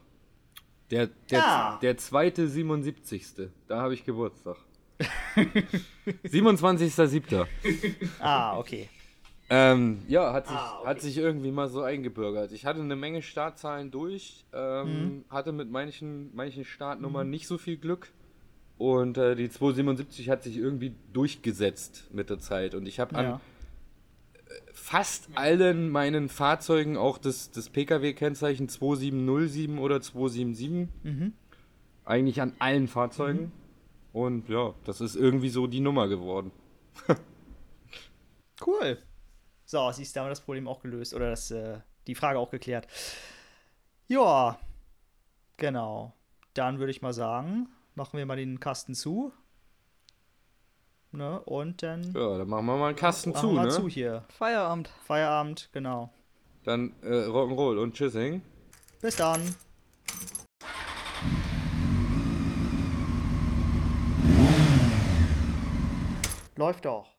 Der, 0.90 1.08
der, 1.30 1.38
Ja. 1.38 1.78
der 1.82 1.96
zweite 1.98 2.48
77. 2.48 3.50
Da 3.68 3.82
habe 3.82 3.94
ich 3.94 4.04
Geburtstag. 4.04 4.56
27.07. 6.24 7.46
Ah, 8.20 8.58
okay. 8.58 8.88
Ähm, 9.52 10.02
ja, 10.08 10.32
hat 10.32 10.46
sich, 10.46 10.56
Ah, 10.56 10.78
okay. 10.78 10.88
hat 10.88 11.00
sich 11.00 11.18
irgendwie 11.18 11.50
mal 11.50 11.68
so 11.68 11.82
eingebürgert. 11.82 12.52
Ich 12.52 12.66
hatte 12.66 12.80
eine 12.80 12.94
Menge 12.96 13.20
Startzahlen 13.22 13.90
durch, 13.90 14.44
ähm, 14.52 14.86
Mhm. 15.16 15.24
hatte 15.28 15.50
mit 15.52 15.70
manchen, 15.70 16.30
manchen 16.34 16.64
Startnummern 16.64 17.28
nicht 17.28 17.46
so 17.48 17.58
viel 17.58 17.76
Glück. 17.76 18.12
Und 18.78 19.18
äh, 19.18 19.34
die 19.34 19.50
277 19.50 20.30
hat 20.30 20.42
sich 20.44 20.56
irgendwie 20.56 20.94
durchgesetzt 21.12 22.08
mit 22.12 22.30
der 22.30 22.38
Zeit. 22.38 22.74
Und 22.74 22.86
ich 22.86 23.00
habe 23.00 23.14
an 23.16 23.24
Ja. 23.24 23.40
fast 24.72 25.28
allen 25.34 25.90
meinen 25.90 26.28
Fahrzeugen 26.28 26.96
auch 26.96 27.18
das, 27.18 27.50
das 27.50 27.68
Pkw-Kennzeichen 27.70 28.68
2707 28.68 29.78
oder 29.78 30.00
277. 30.00 30.88
Mhm. 31.02 31.32
Eigentlich 32.04 32.40
an 32.40 32.52
allen 32.60 32.86
Fahrzeugen. 32.88 33.52
Und 34.12 34.48
ja, 34.48 34.74
das 34.84 35.00
ist 35.00 35.16
irgendwie 35.16 35.50
so 35.50 35.66
die 35.66 35.80
Nummer 35.80 36.08
geworden. 36.08 36.52
Cool. 38.64 38.98
So, 39.64 39.90
siehst 39.90 40.14
du, 40.14 40.20
haben 40.20 40.26
wir 40.26 40.30
das 40.30 40.40
Problem 40.42 40.68
auch 40.68 40.80
gelöst. 40.80 41.14
Oder 41.14 41.30
das, 41.30 41.50
äh, 41.50 41.78
die 42.06 42.14
Frage 42.14 42.38
auch 42.38 42.50
geklärt. 42.50 42.86
Ja, 44.06 44.58
genau. 45.56 46.12
Dann 46.54 46.78
würde 46.78 46.90
ich 46.90 47.02
mal 47.02 47.12
sagen, 47.12 47.68
machen 47.94 48.18
wir 48.18 48.26
mal 48.26 48.36
den 48.36 48.60
Kasten 48.60 48.94
zu. 48.94 49.32
Ne? 51.12 51.40
Und 51.40 51.82
dann 51.82 52.12
Ja, 52.12 52.38
dann 52.38 52.48
machen 52.48 52.66
wir 52.66 52.76
mal 52.76 52.88
einen 52.88 52.96
Kasten 52.96 53.30
machen 53.30 53.40
zu, 53.40 53.48
wir 53.48 53.54
mal 53.54 53.66
ne? 53.66 53.70
zu 53.70 53.88
hier. 53.88 54.24
Feierabend. 54.28 54.90
Feierabend, 55.06 55.70
genau. 55.72 56.12
Dann 56.64 56.92
äh, 57.02 57.26
Rock'n'Roll 57.26 57.78
und 57.80 57.94
Tschüssing. 57.94 58.42
Bis 59.00 59.16
dann. 59.16 59.54
Läuft 66.60 66.84
doch. 66.84 67.06